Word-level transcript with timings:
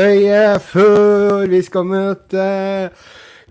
øye 0.00 0.60
før 0.60 1.46
vi 1.50 1.60
skal 1.62 1.84
møte 1.84 2.44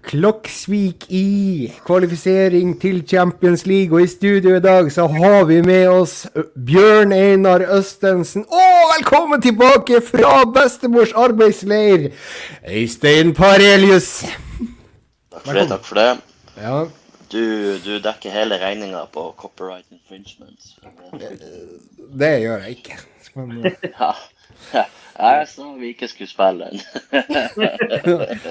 Kloksvik 0.10 1.06
i 1.12 1.72
kvalifisering 1.86 2.72
til 2.82 3.02
Champions 3.08 3.66
League. 3.68 3.94
Og 3.98 4.04
i 4.04 4.08
studio 4.08 4.56
i 4.56 4.62
dag 4.64 4.88
så 4.96 5.08
har 5.12 5.44
vi 5.50 5.60
med 5.62 5.88
oss 5.92 6.28
Bjørn 6.56 7.12
Einar 7.14 7.66
Østensen. 7.78 8.46
Og 8.48 8.94
velkommen 8.96 9.42
tilbake 9.44 10.00
fra 10.02 10.46
bestemors 10.56 11.12
arbeidsleir, 11.16 12.10
Øystein 12.70 13.34
Parelius. 13.36 14.24
Takk 15.32 15.46
for 15.46 15.54
det. 15.60 15.68
takk 15.70 15.86
for 15.86 15.96
det. 16.02 16.10
Ja, 16.62 16.80
Du, 17.30 17.38
du 17.86 18.00
dekker 18.02 18.32
hele 18.34 18.58
regninga 18.58 19.04
på 19.14 19.28
copyright 19.38 19.86
infringement. 19.94 20.60
det 22.20 22.32
gjør 22.42 22.64
jeg 22.64 22.70
ikke. 22.80 22.98
Men, 23.36 23.66
Ja. 24.00 24.12
Jeg 25.20 25.48
sa 25.52 25.66
vi 25.76 25.90
ikke 25.92 26.08
skulle 26.08 26.30
spille 26.32 26.70
den. 26.70 26.80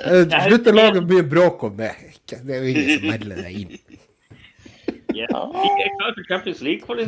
eh, 0.05 0.57
å 0.59 0.75
lage 0.77 1.01
mye 1.01 1.25
bråk 1.25 1.63
om 1.71 1.79
det. 1.79 1.95
Det 2.29 2.43
er 2.45 2.61
jo 2.61 2.73
ingen 2.75 2.91
som 2.93 3.07
melder 3.09 3.41
deg 3.41 3.57
inn. 3.63 3.73
Ja. 5.17 5.41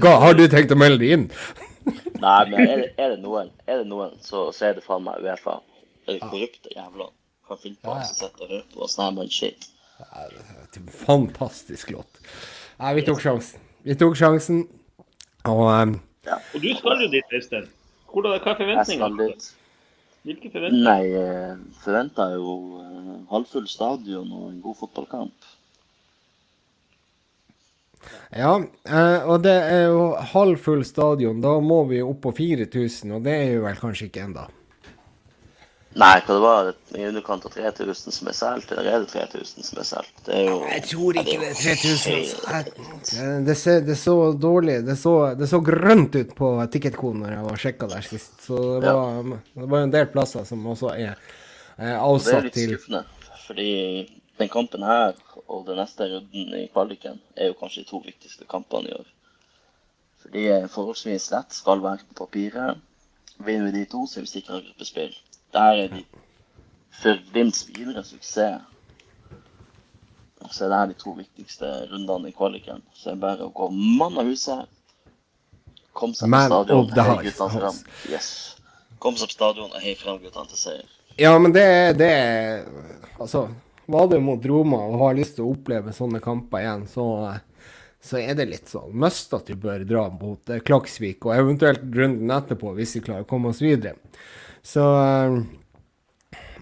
Hva, 0.00 0.14
har 0.24 0.38
du 0.38 0.46
tenkt 0.48 0.72
å 0.72 0.78
melde 0.80 1.02
deg 1.04 1.12
inn? 1.18 1.26
Nei, 2.20 2.40
men 2.48 2.60
er 2.64 2.76
det, 2.80 2.88
er 2.96 3.14
det 3.14 3.20
noen, 3.20 3.52
er 3.68 3.82
det 3.82 3.88
noen 3.90 4.16
så, 4.24 4.48
så 4.56 4.70
er 4.70 4.78
det 4.78 4.84
faen 4.86 5.04
meg 5.04 5.20
Uefa. 5.24 5.60
Er 6.06 6.16
det 6.16 6.22
korrupte 6.24 6.72
jævler 6.72 7.12
kan 7.50 7.58
finne 7.60 7.80
på 7.82 7.94
å 7.94 8.02
sitte 8.06 8.30
og 8.30 8.46
høre 8.46 8.64
på 8.70 8.84
og 8.84 8.92
snemme 8.92 9.26
en 9.26 9.32
shit. 9.34 9.66
Fantastisk 11.02 11.90
låt. 11.94 12.20
Nei, 12.80 12.94
vi 12.96 13.04
tok 13.08 13.20
sjansen. 13.22 13.66
Vi 13.84 13.96
tok 13.98 14.16
sjansen. 14.18 14.62
Og 15.48 15.66
um, 15.68 15.96
Og 16.28 16.58
du 16.62 16.70
skal 16.76 17.04
jo 17.04 17.10
dit, 17.12 17.36
Øystein. 17.36 17.68
Hvordan, 18.10 18.40
hva 18.42 18.52
er 18.52 18.58
forventningene? 18.58 19.30
Hvilke 20.26 20.50
forventninger? 20.52 20.84
Nei, 20.84 21.64
forventa 21.80 22.26
forventer 22.26 22.36
jo 22.36 22.54
eh, 22.82 23.16
halvfull 23.30 23.68
stadion 23.70 24.28
og 24.36 24.50
en 24.50 24.60
god 24.64 24.78
fotballkamp. 24.82 25.48
ja, 28.42 28.52
eh, 28.60 29.28
og 29.28 29.42
det 29.44 29.56
er 29.56 29.84
jo 29.88 30.04
halvfull 30.34 30.84
stadion. 30.84 31.40
Da 31.40 31.56
må 31.64 31.84
vi 31.88 32.02
opp 32.04 32.22
på 32.26 32.34
4000, 32.36 33.16
og 33.16 33.24
det 33.24 33.36
er 33.36 33.52
jo 33.54 33.64
vel 33.66 33.80
kanskje 33.80 34.10
ikke 34.10 34.26
enda. 34.28 34.48
Nei, 35.98 36.20
hva 36.22 36.34
det 36.36 36.42
var 36.42 36.68
i 36.94 37.06
underkant 37.08 37.46
av 37.48 37.50
3000 37.50 38.12
som 38.14 38.28
er 38.30 38.34
solgt, 38.38 38.70
eller 38.72 38.86
er 38.92 39.00
det 39.02 39.08
3000 39.10 39.64
som 39.66 39.78
er 39.82 39.86
solgt? 39.88 40.20
Det 40.24 40.34
er 40.36 40.44
jo 40.46 40.58
Jeg 40.70 40.82
tror 40.86 41.16
ikke 41.18 41.38
det 41.40 41.48
er 41.48 41.54
3000. 41.54 42.12
helt- 42.12 42.78
altså. 42.78 43.16
Jeg- 43.16 43.44
Det, 43.46 43.56
ser, 43.58 43.80
det 43.80 43.96
så 43.98 44.14
dårlig 44.38 44.84
Det 44.86 44.96
så, 44.98 45.34
det 45.36 45.48
så 45.48 45.58
grønt 45.60 46.14
ut 46.14 46.34
på 46.36 46.52
ticketkoden 46.70 47.20
når 47.22 47.30
jeg 47.34 47.44
var 47.44 47.56
sjekka 47.56 47.88
der 47.88 48.00
sist. 48.02 48.30
Så 48.46 48.80
det 48.80 48.86
Ja. 48.86 48.92
var, 48.94 49.22
det 49.56 49.68
var 49.68 49.78
en 49.82 49.90
del 49.90 50.06
plasser 50.06 50.44
som 50.44 50.64
også 50.66 50.90
er, 50.94 51.16
er 51.78 51.98
Det 51.98 52.34
er 52.34 52.42
litt 52.42 52.54
skuffende, 52.54 53.04
fordi 53.48 54.10
den 54.38 54.48
kampen 54.48 54.82
her 54.82 55.14
og 55.48 55.66
den 55.66 55.76
neste 55.76 56.06
runden 56.06 56.54
i 56.54 56.68
kvaliken 56.72 57.18
er 57.36 57.46
jo 57.48 57.54
kanskje 57.54 57.82
de 57.84 57.90
to 57.90 57.98
viktigste 58.06 58.46
kampene 58.48 58.88
i 58.90 58.92
år. 58.92 59.06
For 60.22 60.28
de 60.28 60.46
er 60.48 60.68
forholdsvis 60.68 61.30
lett, 61.32 61.52
skal 61.52 61.80
være 61.80 61.98
på 62.14 62.26
papiret. 62.28 62.78
Vinner 63.40 63.72
vi 63.72 63.78
de 63.80 63.84
to, 63.86 64.06
så 64.06 64.18
er 64.18 64.20
vi 64.20 64.26
sikra 64.28 64.60
gruppespill. 64.60 65.14
Der 65.54 65.84
er 65.84 65.94
de 65.94 66.04
for 67.00 67.22
Glimts 67.32 67.64
videre 67.68 68.04
suksess. 68.04 68.60
Så 70.50 70.64
er 70.64 70.70
det 70.72 70.78
her 70.78 70.90
de 70.90 70.98
to 70.98 71.12
viktigste 71.14 71.68
rundene 71.90 72.30
i 72.30 72.34
kvaliken. 72.34 72.82
Så 72.94 73.10
det 73.10 73.16
er 73.18 73.24
bare 73.24 73.46
å 73.46 73.52
gå 73.54 73.68
mann 73.70 74.16
av 74.18 74.28
huset. 74.30 74.70
Kom 75.96 76.14
seg 76.16 76.30
på 76.32 76.40
stadion, 76.46 76.88
hei 76.96 77.08
house. 77.10 77.24
guttene 77.26 77.60
fram. 77.60 77.80
Yes. 78.10 78.30
Kom 79.02 79.18
seg 79.18 79.30
på 79.30 79.36
stadion 79.36 79.68
og 79.70 79.84
hei 79.84 79.94
fram 79.98 80.18
guttene 80.22 80.50
til 80.50 80.60
seier. 80.60 80.88
Ja, 81.20 81.34
men 81.38 81.52
det, 81.52 81.66
det 82.00 82.08
er 82.08 82.64
Altså, 83.20 83.50
var 83.90 84.08
du 84.08 84.16
mot 84.22 84.44
Roma 84.46 84.78
og 84.88 85.00
har 85.02 85.16
lyst 85.18 85.36
til 85.36 85.44
å 85.44 85.52
oppleve 85.52 85.92
sånne 85.92 86.22
kamper 86.24 86.62
igjen, 86.62 86.86
så, 86.88 87.04
så 88.00 88.20
er 88.22 88.38
det 88.38 88.48
litt 88.48 88.70
sånn 88.70 88.94
must 88.96 89.34
at 89.36 89.50
vi 89.50 89.58
bør 89.60 89.84
dra 89.84 90.06
mot 90.14 90.52
eh, 90.54 90.62
Klaksvik, 90.64 91.26
og 91.26 91.34
eventuelt 91.36 91.84
runden 91.84 92.32
etterpå, 92.32 92.72
hvis 92.78 92.96
vi 92.96 93.04
klarer 93.04 93.26
å 93.26 93.28
komme 93.28 93.52
oss 93.52 93.60
videre. 93.60 93.98
Så 94.62 94.84
eh, 95.02 95.36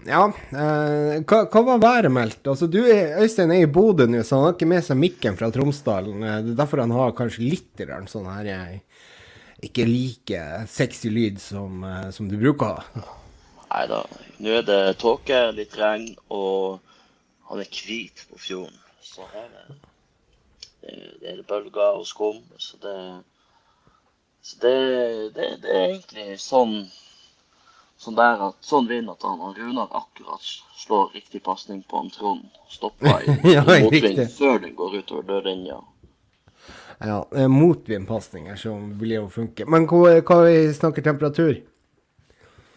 ja. 0.07 0.23
eh, 0.51 1.19
hva, 1.23 1.41
hva 1.51 1.63
var 1.73 1.81
været 1.83 2.11
meldt? 2.13 2.47
Altså, 2.47 2.67
du 2.71 2.79
Øystein 2.85 3.51
er 3.55 3.65
i 3.65 3.71
Bodø 3.71 4.07
nå, 4.09 4.23
så 4.23 4.39
han 4.39 4.47
har 4.49 4.57
ikke 4.57 4.69
med 4.71 4.85
seg 4.85 4.99
mikken 5.01 5.37
fra 5.39 5.51
Tromsdalen. 5.53 6.23
Eh, 6.23 6.41
Det 6.47 6.53
er 6.55 6.61
derfor 6.63 6.83
han 6.85 6.95
har 6.95 7.15
kanskje 7.17 7.47
litt 7.47 7.85
sånn 8.07 8.29
her 8.31 8.81
Ikke 9.63 9.85
like 9.85 10.43
sexy 10.71 11.09
lyd 11.11 11.39
som, 11.43 11.83
som 12.15 12.29
du 12.29 12.37
bruker 12.39 12.65
å 12.65 12.75
ha. 12.79 13.07
Nei 13.69 13.85
da. 13.91 14.03
Nå 14.39 14.53
er 14.61 14.63
det 14.65 14.97
tåke, 15.01 15.39
litt 15.53 15.75
regn, 15.77 16.13
og 16.31 16.79
han 17.49 17.59
er 17.61 17.67
hvit 17.69 18.23
på 18.29 18.39
fjorden. 18.39 18.77
Så 19.03 19.27
her 19.33 19.49
er 19.49 19.67
det, 20.81 21.01
det 21.19 21.33
er 21.33 21.43
bølger 21.49 21.99
og 21.99 22.07
skum. 22.07 22.39
Så 22.57 22.79
det 22.81 22.95
Så 24.41 24.57
det, 24.61 24.75
det, 25.35 25.47
det 25.61 25.69
er 25.75 25.85
egentlig 25.89 26.39
sånn 26.39 26.87
Sånn 27.99 28.15
der 28.15 28.39
at, 28.39 28.55
sånn 28.63 28.87
vind 28.87 29.11
at 29.11 29.23
han, 29.27 29.41
han 29.43 29.55
Runar 29.57 29.89
akkurat 29.91 30.43
slår 30.79 31.09
riktig 31.17 31.41
pasning 31.43 31.81
på 31.83 31.99
han 31.99 32.11
Trond. 32.13 32.45
Stopper 32.71 33.25
i, 33.25 33.33
Ja, 33.55 33.65
i 33.75 33.83
motvind 33.83 34.21
før 34.37 34.61
den 34.63 34.75
går 34.77 35.01
utover 35.01 35.25
dørlinja. 35.27 35.81
Ja, 36.99 37.17
er 37.31 37.51
motvindpasninger 37.51 38.55
som 38.59 38.93
vil 38.99 39.17
jo 39.17 39.25
funke. 39.31 39.67
Men 39.67 39.87
hva, 39.87 40.15
hva 40.23 40.39
vi 40.45 40.55
snakker 40.75 41.03
temperatur? 41.03 41.59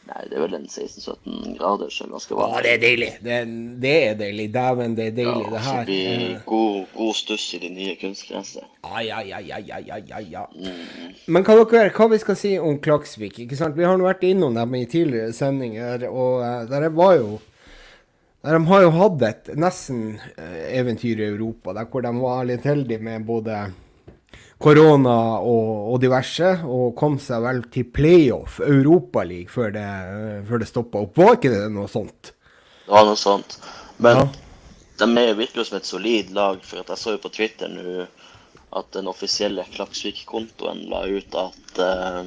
Nei, 0.02 0.22
det 0.28 0.34
er 0.34 0.42
vel 0.42 0.54
en 0.58 0.64
16-17 0.66 1.52
grader, 1.60 1.90
så 1.94 2.08
ganske 2.10 2.34
Å, 2.34 2.38
varmt. 2.40 2.64
det 2.66 2.72
er 2.74 2.80
deilig. 2.82 3.10
Det, 3.22 3.36
det 3.84 3.92
er 4.08 4.16
deilig. 4.18 4.46
Dæven, 4.56 4.96
det 4.98 5.04
er 5.06 5.14
deilig, 5.20 5.44
det 5.46 5.52
Ja, 5.52 5.52
det 5.54 5.60
her. 5.66 5.84
blir 5.86 6.24
Eh, 6.32 6.40
god, 6.46 6.80
god 6.96 7.14
stuss 7.20 7.44
i 7.54 7.60
de 7.62 7.70
nye 7.70 7.94
kunstgresset. 8.00 8.64
Ai, 8.82 9.04
ai, 9.14 9.28
ai, 9.38 9.44
ai, 9.54 9.62
ai, 9.78 9.84
ai, 9.94 10.02
ai, 10.18 10.24
ja. 10.32 10.42
Mm. 10.56 11.14
Men 11.36 11.46
hva 11.46 11.54
dere, 11.62 11.92
hva 11.94 12.08
vi 12.10 12.18
skal 12.18 12.36
si 12.40 12.56
om 12.58 12.80
Klaksvik? 12.82 13.38
ikke 13.46 13.56
sant? 13.60 13.78
Vi 13.78 13.86
har 13.86 13.96
nå 13.96 14.08
vært 14.10 14.26
innom 14.26 14.58
dem 14.58 14.74
i 14.74 14.82
tidligere 14.90 15.32
sendinger, 15.38 16.08
og 16.10 16.42
eh, 16.42 16.66
der 16.72 16.88
var 16.98 17.14
jo 17.20 17.38
der 18.42 18.58
De 18.58 18.66
har 18.66 18.82
jo 18.82 18.90
hatt 18.90 19.22
et 19.22 19.52
nesten 19.54 20.16
eh, 20.34 20.64
eventyr 20.80 21.20
i 21.22 21.28
Europa, 21.30 21.72
der 21.78 21.86
hvor 21.86 22.02
de 22.02 22.10
var 22.18 22.42
litt 22.50 22.64
heldige 22.66 22.98
med 22.98 23.22
både 23.28 23.68
korona 24.62 25.16
og, 25.40 25.92
og 25.94 26.00
diverse, 26.02 26.52
og 26.64 26.94
kom 26.98 27.18
seg 27.22 27.42
vel 27.44 27.62
til 27.74 27.88
playoff, 27.94 28.60
Europaliga, 28.64 29.50
før 29.50 29.72
det, 29.74 29.86
før 30.48 30.62
det 30.62 30.68
stoppa 30.70 31.02
opp. 31.04 31.18
Var 31.18 31.36
ikke 31.38 31.52
det 31.52 31.64
noe 31.74 31.90
sånt? 31.90 32.32
Det 32.86 32.94
var 32.94 33.06
noe 33.08 33.18
sånt. 33.20 33.58
Men 34.02 34.16
Ja. 34.18 34.28
de 35.02 35.08
er 35.22 35.34
virker 35.38 35.62
jo 35.62 35.64
som 35.64 35.78
et 35.78 35.86
solid 35.88 36.30
lag. 36.34 36.62
For 36.62 36.82
jeg 36.82 36.98
så 36.98 37.16
jo 37.16 37.22
på 37.22 37.32
Twitter 37.34 37.68
nå 37.68 38.06
at 38.72 38.90
den 38.96 39.08
offisielle 39.10 39.64
Klaksvik-kontoen 39.74 40.86
la 40.88 41.02
ut 41.06 41.34
at 41.36 41.78
eh, 41.84 42.22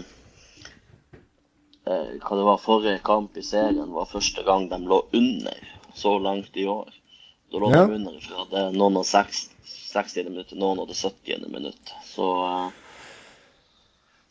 eh, 1.88 2.12
Hva 2.22 2.38
det 2.38 2.46
var 2.46 2.62
forrige 2.62 3.02
kamp 3.06 3.38
i 3.38 3.42
serien 3.46 3.92
var 3.94 4.06
første 4.12 4.44
gang 4.46 4.68
de 4.70 4.78
lå 4.86 5.02
under 5.14 5.58
så 5.96 6.18
langt 6.22 6.56
i 6.58 6.68
år. 6.70 6.92
Da 7.52 7.58
lå 7.62 7.72
Ja. 7.74 7.86
de 7.88 7.96
under 7.96 8.20
fra 8.22 8.70
noen 8.72 8.98
og 9.02 9.06
60. 9.06 9.50
60. 9.96 10.30
minutt 10.30 10.56
noen 10.60 10.84
det 10.90 11.00
70. 11.00 11.48
minutt. 11.50 11.96
Så 12.06 12.30
eh, 12.46 12.82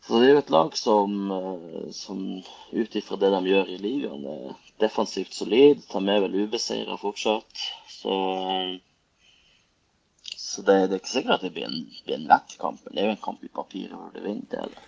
så 0.07 0.19
det 0.21 0.27
er 0.27 0.35
jo 0.35 0.41
et 0.43 0.51
lag 0.53 0.75
som, 0.77 1.13
eh, 1.33 1.91
som 1.97 2.19
ut 2.73 2.97
ifra 2.97 3.17
det 3.17 3.31
de 3.33 3.41
gjør 3.49 3.71
i 3.73 3.77
ligaen, 3.81 4.27
er 4.29 4.59
defensivt 4.83 5.33
solid. 5.33 5.81
De 5.89 6.03
er 6.13 6.21
vel 6.27 6.37
ubeseira 6.43 6.99
fortsatt. 7.01 7.63
Så, 7.89 8.17
eh, 8.51 8.75
så 10.37 10.65
det, 10.67 10.77
det 10.91 10.99
er 10.99 11.01
ikke 11.01 11.15
sikkert 11.15 11.39
at 11.39 11.47
det 11.47 11.55
blir 11.57 11.71
en, 11.71 11.81
blir 12.05 12.19
en 12.19 12.29
lett 12.35 12.59
kamp, 12.61 12.85
men 12.85 12.93
det 12.93 13.03
er 13.03 13.09
jo 13.09 13.15
en 13.17 13.25
kamp 13.25 13.49
i 13.49 13.55
papiret 13.61 13.97
hvor 13.97 14.13
du 14.13 14.21
vinner. 14.21 14.45
det 14.51 14.61
er 14.61 14.75
det. 14.75 14.85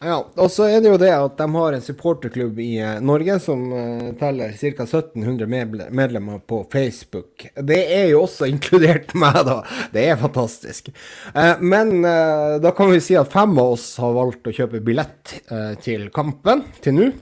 Ja, 0.00 0.16
og 0.40 0.48
så 0.48 0.64
er 0.64 0.80
det 0.80 0.88
jo 0.88 0.96
det 0.96 1.10
at 1.12 1.34
de 1.36 1.46
har 1.52 1.74
en 1.76 1.82
supporterklubb 1.84 2.56
i 2.64 2.70
eh, 2.80 3.02
Norge 3.04 3.34
som 3.44 3.66
uh, 3.68 4.06
teller 4.16 4.54
ca. 4.56 4.86
1700 4.86 5.44
medlemmer 5.92 6.38
på 6.40 6.62
Facebook. 6.72 7.44
Det 7.52 7.82
er 7.98 8.06
jo 8.14 8.22
også 8.22 8.48
inkludert 8.54 9.12
meg, 9.12 9.36
da. 9.44 9.58
Det 9.92 10.06
er 10.08 10.16
fantastisk. 10.22 10.88
Uh, 11.34 11.60
men 11.60 11.98
uh, 12.00 12.56
da 12.64 12.72
kan 12.72 12.88
vi 12.94 13.02
si 13.04 13.18
at 13.20 13.28
fem 13.28 13.52
av 13.60 13.74
oss 13.74 13.90
har 14.00 14.16
valgt 14.16 14.48
å 14.48 14.56
kjøpe 14.56 14.80
billett 14.80 15.36
til 15.84 16.08
kampen 16.14 16.64
til 16.80 16.96
nå. 16.96 17.12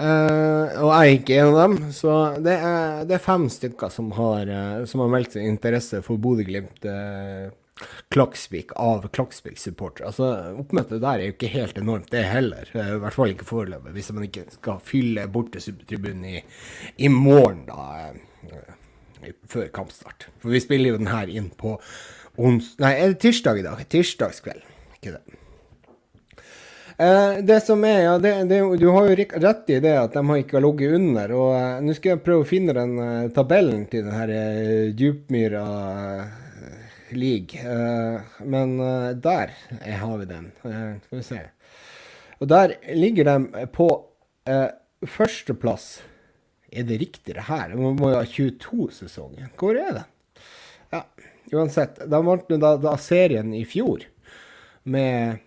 Og 0.00 0.88
jeg 0.88 0.96
er 0.96 1.14
ikke 1.18 1.34
en 1.36 1.50
av 1.50 1.58
dem, 1.58 1.74
så 1.92 2.12
det 2.40 2.54
er, 2.56 3.02
det 3.04 3.18
er 3.18 3.20
fem 3.20 3.44
stykker 3.52 3.92
som 3.92 4.08
har, 4.16 4.48
som 4.88 5.02
har 5.04 5.10
meldt 5.12 5.36
sin 5.36 5.44
interesse 5.44 6.00
for 6.06 6.16
Bodø-Glimt. 6.16 6.88
Eh, 7.80 7.86
Klaksvik 8.10 8.72
av 8.76 9.08
Klaksvik-supportere. 9.08 10.10
Altså, 10.10 10.30
oppmøtet 10.60 11.00
der 11.02 11.20
er 11.20 11.28
jo 11.28 11.34
ikke 11.36 11.52
helt 11.52 11.78
enormt, 11.78 12.10
det 12.10 12.24
heller. 12.28 12.70
Eh, 12.74 12.94
I 12.96 13.00
hvert 13.02 13.16
fall 13.16 13.34
ikke 13.34 13.48
foreløpig, 13.48 13.94
hvis 13.96 14.12
man 14.12 14.26
ikke 14.26 14.46
skal 14.56 14.80
fylle 14.84 15.28
bortetribunen 15.32 16.24
i, 16.24 16.44
i 16.98 17.08
morgen, 17.08 17.66
da. 17.68 18.12
eh, 18.50 18.76
Før 19.50 19.68
kampstart. 19.68 20.30
For 20.40 20.48
vi 20.48 20.62
spiller 20.64 20.94
jo 20.94 21.00
den 21.02 21.12
her 21.12 21.28
inn 21.28 21.50
på 21.52 21.74
ons... 22.40 22.72
Nei, 22.80 22.94
er 22.96 23.12
det 23.12 23.20
tirsdag 23.20 23.60
i 23.60 23.66
dag? 23.66 23.82
Tirsdagskveld. 23.92 24.64
Ikke 24.96 25.18
det. 25.18 25.40
Eh, 27.00 27.38
det 27.44 27.60
som 27.64 27.84
er, 27.84 28.02
ja, 28.04 28.18
det, 28.18 28.32
det, 28.48 28.60
Du 28.80 28.88
har 28.92 29.08
jo 29.08 29.14
rett 29.16 29.70
i 29.72 29.78
det 29.80 29.92
at 29.96 30.12
de 30.16 30.24
har 30.28 30.40
ikke 30.40 30.58
har 30.58 30.64
ligget 30.66 30.96
under. 30.98 31.32
og 31.32 31.54
eh, 31.56 31.78
Nå 31.84 31.96
skal 31.96 32.14
jeg 32.14 32.24
prøve 32.26 32.44
å 32.44 32.48
finne 32.48 32.76
den 32.76 32.98
eh, 33.00 33.30
tabellen 33.36 33.86
til 33.88 34.04
den 34.04 34.16
her 34.16 34.32
uh, 34.34 34.90
Djupmyra 34.96 35.64
eh, 36.00 36.49
league. 37.12 37.60
Eh, 37.60 38.20
men 38.44 38.76
eh, 38.80 39.10
der 39.16 39.54
eh, 39.80 39.96
har 40.00 40.18
vi 40.18 40.28
den. 40.30 40.52
Eh, 40.64 41.00
skal 41.06 41.18
vi 41.18 41.22
se. 41.22 41.40
Og 42.40 42.48
der 42.48 42.74
ligger 42.96 43.24
de 43.28 43.66
på 43.68 43.86
uh, 44.48 44.70
førsteplass. 45.04 46.00
Er 46.72 46.86
det 46.88 46.96
riktig, 47.02 47.34
det 47.34 47.44
her? 47.50 47.74
Man 47.76 47.98
må 48.00 48.14
jo 48.14 48.16
ha 48.16 48.24
22-sesongen. 48.24 49.50
Hvor 49.60 49.76
er 49.76 49.92
det? 49.98 50.04
Ja, 50.94 51.02
uansett. 51.52 52.00
De 52.08 52.22
vant 52.24 52.48
da, 52.48 52.70
da 52.80 52.94
serien 52.96 53.52
i 53.52 53.66
fjor 53.68 54.06
med 54.88 55.42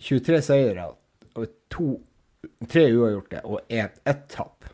23 0.00 0.40
seire 0.42 0.88
og 1.38 1.46
to, 1.70 1.92
tre 2.66 2.88
uavgjorte 2.90 3.44
og 3.46 3.60
ett 3.68 4.00
et 4.08 4.26
tap. 4.32 4.66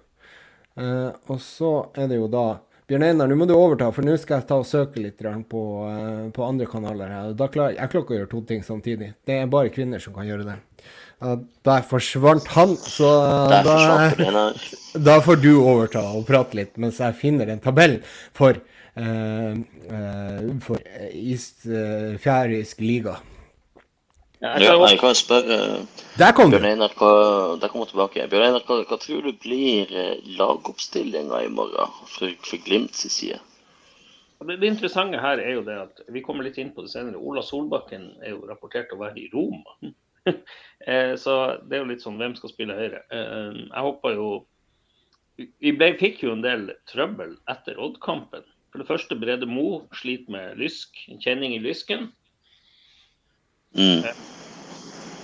Eh, 0.77 1.11
og 1.33 1.41
så 1.43 1.73
er 1.97 2.09
det 2.11 2.21
jo 2.21 2.31
da 2.33 2.47
Bjørn 2.87 3.03
Einar, 3.03 3.27
nå 3.27 3.35
må 3.35 3.47
du 3.51 3.55
overta, 3.57 3.89
for 3.91 4.07
nå 4.07 4.13
skal 4.23 4.39
jeg 4.39 4.47
ta 4.47 4.61
og 4.61 4.67
søke 4.69 5.01
litt 5.03 5.19
på, 5.51 5.63
eh, 5.91 6.29
på 6.31 6.45
andre 6.47 6.69
kanaler. 6.71 7.09
her. 7.11 7.33
Da 7.35 7.49
klar, 7.51 7.73
jeg 7.75 7.91
klarer 7.91 8.05
ikke 8.05 8.15
å 8.15 8.19
gjøre 8.21 8.31
to 8.31 8.43
ting 8.47 8.63
samtidig. 8.63 9.15
Det 9.27 9.41
er 9.41 9.51
bare 9.51 9.73
kvinner 9.75 9.99
som 9.99 10.15
kan 10.15 10.27
gjøre 10.27 10.47
det. 10.47 10.57
Der 11.67 11.83
forsvant 11.83 12.47
han, 12.55 12.77
så 12.77 13.11
eh, 13.51 13.65
da, 13.67 14.53
da 15.09 15.21
får 15.25 15.43
du 15.43 15.53
overta 15.57 16.05
og 16.15 16.27
prate 16.29 16.61
litt 16.61 16.77
mens 16.77 17.01
jeg 17.03 17.19
finner 17.19 17.51
en 17.51 17.63
tabell 17.65 17.99
for, 18.37 18.61
uh, 19.01 19.57
uh, 19.91 20.43
for 20.63 20.79
East 21.11 21.67
uh, 21.67 22.15
fjærisk 22.23 22.85
liga. 22.85 23.17
Ja, 24.43 24.53
jeg 24.61 24.69
jeg 24.91 24.99
kan 25.01 25.15
spørre 25.17 25.59
Der 26.21 26.33
kom! 26.37 26.51
Bjørn 26.53 26.67
Einar, 26.69 26.93
hva, 26.99 27.11
der 27.61 27.71
kom 27.73 27.87
tilbake. 27.89 28.27
Bjørn 28.29 28.51
Einar, 28.51 28.65
hva, 28.69 28.83
hva 28.85 28.99
tror 29.01 29.23
du 29.25 29.33
blir 29.41 29.93
eh, 29.97 30.19
lagoppstillinga 30.37 31.41
i 31.47 31.49
morgen 31.53 31.95
for, 32.13 32.33
fra 32.45 32.59
Glimts 32.67 33.07
side? 33.13 33.39
Det, 34.45 34.59
det 34.61 34.69
interessante 34.69 35.21
her 35.23 35.41
er 35.41 35.55
jo 35.57 35.63
det 35.65 35.77
at 35.87 36.03
vi 36.13 36.21
kommer 36.25 36.45
litt 36.45 36.59
inn 36.61 36.75
på 36.77 36.85
det 36.85 36.93
senere. 36.93 37.17
Ola 37.17 37.41
Solbakken 37.45 38.11
er 38.21 38.35
jo 38.35 38.43
rapportert 38.49 38.93
å 38.93 39.01
være 39.05 39.23
i 39.25 39.31
Roma. 39.35 39.79
Eh, 40.27 41.13
Så 41.15 41.33
det 41.71 41.77
er 41.77 41.81
jo 41.85 41.87
litt 41.89 42.03
sånn 42.03 42.17
hvem 42.19 42.33
skal 42.35 42.51
spille 42.51 42.75
høyre. 42.75 42.99
Eh, 43.15 43.61
Jeg 43.63 43.83
håper 43.87 44.17
jo 44.17 44.27
Vi 45.39 45.71
ble, 45.79 45.93
fikk 46.01 46.25
jo 46.25 46.33
en 46.35 46.43
del 46.43 46.73
trøbbel 46.91 47.37
etter 47.53 47.79
Odd-kampen. 47.79 48.43
For 48.73 48.83
det 48.83 48.89
første, 48.89 49.15
Brede 49.15 49.47
Mo 49.47 49.85
sliter 49.95 50.35
med 50.35 50.59
lysk, 50.59 50.99
en 51.13 51.23
kjenning 51.23 51.55
i 51.55 51.61
lysken. 51.63 52.09
Mm. 53.77 54.07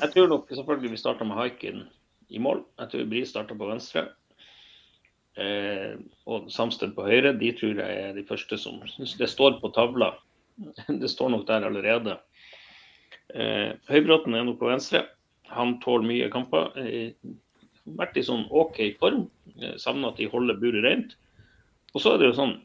Jeg 0.03 0.11
tror 0.13 0.29
nok 0.29 0.51
selvfølgelig 0.51 0.91
vi 0.93 1.01
starter 1.01 1.25
med 1.29 1.39
Haikin 1.39 1.85
i 2.29 2.41
mål. 2.43 2.65
Jeg 2.81 2.91
tror 2.93 3.09
Bri 3.09 3.23
starter 3.29 3.57
på 3.59 3.69
venstre. 3.71 4.09
Eh, 5.41 5.95
og 6.29 6.51
Samsted 6.53 6.93
på 6.97 7.07
høyre. 7.07 7.33
De 7.39 7.53
tror 7.57 7.81
jeg 7.81 8.03
er 8.03 8.13
de 8.17 8.27
første 8.29 8.59
som 8.61 8.83
Det 8.99 9.31
står 9.31 9.61
på 9.63 9.73
tavla. 9.73 10.13
Det 11.03 11.11
står 11.11 11.33
nok 11.33 11.47
der 11.49 11.65
allerede. 11.69 12.19
Eh, 13.35 13.73
Høybråten 13.89 14.35
er 14.35 14.45
nok 14.45 14.61
på 14.61 14.69
venstre. 14.69 15.07
Han 15.53 15.79
tåler 15.81 16.09
mye 16.09 16.31
kamper. 16.33 16.73
Eh, 16.77 17.13
vært 17.99 18.17
i 18.21 18.27
sånn 18.27 18.45
OK 18.51 18.81
form. 19.01 19.29
Eh, 19.61 19.77
Savner 19.81 20.13
at 20.13 20.21
de 20.21 20.29
holder 20.29 20.61
buret 20.61 20.85
rent. 20.85 21.17
Og 21.95 22.05
så 22.05 22.15
er 22.15 22.21
det 22.21 22.33
jo 22.33 22.41
sånn 22.41 22.59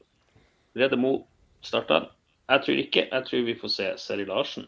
Rede 0.78 1.00
Mo 1.00 1.19
starter. 1.66 2.12
Jeg 2.48 2.63
tror 2.63 2.81
ikke. 2.81 3.07
Jeg 3.12 3.28
tror 3.28 3.48
vi 3.48 3.56
får 3.60 3.74
se 3.74 3.94
Seri 4.00 4.28
Larsen. 4.28 4.68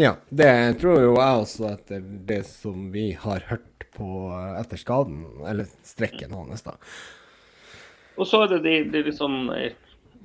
Ja, 0.00 0.14
det 0.32 0.80
tror 0.80 1.02
jo 1.02 1.10
jeg 1.18 1.40
også 1.42 1.66
etter 1.74 2.04
det 2.28 2.40
som 2.48 2.86
vi 2.94 3.10
har 3.20 3.42
hørt 3.50 3.84
på 3.92 4.30
etter 4.56 4.80
skaden, 4.80 5.26
eller 5.44 5.68
strekken 5.84 6.32
hans, 6.32 6.64
da. 6.64 6.78
Og 8.16 8.28
så 8.28 8.44
er 8.44 8.54
det 8.54 8.62
de, 8.64 8.74
de 8.94 9.02
litt 9.04 9.18
sånn 9.18 9.50
eh, 9.52 9.76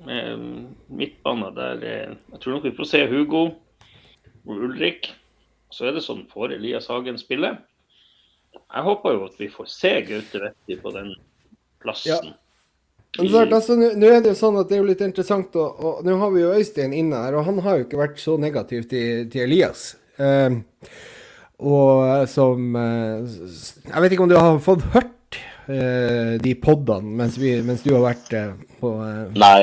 der 0.06 1.84
eh, 1.84 2.16
Jeg 2.32 2.40
tror 2.40 2.56
nok 2.56 2.66
vi 2.68 2.74
får 2.78 2.88
se 2.88 3.02
Hugo 3.10 3.42
og 4.46 4.64
Ulrik. 4.68 5.10
Så 5.72 5.88
er 5.88 5.96
det 5.96 6.06
sånn 6.06 6.24
får 6.30 6.56
Elias 6.56 6.88
Hagen 6.92 7.20
spille. 7.20 7.52
Jeg 8.56 8.86
håper 8.88 9.16
jo 9.16 9.28
at 9.28 9.36
vi 9.40 9.52
får 9.52 9.68
se 9.68 9.92
Gaute 10.08 10.40
Vetti 10.40 10.80
på 10.80 10.92
den 10.94 11.12
plassen. 11.84 12.32
Men 13.18 13.28
så, 13.32 13.42
altså, 13.46 13.76
Nå 13.76 14.08
er 14.12 14.22
det 14.24 14.32
jo 14.32 14.38
sånn 14.38 14.60
at 14.60 14.68
det 14.70 14.76
er 14.78 14.82
jo 14.82 14.88
litt 14.90 15.02
interessant, 15.04 15.56
og, 15.56 15.80
og 15.80 16.06
nå 16.06 16.16
har 16.20 16.32
vi 16.34 16.42
jo 16.44 16.54
Øystein 16.56 16.92
inne 16.96 17.24
her, 17.26 17.36
og 17.38 17.46
han 17.48 17.60
har 17.64 17.78
jo 17.80 17.86
ikke 17.86 18.00
vært 18.00 18.22
så 18.22 18.36
negativ 18.40 18.88
til, 18.90 19.26
til 19.32 19.46
Elias. 19.46 19.90
Um, 20.18 20.62
og 21.56 22.28
som 22.28 22.74
eh, 22.76 23.36
Jeg 23.88 24.02
vet 24.02 24.12
ikke 24.12 24.24
om 24.26 24.28
du 24.32 24.36
har 24.36 24.58
fått 24.64 24.82
hørt 24.92 25.38
uh, 25.68 26.36
de 26.40 26.52
podene 26.60 27.14
mens, 27.16 27.38
vi, 27.40 27.54
mens 27.64 27.80
du 27.84 27.94
har 27.94 28.02
vært 28.04 28.32
uh, 28.36 28.50
på 28.80 28.90
uh, 29.00 29.22
Nei, 29.32 29.62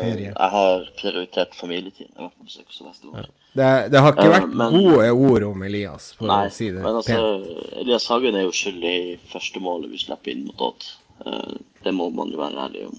Ferie. 0.00 0.30
jeg 0.30 0.50
har 0.56 0.86
prioritert 1.00 1.56
familietid. 1.58 2.06
Jeg 2.08 2.16
har 2.16 2.30
vært 2.30 2.38
på 2.40 2.48
besøk 2.48 2.70
hos 2.72 2.80
Vesterålen. 2.86 3.28
det, 3.56 3.70
det 3.92 4.04
har 4.04 4.16
ikke 4.16 4.32
vært 4.32 4.54
men- 4.62 4.78
gode 4.78 5.10
ord 5.28 5.48
om 5.50 5.66
Elias, 5.68 6.10
for 6.16 6.32
Nei, 6.32 6.42
å 6.48 6.54
si 6.56 6.70
det 6.72 6.80
men 6.84 7.00
altså, 7.02 7.20
pent. 7.20 7.72
Elias 7.84 8.08
Hagen 8.12 8.40
er 8.40 8.46
jo 8.48 8.54
skyld 8.56 8.88
i 8.88 8.98
første 9.32 9.64
målet 9.64 9.92
vi 9.92 10.00
slipper 10.06 10.32
inn 10.32 10.46
mot 10.48 10.64
Odd. 10.70 10.88
Eh, 11.24 11.54
det 11.82 11.92
må 11.94 12.10
man 12.10 12.32
jo 12.32 12.40
være 12.40 12.66
ærlig 12.66 12.86
om. 12.90 12.98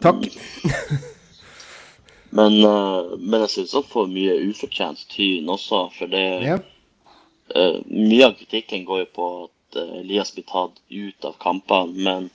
Takk. 0.00 0.26
Men, 2.30 2.60
eh, 2.62 3.16
men 3.18 3.42
jeg 3.42 3.50
syns 3.50 3.72
han 3.74 3.86
får 3.90 4.04
mye 4.06 4.36
ufortjent 4.46 5.00
tyn 5.10 5.48
også, 5.50 5.88
for 5.96 6.12
det 6.12 6.26
Ja. 6.44 6.58
Eh, 7.50 7.80
mye 7.90 8.28
av 8.28 8.36
kritikken 8.38 8.84
går 8.86 9.00
jo 9.00 9.06
på 9.16 9.26
at 9.48 9.78
Elias 9.98 10.30
blir 10.34 10.46
tatt 10.46 10.78
ut 10.86 11.24
av 11.26 11.34
kampene, 11.42 11.96
men 12.06 12.30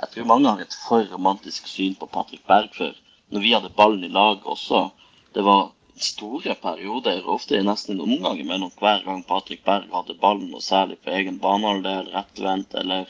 jeg 0.00 0.10
tror 0.10 0.26
mange 0.26 0.50
har 0.50 0.64
et 0.64 0.74
for 0.88 1.06
romantisk 1.12 1.68
syn 1.70 1.94
på 1.94 2.08
Patrick 2.10 2.42
Berg 2.48 2.74
før. 2.74 2.92
Når 3.30 3.40
vi 3.40 3.54
hadde 3.54 3.70
ballen 3.78 4.02
i 4.04 4.10
lag 4.10 4.42
også, 4.42 4.90
det 5.34 5.44
var 5.46 5.70
store 6.02 6.54
perioder, 6.60 7.22
ofte 7.28 7.62
nesten 7.62 7.96
en 7.96 8.04
omgang 8.04 8.40
imellom 8.40 8.70
hver 8.80 9.04
gang 9.04 9.22
Patrick 9.24 9.64
Berg 9.64 9.88
hadde 9.92 10.16
ballen, 10.20 10.52
og 10.54 10.62
særlig 10.62 10.98
på 11.00 11.10
egen 11.10 11.38
banehalvdel, 11.40 12.10
rettvendt 12.14 12.74
eller 12.74 13.06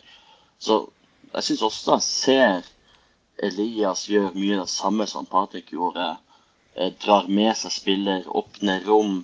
Så 0.59 0.77
jeg 1.35 1.45
syns 1.45 1.63
også 1.63 1.97
jeg 1.97 2.03
ser 2.03 2.69
Elias 3.49 4.07
gjør 4.09 4.31
mye 4.35 4.61
det 4.63 4.71
samme 4.73 5.07
som 5.07 5.27
Patrick 5.27 5.73
gjorde. 5.73 6.17
Eh, 6.75 6.93
drar 7.05 7.27
med 7.29 7.53
seg 7.57 7.73
spiller, 7.75 8.23
åpner 8.41 8.87
rom, 8.87 9.19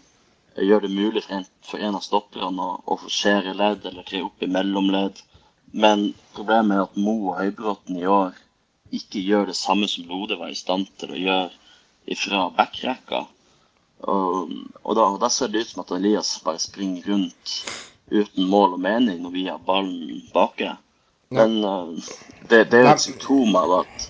gjør 0.56 0.84
det 0.84 0.90
mulig 0.92 1.22
for 1.24 1.78
en, 1.80 1.94
av 1.96 2.04
stopperne 2.04 2.66
å, 2.66 2.74
å 2.84 2.98
forsere 3.00 3.54
ledd 3.56 3.86
eller 3.88 4.04
tre 4.08 4.20
opp 4.26 4.42
i 4.44 4.50
mellomledd. 4.50 5.22
Men 5.72 6.10
problemet 6.36 6.76
er 6.76 6.84
at 6.84 6.98
Mo 7.00 7.16
og 7.30 7.38
Høybråten 7.40 8.00
i 8.02 8.08
år 8.08 8.36
ikke 8.92 9.22
gjør 9.24 9.48
det 9.48 9.56
samme 9.56 9.88
som 9.88 10.08
Lode 10.10 10.36
var 10.36 10.52
i 10.52 10.58
stand 10.58 10.90
til 11.00 11.14
å 11.14 11.22
gjøre 11.22 12.16
fra 12.18 12.48
backrekka. 12.58 13.22
Og, 14.02 14.50
og 14.82 14.96
da, 14.98 15.06
da 15.22 15.28
ser 15.30 15.52
det 15.52 15.62
ut 15.62 15.72
som 15.72 15.82
at 15.84 15.92
Elias 15.94 16.34
bare 16.44 16.58
springer 16.62 17.04
rundt 17.06 17.52
uten 18.10 18.48
mål 18.50 18.74
og 18.76 18.80
mening 18.82 19.20
når 19.22 19.34
vi 19.34 19.44
har 19.48 19.62
ballen 19.66 20.22
baki. 20.34 20.72
Men 21.32 21.62
uh, 21.64 21.92
det, 22.48 22.66
det 22.72 22.80
er 22.80 22.88
jo 22.88 22.92
et 22.92 23.04
symptom 23.06 23.54
av 23.56 23.74
at 23.82 24.08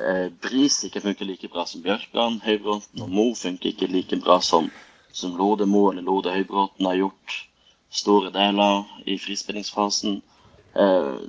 uh, 0.00 0.26
Bris 0.42 0.80
ikke 0.88 1.04
funker 1.04 1.28
like 1.28 1.50
bra 1.52 1.66
som 1.68 1.84
Bjørkan. 1.84 2.40
Høybråten 2.46 3.04
og 3.04 3.12
Mo 3.12 3.28
funker 3.38 3.70
ikke 3.70 3.90
like 3.92 4.18
bra 4.24 4.40
som, 4.42 4.70
som 5.12 5.36
Lode 5.38 5.68
Mo 5.70 5.90
eller 5.92 6.06
Lode 6.06 6.32
Høybråten 6.34 6.88
har 6.88 6.98
gjort 7.04 7.36
store 7.92 8.32
deler 8.34 8.88
i 9.06 9.18
frispillingsfasen. 9.20 10.22
Uh, 10.74 11.22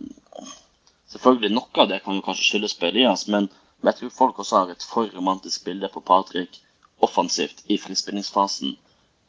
selvfølgelig 1.11 1.53
Noe 1.53 1.83
av 1.83 1.91
det 1.91 2.01
kan 2.05 2.17
jo 2.17 2.25
kanskje 2.25 2.49
skyldes 2.53 2.77
på 2.79 2.89
Elias, 2.89 3.27
men, 3.27 3.51
jeg 3.85 3.93
tror 3.99 4.09
folk 4.15 4.39
også 4.41 4.57
har 4.57 4.71
et 4.73 4.83
for 4.89 5.11
romantisk 5.13 5.67
bilde 5.67 5.85
på 5.93 6.01
Patrick 6.01 6.57
offensivt 6.99 7.63
i 7.65 7.77
frispillingsfasen. 7.77 8.75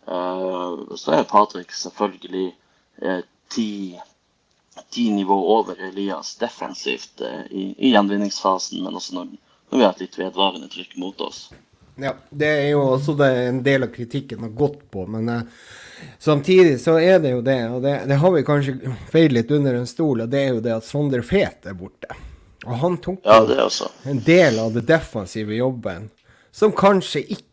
Eh, 0.08 0.96
så 0.96 1.16
er 1.16 1.28
Patrick 1.28 1.72
selvfølgelig 1.72 2.52
eh, 3.02 3.24
ti 3.52 3.98
ti 4.90 5.10
nivå 5.10 5.58
over 5.58 5.88
Elias 5.88 6.36
defensivt 6.36 7.20
eh, 7.20 7.40
i, 7.50 7.74
i 7.78 7.90
gjenvinningsfasen, 7.90 8.82
men 8.84 8.96
også 8.96 9.14
når, 9.14 9.32
når 9.70 9.78
vi 9.78 9.84
har 9.84 9.96
et 9.96 10.04
litt 10.04 10.18
vedvarende 10.18 10.68
trykk 10.72 10.96
mot 11.00 11.20
oss. 11.20 11.48
Ja, 11.98 12.14
det 12.30 12.46
er 12.46 12.68
jo 12.70 12.84
også 12.94 13.16
det 13.18 13.28
en 13.48 13.62
del 13.66 13.82
av 13.88 13.92
kritikken 13.94 14.44
har 14.46 14.54
gått 14.54 14.84
på, 14.90 15.06
men 15.10 15.28
eh, 15.32 15.42
samtidig 16.22 16.78
så 16.80 16.98
er 17.02 17.18
det 17.22 17.34
jo 17.34 17.42
det, 17.42 17.58
og 17.74 17.82
det, 17.82 17.96
det 18.10 18.20
har 18.22 18.34
vi 18.36 18.44
kanskje 18.46 18.94
feid 19.12 19.34
litt 19.34 19.50
under 19.54 19.80
en 19.80 19.90
stol, 19.90 20.22
og 20.22 20.30
det 20.30 20.44
er 20.44 20.54
jo 20.54 20.64
det 20.64 20.76
at 20.78 20.86
Sondre 20.86 21.24
Fet 21.26 21.66
er 21.66 21.78
borte. 21.78 22.14
Og 22.66 22.74
han 22.82 22.98
tok 23.02 23.26
Ja, 23.26 23.68
en 24.10 24.22
del 24.26 24.58
av 24.60 24.74
det 24.74 24.86
defensive 24.88 25.54
jobben, 25.56 26.08
som 26.52 26.72
kanskje 26.74 27.22
ikke 27.22 27.47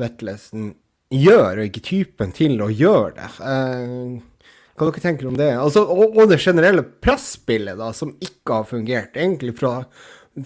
Vetlesen 0.00 0.72
gjør, 1.12 1.60
og 1.60 1.68
ikke 1.68 1.84
typen 1.84 2.32
til 2.36 2.60
å 2.64 2.70
gjøre 2.72 3.14
det. 3.18 3.30
Eh, 3.44 4.46
hva 4.72 4.88
dere 4.88 5.04
tenker 5.04 5.28
om 5.28 5.36
det? 5.36 5.50
Altså, 5.60 5.84
og, 5.84 6.16
og 6.16 6.30
det 6.30 6.40
generelle 6.42 6.84
presspillet 7.04 7.76
da, 7.78 7.90
som 7.96 8.14
ikke 8.24 8.60
har 8.60 8.70
fungert, 8.70 9.18
egentlig 9.20 9.54
fra, 9.58 9.74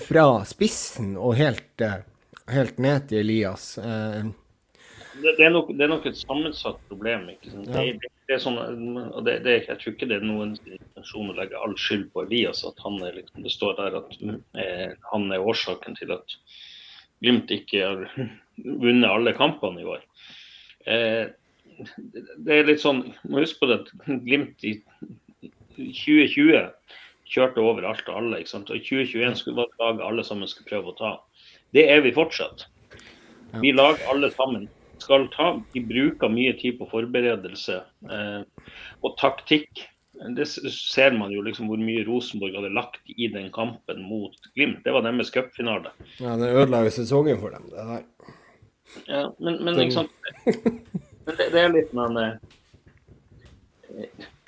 fra 0.02 0.26
spissen 0.49 1.14
og 1.14 1.37
helt, 1.38 1.71
eh, 1.85 2.02
helt 2.52 2.83
ned 2.83 3.07
til 3.12 3.23
Elias. 3.23 3.76
Eh, 3.78 4.26
det, 5.16 5.37
det, 5.38 5.47
er 5.47 5.55
nok, 5.55 5.71
det, 5.73 5.85
er 5.87 5.93
nok, 5.95 6.07
et 6.11 6.19
sammensatt 6.19 6.83
problem. 6.90 7.31
ikke 7.33 7.55
sant? 7.55 7.71
Ja. 7.71 7.87
Det, 7.87 8.11
det, 8.26 8.37
er 8.37 8.43
sånn, 8.43 8.59
det, 9.25 9.38
Jeg 9.55 9.78
tror 9.78 9.95
ikke 9.95 10.09
det 10.11 10.19
er 10.19 10.26
noen 10.26 10.57
intensjon 10.59 11.31
å 11.33 11.37
legge 11.38 11.62
all 11.62 11.76
skyld 11.81 12.11
på 12.12 12.26
Elias. 12.26 12.64
at 12.69 12.83
han 12.85 12.99
er 13.07 13.21
liksom, 13.21 13.47
Det 13.47 13.55
står 13.55 13.78
der 13.78 14.00
at 14.02 14.16
eh, 14.26 14.88
han 15.12 15.31
er 15.33 15.47
årsaken 15.55 15.97
til 15.97 16.12
at 16.19 16.37
Glimt 17.25 17.51
ikke 17.55 17.83
har 17.83 18.05
vunnet 18.83 19.11
alle 19.11 19.35
kampene 19.37 19.83
i 19.83 19.89
år. 19.89 20.05
Eh, 20.87 21.25
det 22.47 22.55
er 22.55 22.69
litt 22.69 22.83
sånn, 22.83 23.03
må 23.29 23.43
huske 23.43 23.63
på 23.63 23.71
det 23.71 23.81
at 23.83 24.21
Glimt 24.27 24.65
i 24.65 24.79
2020 25.77 26.71
kjørte 27.27 27.63
over 27.63 27.87
alt 27.89 28.07
og 28.09 28.21
alle. 28.21 28.41
ikke 28.41 28.55
sant? 28.55 28.71
Og 28.71 28.79
i 28.79 28.85
2021 28.85 29.37
skulle 29.41 29.65
være 29.65 29.83
laget 29.83 30.07
alle 30.07 30.25
sammen 30.25 30.51
skulle 30.51 30.71
prøve 30.71 30.93
å 30.93 30.99
ta. 30.99 31.13
Det 31.75 31.89
er 31.91 32.03
vi 32.05 32.15
fortsatt. 32.17 32.67
Vi 33.63 33.73
lag 33.75 34.01
alle 34.11 34.31
sammen 34.35 34.69
skal 35.03 35.29
ta. 35.35 35.57
Vi 35.75 35.83
bruker 35.85 36.33
mye 36.33 36.55
tid 36.61 36.79
på 36.79 36.89
forberedelse 36.91 37.81
eh, 38.13 38.73
og 39.03 39.19
taktikk. 39.21 39.85
Det 40.37 40.47
ser 40.49 41.13
man 41.19 41.33
jo 41.35 41.43
liksom 41.45 41.69
hvor 41.69 41.81
mye 41.81 42.05
Rosenborg 42.07 42.57
hadde 42.57 42.73
lagt 42.73 43.11
i 43.11 43.29
den 43.33 43.51
kampen 43.53 44.01
mot 44.09 44.37
Glimt. 44.55 44.81
Det 44.85 44.95
var 44.95 45.05
deres 45.05 45.33
cupfinale. 45.35 45.93
Ja, 46.23 46.37
det 46.41 46.55
ødela 46.55 46.85
jo 46.87 46.93
sesongen 46.95 47.41
for 47.43 47.53
dem, 47.53 47.69
det 47.73 47.85
der. 47.91 48.07
Ja, 49.11 49.35
men, 49.39 49.59
men 49.65 49.77
liksom 49.77 50.09
men 51.27 51.37
det, 51.37 51.51
det, 51.53 51.61
er 51.61 51.73
litt 51.75 51.93
men, 51.97 52.17
eh, 52.23 52.37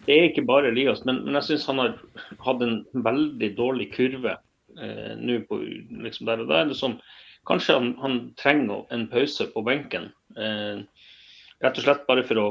Det 0.07 0.15
er 0.15 0.29
ikke 0.29 0.47
bare 0.49 0.71
Elias, 0.71 1.03
men, 1.05 1.25
men 1.27 1.37
jeg 1.41 1.51
syns 1.51 1.67
han 1.69 1.83
har 1.83 1.97
hatt 2.47 2.63
en 2.65 2.79
veldig 2.95 3.51
dårlig 3.59 3.91
kurve 3.97 4.37
eh, 4.79 5.15
nå 5.19 5.41
på 5.51 5.61
liksom 6.05 6.31
der 6.31 6.45
og 6.45 6.53
der. 6.53 6.71
Liksom, 6.71 6.97
kanskje 7.51 7.77
han, 7.81 7.93
han, 8.03 8.21
trenger 8.41 8.87
en 8.95 9.09
pause 9.11 9.49
på 9.53 9.65
benken. 9.67 10.09
Eh, 10.39 10.81
rett 11.65 11.81
og 11.81 11.85
slett 11.85 12.07
bare 12.09 12.25
for 12.29 12.41
å 12.41 12.49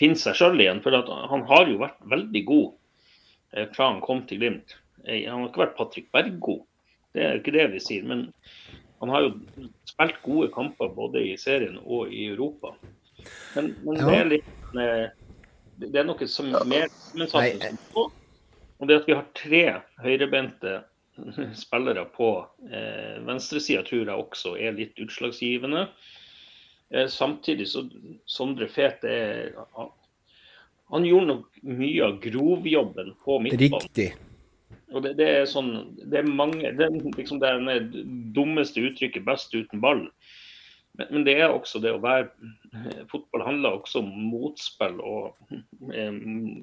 finne 0.00 0.18
seg 0.18 0.38
sjøl 0.38 0.60
igjen. 0.60 0.82
For 0.84 0.96
han 0.96 1.46
har 1.50 1.68
jo 1.68 1.80
vært 1.82 2.00
veldig 2.10 2.44
god 2.48 2.68
eh, 3.54 3.68
fra 3.74 3.92
han 3.92 4.02
kom 4.04 4.24
til 4.28 4.42
Glimt. 4.42 4.76
Eh, 5.04 5.26
han 5.28 5.42
har 5.42 5.50
ikke 5.50 5.64
vært 5.66 5.78
Patrick 5.78 6.10
Berg-god, 6.14 6.64
det 7.16 7.26
er 7.26 7.40
ikke 7.40 7.56
det 7.56 7.68
vi 7.74 7.82
sier. 7.84 8.06
Men 8.08 8.28
han 9.00 9.12
har 9.14 9.26
jo 9.26 9.32
spilt 9.88 10.20
gode 10.24 10.50
kamper 10.54 10.92
både 10.96 11.22
i 11.30 11.36
serien 11.40 11.78
og 11.82 12.12
i 12.12 12.26
Europa. 12.32 12.74
Men, 13.54 13.74
men 13.84 13.98
det 14.00 14.16
er 14.16 14.30
litt 14.30 14.78
eh, 14.80 15.08
Det 15.80 15.98
er 16.00 16.06
noe 16.08 16.28
som 16.28 16.48
mer 16.68 16.86
sammensatt 16.92 17.82
på, 17.92 18.06
Og 18.80 18.88
det 18.88 19.02
at 19.02 19.08
vi 19.08 19.16
har 19.16 19.26
tre 19.36 19.64
høyrebente 20.00 20.78
spillere 21.64 22.06
på 22.14 22.30
eh, 22.70 23.18
venstresida, 23.26 23.84
tror 23.84 24.06
jeg 24.06 24.16
også 24.24 24.54
er 24.56 24.76
litt 24.76 25.00
utslagsgivende. 25.00 25.86
Eh, 26.94 27.06
samtidig 27.06 27.68
så 27.68 27.84
Sondre 28.26 28.66
Fet 28.68 29.04
er 29.06 29.52
han, 29.76 29.92
han, 30.90 31.06
gjorde 31.06 31.28
nok 31.28 31.60
mye 31.62 32.02
av 32.06 32.18
grovjobben 32.24 33.14
på 33.24 33.38
midtbanen. 33.44 33.86
Riktig. 33.86 34.10
Og 34.90 35.04
det, 35.04 35.14
det, 35.20 35.28
er 35.30 35.44
sånn 35.46 35.70
Det 36.10 36.18
er 36.18 36.26
mange 36.26 36.72
Det 36.74 36.82
er 36.82 36.96
liksom 37.14 37.38
det 37.38 37.76
dummeste 38.34 38.82
uttrykket 38.82 39.22
'best 39.26 39.54
uten 39.54 39.82
ball'. 39.82 40.08
Men, 40.98 41.06
men, 41.12 41.24
det 41.28 41.36
er 41.38 41.54
også 41.54 41.78
det 41.78 41.92
å 41.94 42.02
være 42.02 42.26
Fotball 43.12 43.46
handler 43.46 43.78
også 43.78 44.02
om 44.02 44.10
motspill 44.32 44.98
og 44.98 45.54
eh, 45.94 46.10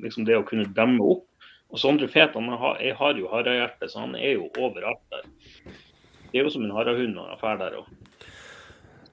liksom 0.04 0.28
det 0.28 0.36
å 0.36 0.46
kunne 0.48 0.68
demme 0.76 1.04
opp. 1.16 1.24
Og 1.72 1.80
Sondre 1.80 2.08
Fet 2.12 2.36
han 2.36 2.52
har, 2.52 2.84
har 3.00 3.20
jo 3.20 3.32
harehjerte, 3.32 3.88
så 3.92 4.04
han 4.06 4.16
er 4.16 4.38
jo 4.38 4.52
overalt 4.60 5.04
der. 5.12 5.26
Det 6.32 6.40
er 6.40 6.46
jo 6.46 6.52
som 6.52 6.64
en 6.68 6.76
harehund 6.76 7.16
når 7.16 7.32
han 7.32 7.42
drar 7.42 7.64
der. 7.64 7.80
og 7.80 8.07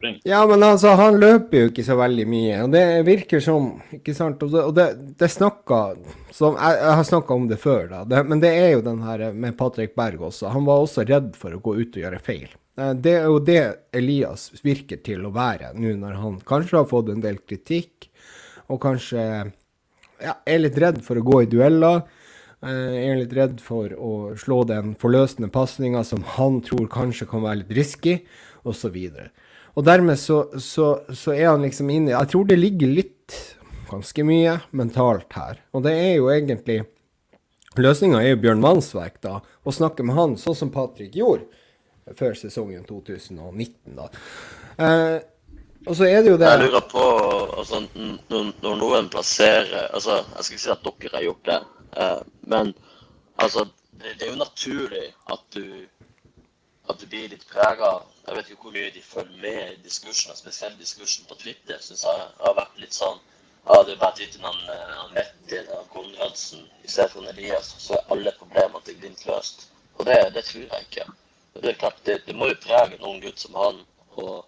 springer. 0.05 0.21
Ja, 0.25 0.47
men 0.47 0.63
altså, 0.63 0.89
han 0.99 1.19
løper 1.21 1.59
jo 1.59 1.71
ikke 1.71 1.85
så 1.87 1.97
veldig 1.99 2.27
mye. 2.29 2.59
Og 2.65 2.73
det 2.75 2.85
virker 3.07 3.41
som 3.45 3.71
Ikke 3.95 4.15
sant? 4.17 4.43
Og 4.43 4.53
det, 4.53 4.65
og 4.65 4.75
det, 5.19 5.31
snakka 5.31 5.81
som, 6.31 6.57
Jeg, 6.59 6.79
jeg 6.81 6.97
har 6.99 7.07
snakka 7.09 7.35
om 7.35 7.49
det 7.49 7.61
før, 7.63 7.89
da. 7.91 8.03
Det, 8.05 8.25
men 8.29 8.43
det 8.43 8.53
er 8.53 8.71
jo 8.75 8.85
den 8.85 9.03
her 9.05 9.33
med 9.33 9.57
Patrick 9.59 9.95
Berg 9.97 10.23
også. 10.31 10.51
Han 10.53 10.67
var 10.69 10.83
også 10.83 11.07
redd 11.09 11.35
for 11.39 11.55
å 11.55 11.63
gå 11.63 11.77
ut 11.81 11.97
og 11.97 12.03
gjøre 12.05 12.23
feil. 12.25 12.49
Eh, 12.79 12.93
det 12.95 13.17
er 13.21 13.29
jo 13.31 13.39
det 13.43 13.63
Elias 13.95 14.51
virker 14.65 15.01
til 15.05 15.25
å 15.27 15.35
være 15.35 15.75
nå 15.79 15.97
når 16.01 16.19
han 16.21 16.41
kanskje 16.47 16.81
har 16.81 16.91
fått 16.91 17.13
en 17.15 17.25
del 17.25 17.41
kritikk, 17.47 18.11
og 18.73 18.81
kanskje 18.83 19.23
ja, 20.25 20.37
er 20.49 20.61
litt 20.63 20.79
redd 20.81 21.03
for 21.05 21.21
å 21.21 21.25
gå 21.25 21.45
i 21.45 21.51
dueller. 21.51 22.05
Eh, 22.65 22.95
er 23.05 23.19
litt 23.21 23.35
redd 23.37 23.59
for 23.61 23.93
å 23.93 24.35
slå 24.41 24.63
den 24.69 24.95
forløsende 25.01 25.51
pasninga 25.53 26.01
som 26.07 26.25
han 26.37 26.63
tror 26.65 26.89
kanskje 26.93 27.29
kan 27.29 27.45
være 27.45 27.63
litt 27.63 27.75
risky, 27.77 28.19
osv. 28.65 28.97
Og 28.97 29.44
dermed 29.83 30.19
så, 30.19 30.45
så, 30.63 31.01
så, 31.11 31.33
er 31.35 31.49
han 31.51 31.65
liksom 31.67 31.91
inne 31.91 32.13
Jeg 32.15 32.31
tror 32.31 32.45
det 32.47 32.61
ligger 32.61 32.93
litt, 32.95 33.39
ganske 33.91 34.25
mye, 34.27 34.59
mentalt 34.71 35.35
her. 35.35 35.59
Og 35.75 35.83
det 35.87 35.95
er 35.99 36.13
jo 36.21 36.31
egentlig 36.31 36.85
Løsninga 37.75 38.21
er 38.23 38.37
jo 38.37 38.43
Bjørn 38.45 38.63
Mannsverk, 38.63 39.19
da. 39.25 39.41
Å 39.43 39.75
snakke 39.75 40.07
med 40.07 40.15
han 40.15 40.37
sånn 40.39 40.55
som 40.55 40.71
Patrick 40.71 41.17
gjorde 41.19 41.49
før 42.15 42.37
sesongen 42.39 42.85
2019, 42.87 43.97
da. 43.97 44.07
Eh, 44.79 45.17
og 45.85 45.97
så 45.99 46.07
er 46.07 46.23
det 46.23 46.31
jo 46.31 46.39
det 46.39 46.49
Jeg 46.49 46.61
lurer 46.65 46.85
på 46.89 47.03
altså, 47.61 47.81
Når 47.95 48.79
noen 48.81 49.11
plasserer 49.13 49.91
altså, 49.95 50.17
Jeg 50.23 50.47
skal 50.47 50.57
ikke 50.57 50.63
si 50.63 50.71
at 50.73 50.87
dere 50.87 51.13
har 51.13 51.27
gjort 51.27 51.51
det, 51.51 51.59
eh, 52.01 52.23
men 52.55 52.73
altså, 53.43 53.67
det, 53.99 54.15
det 54.21 54.29
er 54.29 54.33
jo 54.33 54.41
naturlig 54.41 55.05
at 55.35 55.45
du 55.55 55.67
at 56.91 57.01
du 57.01 57.07
blir 57.09 57.31
litt 57.33 57.45
prega 57.49 57.95
Jeg 58.27 58.37
vet 58.37 58.51
ikke 58.51 58.63
hvor 58.63 58.75
mye 58.77 58.91
de 58.95 59.03
følger 59.03 59.41
med 59.41 59.73
i 59.73 59.83
diskursen, 59.85 60.37
spesielt 60.37 60.79
diskursen 60.81 61.27
på 61.29 61.37
Twitter. 61.41 61.81
Syns 61.81 62.05
jeg 62.09 62.29
har 62.41 62.55
vært 62.57 62.79
litt 62.81 62.97
sånn 62.97 63.21
ja, 63.67 63.83
det 63.83 63.95
er 63.95 64.01
bare 64.01 64.17
til 64.17 64.43
han, 64.45 64.57
han 64.69 65.13
Vetti 65.17 65.57
eller 65.57 65.85
Konradsen 65.93 66.65
i 66.85 66.89
stedet 66.89 67.13
for 67.13 67.29
Elias, 67.31 67.71
så 67.81 67.95
er 67.97 68.11
alle 68.13 68.33
problemene 68.39 68.83
til 68.85 68.99
Glimt 69.01 69.25
løst. 69.29 69.69
Og 69.97 70.07
det, 70.07 70.19
det, 70.35 70.45
tror 70.45 70.67
jeg 70.67 70.89
ikke. 70.89 71.07
Det 71.55 71.71
er 71.71 71.79
klart, 71.81 72.03
det, 72.07 72.19
det 72.27 72.37
må 72.37 72.51
jo 72.51 72.59
prege 72.61 72.99
en 72.99 73.07
ung 73.09 73.23
gutt 73.23 73.41
som 73.41 73.57
han. 73.57 73.81
og, 74.17 74.45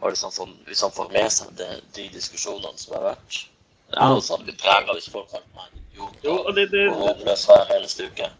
og 0.00 0.10
liksom 0.10 0.56
Hvis 0.66 0.80
han 0.80 0.92
får 0.96 1.12
med 1.12 1.30
seg 1.36 1.52
det, 1.58 1.70
de 1.96 2.08
diskusjonene 2.14 2.78
som 2.80 2.96
har 2.96 3.10
vært 3.10 3.42
Det 3.90 3.98
er 3.98 4.14
også 4.14 4.38
blitt 4.44 4.62
preger 4.62 4.96
hvis 4.96 5.10
folk 5.12 5.32
har 5.36 5.44
vært 5.56 5.76
jo, 5.96 6.06
og, 6.32 6.46
og, 6.46 6.58
og 6.58 7.00
håpløs 7.02 7.44
hver 7.50 7.74
eneste 7.76 8.06
uke. 8.08 8.30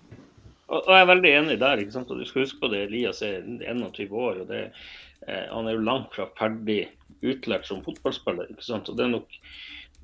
Og, 0.70 0.86
jeg 0.86 1.02
er 1.02 1.10
veldig 1.10 1.30
enig 1.34 1.58
der. 1.60 1.82
ikke 1.82 1.96
sant? 1.96 2.10
Og 2.10 2.18
Du 2.20 2.24
skal 2.28 2.44
huske 2.44 2.60
på 2.62 2.70
det, 2.72 2.84
Elias 2.86 3.22
er 3.26 3.42
21 3.42 4.12
år. 4.12 4.40
og 4.40 4.48
det, 4.48 4.70
eh, 5.26 5.46
Han 5.50 5.66
er 5.66 5.72
jo 5.72 5.86
langt 5.88 6.14
fra 6.14 6.28
ferdig 6.38 6.88
utlært 7.22 7.66
som 7.66 7.84
fotballspiller. 7.84 8.50
ikke 8.50 8.64
sant? 8.64 8.88
Og 8.88 8.96
Det 8.96 9.04
er 9.04 9.10
nok, 9.10 9.28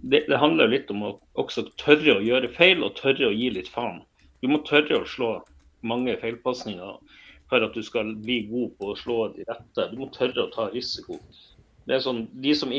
det, 0.02 0.24
det 0.28 0.38
handler 0.38 0.68
litt 0.68 0.90
om 0.90 1.02
å 1.02 1.20
også 1.36 1.70
tørre 1.78 2.18
å 2.18 2.24
gjøre 2.24 2.52
feil 2.54 2.82
og 2.84 2.96
tørre 2.96 3.30
å 3.30 3.36
gi 3.36 3.50
litt 3.50 3.68
faen. 3.68 4.02
Du 4.42 4.48
må 4.48 4.58
tørre 4.64 5.00
å 5.00 5.06
slå 5.06 5.44
mange 5.82 6.16
feilpasninger 6.20 6.98
for 7.48 7.62
at 7.62 7.74
du 7.74 7.82
skal 7.82 8.14
bli 8.14 8.42
god 8.50 8.72
på 8.78 8.90
å 8.90 8.96
slå 8.98 9.18
de 9.36 9.44
rette. 9.48 9.90
Du 9.92 9.96
må 9.96 10.10
tørre 10.10 10.46
å 10.46 10.52
ta 10.52 10.68
risiko. 10.72 11.20
Det 11.86 11.94
er 11.94 12.00
sånn, 12.02 12.24
De 12.42 12.54
som, 12.54 12.72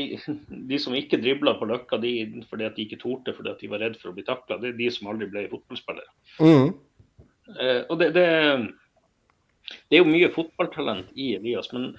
de 0.70 0.78
som 0.78 0.94
ikke 0.94 1.20
dribla 1.22 1.54
på 1.58 1.68
Løkka 1.70 1.98
de, 2.02 2.42
fordi 2.50 2.66
at 2.68 2.76
de 2.76 2.84
ikke 2.84 3.00
torde 3.00 3.32
fordi 3.32 3.50
at 3.50 3.62
de 3.62 3.70
var 3.72 3.80
redd 3.80 3.96
for 3.96 4.10
å 4.10 4.16
bli 4.16 4.24
takla, 4.26 4.58
det 4.60 4.74
er 4.74 4.76
de 4.76 4.90
som 4.92 5.08
aldri 5.08 5.30
ble 5.32 5.46
fotballspillere. 5.48 6.12
Mm. 6.44 6.74
Eh, 7.56 7.82
og 7.88 7.98
det, 8.00 8.12
det, 8.16 8.26
det, 9.88 9.96
er 9.96 10.02
jo 10.02 10.10
mye 10.10 10.30
fotballtalent 10.34 11.12
i 11.16 11.32
Elias, 11.38 11.70
men, 11.72 11.92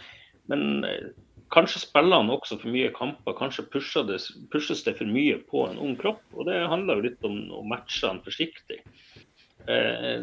men 0.51 0.85
eh, 0.87 1.09
kanskje 1.53 1.83
spiller 1.83 2.21
han 2.21 2.33
også 2.33 2.59
for 2.61 2.73
mye 2.73 2.91
kamper. 2.95 3.37
Kanskje 3.39 3.65
det, 4.09 4.19
pushes 4.53 4.83
det 4.85 4.97
for 4.99 5.09
mye 5.09 5.39
på 5.49 5.65
en 5.69 5.81
ung 5.81 5.95
kropp. 5.99 6.21
og 6.35 6.49
Det 6.49 6.59
handler 6.71 6.99
jo 6.99 7.07
litt 7.09 7.29
om 7.29 7.39
å 7.59 7.63
matche 7.67 8.05
han 8.07 8.21
forsiktig. 8.25 8.81
Eh, 9.69 10.21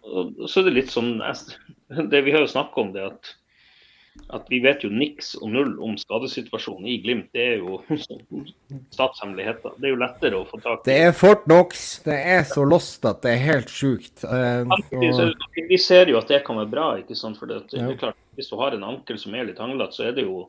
og 0.00 0.48
så 0.48 0.62
er 0.62 0.70
det 0.70 0.78
litt 0.78 0.92
sånn 0.92 1.18
det 2.10 2.24
Vi 2.24 2.32
har 2.34 2.42
jo 2.42 2.54
snakka 2.54 2.82
om 2.82 2.94
det 2.96 3.04
at 3.12 3.34
at 4.30 4.46
vi 4.50 4.60
vet 4.62 4.82
jo 4.84 4.90
niks 4.92 5.32
og 5.38 5.52
null 5.54 5.70
om 5.82 5.96
skadesituasjonen 5.98 6.86
i 6.90 6.96
Glimt. 7.02 7.28
Det 7.34 7.44
er 7.52 7.62
jo 7.62 7.80
statshemmeligheter. 8.94 9.76
Det 9.78 9.88
er 9.88 9.94
jo 9.94 10.00
lettere 10.00 10.40
å 10.40 10.46
få 10.48 10.60
tak 10.62 10.82
i. 10.82 10.88
Det 10.90 10.96
er 11.06 11.14
Fort 11.16 11.46
Knox. 11.46 11.86
Det 12.06 12.18
er 12.34 12.42
så 12.48 12.64
lost 12.66 13.06
at 13.08 13.22
det 13.24 13.36
er 13.36 13.44
helt 13.46 13.72
sjukt. 13.72 14.24
Uh. 14.26 14.66
Vi 15.70 15.78
ser 15.78 16.10
jo 16.10 16.18
at 16.20 16.30
det 16.30 16.42
kan 16.46 16.58
være 16.60 16.72
bra. 16.74 16.88
ikke 17.02 17.18
sant? 17.18 17.38
For 17.40 17.50
det, 17.50 17.62
det 17.72 17.82
er 17.82 17.96
klart, 18.00 18.18
Hvis 18.38 18.50
du 18.50 18.58
har 18.60 18.76
en 18.76 18.86
ankel 18.92 19.18
som 19.18 19.34
er 19.34 19.48
litt 19.50 19.62
hanglete, 19.62 19.98
så 19.98 20.10
er 20.10 20.18
det 20.18 20.26
jo 20.26 20.46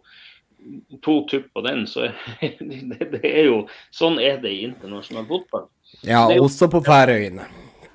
to 1.02 1.22
tupp 1.30 1.50
på 1.54 1.66
den. 1.66 1.86
så 1.90 2.10
det, 2.42 3.02
det, 3.14 3.24
er 3.24 3.50
jo, 3.50 3.64
Sånn 3.94 4.20
er 4.22 4.42
det 4.42 4.54
i 4.54 4.66
internasjonal 4.70 5.28
fotball. 5.30 5.70
Ja, 6.08 6.26
jo, 6.34 6.46
også 6.48 6.70
på 6.72 6.82
Færøyene. 6.86 7.46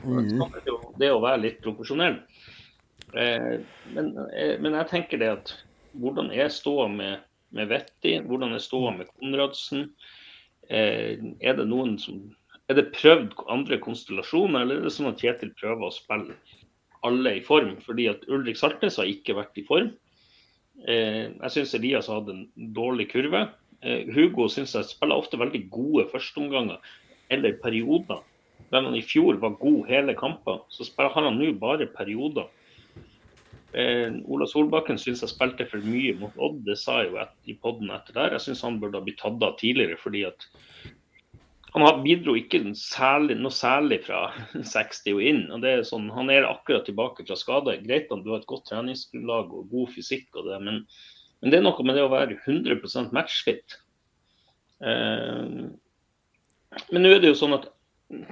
Mm. 0.06 0.42
Det 1.00 1.10
å 1.10 1.22
være 1.22 1.42
litt 1.42 1.62
profesjonell. 1.64 2.20
Eh, 3.16 3.60
men, 3.94 4.18
eh, 4.18 4.56
men, 4.60 4.74
jeg 4.76 4.88
tenker 4.90 5.20
det 5.20 5.32
at 5.38 5.52
hvordan 5.96 6.28
er 6.34 6.52
ståa 6.52 6.88
med, 6.92 7.24
med 7.56 7.70
Vetti? 7.72 8.18
Hvordan 8.26 8.52
er 8.52 8.62
ståa 8.62 8.92
med 8.98 9.08
Konradsen? 9.16 9.88
Eh, 10.68 11.16
er 11.40 11.56
det 11.56 11.68
noen 11.70 11.96
som 12.02 12.20
er 12.66 12.80
det 12.80 12.90
prøvd 12.96 13.36
andre 13.52 13.78
konstellasjoner, 13.78 14.64
eller 14.64 14.80
er 14.80 14.88
det 14.88 14.94
sånn 14.96 15.12
at 15.12 15.20
Kjetil 15.22 15.52
prøver 15.56 15.86
å 15.86 15.94
spille 15.94 16.34
alle 17.06 17.36
i 17.38 17.44
form? 17.46 17.76
Fordi 17.84 18.08
at 18.10 18.26
Ulrik 18.26 18.58
Saltnes 18.58 18.98
har 18.98 19.08
ikke 19.08 19.36
vært 19.38 19.60
i 19.60 19.64
form. 19.68 19.92
Jeg 20.76 21.52
syns 21.54 21.76
Elias 21.78 22.10
hadde 22.10 22.34
en 22.34 22.72
dårlig 22.76 23.06
kurve. 23.12 23.44
Hugo 24.10 24.48
syns 24.50 24.74
jeg 24.74 24.90
spiller 24.90 25.22
ofte 25.22 25.38
veldig 25.38 25.62
gode 25.72 26.08
førsteomganger 26.10 26.82
eller 27.32 27.54
perioder. 27.62 28.18
Der 28.74 28.82
han 28.82 28.98
i 28.98 29.06
fjor 29.06 29.38
var 29.38 29.54
god 29.62 29.86
hele 29.86 30.18
kamper, 30.18 30.64
så 30.68 30.84
spiller 30.84 31.14
han 31.14 31.38
nå 31.38 31.52
bare 31.62 31.86
perioder. 31.86 32.50
Eh, 33.74 34.12
Ola 34.30 34.46
Solbakken 34.46 34.98
syns 35.00 35.24
jeg 35.24 35.32
spilte 35.32 35.66
for 35.68 35.82
mye 35.84 36.14
mot 36.20 36.36
Odd, 36.38 36.62
det 36.68 36.78
sa 36.80 37.00
jeg 37.02 37.10
jo 37.10 37.18
et, 37.22 37.34
i 37.50 37.56
poden 37.58 37.90
etter 37.94 38.16
der. 38.16 38.36
Jeg 38.36 38.46
syns 38.46 38.62
han 38.66 38.78
burde 38.82 39.00
ha 39.00 39.06
blitt 39.06 39.18
tatt 39.22 39.42
av 39.42 39.56
tidligere, 39.60 39.98
fordi 40.00 40.22
at 40.28 40.46
han 41.76 42.00
bidro 42.00 42.32
ikke 42.38 42.62
særlig, 42.78 43.36
noe 43.36 43.52
særlig 43.52 43.98
fra 44.06 44.30
60 44.74 45.12
og 45.12 45.24
inn. 45.30 45.42
og 45.52 45.64
det 45.64 45.74
er 45.74 45.88
sånn, 45.88 46.08
Han 46.14 46.30
er 46.32 46.48
akkurat 46.48 46.86
tilbake 46.88 47.26
fra 47.26 47.36
skade. 47.36 47.76
Greit 47.84 48.12
om 48.14 48.22
du 48.24 48.30
har 48.32 48.40
et 48.40 48.48
godt 48.48 48.68
treningsgrunnlag 48.70 49.52
og 49.52 49.72
god 49.72 49.90
fysikk, 49.96 50.30
og 50.36 50.48
det, 50.48 50.60
men, 50.64 50.84
men, 51.42 51.52
det 51.52 51.60
er 51.60 51.66
noe 51.66 51.84
med 51.84 51.98
det 51.98 52.06
å 52.06 52.12
være 52.14 52.38
100 52.46 53.10
matchfit. 53.12 53.80
Eh, 54.80 55.66
men 56.92 57.02
nå 57.02 57.10
er 57.12 57.20
det 57.20 57.34
jo 57.34 57.40
sånn 57.42 57.56
at 57.56 57.68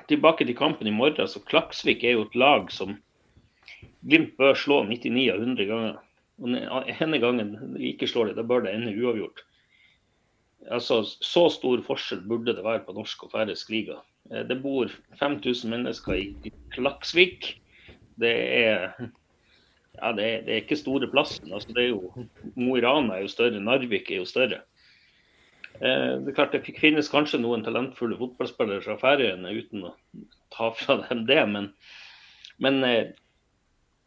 tilbake 0.08 0.46
til 0.46 0.56
kampen 0.56 0.88
i 0.88 0.94
morgen, 0.94 1.28
så 1.28 1.42
Klaksvik 1.44 2.04
er 2.04 2.16
jo 2.16 2.26
et 2.28 2.36
lag 2.38 2.70
som 2.72 2.94
Glimt 4.04 4.36
bør 4.40 4.56
slå 4.58 4.82
99 4.88 5.24
av 5.32 5.42
100 5.42 5.68
ganger. 5.70 5.98
Og 6.42 6.50
den 6.50 6.94
ene 6.98 7.20
gangen 7.22 7.52
de 7.76 7.90
ikke 7.92 8.08
slår 8.10 8.30
det, 8.30 8.38
da 8.38 8.46
bør 8.46 8.64
det 8.64 8.74
ende 8.74 8.94
uavgjort. 8.98 9.44
Altså, 10.72 11.02
Så 11.04 11.48
stor 11.52 11.82
forskjell 11.84 12.24
burde 12.28 12.56
det 12.56 12.64
være 12.64 12.84
på 12.86 12.94
norsk 12.96 13.26
og 13.26 13.34
færøysk 13.34 13.70
liga. 13.70 14.00
Eh, 14.30 14.44
det 14.48 14.60
bor 14.62 14.92
5000 15.20 15.70
mennesker 15.70 16.14
i 16.18 16.52
Klaksvik. 16.74 17.54
Det 18.20 18.34
er 18.34 18.92
ja, 20.00 20.12
det 20.12 20.24
er, 20.24 20.38
det 20.44 20.52
er 20.52 20.62
ikke 20.62 20.80
store 20.80 21.10
plassen. 21.10 21.52
Altså, 21.52 21.72
det 21.72 21.84
er 21.84 21.90
jo, 21.92 22.28
Mo 22.56 22.76
i 22.76 22.84
Rana 22.84 23.18
er 23.18 23.26
jo 23.26 23.34
større, 23.34 23.60
Narvik 23.60 24.10
er 24.10 24.22
jo 24.22 24.28
større. 24.28 24.62
Eh, 25.80 26.14
det 26.22 26.30
er 26.32 26.38
klart 26.38 26.54
det 26.54 26.64
finnes 26.78 27.10
kanskje 27.10 27.42
noen 27.42 27.64
talentfulle 27.66 28.18
fotballspillere 28.18 28.84
fra 28.84 28.98
Færøyene, 29.00 29.54
uten 29.58 29.88
å 29.90 29.94
ta 30.54 30.70
fra 30.78 31.00
dem 31.08 31.24
det, 31.30 31.42
men, 31.50 31.72
men 32.62 32.82
eh, 32.86 33.12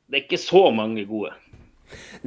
det 0.07 0.19
er 0.19 0.25
ikke 0.25 0.39
så 0.39 0.69
mange 0.71 1.03
gode. 1.07 1.33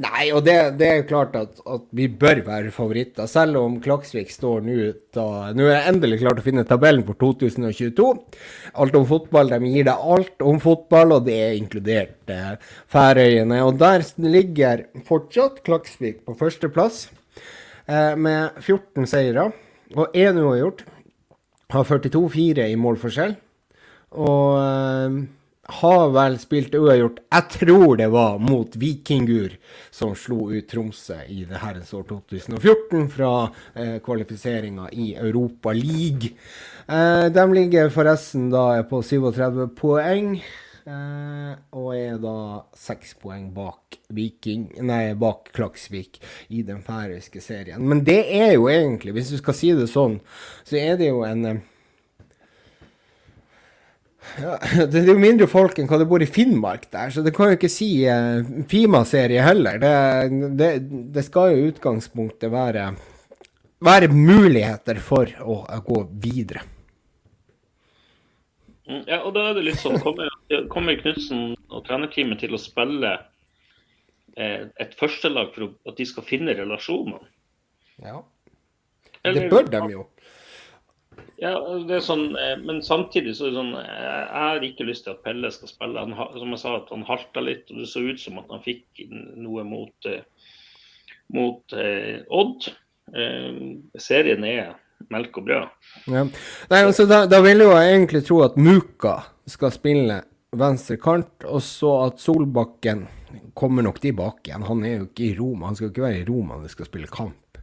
Nei, 0.01 0.31
og 0.33 0.41
det, 0.45 0.55
det 0.79 0.87
er 0.87 1.03
klart 1.05 1.35
at, 1.37 1.59
at, 1.69 1.83
vi 1.93 2.07
bør 2.07 2.41
være 2.47 2.71
favoritter. 2.73 3.27
Selv 3.29 3.59
om 3.59 3.75
Klaksvik 3.83 4.31
står 4.33 4.63
nå 4.65 4.77
Nå 5.13 5.67
er 5.67 5.75
jeg 5.75 5.91
endelig 5.91 6.21
klart 6.23 6.39
å 6.41 6.45
finne 6.45 6.65
tabellen 6.67 7.03
for 7.05 7.19
2022. 7.21 8.07
Alt 8.81 8.97
om 8.97 9.05
fotball. 9.09 9.51
De 9.51 9.73
gir 9.73 9.85
deg 9.89 10.07
alt 10.15 10.45
om 10.47 10.61
fotball, 10.63 11.17
og 11.17 11.27
det 11.27 11.37
er 11.43 11.57
inkludert 11.59 12.33
eh, 12.33 12.55
Færøyene. 12.91 13.59
Og 13.67 13.77
der 13.81 14.05
ligger 14.23 14.87
fortsatt 15.07 15.61
Klaksvik 15.67 16.23
på 16.25 16.37
førsteplass 16.39 17.03
eh, 17.85 18.15
med 18.17 18.63
14 18.63 19.09
seire 19.11 19.51
og 19.93 20.15
én 20.15 20.39
uavgjort. 20.41 20.85
Har 21.71 21.85
42-4 21.87 22.71
i 22.71 22.79
målforskjell. 22.79 23.37
Og 24.17 24.57
eh, 24.63 25.21
har 25.69 26.09
vel 26.15 26.37
spilt 26.41 26.73
uavgjort. 26.75 27.19
Jeg 27.31 27.49
tror 27.57 27.97
det 27.99 28.07
var 28.11 28.39
mot 28.41 28.75
Vikingur 28.75 29.53
som 29.93 30.15
slo 30.17 30.49
ut 30.51 30.67
Tromsø 30.71 31.19
i 31.29 31.43
det 31.49 31.61
herrens 31.61 31.93
år 31.93 32.07
2014 32.09 33.07
fra 33.13 33.31
eh, 33.75 33.99
kvalifiseringa 34.03 34.89
i 34.91 35.13
Europa 35.15 35.73
League. 35.77 36.33
Eh, 36.87 37.27
de 37.29 37.45
ligger 37.53 37.93
forresten 37.93 38.49
da 38.53 38.81
på 38.89 39.03
37 39.05 39.69
poeng. 39.77 40.35
Eh, 40.81 41.51
og 41.77 41.91
er 41.93 42.15
da 42.17 42.63
seks 42.73 43.13
poeng 43.21 43.51
bak 43.53 43.99
Viking, 44.17 44.65
nei, 44.81 45.13
bak 45.13 45.51
Klaksvik 45.53 46.17
i 46.49 46.63
den 46.65 46.81
færøyske 46.81 47.41
serien. 47.43 47.83
Men 47.85 48.01
det 48.07 48.23
er 48.33 48.55
jo 48.55 48.65
egentlig, 48.71 49.13
hvis 49.13 49.29
du 49.35 49.37
skal 49.37 49.57
si 49.57 49.69
det 49.77 49.91
sånn, 49.91 50.17
så 50.65 50.79
er 50.81 50.97
det 50.97 51.11
jo 51.11 51.21
en 51.27 51.45
eh, 51.45 51.61
ja, 54.41 54.57
det 54.91 55.01
er 55.01 55.11
jo 55.11 55.19
mindre 55.19 55.47
folk 55.49 55.79
enn 55.79 55.89
hva 55.89 55.99
det 56.01 56.07
bor 56.09 56.23
i 56.23 56.29
Finnmark 56.29 56.87
der, 56.93 57.13
så 57.13 57.23
det 57.25 57.33
kan 57.35 57.51
jo 57.51 57.57
ikke 57.57 57.71
si 57.71 57.89
uh, 58.07 58.41
Fima-serie 58.69 59.43
heller. 59.45 59.79
Det, 59.81 59.95
det, 60.59 60.69
det, 61.15 61.23
skal 61.27 61.53
jo 61.53 61.63
i 61.63 61.71
utgangspunktet 61.71 62.53
være, 62.53 62.91
være 63.83 64.11
muligheter 64.13 65.01
for 65.03 65.31
å, 65.41 65.63
å 65.65 65.81
gå 65.87 66.03
videre. 66.23 66.63
Mm, 68.87 69.03
ja, 69.07 69.21
og 69.21 69.33
da 69.35 69.49
er 69.49 69.57
det 69.57 69.67
litt 69.69 69.79
sånn 69.79 69.99
Kommer, 70.03 70.31
kommer 70.71 70.97
Knutsen 70.99 71.53
og 71.71 71.83
trenerteamet 71.87 72.41
til 72.41 72.57
å 72.57 72.59
spille 72.59 73.11
eh, 74.35 74.65
et 74.81 74.95
førstelag 74.99 75.53
for 75.55 75.69
at 75.87 75.99
de 75.99 76.07
skal 76.09 76.25
finne 76.27 76.55
relasjoner? 76.57 77.21
Ja. 78.01 78.19
Det 79.21 79.45
bør 79.51 79.69
de 79.69 79.81
jo. 79.93 80.07
Ja, 81.41 81.55
det 81.87 81.97
er 81.97 82.03
sånn, 82.05 82.35
eh, 82.37 82.55
Men 82.61 82.81
samtidig 82.85 83.33
så 83.37 83.47
er 83.47 83.53
det 83.53 83.59
sånn 83.59 83.73
eh, 83.79 84.11
Jeg 84.21 84.43
har 84.43 84.65
ikke 84.67 84.87
lyst 84.87 85.05
til 85.07 85.15
at 85.15 85.23
Pelle 85.25 85.51
skal 85.53 85.71
spille. 85.71 86.03
Han, 86.05 86.15
som 86.37 86.53
jeg 86.55 86.61
sa, 86.61 86.75
at 86.77 86.93
han 86.93 87.07
halta 87.07 87.43
litt. 87.43 87.71
og 87.71 87.81
Det 87.81 87.89
så 87.89 88.03
ut 88.05 88.21
som 88.21 88.39
at 88.41 88.53
han 88.53 88.63
fikk 88.65 89.03
noe 89.41 89.65
mot, 89.67 90.09
eh, 90.09 90.23
mot 91.35 91.77
eh, 91.77 92.21
Odd. 92.29 92.69
Eh, 93.11 93.61
serien 93.99 94.45
er 94.47 94.75
melk 95.11 95.39
og 95.41 95.47
brød. 95.47 95.87
Ja. 96.11 96.25
Nei, 96.71 96.81
altså, 96.81 97.07
da, 97.09 97.23
da, 97.29 97.41
vil 97.43 97.63
jeg 97.63 97.69
jo 97.69 97.79
egentlig 97.79 98.23
tro 98.27 98.41
at 98.45 98.59
Muka 98.59 99.15
skal 99.49 99.73
spille 99.73 100.21
venstre 100.51 100.97
kant, 101.01 101.47
og 101.47 101.63
så 101.63 101.95
at 102.05 102.21
Solbakken 102.21 103.05
kommer 103.57 103.85
nok 103.85 104.01
tilbake 104.03 104.51
igjen. 104.51 104.67
Han 104.67 104.85
er 104.85 104.97
jo 104.97 105.09
ikke 105.09 105.27
i 105.29 105.35
Roma. 105.37 105.69
Han 105.69 105.79
skal 105.79 105.91
ikke 105.91 106.05
være 106.05 106.21
i 106.21 106.27
Roma 106.27 106.55
når 106.55 106.67
han 106.67 106.75
skal 106.75 106.89
spille 106.89 107.11
kamp. 107.11 107.61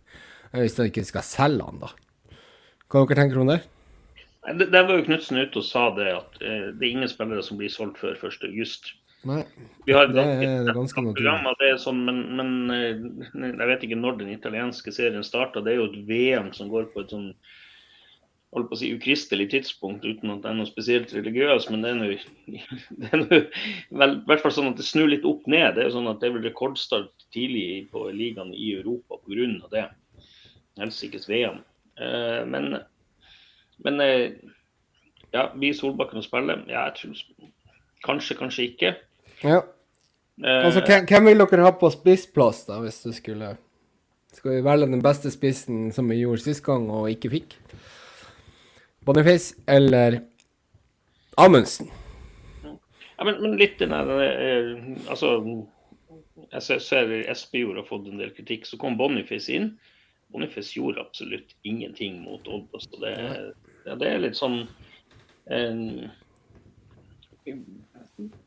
Hvis 0.55 0.79
han 0.81 0.89
ikke 0.89 1.05
skal 1.05 1.27
selge 1.27 1.67
han, 1.69 1.83
da. 1.83 1.93
Hva 2.89 3.05
dere 3.05 3.21
tenker 3.21 3.43
om 3.43 3.53
det? 3.53 3.61
Der 4.49 4.87
var 4.87 4.97
jo 4.97 5.05
Knutsen 5.05 5.43
ute 5.43 5.61
og 5.61 5.67
sa 5.67 5.89
det 5.97 6.09
at 6.15 6.41
eh, 6.41 6.71
det 6.73 6.87
er 6.87 6.95
ingen 6.95 7.11
spillere 7.11 7.45
som 7.45 7.59
blir 7.61 7.73
solgt 7.73 8.01
før 8.01 8.17
1.8. 8.17 8.95
Nei, 9.29 9.43
Vi 9.85 9.93
har 9.93 10.09
det 10.15 10.23
er 10.23 10.69
ganske 10.73 11.03
naturlig. 11.03 11.55
det 11.59 11.71
er 11.73 11.81
sånn, 11.83 12.05
men, 12.07 12.21
men, 12.39 12.53
eh, 12.73 13.01
jeg 13.35 13.71
vet 13.73 13.85
ikke 13.85 13.99
når 13.99 14.21
den 14.21 14.31
italienske 14.33 14.95
serien 14.95 15.27
starta. 15.27 15.61
Det 15.65 15.75
er 15.75 15.81
jo 15.83 15.89
et 15.91 15.99
VM 16.09 16.53
som 16.57 16.71
går 16.73 16.89
på 16.95 17.05
et 17.05 17.13
sånn 17.13 17.33
holdt 18.57 18.71
på 18.71 18.79
å 18.79 18.81
si 18.81 18.89
ukristelig 18.97 19.51
tidspunkt, 19.53 20.07
uten 20.07 20.33
at 20.33 20.41
det 20.45 20.49
er 20.49 20.57
noe 20.57 20.69
spesielt 20.69 21.13
religiøst. 21.13 21.69
Men 21.75 21.85
det 21.85 21.91
er 21.91 21.99
nå 21.99 22.07
i 22.15 22.17
hvert 24.31 24.45
fall 24.45 24.55
sånn 24.55 24.71
at 24.73 24.81
det 24.81 24.89
snur 24.89 25.11
litt 25.11 25.27
opp 25.29 25.45
ned. 25.51 25.75
Det 25.77 25.85
er 25.85 25.91
jo 25.91 25.99
sånn 25.99 26.09
at 26.09 26.23
det 26.23 26.31
er 26.31 26.39
vel 26.39 26.49
rekordstart 26.49 27.27
tidlig 27.35 27.91
på 27.93 28.07
ligaen 28.15 28.55
i 28.55 28.71
Europa 28.79 29.21
pga. 29.27 29.69
det. 29.75 29.89
Helst 30.81 31.05
ikke 31.05 31.21
VM. 31.27 31.61
Eh, 32.01 32.47
men, 32.47 32.77
men 33.77 34.01
eh, 34.01 34.31
ja, 35.31 35.49
blir 35.55 35.75
Solbakken 35.75 36.21
å 36.21 36.25
spille? 36.25 36.61
Ja, 36.71 36.87
jeg 36.89 36.97
tror 37.01 37.23
kanskje, 38.07 38.37
kanskje 38.39 38.67
ikke. 38.71 38.95
Ja. 39.43 39.63
Eh, 40.45 40.61
altså, 40.65 40.85
hvem, 40.87 41.09
hvem 41.11 41.31
vil 41.31 41.45
dere 41.45 41.67
ha 41.67 41.75
på 41.79 41.91
spissplass, 41.93 42.65
da, 42.69 42.79
hvis 42.85 43.03
du 43.03 43.11
skulle 43.15 43.57
Skal 44.37 44.53
vi 44.53 44.63
velge 44.63 44.91
den 44.93 45.03
beste 45.03 45.33
spissen 45.33 45.89
som 45.91 46.11
vi 46.13 46.21
gjorde 46.21 46.45
sist 46.45 46.63
gang 46.67 46.85
og 46.93 47.09
ikke 47.11 47.31
fikk? 47.33 47.57
Boniface 49.07 49.57
eller 49.67 50.21
Amundsen? 51.41 51.89
Ja, 52.63 53.25
men, 53.25 53.41
men 53.43 53.57
litt 53.59 53.81
den 53.81 53.95
der 53.95 54.13
Altså, 55.09 55.33
jeg 56.53 56.83
ser 56.85 57.15
Espejord 57.33 57.81
har 57.81 57.89
fått 57.89 58.07
en 58.07 58.21
del 58.21 58.31
kritikk. 58.37 58.69
Så 58.69 58.79
kom 58.79 58.99
Boniface 59.01 59.51
inn. 59.57 59.73
Boniface 60.33 60.77
gjorde 60.77 61.01
absolutt 61.01 61.55
ingenting 61.63 62.23
mot 62.23 62.49
Odd. 62.49 62.69
Så 62.85 63.01
det, 63.03 63.15
det 63.89 64.09
er 64.09 64.25
litt 64.25 64.37
sånn 64.39 64.63
en, 65.49 66.11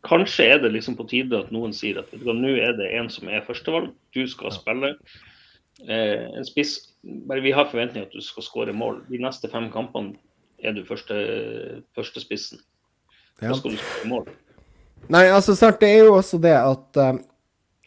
Kanskje 0.05 0.45
er 0.51 0.59
det 0.61 0.73
liksom 0.75 0.97
på 0.99 1.07
tide 1.09 1.39
at 1.39 1.51
noen 1.55 1.73
sier 1.73 2.01
at 2.01 2.11
nå 2.21 2.55
er 2.59 2.75
det 2.77 2.89
en 2.99 3.07
som 3.09 3.29
er 3.31 3.45
førstevalg, 3.45 3.93
du 4.13 4.25
skal 4.29 4.51
spille. 4.53 4.91
Eh, 5.87 6.27
en 6.37 6.45
spiss, 6.45 6.91
bare 7.01 7.41
Vi 7.41 7.53
har 7.55 7.69
forventning 7.71 8.03
at 8.05 8.13
du 8.13 8.21
skal 8.21 8.45
skåre 8.45 8.75
mål. 8.75 8.99
De 9.09 9.21
neste 9.21 9.49
fem 9.49 9.71
kampene 9.73 10.19
er 10.61 10.75
du 10.75 10.83
første, 10.85 11.15
første 11.95 12.21
spissen. 12.21 12.61
Da 13.39 13.55
skal 13.57 13.73
du 13.73 13.79
skåre 13.79 14.11
mål. 14.11 14.29
Nei, 15.09 15.25
altså 15.33 15.55
snart, 15.57 15.79
det 15.81 15.89
er 15.89 16.03
jo 16.05 16.17
også 16.19 16.37
det 16.37 16.53
at 16.53 16.99
uh, 17.01 17.15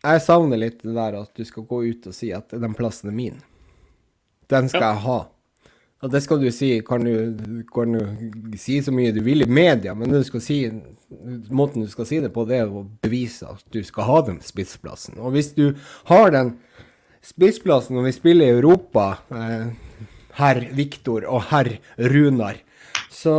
jeg 0.03 0.23
savner 0.25 0.59
litt 0.61 0.81
det 0.83 0.97
der 0.97 1.21
at 1.21 1.37
du 1.37 1.45
skal 1.47 1.69
gå 1.69 1.85
ut 1.85 2.09
og 2.11 2.17
si 2.17 2.33
at 2.35 2.51
den 2.51 2.75
plassen 2.77 3.13
er 3.13 3.17
min. 3.17 3.39
Den 4.51 4.69
skal 4.69 4.91
jeg 4.91 5.05
ha. 5.07 5.21
Og 6.05 6.11
det 6.13 6.21
skal 6.21 6.43
du 6.43 6.51
si, 6.53 6.69
kan 6.85 7.05
du, 7.07 7.63
kan 7.73 7.95
du 7.97 8.57
si 8.61 8.77
så 8.85 8.93
mye 8.93 9.15
du 9.17 9.23
vil 9.25 9.47
i 9.47 9.49
media, 9.49 9.95
men 9.97 10.13
du 10.13 10.41
si, 10.43 10.59
måten 11.49 11.87
du 11.87 11.89
skal 11.89 12.09
si 12.09 12.19
det 12.21 12.29
på, 12.35 12.45
det 12.49 12.59
er 12.61 12.69
å 12.69 12.85
bevise 13.05 13.49
at 13.55 13.65
du 13.73 13.81
skal 13.87 14.11
ha 14.11 14.19
den 14.27 14.43
spissplassen. 14.45 15.17
Og 15.17 15.33
hvis 15.33 15.55
du 15.57 15.71
har 16.11 16.35
den 16.35 16.59
spissplassen 17.25 17.97
når 17.97 18.11
vi 18.11 18.15
spiller 18.19 18.51
i 18.51 18.59
Europa, 18.59 19.07
eh, 19.33 19.97
herr 20.37 20.61
Viktor 20.77 21.25
og 21.31 21.47
herr 21.49 21.73
Runar, 22.13 22.61
så, 23.15 23.35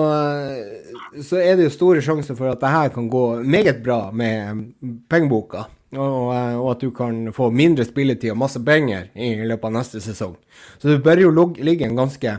så, 1.22 1.38
er 1.38 1.58
det 1.60 1.68
jo 1.68 1.76
store 1.76 2.02
sjanser 2.02 2.38
for 2.38 2.50
at 2.50 2.62
det 2.64 2.72
her 2.72 2.94
kan 2.96 3.10
gå 3.12 3.26
meget 3.44 3.84
bra 3.86 4.08
med 4.10 4.72
pengeboka. 5.12 5.68
Og, 5.94 6.34
eh, 6.34 6.56
og, 6.58 6.72
at 6.74 6.84
du 6.84 6.92
kan 6.96 7.30
få 7.34 7.52
mindre 7.54 7.86
spilletid 7.88 8.34
og 8.34 8.42
masse 8.42 8.60
penger 8.66 9.12
i 9.14 9.36
løpet 9.46 9.70
av 9.70 9.76
neste 9.78 10.02
sesong. 10.04 10.36
Så 10.82 10.90
det 10.90 11.04
bør 11.06 11.22
jo 11.28 11.48
ligge 11.62 11.88
en 11.88 12.00
ganske 12.00 12.34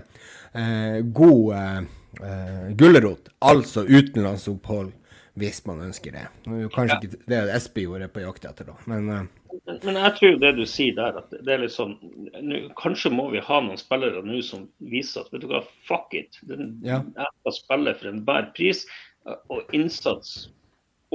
eh, 0.57 0.99
god 1.15 1.55
eh, 1.55 1.81
eh, 2.27 2.69
gulrot, 2.77 3.31
altså 3.39 3.87
utenlandsopphold, 3.87 4.93
hvis 5.37 5.63
man 5.69 5.83
ønsker 5.87 6.17
det. 6.17 6.27
Kanskje 6.75 6.99
ikke 7.03 7.25
det 7.31 7.43
Espe 7.55 7.85
gjorde 7.85 8.11
på 8.13 8.25
jakt 8.25 8.49
etter, 8.49 8.71
da. 8.73 8.77
Men, 8.91 9.11
eh. 9.13 9.59
men, 9.69 9.81
men, 9.85 10.01
jeg 10.01 10.15
tror 10.19 10.39
det 10.43 10.53
du 10.59 10.65
sier 10.69 10.97
der, 10.99 11.21
at 11.23 11.35
det 11.37 11.55
er 11.55 11.63
litt 11.63 11.77
sånn 11.77 11.97
nu, 12.41 12.57
Kanskje 12.81 13.13
må 13.15 13.29
vi 13.35 13.45
ha 13.45 13.61
noen 13.63 13.81
spillere 13.81 14.25
nå 14.25 14.41
som 14.45 14.67
viser 14.93 15.23
at 15.23 15.33
vet 15.35 15.45
du 15.45 15.51
hva, 15.53 15.63
fuck 15.89 16.17
it. 16.17 16.41
Den, 16.49 16.79
ja. 16.85 17.03
Jeg 17.17 17.33
skal 17.41 17.59
spille 17.61 17.97
for 18.01 18.13
enhver 18.13 18.51
pris 18.57 18.87
og 19.27 19.75
innsats 19.75 20.49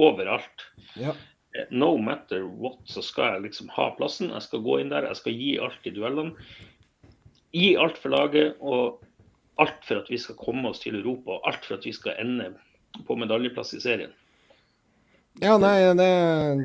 overalt. 0.00 0.66
Ja. 1.00 1.14
Eh, 1.52 1.68
no 1.70 1.96
matter 1.98 2.42
what, 2.42 2.78
så 2.84 3.02
skal 3.02 3.34
jeg 3.34 3.42
liksom 3.48 3.68
ha 3.76 3.90
plassen. 3.96 4.32
Jeg 4.32 4.42
skal 4.46 4.64
gå 4.64 4.80
inn 4.80 4.92
der, 4.92 5.08
jeg 5.10 5.20
skal 5.20 5.32
gi 5.36 5.58
alt 5.60 5.88
i 5.88 5.94
duellene. 5.94 6.32
Gi 7.52 7.76
alt 7.76 7.98
for 8.00 8.08
laget 8.14 8.56
og 8.60 9.02
alt 9.60 9.84
for 9.84 10.00
at 10.00 10.08
vi 10.10 10.18
skal 10.20 10.38
komme 10.40 10.68
oss 10.70 10.80
til 10.84 10.96
Europa. 11.00 11.30
Og 11.36 11.48
alt 11.50 11.64
for 11.68 11.74
at 11.76 11.86
vi 11.86 11.92
skal 11.96 12.18
ende 12.22 12.46
på 13.06 13.16
medaljeplass 13.20 13.74
i 13.76 13.82
serien. 13.84 14.12
Ja, 15.40 15.56
nei, 15.60 15.94
det, 15.96 16.08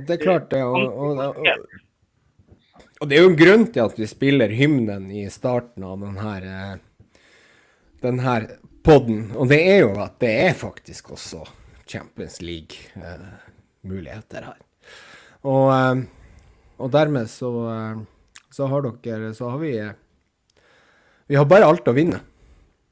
det 0.08 0.13
er 0.17 0.23
klart 0.23 0.50
det. 0.52 0.63
Og, 0.63 0.76
og, 0.91 1.19
og, 1.23 1.36
og, 3.00 3.06
det 3.08 3.15
er 3.15 3.21
jo 3.23 3.32
en 3.32 3.39
grunn 3.39 3.65
til 3.71 3.82
at 3.86 4.00
vi 4.00 4.08
spiller 4.10 4.50
hymnen 4.56 5.12
i 5.12 5.30
starten 5.32 5.84
av 5.88 5.95
denne, 6.04 6.32
eh, 6.43 6.76
denne 8.04 8.34
podden. 8.84 9.32
Og 9.36 9.45
det 9.52 9.62
er 9.71 9.80
jo 9.86 9.91
at 10.04 10.19
det 10.23 10.34
er 10.50 10.54
faktisk 10.56 11.12
også 11.15 11.41
Champions 11.88 12.41
League-muligheter 12.43 14.41
eh, 14.43 14.47
her. 14.52 14.67
Og, 15.48 15.68
eh, 15.72 16.02
og, 16.78 16.92
dermed 16.94 17.30
så, 17.32 17.52
eh, 17.72 18.02
så 18.52 18.68
har 18.68 18.88
dere 19.04 19.34
Så 19.34 19.50
har 19.50 19.58
vi 19.62 19.74
Vi 21.28 21.36
har 21.36 21.46
bare 21.46 21.68
alt 21.68 21.88
å 21.88 21.96
vinne. 21.96 22.22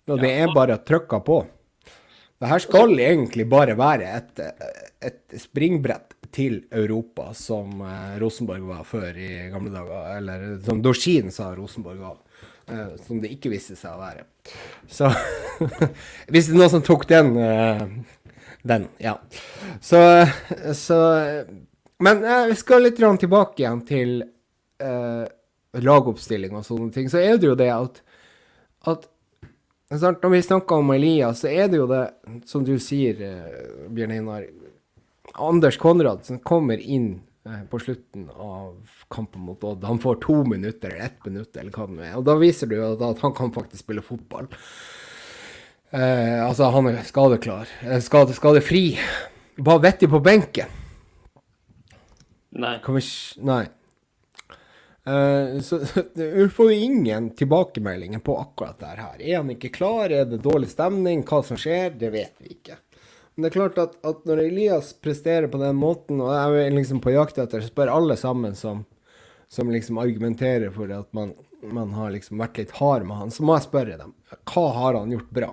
Og 0.07 0.19
det 0.19 0.31
er 0.31 0.53
bare 0.53 0.77
trykka 0.77 1.21
på. 1.23 1.45
Det 2.37 2.49
her 2.51 2.59
skal 2.59 2.91
egentlig 2.99 3.45
bare 3.47 3.77
være 3.79 4.09
et, 4.11 4.41
et 5.01 5.37
springbrett 5.39 6.13
til 6.35 6.65
Europa, 6.69 7.29
som 7.33 7.79
Rosenborg 8.19 8.67
var 8.67 8.83
før 8.83 9.15
i 9.15 9.47
gamle 9.53 9.71
dager. 9.71 10.17
Eller 10.17 10.43
som 10.67 10.81
Dorsin 10.83 11.31
sa 11.31 11.47
Rosenborg 11.55 12.03
var. 12.03 12.19
Som 13.07 13.23
det 13.23 13.31
ikke 13.31 13.53
viste 13.55 13.79
seg 13.79 13.95
å 13.95 14.03
være. 14.03 14.27
Så 14.91 15.09
hvis 16.29 16.51
det 16.51 16.57
er 16.57 16.59
noen 16.59 16.75
som 16.75 16.83
tok 16.85 17.07
den 17.07 17.31
den, 18.65 18.87
ja. 18.97 19.19
Så, 19.81 20.27
så 20.73 20.97
Men 22.03 22.23
eh, 22.23 22.45
vi 22.51 22.55
skal 22.59 22.83
litt 22.83 22.99
tilbake 22.99 23.63
igjen 23.63 23.81
til 23.87 24.17
eh, 24.83 25.25
lagoppstilling 25.79 26.55
og 26.55 26.65
sånne 26.67 26.91
ting. 26.95 27.09
Så 27.11 27.21
er 27.21 27.37
det 27.39 27.51
jo 27.51 27.55
det 27.59 27.71
at, 27.71 28.01
at 28.91 29.11
Når 29.93 30.29
vi 30.33 30.41
snakker 30.41 30.81
om 30.81 30.91
Elias, 30.91 31.43
så 31.43 31.47
er 31.47 31.69
det 31.69 31.77
jo 31.77 31.87
det, 31.87 32.03
som 32.49 32.65
du 32.65 32.75
sier, 32.79 33.21
eh, 33.21 33.87
Bjørn 33.93 34.15
Einar 34.17 34.47
Anders 35.35 35.77
Konradsen 35.77 36.39
kommer 36.39 36.79
inn 36.79 37.21
eh, 37.45 37.63
på 37.69 37.79
slutten 37.79 38.29
av 38.29 38.75
kampen 39.11 39.41
mot 39.47 39.63
Odd. 39.63 39.83
Han 39.83 39.99
får 39.99 40.19
to 40.23 40.43
minutter 40.43 40.89
eller 40.89 41.05
ett 41.05 41.25
minutt, 41.25 41.57
eller 41.57 41.71
hva 41.71 41.87
det 41.91 42.07
er. 42.09 42.15
Og 42.19 42.25
da 42.27 42.37
viser 42.39 42.71
du 42.71 42.77
at, 42.79 43.01
at 43.03 43.23
han 43.23 43.35
kan 43.35 43.53
faktisk 43.55 43.83
spille 43.83 44.05
fotball. 44.05 44.47
Eh, 45.91 46.39
altså, 46.45 46.71
han 46.75 46.89
er 46.91 47.03
skadeklar. 47.07 47.69
Eh, 47.83 47.99
skade, 48.03 48.35
skadefri. 48.35 48.87
Bare 49.55 49.83
vettig 49.89 50.09
på 50.11 50.23
benken. 50.23 50.71
Nei. 52.55 52.77
Vi, 52.87 53.01
nei. 53.43 53.65
Uh, 55.05 55.61
så 55.61 55.79
du 56.13 56.49
får 56.49 56.71
jo 56.71 56.77
ingen 56.87 57.29
tilbakemeldinger 57.37 58.19
på 58.25 58.37
akkurat 58.41 58.79
det 58.79 58.95
her. 58.97 59.21
Er 59.21 59.37
han 59.37 59.51
ikke 59.53 59.73
klar? 59.75 60.09
Er 60.09 60.25
det 60.29 60.41
dårlig 60.45 60.71
stemning? 60.71 61.23
Hva 61.27 61.43
som 61.45 61.59
skjer? 61.59 61.93
Det 61.99 62.09
vet 62.15 62.33
vi 62.41 62.55
ikke. 62.55 62.79
Men 63.35 63.43
det 63.43 63.49
er 63.51 63.57
klart 63.57 63.79
at, 63.83 63.97
at 64.07 64.23
når 64.27 64.45
Elias 64.45 64.93
presterer 65.03 65.49
på 65.51 65.59
den 65.59 65.75
måten, 65.75 66.21
og 66.23 66.31
jeg 66.31 66.67
er 66.69 66.77
liksom 66.77 67.01
på 67.03 67.11
jakt 67.11 67.37
etter, 67.41 67.61
så 67.61 67.67
spør 67.67 67.91
alle 67.91 68.15
sammen 68.17 68.55
som, 68.55 68.85
som 69.51 69.71
liksom 69.71 69.99
argumenterer 69.99 70.71
for 70.73 70.93
at 70.95 71.09
man, 71.13 71.33
man 71.61 71.91
har 71.97 72.13
liksom 72.15 72.39
vært 72.39 72.61
litt 72.61 72.71
hard 72.79 73.03
med 73.09 73.19
han, 73.19 73.33
så 73.35 73.43
må 73.43 73.57
jeg 73.57 73.67
spørre 73.67 73.99
dem 73.99 74.15
hva 74.53 74.65
har 74.77 74.95
han 75.01 75.11
gjort 75.11 75.35
bra? 75.35 75.51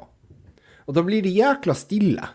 Og 0.87 0.95
da 0.95 1.03
blir 1.07 1.27
det 1.27 1.35
jækla 1.35 1.75
stille. 1.79 2.29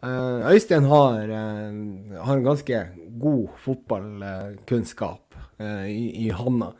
Uh, 0.00 0.48
Øystein 0.48 0.86
har, 0.88 1.28
uh, 1.28 2.20
har, 2.24 2.36
en 2.36 2.44
ganske 2.44 2.78
god 3.20 3.48
fotballkunnskap 3.60 5.34
uh, 5.60 5.90
i, 5.90 6.26
i 6.26 6.30
handa. 6.32 6.70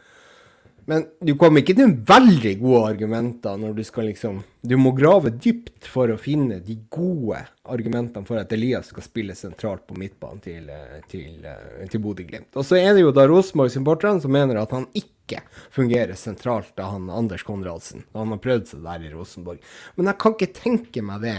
Men 0.88 1.04
du 1.20 1.34
kommer 1.38 1.60
ikke 1.60 1.76
til 1.76 1.92
veldig 2.08 2.54
gode 2.62 2.80
argumenter 2.94 3.58
når 3.60 3.76
du 3.76 3.82
skal 3.84 4.08
liksom 4.08 4.40
Du 4.64 4.72
må 4.80 4.94
grave 4.96 5.30
dypt 5.36 5.84
for 5.86 6.10
å 6.10 6.16
finne 6.18 6.58
de 6.64 6.78
gode 6.90 7.44
argumentene 7.68 8.26
for 8.26 8.40
at 8.40 8.56
Elias 8.56 8.88
skal 8.90 9.04
spille 9.04 9.36
sentralt 9.36 9.84
på 9.86 10.00
midtbanen 10.00 10.40
til, 10.42 10.72
til, 11.12 11.44
til 11.92 12.02
Bodø-Glimt. 12.02 12.50
Og 12.56 12.66
så 12.66 12.80
er 12.80 12.96
det 12.96 13.04
jo 13.04 13.14
da 13.14 13.28
Rosenborg-supporterne 13.28 14.24
som 14.24 14.34
mener 14.34 14.58
at 14.58 14.74
han 14.74 14.88
ikke 14.96 15.44
fungerer 15.70 16.18
sentralt 16.18 16.80
av 16.80 16.96
han 16.96 17.12
Anders 17.12 17.44
Konradsen. 17.46 18.08
Han 18.16 18.34
har 18.34 18.42
prøvd 18.42 18.72
seg 18.72 18.84
der 18.88 19.06
i 19.06 19.14
Rosenborg. 19.14 19.62
Men 20.00 20.10
jeg 20.10 20.22
kan 20.24 20.36
ikke 20.36 20.54
tenke 20.56 21.04
meg 21.06 21.24
det 21.28 21.38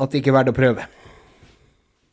at 0.00 0.10
det 0.10 0.20
ikke 0.20 0.32
er 0.32 0.38
verdt 0.40 0.52
å 0.52 0.56
prøve. 0.56 0.86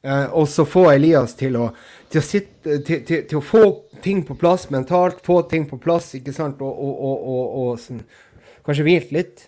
Eh, 0.08 0.26
og 0.36 0.48
så 0.52 0.66
få 0.68 0.86
Elias 0.92 1.36
til 1.40 1.58
å, 1.60 1.70
til 2.12 2.22
å, 2.22 2.26
sitte, 2.26 2.80
til, 2.86 3.04
til, 3.08 3.24
til 3.30 3.40
å, 3.40 3.44
få 3.44 3.64
ting 4.04 4.24
på 4.28 4.38
plass 4.40 4.68
mentalt, 4.74 5.24
få 5.26 5.42
ting 5.52 5.66
på 5.70 5.80
plass, 5.82 6.14
ikke 6.20 6.36
sant, 6.36 6.62
og, 6.64 6.82
og, 6.84 7.56
og 7.62 7.72
sånn, 7.82 8.04
kanskje 8.68 8.86
hvilt 8.88 9.16
litt. 9.16 9.48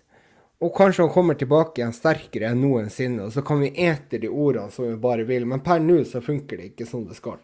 Og 0.60 0.74
kanskje 0.76 1.06
han 1.06 1.14
kommer 1.14 1.38
tilbake 1.40 1.80
igjen 1.80 1.94
sterkere 1.96 2.50
enn 2.52 2.60
noensinne, 2.60 3.30
og 3.30 3.32
så 3.32 3.44
kan 3.48 3.62
vi 3.64 3.72
ete 3.80 4.20
de 4.20 4.28
ordene 4.28 4.74
som 4.74 4.90
vi 4.90 4.98
bare 5.00 5.24
vil. 5.28 5.46
Men 5.48 5.64
per 5.64 5.80
nå 5.80 6.02
så 6.08 6.20
funker 6.24 6.60
det 6.60 6.74
ikke 6.74 6.88
som 6.90 7.06
det 7.08 7.16
skal. 7.16 7.40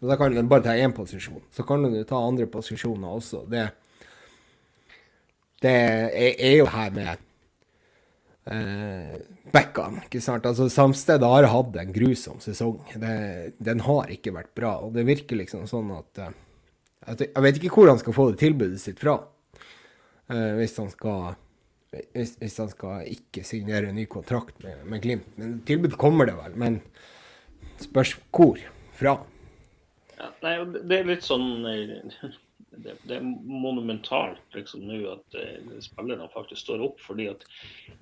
Og 0.00 0.08
da 0.08 0.16
kan 0.16 0.32
du 0.32 0.40
bare 0.48 0.64
ta 0.64 0.76
én 0.80 0.94
posisjon. 0.96 1.42
Så 1.52 1.66
kan 1.68 1.84
du 1.84 1.98
ta 2.08 2.22
andre 2.24 2.46
posisjoner 2.48 3.18
også. 3.18 3.42
Det, 3.52 3.66
det 5.60 5.74
er, 5.76 6.30
er 6.38 6.56
jo 6.62 6.70
her 6.72 6.94
med 6.96 7.26
eh, 8.46 9.16
backene. 9.52 10.04
ikke 10.06 10.22
sant? 10.24 10.46
Altså, 10.46 10.68
Samstedet 10.72 11.26
har 11.26 11.48
hatt 11.52 11.76
en 11.82 11.92
grusom 11.92 12.40
sesong. 12.40 12.78
Det, 12.94 13.16
den 13.58 13.84
har 13.86 14.12
ikke 14.12 14.34
vært 14.36 14.54
bra. 14.56 14.76
Og 14.86 14.94
det 14.96 15.06
virker 15.08 15.40
liksom 15.40 15.66
sånn 15.70 15.92
at 15.96 16.24
at 17.08 17.22
Jeg 17.24 17.42
vet 17.42 17.56
ikke 17.56 17.72
hvor 17.72 17.88
han 17.88 18.00
skal 18.00 18.12
få 18.16 18.30
det 18.30 18.40
tilbudet 18.42 18.80
sitt 18.80 19.00
fra. 19.00 19.16
Eh, 20.30 20.50
hvis 20.60 20.76
han 20.78 20.90
skal 20.92 21.32
hvis, 21.90 22.36
hvis, 22.38 22.58
han 22.60 22.68
skal 22.70 23.08
ikke 23.10 23.42
signere 23.42 23.90
en 23.90 23.96
ny 23.98 24.04
kontrakt 24.06 24.60
med, 24.62 24.84
med 24.86 25.02
Glimt. 25.02 25.32
Men 25.40 25.58
tilbud 25.66 25.96
kommer 25.98 26.28
det 26.28 26.36
vel. 26.38 26.54
Men 26.60 26.78
spørs 27.82 28.14
hvor 28.30 28.60
fra. 28.94 29.16
Ja, 30.20 30.28
nei, 30.44 30.54
det 30.86 31.00
er 31.00 31.08
litt 31.08 31.26
sånn 31.26 31.64
eh, 31.66 32.36
det, 32.70 32.94
det, 33.02 33.16
er 33.16 33.22
monumentalt 33.22 34.54
liksom 34.54 34.86
nå 34.88 35.00
at 35.12 35.36
eh, 35.38 35.76
spillerne 35.82 36.28
faktisk 36.34 36.62
står 36.62 36.84
opp. 36.86 37.00
fordi 37.02 37.28
at 37.32 37.44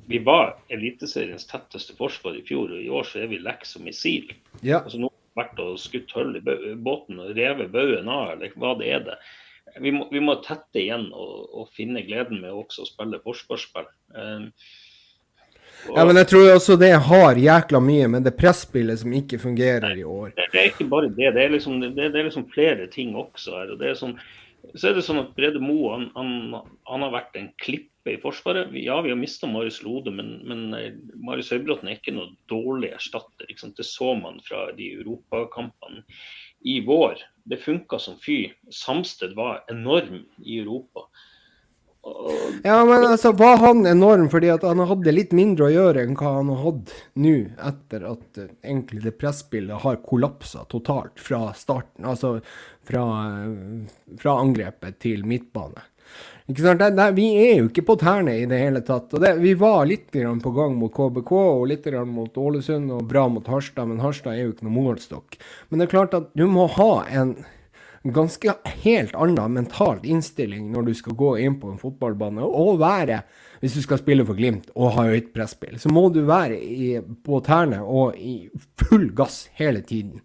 vi 0.06 0.20
var 0.24 0.56
Eliteseriens 0.68 1.48
tetteste 1.48 1.96
forsvar 1.96 2.36
i 2.36 2.44
fjor, 2.46 2.72
og 2.72 2.82
i 2.82 2.90
år 2.92 3.08
så 3.08 3.22
er 3.22 3.32
vi 3.32 3.40
lekk 3.42 3.66
som 3.66 3.86
missil. 3.88 4.32
Ja. 4.60 4.82
Altså, 4.82 5.00
nå 5.00 5.10
har 5.10 5.16
vi 5.16 5.42
vært 5.42 5.62
og 5.64 5.78
skutt 5.80 6.12
hull 6.16 6.36
i 6.36 6.44
båten 6.76 7.22
og 7.22 7.36
revet 7.38 7.72
baugen 7.72 8.10
av, 8.12 8.34
eller 8.34 8.56
hva 8.56 8.74
det 8.80 8.90
er 8.96 9.06
det. 9.12 9.20
Vi 9.78 9.92
må, 9.92 10.08
vi 10.10 10.20
må 10.24 10.38
tette 10.44 10.80
igjen 10.80 11.10
og, 11.12 11.48
og, 11.52 11.72
finne 11.76 12.02
gleden 12.06 12.40
med 12.42 12.52
også 12.56 12.84
å 12.84 12.88
spille 12.88 13.20
forsvarsspill. 13.24 13.88
Um, 14.16 14.48
ja, 15.94 16.04
men 16.08 16.18
jeg 16.18 16.28
tror 16.32 16.48
også 16.56 16.74
det 16.80 16.90
har 17.06 17.38
jækla 17.38 17.80
mye 17.84 18.08
med 18.10 18.24
det 18.26 18.32
presspillet 18.38 18.98
som 19.02 19.12
ikke 19.14 19.38
fungerer 19.38 20.00
i 20.00 20.04
år. 20.04 20.32
Det, 20.34 20.48
det, 20.52 20.60
er 20.60 20.70
ikke 20.72 20.88
bare 20.90 21.12
det. 21.12 21.30
Det 21.36 21.44
er 21.44 21.54
liksom, 21.54 21.78
det, 21.84 21.92
det 22.00 22.18
er 22.18 22.26
liksom 22.26 22.48
flere 22.50 22.88
ting 22.90 23.14
også 23.16 23.54
her. 23.60 23.74
og 23.74 23.82
det 23.82 23.92
er 23.92 24.00
sånn 24.00 24.16
så 24.74 24.90
er 24.90 24.98
det 24.98 25.04
sånn 25.06 25.20
at 25.22 25.30
Brede 25.36 25.60
Moe 25.62 25.94
han, 25.94 26.08
han, 26.16 26.58
han, 26.88 27.04
har 27.06 27.14
vært 27.14 27.38
en 27.40 27.48
klippe 27.62 28.12
i 28.12 28.18
Forsvaret. 28.20 28.72
Ja, 28.80 28.98
vi 29.04 29.12
har 29.12 29.20
mista 29.20 29.48
Marius 29.50 29.80
Lode, 29.84 30.12
men, 30.14 30.38
men 30.48 30.66
eh, 30.76 30.92
Marius 31.14 31.52
Høybråten 31.54 31.90
er 31.90 31.98
ikke 31.98 32.16
noe 32.16 32.32
dårlig 32.50 32.92
erstatter. 32.96 33.48
Det 33.48 33.86
så 33.86 34.14
man 34.18 34.42
fra 34.44 34.68
de 34.76 34.92
europakampene 34.98 36.04
i 36.68 36.80
vår. 36.86 37.20
Det 37.48 37.60
funka 37.62 38.00
som 38.02 38.18
fy. 38.20 38.44
Samsted 38.74 39.36
var 39.38 39.64
enorm 39.72 40.24
i 40.44 40.60
Europa. 40.60 41.08
Ja, 42.62 42.84
men 42.84 43.04
altså, 43.04 43.32
var 43.32 43.56
han 43.56 43.86
enorm 43.86 44.28
fordi 44.30 44.50
at 44.52 44.64
han 44.66 44.80
hadde 44.86 45.12
litt 45.12 45.34
mindre 45.36 45.66
å 45.68 45.72
gjøre 45.72 46.04
enn 46.04 46.16
hva 46.18 46.36
han 46.38 46.50
har 46.52 46.60
hatt 46.62 46.92
nå, 47.20 47.34
etter 47.70 48.06
at 48.08 48.40
uh, 48.40 48.48
egentlig 48.62 49.02
det 49.04 49.14
presspillet 49.20 49.82
har 49.84 50.00
kollapsa 50.06 50.64
totalt 50.70 51.20
fra 51.22 51.48
starten, 51.58 52.06
altså 52.08 52.38
fra, 52.88 53.04
fra 54.18 54.40
angrepet 54.40 54.98
til 55.04 55.24
midtbane. 55.28 55.84
Det, 56.48 56.74
det, 56.96 57.10
vi 57.12 57.26
er 57.36 57.58
jo 57.58 57.66
ikke 57.68 57.84
på 57.90 57.98
tærne 58.00 58.38
i 58.40 58.46
det 58.48 58.56
hele 58.62 58.80
tatt. 58.80 59.12
Det, 59.20 59.34
vi 59.42 59.52
var 59.60 59.84
litt 59.90 60.14
på 60.16 60.52
gang 60.56 60.78
mot 60.80 60.94
KBK 60.94 61.32
og 61.36 61.66
litt 61.68 61.84
mot 62.08 62.40
Ålesund 62.40 62.94
og 62.96 63.04
bra 63.10 63.26
mot 63.28 63.46
Harstad, 63.52 63.90
men 63.90 64.00
Harstad 64.00 64.32
er 64.32 64.46
jo 64.46 64.54
ikke 64.54 64.64
noen 64.64 64.78
målstokk. 64.78 65.36
Men 65.68 65.78
det 65.78 65.88
er 65.88 65.92
klart 65.92 66.16
at 66.16 66.32
du 66.32 66.46
må 66.48 66.64
ha 66.78 67.04
en 67.12 67.36
ganske 68.14 68.54
helt 68.86 69.14
annen 69.18 69.52
mental 69.58 70.00
innstilling 70.02 70.70
når 70.72 70.88
du 70.88 70.94
skal 70.96 71.18
gå 71.18 71.34
inn 71.44 71.58
på 71.60 71.74
en 71.74 71.80
fotballbane 71.80 72.46
og 72.46 72.78
være, 72.80 73.20
hvis 73.60 73.76
du 73.76 73.82
skal 73.84 74.00
spille 74.00 74.24
for 74.24 74.38
Glimt 74.38 74.70
og 74.72 74.94
ha 74.96 75.08
høyt 75.10 75.34
presspill, 75.34 75.76
så 75.76 75.92
må 75.92 76.08
du 76.14 76.22
være 76.24 76.56
i, 76.56 76.94
på 76.96 77.42
tærne 77.44 77.82
og 77.82 78.16
i 78.16 78.46
full 78.80 79.10
gass 79.18 79.48
hele 79.58 79.84
tiden. 79.84 80.22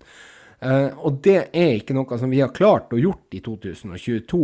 Uh, 0.63 0.89
og 1.04 1.19
det 1.26 1.39
er 1.52 1.73
ikke 1.80 1.95
noe 1.97 2.19
som 2.19 2.32
vi 2.32 2.39
har 2.39 2.54
klart 2.56 2.93
å 2.95 2.99
gjort 3.02 3.36
i 3.36 3.41
2022 3.43 4.39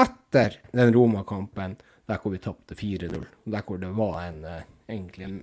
etter 0.00 0.56
den 0.74 0.92
Roma-kampen, 0.94 1.76
der 2.10 2.18
hvor 2.22 2.34
vi 2.34 2.40
tapte 2.42 2.74
4-0. 2.78 3.26
Der 3.54 3.66
hvor 3.66 3.78
det 3.82 3.90
var 3.94 4.16
en 4.24 4.40
uh, 4.46 4.62
egentlig 4.90 5.28
en, 5.28 5.36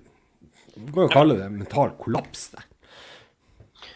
Man 0.76 0.92
kan 0.92 1.06
jo 1.06 1.12
kalle 1.14 1.38
det 1.38 1.48
mental 1.54 1.94
kollaps 2.00 2.50
der. 2.54 2.66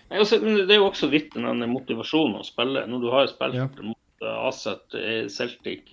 Nei, 0.09 0.19
altså, 0.21 0.39
det 0.41 0.71
er 0.71 0.81
jo 0.81 0.89
også 0.89 1.09
litt 1.13 1.35
den 1.37 1.67
motivasjonen 1.71 2.41
å 2.41 2.47
spille. 2.47 2.87
Når 2.89 3.05
du 3.05 3.13
har 3.13 3.29
spilt 3.31 3.61
ja. 3.61 3.69
mot 3.85 4.25
uh, 4.25 4.49
Aset, 4.49 4.97
eh, 4.99 5.29
Celtic, 5.33 5.93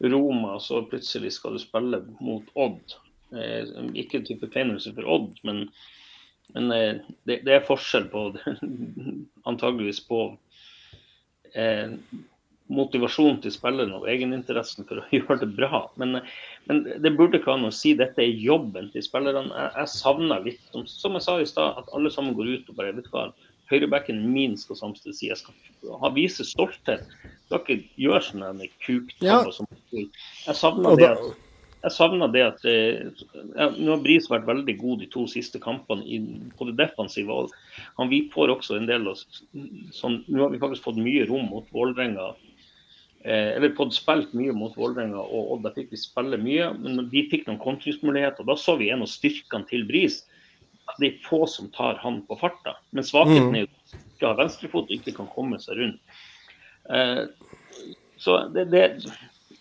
Roma, 0.00 0.60
så 0.60 0.82
plutselig 0.88 1.34
skal 1.36 1.56
du 1.56 1.62
spille 1.62 2.02
mot 2.20 2.46
Odd. 2.54 2.96
Eh, 3.36 3.68
ikke 4.00 4.22
type 4.24 4.46
forkleinelse 4.46 4.94
for 4.96 5.08
Odd, 5.16 5.34
men, 5.46 5.66
men 6.54 6.72
eh, 6.74 7.00
det, 7.28 7.40
det, 7.46 7.54
er 7.54 7.66
forskjell 7.66 8.08
på 8.12 8.26
antageligvis 9.50 10.02
på 10.08 10.24
eh, 11.54 11.96
motivasjonen 12.70 13.40
til 13.42 13.54
spillerne 13.54 13.98
og 13.98 14.08
egeninteressen 14.10 14.86
for 14.88 15.02
å 15.02 15.06
gjøre 15.16 15.40
det 15.42 15.50
bra. 15.58 15.84
Men, 16.00 16.20
men 16.70 16.84
det 16.86 17.14
burde 17.18 17.40
ikke 17.40 17.52
være 17.52 17.64
noe 17.64 17.74
å 17.74 17.78
si 17.80 17.94
dette 17.98 18.22
er 18.24 18.42
jobben 18.44 18.90
til 18.94 19.04
spillerne. 19.06 19.50
Jeg, 19.50 19.74
jeg 19.82 19.94
savner 19.96 20.46
litt, 20.46 20.62
som, 20.70 20.86
som, 20.90 21.18
jeg 21.18 21.26
sa 21.26 21.38
i 21.40 21.48
stad, 21.48 21.80
at 21.82 21.94
alle 21.96 22.12
sammen 22.14 22.36
går 22.38 22.54
ut 22.54 22.72
og 22.72 22.80
bare 22.80 22.96
vet 22.98 23.10
hva, 23.14 23.30
høyrebacken 23.70 24.24
min 24.32 24.56
skal 24.58 24.78
samtidig 24.78 25.14
si 25.14 25.28
jeg 25.30 25.38
skal 25.38 25.94
ha, 26.02 26.10
vise 26.14 26.46
stolthet. 26.46 27.06
Skal 27.46 27.62
ikke 27.62 27.78
gjøre 28.02 28.24
sånne 28.26 28.70
kuktabber 28.82 29.52
ja. 29.52 29.54
som 29.54 29.70
Jeg 29.94 30.58
savner 30.58 30.98
det 30.98 31.14
jeg 31.80 31.94
savna 31.94 32.26
det 32.28 32.42
at 32.44 32.64
ja, 32.66 33.70
Nå 33.72 33.94
har 33.94 34.02
Bris 34.04 34.26
vært 34.28 34.48
veldig 34.48 34.74
god 34.80 35.00
de 35.00 35.08
to 35.12 35.24
siste 35.30 35.60
kampene 35.62 36.04
i, 36.04 36.18
på 36.58 36.68
det 36.68 36.76
defensive. 36.76 37.32
og 37.32 37.88
han, 37.96 38.10
Vi 38.12 38.26
får 38.32 38.52
også 38.56 38.76
en 38.76 38.88
del 38.90 39.08
av 39.08 39.16
sånn, 39.96 40.20
Nå 40.28 40.44
har 40.44 40.52
vi 40.52 40.60
faktisk 40.60 40.90
fått 40.90 41.00
mye 41.00 41.24
rom 41.30 41.48
mot 41.52 41.68
Vålerenga 41.72 42.34
Eh, 43.24 43.56
eller 43.56 43.74
fått 43.76 43.92
spilt 43.92 44.32
mye 44.32 44.52
mot 44.56 44.76
Vålerenga, 44.76 45.20
og, 45.20 45.52
Odd. 45.54 45.64
da 45.66 45.74
fikk 45.76 45.90
vi 45.92 46.00
spille 46.00 46.38
mye. 46.40 46.70
Men 46.80 47.08
de 47.12 47.24
fikk 47.32 47.46
noen 47.48 47.60
kontringsmuligheter. 47.60 48.46
Da 48.48 48.56
så 48.56 48.78
vi 48.80 48.90
en 48.92 49.04
av 49.04 49.10
styrkene 49.12 49.68
til 49.68 49.84
Bris. 49.88 50.22
Det 50.98 51.06
er 51.06 51.18
få 51.26 51.44
som 51.46 51.68
tar 51.74 52.00
han 52.02 52.22
på 52.26 52.38
farta. 52.40 52.78
Men 52.96 53.06
svakheten 53.06 53.52
mm. 53.52 53.58
er 53.58 53.66
jo 53.66 53.70
at 53.70 53.92
han 53.92 54.06
ikke 54.06 54.30
har 54.30 54.40
venstrefot 54.40 54.88
og 54.88 54.96
ikke 54.96 55.16
kan 55.20 55.28
komme 55.34 55.60
seg 55.62 55.82
rundt. 55.82 56.16
Eh, 56.90 57.26
så 58.20 58.40
det, 58.54 58.66
det, 58.72 58.86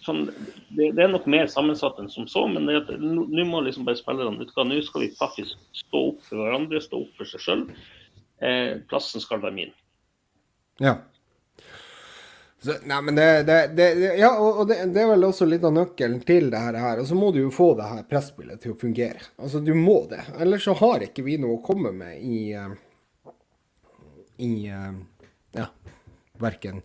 sånn, 0.05 0.25
det, 0.69 0.91
det, 0.95 1.03
er 1.03 1.11
nok 1.11 1.27
mer 1.29 1.49
sammensatt 1.51 1.99
enn 1.99 2.09
som 2.11 2.27
så, 2.29 2.45
men 2.51 2.67
nå 2.69 3.45
må 3.47 3.61
liksom 3.65 3.87
bare 3.87 3.99
spillerne 3.99 4.45
ut 4.45 4.55
Nå 4.55 4.81
skal 4.85 5.05
vi 5.05 5.11
faktisk 5.17 5.59
stå 5.83 6.03
opp 6.13 6.25
for 6.27 6.43
hverandre, 6.43 6.81
stå 6.83 7.03
opp 7.03 7.19
for 7.19 7.29
seg 7.29 7.43
sjøl. 7.43 7.63
Eh, 8.39 8.79
plassen 8.89 9.23
skal 9.23 9.41
være 9.43 9.55
min. 9.55 9.73
Ja. 10.79 10.95
Så, 12.61 12.75
nei, 12.83 13.01
men 13.01 13.15
det, 13.15 13.43
det, 13.47 13.59
det 13.75 13.89
Ja, 14.19 14.33
og 14.39 14.65
det, 14.67 14.81
det, 14.91 15.03
er 15.03 15.13
vel 15.13 15.27
også 15.27 15.47
litt 15.47 15.63
av 15.63 15.75
nøkkelen 15.75 16.19
til 16.27 16.49
det 16.51 16.59
her. 16.59 16.99
Og 16.99 17.07
så 17.07 17.15
må 17.15 17.31
du 17.35 17.41
jo 17.43 17.53
få 17.55 17.71
det 17.79 17.87
her 17.87 18.03
presspillet 18.07 18.59
til 18.63 18.75
å 18.75 18.79
fungere. 18.79 19.23
Altså, 19.39 19.63
du 19.63 19.71
må 19.75 20.01
det. 20.11 20.25
Ellers 20.39 20.67
så 20.67 20.75
har 20.79 21.07
ikke 21.07 21.23
vi 21.27 21.37
noe 21.39 21.59
å 21.59 21.63
komme 21.63 21.93
med 21.95 22.19
i 22.19 22.41
eh, 22.55 22.75
I 24.43 24.53
eh, 24.71 24.91
Ja, 25.59 25.71
verken 26.39 26.83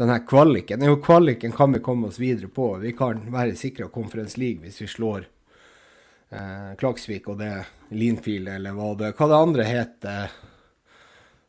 denne 0.00 0.18
kvaliken. 0.24 0.82
Jo, 0.82 0.96
kvaliken 0.96 1.52
kan 1.52 1.72
vi 1.72 1.82
komme 1.84 2.08
oss 2.08 2.18
videre 2.18 2.48
på. 2.48 2.72
Vi 2.80 2.92
kan 2.96 3.20
være 3.32 3.56
sikra 3.56 3.88
Conference 3.92 4.40
League 4.40 4.64
hvis 4.64 4.80
vi 4.80 4.88
slår 4.88 5.26
eh, 6.30 6.70
Klagsvik 6.80 7.28
og 7.28 7.36
det 7.42 7.52
Linfield, 7.92 8.48
eller 8.48 8.72
hva 8.78 8.94
det 8.96 9.12
Hva 9.18 9.28
det 9.28 9.40
andre 9.44 9.66
heter, 9.68 10.32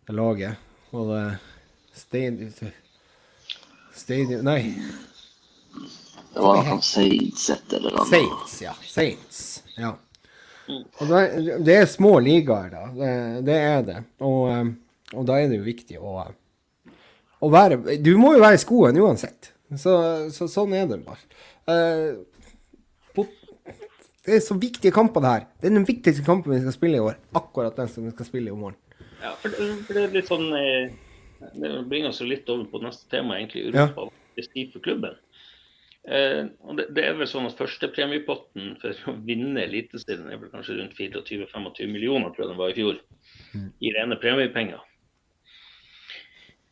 det 0.08 0.16
laget? 0.18 0.68
Var 0.92 1.12
det 1.14 1.26
Stein... 1.96 2.42
Stadium 3.96 4.44
Nei. 4.48 4.74
Det 6.34 6.40
var 6.40 6.64
noe 6.66 6.84
Saints 6.84 7.50
et 7.52 7.74
eller 7.76 7.96
annet. 7.96 8.10
Saints, 8.10 8.54
ja. 8.64 8.76
Saints. 8.88 9.42
Ja. 9.78 9.96
Og 10.72 11.08
det, 11.08 11.24
det 11.68 11.76
er 11.76 11.90
små 11.92 12.18
ligaer, 12.24 12.72
da. 12.72 12.84
Det, 12.96 13.16
det 13.48 13.58
er 13.60 13.84
det. 13.88 13.98
Og, 14.24 14.46
eh, 14.52 14.72
og, 15.14 15.26
da 15.28 15.40
er 15.40 15.52
det 15.52 15.60
jo 15.60 15.68
viktig 15.68 16.00
å, 16.00 16.16
å, 17.41 17.49
være 17.51 17.97
Du 18.04 18.13
må 18.21 18.36
jo 18.36 18.43
være 18.43 18.60
i 18.60 18.62
skoen 18.62 18.99
uansett. 19.01 19.51
Så, 19.80 19.93
så 20.36 20.47
sånn 20.51 20.75
er 20.77 20.88
det 20.89 21.01
bare. 21.06 21.23
Uh, 21.67 23.25
det 24.21 24.36
er 24.38 24.41
så 24.45 24.54
viktige 24.54 24.93
kamper, 24.93 25.23
det 25.23 25.30
her. 25.32 25.45
Det 25.58 25.69
er 25.69 25.80
den 25.80 25.88
viktigste 25.88 26.23
kampen 26.25 26.54
vi 26.54 26.60
skal 26.62 26.75
spille 26.75 26.99
i 26.99 27.01
år. 27.01 27.15
Akkurat 27.38 27.77
den 27.80 27.88
som 27.89 28.06
vi 28.06 28.12
skal 28.13 28.27
spille 28.27 28.51
i 28.51 28.58
morgen. 28.58 28.77
Ja, 29.21 29.32
for 29.41 29.49
det, 29.49 29.69
for 29.88 29.97
det 29.97 30.04
er 30.04 30.13
litt 30.13 30.30
sånn 30.30 30.51
eh 30.54 30.91
det 31.54 31.84
bringer 31.89 32.10
oss 32.10 32.21
litt 32.21 32.49
over 32.49 32.67
på 32.69 32.82
neste 32.84 33.10
tema, 33.10 33.38
egentlig 33.39 33.67
Europa 33.69 34.08
ja. 34.08 34.23
prestige 34.36 34.73
for 34.73 34.86
klubben. 34.86 35.17
Eh, 36.04 36.45
og 36.65 36.77
det, 36.77 36.88
det, 36.97 37.06
er 37.06 37.17
vel 37.17 37.30
sånn 37.30 37.45
at 37.45 37.58
Førstepremiepotten 37.60 38.75
for 38.82 39.12
å 39.12 39.15
vinne 39.25 39.62
Eliteserien 39.67 40.32
er 40.34 40.39
vel 40.41 40.49
kanskje 40.54 40.80
rundt 40.80 40.97
24-25 40.97 41.91
millioner, 41.91 42.34
tror 42.34 42.45
jeg 42.45 42.54
den 42.54 42.62
var 42.62 42.73
i 42.73 42.77
fjor, 42.77 43.01
mm. 43.54 43.67
i 43.77 43.93
rene 43.97 44.17
premiepenger. 44.21 44.88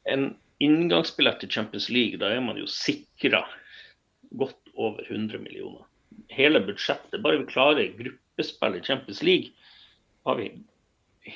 En 0.09 0.31
inngangsbillett 0.59 1.39
til 1.43 1.51
Champions 1.51 1.89
League, 1.89 2.19
da 2.19 2.31
er 2.35 2.41
man 2.43 2.59
jo 2.59 2.67
sikra 2.69 3.43
godt 4.39 4.73
over 4.75 5.03
100 5.07 5.39
millioner. 5.43 5.85
Hele 6.29 6.61
budsjettet, 6.65 7.21
bare 7.23 7.39
vi 7.41 7.47
klarer 7.49 7.93
gruppespill 7.97 8.75
i 8.77 8.83
Champions 8.83 9.23
League, 9.23 9.53
har 10.27 10.35
vi 10.39 10.51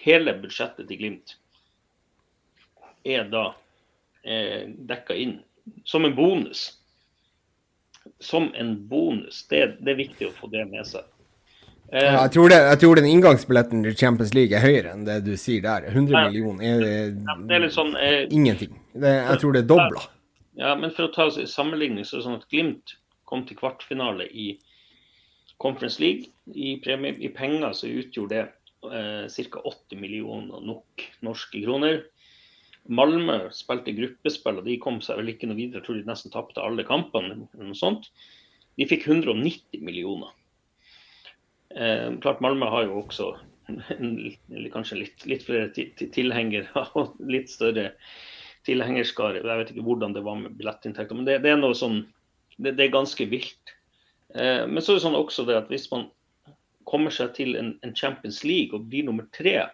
hele 0.04 0.36
budsjettet 0.42 0.88
til 0.90 1.00
Glimt 1.00 1.38
er 3.04 3.26
da 3.28 3.50
eh, 4.24 4.70
dekka 4.88 5.16
inn 5.16 5.40
som 5.84 6.06
en 6.06 6.16
bonus. 6.16 6.74
Som 8.20 8.52
en 8.56 8.76
bonus. 8.88 9.46
Det, 9.50 9.66
det 9.80 9.96
er 9.96 10.00
viktig 10.00 10.30
å 10.30 10.36
få 10.38 10.50
det 10.52 10.66
med 10.72 10.88
seg. 10.88 11.08
Eh, 11.92 12.04
ja, 12.04 12.24
jeg, 12.24 12.34
tror 12.36 12.52
det, 12.52 12.60
jeg 12.70 12.82
tror 12.84 13.00
den 13.00 13.10
inngangsbilletten 13.12 13.84
til 13.86 13.98
Champions 14.00 14.34
League 14.36 14.56
er 14.58 14.64
høyere 14.64 14.96
enn 14.96 15.06
det 15.08 15.20
du 15.28 15.36
sier 15.40 15.64
der. 15.64 15.90
100 15.92 16.30
millioner 16.30 16.88
er, 16.88 17.12
ja, 17.12 17.38
det 17.50 17.60
er 17.60 17.68
sånn, 17.74 17.94
eh, 18.00 18.24
ingenting. 18.32 18.76
Det, 18.94 19.10
jeg 19.10 19.40
tror 19.42 19.56
det 19.56 19.64
er 19.64 19.70
dobla. 19.72 20.04
Ja, 20.60 20.76
men 20.78 20.94
for 20.94 21.08
å 21.08 21.14
ta 21.14 21.30
sammenligning, 21.50 22.06
så 22.06 22.18
er 22.18 22.22
det 22.22 22.28
sånn 22.28 22.42
at 22.42 22.50
Glimt 22.52 22.96
kom 23.30 23.46
til 23.50 23.58
kvartfinale 23.58 24.28
i 24.30 24.52
Conference 25.62 26.02
League. 26.02 26.30
I, 26.54 26.76
premie, 26.84 27.16
i 27.18 27.32
penger 27.34 27.74
så 27.78 27.90
utgjorde 27.90 28.36
det 28.36 28.92
eh, 28.94 29.48
ca. 29.50 29.64
80 29.64 30.02
millioner 30.02 30.62
nok 30.62 31.08
norske 31.26 31.64
kroner. 31.64 32.04
Malmö 32.92 33.48
spilte 33.56 33.96
gruppespill, 33.96 34.60
og 34.60 34.68
de 34.68 34.78
kom 34.84 35.00
seg 35.02 35.22
vel 35.22 35.32
ikke 35.34 35.48
noe 35.50 35.58
videre. 35.58 35.80
Jeg 35.82 35.88
tror 35.88 36.00
de 36.02 36.10
nesten 36.10 36.34
tapte 36.34 36.62
alle 36.62 36.86
kampene. 36.88 37.48
noe 37.56 37.80
sånt. 37.80 38.12
De 38.78 38.88
fikk 38.90 39.08
190 39.08 39.82
millioner. 39.86 40.34
Eh, 41.74 42.12
klart 42.22 42.44
Malmö 42.44 42.70
har 42.70 42.86
jo 42.86 43.00
også 43.02 43.32
en, 43.98 44.14
kanskje 44.74 45.00
litt, 45.00 45.26
litt 45.26 45.46
flere 45.48 45.72
tilhengere 45.74 46.86
og 47.00 47.16
litt 47.26 47.50
større 47.50 47.94
tilhengerskare. 48.68 49.42
Jeg 49.42 49.62
vet 49.62 49.72
ikke 49.74 49.86
hvordan 49.86 50.16
det 50.16 50.24
var 50.26 50.40
med 50.40 50.58
billettinntekter, 50.60 51.18
men 51.18 51.28
det, 51.28 51.40
det, 51.44 51.54
er 51.54 51.62
noe 51.62 51.78
sånn 51.78 52.04
det, 52.58 52.76
det 52.78 52.88
er 52.88 52.94
ganske 52.96 53.28
vilt. 53.30 53.74
Eh, 54.36 54.66
men 54.68 54.82
så 54.82 54.94
er 54.94 55.00
det 55.00 55.06
sånn 55.08 55.20
også 55.20 55.48
det 55.50 55.60
at 55.60 55.72
hvis 55.74 55.90
man 55.92 56.10
kommer 56.90 57.14
seg 57.14 57.34
til 57.38 57.58
en, 57.60 57.74
en 57.86 57.96
Champions 57.96 58.44
League 58.46 58.76
og 58.76 58.88
blir 58.92 59.08
nummer 59.08 59.28
tre, 59.36 59.68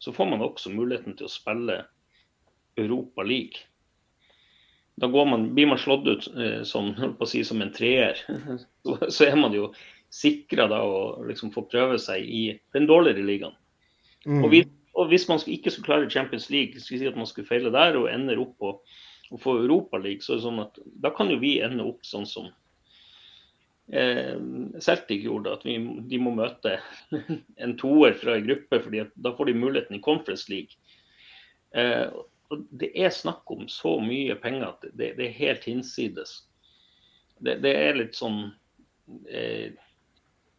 så 0.00 0.12
får 0.12 0.30
man 0.32 0.44
også 0.44 0.72
muligheten 0.72 1.16
til 1.18 1.28
å 1.28 1.32
spille 1.32 1.82
Europa 2.80 3.24
League. 3.26 3.66
Da 5.00 5.08
man, 5.08 5.54
blir 5.54 5.70
man 5.70 5.80
slått 5.80 6.08
ut 6.08 6.28
eh, 6.36 6.62
som, 6.68 6.92
si, 7.30 7.44
som, 7.44 7.62
en 7.62 7.72
treer. 7.72 8.20
Så, 8.84 8.96
så, 9.12 9.24
er 9.28 9.36
man 9.36 9.52
jo 9.52 9.66
sikra 10.10 10.64
å 10.72 11.20
liksom 11.28 11.50
få 11.52 11.66
prøve 11.68 11.98
seg 12.00 12.24
i 12.24 12.44
den 12.72 12.86
dårligere 12.88 13.26
ligaen. 13.26 13.56
Mm. 14.24 14.38
Og, 14.40 14.46
vi, 14.52 14.62
og, 15.00 15.08
hvis 15.08 15.28
man 15.30 15.40
ikke 15.48 15.72
skulle 15.72 15.88
klare 15.88 16.10
Champions 16.12 16.50
League, 16.52 16.80
skal 16.80 17.00
si 17.00 17.08
at 17.08 17.16
man 17.16 17.28
skulle 17.28 17.48
feile 17.48 17.72
der 17.72 17.96
og 17.96 18.10
ender 18.12 18.40
opp 18.42 18.56
på 18.60 18.72
å 19.30 19.38
få 19.40 19.56
Europa 19.62 19.98
League, 19.98 20.24
så 20.24 20.34
er 20.34 20.40
det 20.40 20.46
sånn 20.48 20.62
at 20.64 20.80
da 21.04 21.12
kan 21.14 21.30
jo 21.32 21.38
vi 21.40 21.56
ende 21.64 21.86
opp 21.86 22.04
sånn 22.06 22.26
som 22.28 22.50
eh, 23.94 24.36
Celtic 24.82 25.24
gjorde, 25.24 25.54
at 25.54 25.66
vi, 25.66 25.78
de 26.10 26.20
må 26.22 26.34
møte 26.36 26.76
en 27.62 27.76
toer 27.80 28.16
fra 28.20 28.36
en 28.36 28.46
gruppe, 28.48 28.82
fordi 28.84 29.06
da 29.14 29.34
får 29.36 29.50
de 29.50 29.56
muligheten 29.62 29.98
i 29.98 30.04
Conference 30.04 30.50
League. 30.52 30.76
Eh, 31.72 32.08
det 32.50 32.90
er 32.98 33.12
snakk 33.14 33.50
om 33.54 33.68
så 33.70 33.96
mye 34.02 34.34
penger 34.42 34.72
at 34.72 34.88
det, 34.90 35.14
det 35.18 35.28
er 35.28 35.36
helt 35.38 35.66
hinsides. 35.68 36.40
det, 37.38 37.60
det 37.62 37.74
er 37.78 37.94
litt 37.98 38.18
sånn 38.18 38.50
eh, 39.30 39.70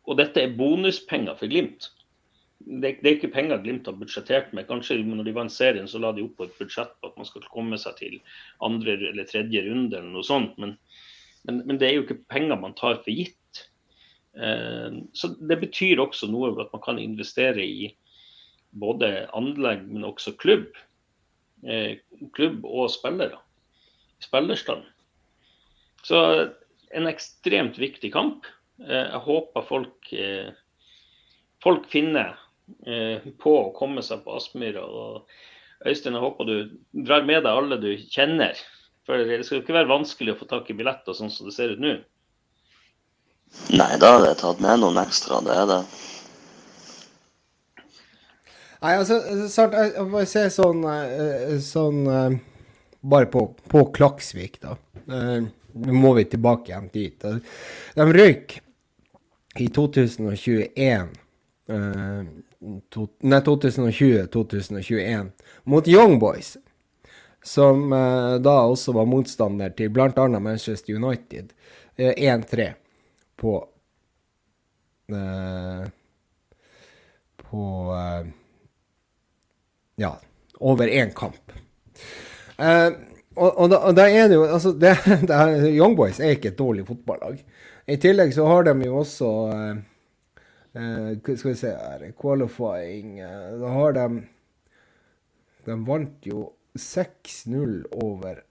Og 0.08 0.15
dette 0.17 0.41
er 0.41 0.56
bonuspenger 0.58 1.36
for 1.38 1.51
Glimt. 1.51 1.91
Det, 2.65 2.97
det, 3.02 3.08
er 3.08 3.15
ikke 3.15 3.34
penger 3.34 3.62
Glimt 3.63 3.88
har 3.89 3.97
budsjettert 4.00 4.52
med. 4.56 4.67
Kanskje 4.69 5.00
når 5.04 5.26
de 5.28 5.36
vant 5.36 5.54
serien, 5.54 5.88
så 5.89 6.02
la 6.02 6.12
de 6.15 6.26
opp 6.26 6.38
på 6.39 6.47
et 6.47 6.58
budsjett 6.60 6.93
på 7.00 7.12
at 7.12 7.19
man 7.19 7.28
skal 7.28 7.47
komme 7.52 7.80
seg 7.82 7.97
til 8.00 8.17
andre 8.65 8.97
eller 9.12 9.28
tredje 9.30 9.63
runde 9.65 9.97
eller 9.97 10.12
noe 10.13 10.28
sånt. 10.28 10.58
Men, 10.62 10.76
men, 11.47 11.63
men 11.65 11.82
det 11.82 11.89
er 11.89 11.97
jo 11.97 12.06
ikke 12.08 12.24
penger 12.32 12.60
man 12.62 12.78
tar 12.78 13.02
for 13.02 13.12
gitt. 13.13 13.65
Eh, 14.38 15.02
så 15.17 15.34
det 15.39 15.60
betyr 15.63 16.04
også 16.04 16.30
noe 16.32 16.54
at 16.62 16.71
man 16.76 16.86
kan 16.86 17.02
investere 17.02 17.65
i 17.65 17.91
både 18.71 19.28
anlegg, 19.38 19.84
men 19.89 20.08
også 20.08 20.36
klubb. 20.39 20.69
Eh, 21.67 22.00
klubb 22.36 22.65
og 22.65 22.89
spillere. 22.93 23.39
Spillerstand. 24.21 24.86
Så 26.06 26.17
en 26.95 27.10
ekstremt 27.10 27.78
viktig 27.82 28.12
kamp. 28.13 28.47
Eh, 28.82 29.08
jeg 29.12 29.21
håper 29.28 29.67
folk, 29.67 30.13
eh, 30.13 30.52
folk 31.63 31.88
finner 31.89 32.38
på 33.42 33.56
å 33.58 33.72
komme 33.78 34.04
seg 34.06 34.24
på 34.26 34.36
Aspmyra. 34.38 34.86
Øystein, 35.88 36.16
jeg 36.16 36.24
håper 36.24 36.48
du 36.48 36.56
drar 37.08 37.26
med 37.26 37.44
deg 37.46 37.52
alle 37.52 37.80
du 37.82 37.92
kjenner. 38.12 38.58
For 39.08 39.18
det 39.18 39.42
skal 39.46 39.60
jo 39.60 39.64
ikke 39.64 39.76
være 39.80 39.90
vanskelig 39.90 40.36
å 40.36 40.40
få 40.42 40.48
tak 40.50 40.70
i 40.70 40.78
billetter 40.78 41.18
sånn 41.18 41.32
som 41.34 41.50
det 41.50 41.56
ser 41.56 41.74
ut 41.74 41.82
nå. 41.82 41.96
Nei, 43.76 43.92
da 44.00 44.14
har 44.16 44.28
jeg 44.30 44.40
tatt 44.40 44.62
med 44.64 44.80
noen 44.80 45.02
ekstra, 45.02 45.42
det 45.44 45.56
er 45.58 45.66
det. 45.68 45.80
Nei, 48.82 48.94
altså, 48.96 49.18
snart, 49.52 49.76
jeg 49.76 50.06
må 50.10 50.24
se 50.30 50.46
sånn, 50.54 50.86
sånn 51.62 52.00
Bare 53.02 53.26
på, 53.34 53.48
på 53.70 53.82
Klaksvik, 53.96 54.60
da. 54.62 54.76
Nå 55.10 55.96
må 55.96 56.12
vi 56.18 56.28
tilbake 56.30 56.70
igjen 56.70 56.90
dit. 56.94 57.24
De 57.96 58.06
røyk 58.06 58.60
i 59.60 59.68
2021 59.74 61.10
uh, 61.72 62.22
to, 62.89 63.08
Nei, 63.19 63.39
2020-2021 63.39 65.32
mot 65.63 65.88
Young 65.88 66.19
Boys. 66.19 66.58
Som 67.43 67.93
eh, 67.93 68.36
da 68.43 68.56
også 68.69 68.93
var 68.93 69.10
motstander 69.10 69.74
til 69.74 69.89
bl.a. 69.89 70.28
Manchester 70.39 70.95
United. 70.95 71.54
Eh, 71.95 72.13
1-3 72.17 72.74
på 73.41 73.67
På 77.41 77.62
Ja, 79.95 80.12
over 80.60 80.88
én 80.88 81.10
kamp. 81.13 81.52
Uh, 82.62 82.93
og, 83.36 83.58
og, 83.58 83.69
da, 83.71 83.78
og, 83.78 83.95
da, 83.97 84.06
er 84.08 84.30
det 84.30 84.38
jo 84.38 84.45
altså 84.45 84.71
det, 84.71 84.93
det 85.28 85.36
er, 85.36 85.65
Young 85.74 85.97
Boys 85.97 86.19
er 86.19 86.36
ikke 86.36 86.54
et 86.54 86.60
dårlig 86.60 86.86
fotballag. 86.88 87.41
I 87.88 87.97
tillegg 88.00 88.32
så 88.36 88.45
har 88.47 88.63
de 88.69 88.76
jo 88.86 89.02
også 89.02 89.32
uh, 90.76 91.12
uh, 91.12 91.38
Skal 91.38 91.52
vi 91.52 91.58
se 91.60 91.74
her 91.76 92.08
Qualifying 92.22 93.20
uh, 93.24 93.60
Da 93.62 93.74
har 93.76 93.98
de 93.98 94.08
De 95.66 95.78
vant 95.88 96.26
jo 96.26 96.52
6-0 96.76 97.84
over 97.92 98.44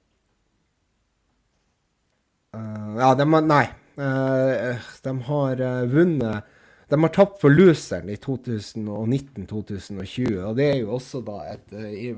Ja, 2.53 3.15
de 3.15 3.33
har 3.33 3.45
Nei. 3.47 3.67
de 3.97 5.13
har 5.27 5.87
vunnet 5.87 6.57
de 6.91 6.99
har 6.99 7.13
tapt 7.15 7.37
for 7.39 7.55
loseren 7.55 8.09
i 8.11 8.17
2019-2020, 8.19 10.41
og 10.43 10.57
det 10.59 10.65
er 10.73 10.81
jo 10.81 10.97
også 10.97 11.21
da 11.23 11.37
et, 11.53 11.71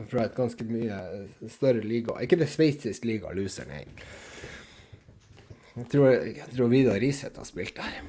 fra 0.08 0.22
et 0.24 0.36
ganske 0.36 0.64
mye 0.64 0.96
større 1.52 1.82
liga. 1.84 2.16
Ikke 2.24 2.38
det 2.40 2.48
sveitsiske 2.48 3.10
liga 3.10 3.34
loseren 3.36 3.74
er. 3.76 3.84
Jeg 5.76 5.86
tror, 5.92 6.08
jeg 6.08 6.48
tror 6.56 6.72
Vidar 6.72 6.96
Riseth 7.04 7.36
har 7.36 7.44
spilt 7.48 7.76
der. 7.76 8.00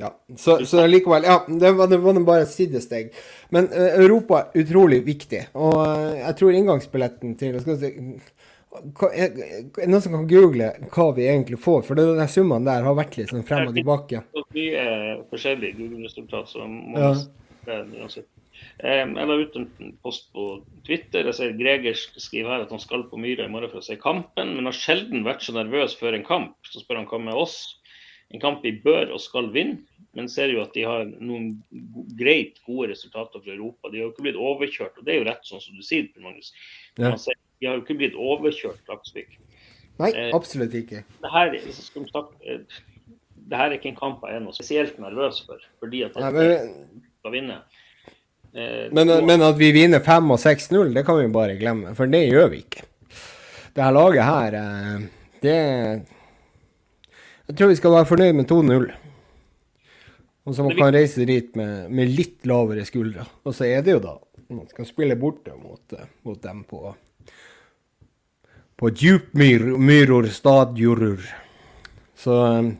Ja, 0.00 0.10
så, 0.36 0.60
så 0.64 0.86
likevel 0.88 1.26
Ja, 1.28 1.42
det 1.46 1.72
var, 1.76 1.90
det 1.90 1.98
var 2.00 2.20
bare 2.24 2.44
et 2.46 2.52
sidesteg. 2.52 3.10
Men 3.52 3.68
uh, 3.72 3.90
Europa 4.00 4.44
er 4.46 4.62
utrolig 4.64 5.02
viktig, 5.06 5.46
og 5.54 5.76
uh, 5.82 6.14
jeg 6.18 6.38
tror 6.38 6.56
inngangsbilletten 6.56 7.36
til 7.40 7.58
skal 7.60 7.80
si, 7.80 7.92
er 8.70 9.32
det 9.34 9.86
noen 9.90 10.02
som 10.02 10.14
kan 10.14 10.26
google 10.30 10.70
hva 10.94 11.08
vi 11.16 11.26
egentlig 11.26 11.58
får? 11.60 11.82
For 11.88 11.98
den 11.98 12.20
summene 12.30 12.68
der 12.68 12.86
har 12.86 12.96
vært 12.98 13.16
litt 13.18 13.32
sånn 13.32 13.46
frem 13.46 13.68
og 13.68 13.74
tilbake. 13.76 14.22
Det 14.30 14.44
er 14.44 14.52
mye 14.56 14.84
forskjellige 15.32 15.78
Google-resultat. 15.80 16.52
så 16.52 16.68
må 16.70 16.94
ja. 17.00 17.14
Jeg 18.80 19.26
la 19.28 19.36
ut 19.36 19.56
en 19.58 19.92
post 20.04 20.30
på 20.36 20.46
Twitter. 20.86 21.26
Jeg 21.28 21.36
ser 21.36 21.58
Greger 21.58 21.98
skriver 21.98 22.54
her 22.54 22.64
at 22.64 22.72
han 22.72 22.82
skal 22.82 23.04
på 23.10 23.18
Myra 23.20 23.48
i 23.48 23.52
morgen 23.52 23.72
for 23.72 23.82
å 23.82 23.84
se 23.84 23.98
kampen, 24.00 24.54
men 24.56 24.68
har 24.68 24.76
sjelden 24.76 25.26
vært 25.26 25.44
så 25.44 25.54
nervøs 25.56 25.96
før 26.00 26.16
en 26.16 26.26
kamp. 26.26 26.56
Så 26.70 26.84
spør 26.84 27.02
han 27.02 27.08
hva 27.10 27.20
med 27.26 27.36
oss. 27.36 27.58
En 28.30 28.42
kamp 28.42 28.64
vi 28.64 28.72
bør 28.84 29.10
og 29.16 29.20
skal 29.22 29.50
vinne, 29.52 29.82
men 30.16 30.28
ser 30.30 30.50
jo 30.50 30.62
at 30.64 30.74
de 30.74 30.82
har 30.86 31.04
noen 31.06 31.52
greit 32.18 32.58
gode 32.66 32.90
resultater 32.90 33.42
fra 33.42 33.54
Europa. 33.54 33.90
De 33.90 34.00
har 34.00 34.08
jo 34.08 34.14
ikke 34.14 34.26
blitt 34.26 34.40
overkjørt, 34.40 34.98
og 34.98 35.06
det 35.06 35.14
er 35.14 35.20
jo 35.20 35.28
rett 35.28 35.46
sånn 35.46 35.62
som 35.62 35.76
du 35.78 35.84
sier, 35.86 36.08
Magnus. 36.18 36.50
Ja. 36.96 37.12
Man 37.12 37.20
ser 37.22 37.38
de 37.60 37.68
har 37.68 37.76
jo 37.76 37.82
ikke 37.84 37.98
blitt 38.00 38.16
overkjørt, 38.16 38.80
Laksvik. 38.88 39.36
Nei, 40.00 40.08
eh, 40.16 40.30
absolutt 40.32 40.72
ikke. 40.78 41.02
Det 41.20 41.32
her, 41.32 41.56
snakke, 41.84 42.32
eh, 42.40 42.62
det 43.50 43.58
her 43.58 43.68
er 43.68 43.76
ikke 43.76 43.90
en 43.92 43.98
kamp 43.98 44.24
jeg 44.24 44.38
er 44.38 44.44
noe 44.46 44.56
spesielt 44.56 44.96
nervøs 45.02 45.42
for, 45.44 45.60
fordi 45.82 46.06
at 46.06 46.16
jeg 46.16 46.36
men, 46.38 47.02
skal 47.20 47.34
vinne. 47.34 47.58
Eh, 48.54 48.86
men, 48.96 49.12
men, 49.28 49.44
at 49.44 49.58
vi 49.60 49.68
vinner 49.76 50.00
5 50.00 50.32
og 50.32 50.40
6-0, 50.40 50.94
det 50.96 51.04
kan 51.06 51.20
vi 51.20 51.28
bare 51.34 51.58
glemme, 51.60 51.92
for 51.98 52.08
det 52.10 52.24
gjør 52.30 52.48
vi 52.54 52.62
ikke. 52.64 52.86
Det 53.76 53.84
her 53.84 53.94
laget 53.94 54.24
her, 54.24 54.56
eh, 54.62 55.04
det 55.44 55.58
Jeg 57.50 57.58
tror 57.58 57.68
vi 57.68 57.76
skal 57.76 57.92
være 57.98 58.06
fornøyd 58.06 58.32
med 58.38 58.48
2-0. 58.50 58.90
Og 60.48 60.56
så 60.56 60.64
man 60.64 60.76
kan 60.78 60.94
reise 60.94 61.26
dit 61.28 61.52
med, 61.58 61.90
med, 61.92 62.10
litt 62.16 62.46
lavere 62.48 62.86
skuldre. 62.88 63.26
Og 63.44 63.54
så 63.54 63.68
er 63.68 63.84
det 63.84 63.98
jo 63.98 64.02
da 64.02 64.16
Man 64.50 64.66
skal 64.66 64.86
spille 64.88 65.14
borte 65.14 65.52
mot, 65.54 65.92
mot 66.26 66.40
dem 66.42 66.64
på 66.66 66.88
på 68.80 68.88
Djupmyror 68.90 70.26
stadjorur. 70.32 71.20
Så 72.14 72.32
um, 72.32 72.70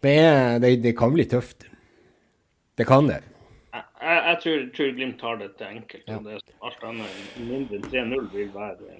det, 0.00 0.10
er, 0.10 0.58
det, 0.58 0.76
det, 0.82 0.92
kan 0.98 1.12
bli 1.14 1.24
tøft. 1.30 1.68
Det 2.74 2.86
kan 2.88 3.06
det. 3.06 3.20
Jeg, 3.72 3.84
jeg 4.02 4.38
tror, 4.42 4.64
tror, 4.76 4.90
Glimt 4.96 5.20
tar 5.20 5.38
det 5.38 5.52
til 5.60 5.76
enkelt. 5.76 6.02
Ja. 6.10 6.18
Det 6.24 6.40
alt 6.66 6.82
annet 6.88 7.38
mindre 7.38 7.78
enn 7.78 8.10
3-0 8.10 8.26
vil 8.32 8.50
være, 8.56 8.98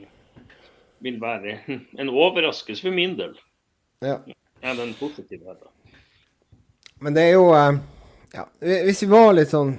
vil 1.02 1.18
være 1.22 1.56
en 2.04 2.12
overraskelse 2.12 2.86
for 2.86 2.94
min 2.94 3.18
del. 3.18 3.34
Ja. 4.06 4.20
ja 4.62 4.76
den 4.78 4.94
positive 5.00 5.50
her, 5.50 5.58
Men 7.02 7.16
det 7.16 7.26
er 7.28 7.34
jo 7.34 7.48
uh, 7.50 7.76
ja, 8.34 8.46
Hvis 8.86 9.02
vi 9.04 9.10
var 9.12 9.32
litt 9.36 9.52
sånn 9.52 9.76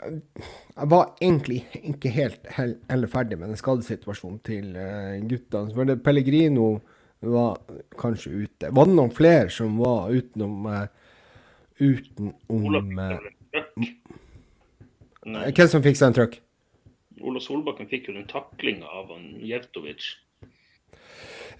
jeg 0.00 0.88
var 0.88 1.10
egentlig 1.20 1.58
ikke 1.76 2.12
helt 2.14 2.46
heller 2.56 3.10
ferdig 3.10 3.36
med 3.36 3.50
den 3.52 3.58
skadesituasjonen 3.60 4.38
til 4.46 4.70
uh, 4.78 5.18
guttene. 5.28 5.74
For 5.76 5.84
det, 5.84 5.98
Pellegrino 6.00 6.70
var 7.20 7.58
kanskje 8.00 8.46
ute. 8.46 8.70
Var 8.72 8.88
det 8.88 8.96
noen 8.96 9.12
flere 9.12 9.50
som 9.52 9.76
var 9.76 10.08
utenom 10.14 10.64
uh, 10.70 10.86
utenom 11.80 13.00
Hvem 15.20 15.68
som 15.68 15.84
fikk 15.84 16.00
seg 16.00 16.06
en 16.08 16.16
trøkk? 16.16 16.40
Ola 17.20 17.42
Solbakken 17.44 17.88
fikk 17.90 18.08
jo 18.08 18.16
den 18.16 18.28
taklinga 18.30 18.88
av 18.88 19.12
Jevtovic. 19.44 20.14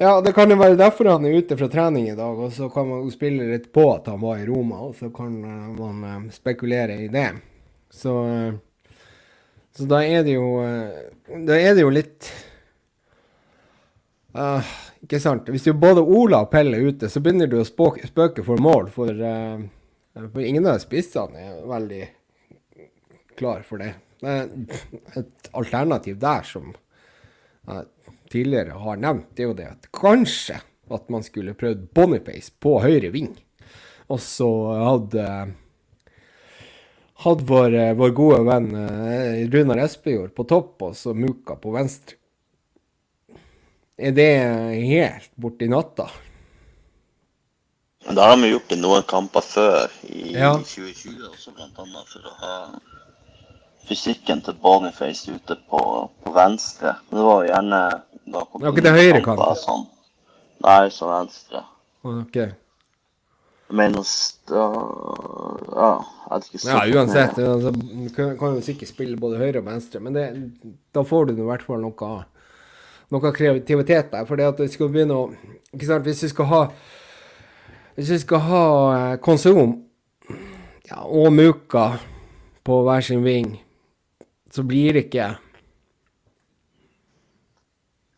Ja, 0.01 0.15
det 0.25 0.33
kan 0.33 0.49
jo 0.49 0.57
være 0.57 0.79
derfor 0.81 1.11
han 1.13 1.27
er 1.29 1.37
ute 1.37 1.59
fra 1.61 1.69
trening 1.69 2.07
i 2.09 2.17
dag. 2.17 2.39
Og 2.41 2.55
så 2.57 2.71
kan 2.73 2.89
man 2.89 3.11
spille 3.13 3.51
litt 3.51 3.69
på 3.75 3.85
at 3.93 4.09
han 4.09 4.23
var 4.23 4.41
i 4.41 4.47
Roma, 4.49 4.81
og 4.87 4.95
så 4.97 5.11
kan 5.13 5.35
man 5.77 6.31
spekulere 6.33 6.97
i 7.05 7.09
det. 7.13 7.29
Så 7.93 8.15
så 9.77 9.87
da 9.87 10.01
er 10.05 10.25
det 10.27 10.35
jo 10.35 10.47
eh, 10.65 11.11
Da 11.47 11.59
er 11.59 11.77
det 11.77 11.85
jo 11.85 11.93
litt 11.95 12.27
uh, 14.35 14.73
Ikke 15.05 15.21
sant? 15.23 15.49
Hvis 15.53 15.69
jo 15.69 15.77
både 15.79 16.03
Ola 16.03 16.43
og 16.45 16.51
Pelle 16.53 16.79
er 16.79 16.91
ute, 16.91 17.11
så 17.11 17.23
begynner 17.23 17.51
du 17.51 17.61
å 17.61 17.67
spøke 17.67 18.45
for 18.45 18.61
mål, 18.61 18.91
for, 18.93 19.15
uh, 19.15 19.63
for 20.27 20.43
ingen 20.45 20.67
av 20.69 20.81
spissene 20.83 21.47
er 21.47 21.63
veldig 21.71 22.03
klar 23.39 23.63
for 23.65 23.81
det. 23.81 23.95
Det 24.21 24.35
er 24.35 25.23
et 25.23 25.51
alternativ 25.57 26.19
der 26.21 26.45
som 26.45 26.75
jeg 26.75 27.87
tidligere 28.31 28.79
har 28.83 29.01
nevnt, 29.01 29.31
det 29.35 29.45
er 29.45 29.51
jo 29.51 29.57
det 29.59 29.71
at 29.71 29.89
kanskje 29.97 30.61
at 30.91 31.11
man 31.13 31.23
skulle 31.23 31.55
prøvd 31.59 31.89
Boniface 31.95 32.51
på 32.63 32.79
høyre 32.83 33.13
ving. 33.15 33.35
Og 34.11 34.19
så 34.23 34.49
hadde 34.75 35.27
hadde 37.25 37.45
vår, 37.47 37.75
eh, 37.75 37.93
vår 37.95 38.15
gode 38.17 38.41
venn 38.49 38.71
eh, 38.75 39.45
Runar 39.53 39.83
Espejord 39.85 40.33
på 40.35 40.47
topp 40.49 40.89
og 40.89 40.97
så 40.97 41.15
Muka 41.15 41.59
på 41.61 41.75
venstre. 41.75 42.17
Er 44.01 44.15
det 44.17 44.33
helt 44.81 45.33
borti 45.37 45.69
natta? 45.69 46.09
Da 48.09 48.31
har 48.31 48.39
vi 48.41 48.49
gjort 48.49 48.71
det 48.73 48.79
noen 48.81 49.03
kamper 49.05 49.45
før, 49.45 49.93
i 50.09 50.33
ja. 50.33 50.55
2020 50.57 51.27
også, 51.29 51.53
blant 51.53 51.83
annet 51.85 52.09
for 52.09 52.31
å 52.31 52.33
ha 52.41 52.55
fysikken 53.91 54.41
til 54.47 54.57
Boniface 54.63 55.35
ute 55.35 55.59
på, 55.71 55.83
på 56.23 56.33
venstre. 56.35 56.95
Men 57.11 57.19
det 57.19 57.27
var 57.27 57.43
jo 57.43 57.51
gjerne 57.51 57.83
da 58.31 58.47
kom 58.47 58.63
det 58.63 58.71
ikke 58.71 58.87
det 58.87 58.97
høyre 58.97 59.21
kanten? 59.25 59.59
Sånn. 59.59 59.87
Nei, 60.65 60.83
så 60.95 61.09
venstre. 61.11 61.63
Ok. 62.07 62.37
Jeg 63.71 63.79
mener 63.79 64.07
da 64.51 64.65
Ja, 65.71 65.91
jeg 66.31 66.35
vet 66.35 66.49
ikke. 66.49 66.61
Ja, 66.67 66.81
uansett. 66.95 67.39
Altså, 67.39 67.73
du 67.73 68.11
kan, 68.15 68.33
kan 68.39 68.57
jo 68.59 68.65
sikkert 68.65 68.91
spille 68.91 69.19
både 69.21 69.41
høyre 69.41 69.63
og 69.63 69.69
venstre, 69.71 70.03
men 70.03 70.17
det, 70.17 70.27
da 70.95 71.05
får 71.07 71.31
du 71.31 71.37
i 71.37 71.49
hvert 71.49 71.65
fall 71.67 71.83
noe, 71.85 72.11
noe 73.15 73.33
kreativitet 73.35 74.13
der. 74.13 74.27
For 74.29 74.39
det 74.39 74.51
at 74.53 74.61
du 74.61 74.71
skal 74.71 74.93
begynne 74.93 75.17
å 75.17 75.29
ikke 75.75 75.87
sant, 75.87 76.07
Hvis 76.07 76.25
vi 76.27 76.33
skal 76.33 76.51
ha 76.51 76.63
Hvis 77.95 78.11
vi 78.11 78.19
skal 78.23 78.43
ha 78.47 78.65
eh, 78.97 79.17
konsum 79.23 79.77
ja, 80.91 81.05
og 81.05 81.31
Muka 81.33 81.93
på 82.67 82.81
hver 82.85 83.03
sin 83.07 83.23
ving, 83.25 83.55
så 84.51 84.63
blir 84.63 84.93
det 84.93 85.07
ikke 85.09 85.37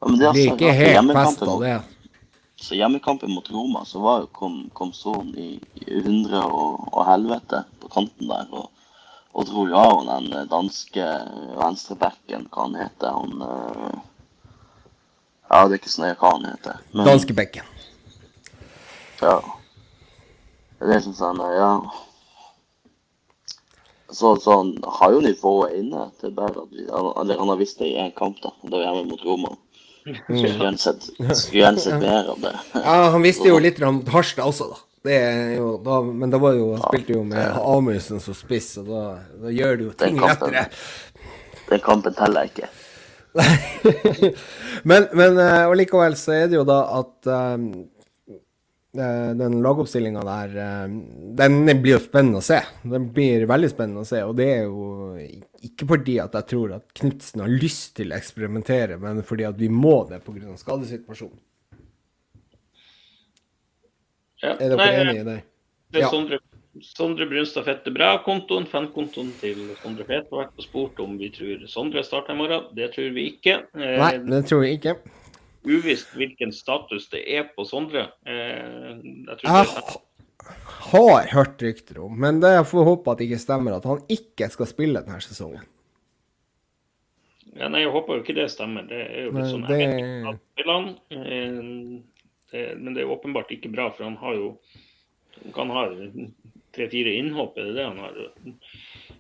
Ja, 0.01 0.09
men 0.09 0.19
det 0.19 0.25
er 0.27 0.29
altså, 0.33 0.55
ikke 0.55 0.73
helt 0.75 0.97
hjemmekampen 0.97 1.31
fest 1.31 1.43
av 1.47 1.61
det. 1.63 1.75
Så 2.63 2.75
hjemmekampen 2.79 3.31
mot 3.31 3.51
Roma, 3.51 3.85
så 3.87 4.01
var 4.03 4.21
jo 4.23 4.29
kom, 4.35 4.57
kom 4.75 4.93
Son 4.95 5.29
i, 5.39 5.61
i 5.87 6.01
hundre 6.03 6.41
og, 6.47 6.89
og 6.93 7.05
helvete 7.07 7.65
på 7.83 7.91
kanten 7.91 8.31
der. 8.31 8.47
Og, 8.51 8.71
og 9.33 9.47
dro 9.49 9.67
jo 9.71 9.79
av 9.79 10.03
den 10.07 10.49
danske 10.51 11.07
venstrebacken, 11.59 12.49
hva 12.51 12.67
han 12.67 12.79
heter. 12.83 13.19
Han 13.19 13.47
eh, 13.47 14.01
Ja, 15.53 15.67
det 15.69 15.75
er 15.75 15.81
ikke 15.83 15.93
så 15.93 16.03
nøye 16.05 16.19
hva 16.19 16.35
han 16.37 16.47
heter. 16.49 16.83
Danskebekken. 16.97 17.67
Ja. 19.23 19.37
Det 20.83 20.97
jeg, 20.97 21.15
sånn, 21.15 21.43
ja. 21.55 21.73
Så, 24.13 24.37
så 24.45 24.57
han 24.59 24.73
har 25.01 25.13
jo 25.13 25.21
nivået 25.25 25.77
inne. 25.81 26.07
Det 26.21 26.29
er 26.31 26.37
bare 26.37 26.53
at 26.65 26.71
vi, 26.71 26.87
han, 26.91 27.11
eller 27.23 27.39
han 27.41 27.53
har 27.53 27.61
visst 27.61 27.81
det 27.81 27.91
i 27.91 27.99
én 28.01 28.13
kamp, 28.17 28.41
da. 28.45 28.53
Det 28.63 28.75
var 28.77 28.85
hjemme 28.87 29.05
mot 29.09 29.25
Roma. 29.25 29.55
Skulle 30.03 30.49
gjerne 30.51 30.79
sett, 30.83 31.05
sett 31.39 32.01
mer 32.01 32.29
av 32.33 32.41
det. 32.43 32.53
Ja, 32.75 32.97
han 33.15 33.23
visste 33.23 33.49
jo 33.49 33.61
litt 33.63 33.81
om 33.87 34.03
Harstad 34.13 34.49
også, 34.51 34.73
da. 34.73 34.81
Det 35.03 35.17
er 35.19 35.57
jo, 35.57 35.73
da 35.83 35.97
men 36.07 36.31
da 36.31 36.39
var 36.39 36.55
jo, 36.55 36.69
han 36.77 36.85
spilte 36.85 37.17
jo 37.17 37.25
med 37.27 37.57
Amundsen 37.59 38.21
som 38.23 38.37
spiss, 38.39 38.77
og 38.79 38.87
da, 38.87 39.03
da 39.43 39.51
gjør 39.51 39.81
du 39.81 39.85
jo 39.89 39.95
ting 39.99 40.15
Den 40.15 40.23
kampen. 40.23 40.55
lettere. 40.55 41.25
Den 41.73 41.83
kampen 41.83 42.15
teller 42.15 42.51
ikke. 42.51 42.69
men 44.91 45.07
men 45.17 45.39
eh, 45.41 45.65
og 45.65 45.75
likevel 45.81 46.15
så 46.21 46.35
er 46.37 46.51
det 46.53 46.59
jo 46.59 46.67
da 46.69 46.83
at 47.01 47.31
eh, 47.33 47.55
den 48.93 49.63
lagoppstillinga 49.65 50.21
der, 50.27 50.57
eh, 50.61 50.89
den 51.39 51.83
blir 51.83 51.95
jo 51.95 52.01
spennende 52.05 52.43
å 52.43 52.45
se. 52.45 52.59
Den 52.85 53.07
blir 53.15 53.47
veldig 53.49 53.71
spennende 53.73 54.03
å 54.05 54.09
se, 54.09 54.21
og 54.27 54.37
det 54.37 54.49
er 54.53 54.67
jo 54.67 55.17
ikke 55.65 55.89
fordi 55.95 56.19
at 56.21 56.37
jeg 56.37 56.49
tror 56.53 56.75
at 56.77 56.93
Knutsen 57.01 57.41
har 57.41 57.49
lyst 57.49 57.95
til 57.97 58.13
å 58.13 58.19
eksperimentere, 58.19 58.99
men 59.01 59.23
fordi 59.25 59.47
at 59.49 59.57
vi 59.57 59.71
må 59.73 60.03
det 60.11 60.21
pga. 60.27 60.57
skadesituasjonen. 60.61 61.41
Ja. 64.43 64.57
Er 64.59 64.73
dere 64.73 64.77
Nei, 64.77 64.93
enige 64.93 65.21
i 65.21 65.25
det? 65.25 65.43
Det 65.93 66.01
er 66.01 66.03
Ja. 66.03 66.11
Sondre, 66.11 66.39
Sondre 66.83 67.27
Brunstad 67.31 67.65
Fette 67.65 67.93
Bra-kontoen, 67.95 68.67
fankontoen 68.67 69.33
til 69.41 69.77
Sondre 69.83 70.05
Fett, 70.05 70.29
har 70.33 70.47
vært 70.47 70.59
og 70.59 70.65
spurt 70.65 71.01
om 71.01 71.17
vi 71.17 71.31
tror 71.31 71.65
Sondre 71.69 72.03
starter 72.03 72.35
i 72.35 72.37
morgen. 72.37 72.75
Det 72.75 72.93
tror 72.93 73.13
vi 73.15 73.31
ikke. 73.31 73.63
Eh, 73.75 73.99
Nei, 73.99 74.19
det 74.19 74.47
tror 74.47 74.61
vi 74.65 74.77
ikke. 74.77 74.97
Uvisst 75.65 76.15
hvilken 76.19 76.51
status 76.55 77.09
det 77.13 77.23
er 77.37 77.45
på 77.55 77.65
Sondre. 77.69 78.09
Eh, 78.27 78.97
jeg 79.29 79.39
tror 79.43 80.01
Jeg 80.43 80.59
har 80.91 81.29
hørt 81.33 81.63
rykter 81.63 82.01
om, 82.03 82.17
men 82.19 82.41
det 82.43 82.51
jeg 82.57 82.67
får 82.73 82.89
håpe 82.89 83.13
at 83.13 83.21
det 83.21 83.29
ikke 83.31 83.39
stemmer, 83.45 83.77
at 83.77 83.87
han 83.87 84.03
ikke 84.11 84.49
skal 84.51 84.67
spille 84.67 85.03
denne 85.05 85.21
sesongen. 85.23 85.63
Ja, 87.53 87.69
nei, 87.69 87.83
jeg 87.85 87.93
håper 87.93 88.17
jo 88.17 88.23
ikke 88.25 88.35
det 88.39 88.49
stemmer. 88.51 88.87
Det 88.89 88.99
er 89.07 89.27
jo 89.27 89.33
litt 89.37 89.51
sånn 89.51 89.67
det- 89.69 90.67
han. 90.67 90.89
Eh, 91.11 92.75
Men 92.77 92.93
det 92.95 93.03
er 93.03 93.09
åpenbart 93.09 93.49
ikke 93.51 93.73
bra, 93.73 93.91
for 93.91 94.05
han 94.05 94.17
har 94.17 94.35
jo 94.35 94.59
Han 95.43 95.53
kan 95.53 95.71
ha 95.71 95.89
tre-fire 96.73 97.17
innhopp, 97.19 97.57
er 97.59 97.65
det 97.65 97.75
det 97.75 97.85
han 97.87 97.99
har? 97.99 98.13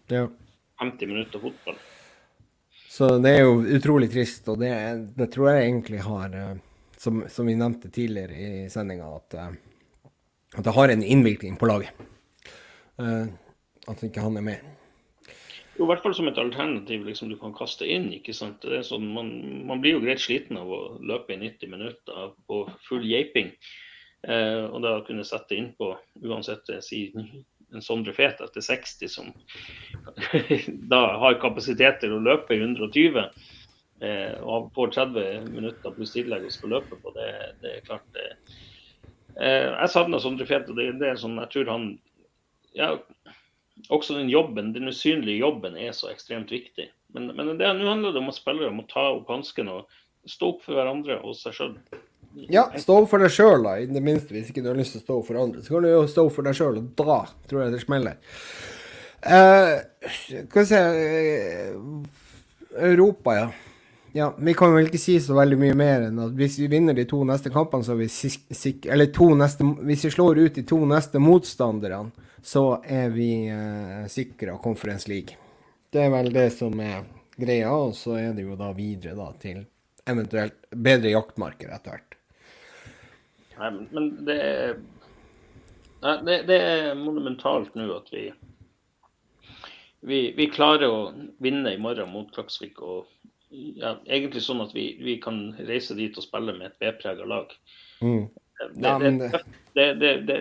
Ja. 0.08 0.28
50 0.78 1.06
minutter 1.08 1.38
fotball. 1.40 1.74
Så 2.92 3.06
det 3.24 3.30
er 3.32 3.46
jo 3.46 3.60
utrolig 3.78 4.10
trist, 4.12 4.44
og 4.52 4.58
det, 4.60 4.72
det 5.16 5.30
tror 5.32 5.48
jeg 5.48 5.64
egentlig 5.64 6.02
har, 6.04 6.34
eh, 6.36 6.58
som, 7.00 7.22
som 7.32 7.48
vi 7.48 7.54
nevnte 7.56 7.88
tidligere 7.88 8.36
i 8.36 8.66
sendinga, 8.72 9.06
at, 9.16 9.36
eh, 9.40 10.10
at 10.58 10.66
det 10.66 10.74
har 10.76 10.92
en 10.92 11.04
innvirkning 11.14 11.56
på 11.56 11.70
laget. 11.70 12.02
Uh, 13.00 13.32
At 13.88 14.02
ikke 14.04 14.22
han 14.22 14.36
er 14.36 14.44
med. 14.46 14.66
Jo, 15.78 15.86
I 15.86 15.88
hvert 15.88 16.02
fall 16.04 16.12
som 16.14 16.28
et 16.28 16.38
alternativ 16.38 17.06
liksom 17.08 17.32
du 17.32 17.38
kan 17.40 17.54
kaste 17.56 17.88
inn. 17.88 18.10
ikke 18.12 18.34
sant? 18.36 18.62
Sånn, 18.86 19.08
man, 19.16 19.32
man 19.66 19.80
blir 19.82 19.96
jo 19.96 20.02
greit 20.04 20.20
sliten 20.22 20.60
av 20.60 20.68
å 20.70 20.82
løpe 21.00 21.32
i 21.34 21.40
90 21.40 21.72
minutter 21.72 22.36
på 22.46 22.60
full 22.86 23.08
geiping. 23.08 23.50
Uh, 24.22 24.68
og 24.68 24.84
da 24.84 24.92
kunne 25.08 25.24
sette 25.26 25.56
innpå 25.58 25.88
uansett 26.28 26.68
eh, 26.70 26.84
si 26.84 27.08
en 27.72 27.84
Sondre 27.84 28.14
Fet 28.16 28.40
etter 28.44 28.64
60 28.64 29.10
som 29.10 29.32
da 30.92 31.02
har 31.22 31.40
kapasitet 31.42 32.00
til 32.02 32.16
å 32.16 32.22
løpe 32.22 32.56
i 32.56 32.60
120 32.60 33.18
eh, 33.22 34.36
og 34.42 34.70
får 34.76 34.94
30 34.98 35.50
minutter 35.52 35.96
pluss 35.96 36.14
tillegg 36.16 36.46
og 36.48 36.54
skal 36.54 36.76
løpe 36.76 37.00
på, 37.00 37.14
det, 37.16 37.32
det 37.64 37.76
er 37.76 37.88
klart 37.88 38.06
det. 38.16 38.28
Eh, 39.40 39.68
jeg 39.68 39.92
savner 39.94 40.22
Sondre 40.22 40.48
Fet, 40.48 40.68
og 40.68 40.78
det, 40.78 40.90
det 41.00 41.12
er 41.12 41.20
sånn, 41.20 41.40
jeg 41.40 41.54
tror 41.54 41.72
han 41.72 41.90
ja, 42.76 42.94
også 43.92 44.16
den 44.18 44.30
jobben, 44.32 44.72
den 44.76 44.88
usynlige 44.88 45.40
jobben 45.40 45.76
er 45.76 45.92
så 45.96 46.10
ekstremt 46.12 46.52
viktig. 46.52 46.88
Men, 47.12 47.32
men 47.36 47.56
det, 47.58 47.68
nå 47.76 47.88
handler 47.88 48.14
det 48.14 48.22
om 48.22 48.30
at 48.32 48.38
spillere 48.38 48.72
må 48.74 48.86
ta 48.90 49.10
opp 49.16 49.30
hansken 49.32 49.70
og 49.72 50.00
stå 50.28 50.54
opp 50.54 50.64
for 50.66 50.78
hverandre 50.78 51.18
og 51.26 51.36
seg 51.36 51.56
sjøl. 51.56 51.76
Ja, 52.34 52.66
stå 52.80 52.98
for 53.08 53.22
deg 53.22 53.32
sjøl, 53.32 53.64
da, 53.64 53.76
i 53.80 53.88
det 53.90 54.02
minste. 54.04 54.32
Hvis 54.34 54.50
ikke 54.52 54.64
du 54.64 54.70
har 54.70 54.78
lyst 54.78 54.96
til 54.96 55.02
å 55.02 55.06
stå 55.06 55.18
for 55.26 55.40
andre, 55.42 55.64
så 55.64 55.74
kan 55.74 55.84
du 55.84 55.90
jo 55.90 56.04
stå 56.10 56.26
for 56.32 56.48
deg 56.48 56.56
sjøl, 56.56 56.78
og 56.80 56.92
da 56.98 57.18
tror 57.50 57.64
jeg 57.64 57.74
det 57.74 57.82
smeller. 57.82 58.38
Eh, 59.22 59.74
skal 60.10 60.62
vi 60.62 60.64
se 60.66 60.80
eh, 60.80 61.76
Europa, 62.88 63.36
ja. 63.36 63.50
Ja, 64.12 64.34
Vi 64.38 64.52
kan 64.54 64.74
vel 64.74 64.90
ikke 64.90 65.00
si 65.00 65.14
så 65.24 65.36
veldig 65.38 65.56
mye 65.56 65.76
mer 65.78 66.02
enn 66.08 66.18
at 66.20 66.34
hvis 66.36 66.58
vi 66.60 66.66
vinner 66.68 66.92
de 66.96 67.06
to 67.08 67.22
neste 67.24 67.52
kampene, 67.52 67.84
så 67.86 67.94
er 67.94 68.02
vi 68.02 68.10
sik 68.12 68.42
sik 68.52 68.84
Eller 68.92 69.08
to 69.08 69.30
neste 69.32 69.64
Hvis 69.64 70.04
vi 70.04 70.10
slår 70.12 70.40
ut 70.42 70.58
de 70.58 70.64
to 70.68 70.82
neste 70.84 71.22
motstanderne, 71.22 72.12
så 72.44 72.82
er 72.84 73.08
vi 73.14 73.30
sikre 73.48 74.08
sikra 74.12 74.58
Conference 74.60 75.08
League. 75.08 75.38
Det 75.92 76.02
er 76.02 76.10
vel 76.12 76.32
det 76.34 76.50
som 76.52 76.74
er 76.82 77.06
greia, 77.40 77.70
og 77.72 77.94
så 77.96 78.18
er 78.18 78.32
det 78.36 78.44
jo 78.44 78.56
da 78.58 78.72
videre 78.76 79.16
da 79.16 79.30
til 79.40 79.62
eventuelt 80.08 80.58
bedre 80.74 81.14
jaktmarker 81.14 81.72
etter 81.72 81.94
hvert. 81.94 82.11
Nei, 83.62 83.70
men- 83.92 84.24
det 84.26 84.36
er 84.42 84.76
det, 86.26 86.36
det 86.48 86.56
er 86.58 86.94
monumentalt 86.98 87.76
nå 87.78 87.84
at 87.94 88.08
vi, 88.10 88.24
vi 90.02 90.20
Vi 90.36 90.46
klarer 90.50 90.88
å 90.90 91.02
vinne 91.42 91.74
i 91.76 91.78
morgen 91.78 92.10
mot 92.10 92.30
Klaksvik. 92.34 92.80
og 92.82 93.06
ja, 93.52 93.96
Egentlig 94.08 94.42
sånn 94.42 94.62
at 94.64 94.72
vi, 94.74 94.96
vi 95.04 95.18
kan 95.22 95.52
reise 95.68 95.94
dit 95.94 96.16
og 96.18 96.24
spille 96.24 96.54
med 96.56 96.70
et 96.72 96.78
B-prega 96.80 97.26
lag. 97.28 97.52
Mm. 98.00 98.24
Det, 98.26 98.82
Ja, 98.82 98.98
det, 98.98 99.04
men 99.04 99.18
det, 99.18 99.30
det- 99.32 99.44
det, 99.74 99.92
det, 100.00 100.12
det 100.26 100.40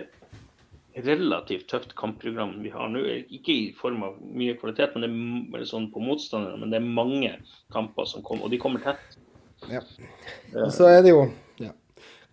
er 0.96 1.06
relativt 1.16 1.68
tøft 1.70 1.94
kampprogram 1.96 2.56
vi 2.62 2.68
har 2.70 2.88
nå. 2.88 3.00
Ikke 3.30 3.52
i 3.54 3.72
form 3.78 4.02
av 4.02 4.18
mye 4.22 4.54
kvalitet, 4.60 4.94
men 4.96 5.06
det 5.52 5.60
er 5.62 5.64
sånn 5.70 5.86
på 5.92 6.02
motstanderne. 6.04 6.58
Men 6.60 6.70
det 6.74 6.80
er 6.82 6.88
mange 6.98 7.30
kamper 7.72 8.04
som 8.10 8.22
kommer, 8.22 8.44
og 8.44 8.50
de 8.52 8.58
kommer 8.60 8.82
tett. 8.84 9.16
Ja. 9.70 9.80
Eh, 10.52 10.64
Og 10.66 10.72
så 10.74 10.88
er 10.90 11.02
det 11.02 11.12
jo 11.14 11.22
ja, 11.62 11.70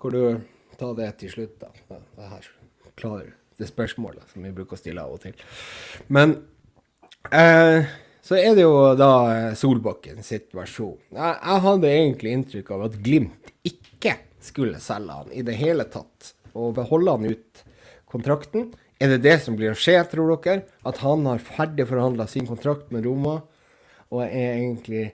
Hvor 0.01 0.09
du 0.11 0.41
tar 0.79 0.95
det 0.97 1.09
til 1.21 1.33
slutt, 1.33 1.59
da. 1.61 1.99
Det 2.17 2.29
her 2.33 2.49
klarer. 2.99 3.33
Det 3.59 3.67
spørsmålet 3.67 4.31
som 4.31 4.45
vi 4.45 4.53
bruker 4.55 4.77
å 4.77 4.79
stille 4.79 5.03
av 5.03 5.17
og 5.17 5.23
til. 5.25 5.35
Men 6.07 6.37
eh, 7.35 7.89
så 8.23 8.37
er 8.39 8.55
det 8.55 8.63
jo 8.63 8.93
da 8.95 9.11
Solbakken 9.59 10.23
sitt 10.23 10.53
versjon. 10.55 10.97
Jeg, 11.11 11.35
jeg 11.35 11.63
hadde 11.65 11.91
egentlig 11.91 12.35
inntrykk 12.35 12.71
av 12.75 12.85
at 12.87 12.99
Glimt 13.03 13.51
ikke 13.67 14.15
skulle 14.43 14.79
selge 14.83 15.17
han 15.21 15.33
i 15.35 15.43
det 15.45 15.57
hele 15.59 15.87
tatt. 15.91 16.33
Og 16.55 16.75
beholde 16.77 17.17
han 17.17 17.27
ut 17.29 17.63
kontrakten. 18.09 18.71
Er 18.99 19.13
det 19.13 19.21
det 19.23 19.37
som 19.43 19.55
blir 19.59 19.73
å 19.73 19.79
skje, 19.79 19.97
tror 20.11 20.33
dere? 20.43 20.65
At 20.87 21.03
han 21.03 21.27
har 21.27 21.43
ferdig 21.43 21.87
forhandla 21.87 22.27
sin 22.27 22.47
kontrakt 22.47 22.91
med 22.95 23.05
Roma, 23.07 23.41
og 24.09 24.23
er 24.25 24.55
egentlig 24.57 25.05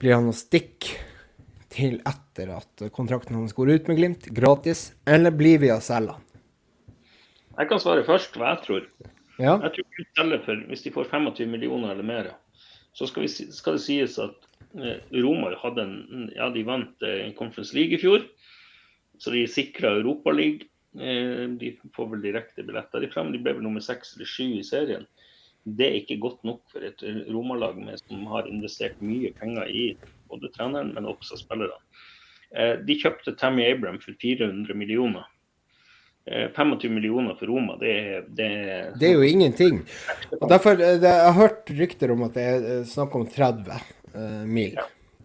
blir 0.00 0.16
han 0.16 0.30
å 0.30 0.36
stikke 0.36 0.96
til 1.70 2.00
etter 2.08 2.50
at 2.56 2.84
kontrakten 2.94 3.36
hans 3.38 3.54
går 3.56 3.74
ut 3.76 3.88
med 3.90 3.98
Glimt, 4.00 4.28
gratis, 4.34 4.90
eller 5.06 5.34
blir 5.34 5.60
vi 5.62 5.70
å 5.72 5.80
selge 5.84 6.16
han? 6.16 6.26
Jeg 7.60 7.68
kan 7.70 7.82
svare 7.82 8.04
først 8.06 8.38
hva 8.40 8.54
jeg 8.54 8.62
tror. 8.66 8.86
Ja, 9.40 9.56
Jeg 9.62 9.72
tror 9.76 9.88
Glimt 9.96 10.16
selger 10.18 10.44
for, 10.44 10.62
Hvis 10.68 10.84
de 10.86 10.92
får 10.94 11.10
25 11.12 11.50
millioner 11.50 11.94
eller 11.94 12.06
mer, 12.06 12.30
så 12.92 13.06
skal, 13.06 13.26
vi, 13.26 13.28
skal 13.54 13.76
det 13.78 13.84
sies 13.84 14.18
at 14.18 14.48
eh, 14.74 14.98
Roma 15.22 15.52
hadde 15.62 15.84
en, 15.86 16.26
ja, 16.34 16.50
de 16.50 16.64
vant 16.66 17.06
eh, 17.06 17.22
en 17.26 17.36
Conference 17.38 17.76
League 17.76 17.94
i 17.94 18.02
fjor. 18.02 18.26
Så 19.20 19.32
de 19.34 19.46
sikra 19.48 19.94
Europaligaen. 20.00 20.66
Eh, 20.98 21.44
de 21.60 21.68
får 21.94 22.08
vel 22.10 22.24
direkte 22.24 22.64
billetter 22.66 23.04
derfra, 23.04 23.22
men 23.22 23.36
de 23.36 23.38
ble 23.44 23.54
vel 23.54 23.62
nummer 23.62 23.84
seks 23.84 24.16
eller 24.16 24.26
sju 24.26 24.56
i 24.58 24.64
serien. 24.66 25.04
Det 25.62 25.86
er 25.86 25.98
ikke 26.00 26.16
godt 26.18 26.40
nok 26.42 26.64
for 26.72 26.82
et 26.82 27.04
Romalag 27.30 27.76
med- 27.78 28.00
som 28.00 28.24
har 28.32 28.48
investert 28.50 28.98
mye 29.04 29.30
penger 29.38 29.68
i 29.70 29.84
både 30.30 30.52
treneren, 30.54 30.94
men 30.96 31.08
også 31.10 31.38
spillerne. 31.40 31.78
Eh, 32.56 32.78
de 32.86 32.96
kjøpte 32.98 33.36
Tammy 33.38 33.66
Abram 33.68 34.00
for 34.02 34.16
400 34.22 34.74
millioner. 34.78 35.26
Eh, 36.26 36.48
25 36.56 36.94
millioner 36.94 37.34
for 37.38 37.46
Roma, 37.46 37.76
det, 37.80 38.24
det, 38.28 38.48
Det 39.00 39.10
er 39.10 39.18
jo 39.18 39.26
ingenting. 39.26 39.82
Og 40.40 40.48
derfor, 40.50 40.78
eh, 40.78 40.98
det, 41.00 41.08
Jeg 41.08 41.26
har 41.32 41.38
hørt 41.38 41.70
rykter 41.70 42.14
om 42.14 42.24
at 42.28 42.34
det 42.38 42.46
er 42.46 42.70
eh, 42.72 42.88
snakk 42.88 43.14
om 43.16 43.26
30 43.26 43.70
eh, 44.14 44.42
mil. 44.46 44.80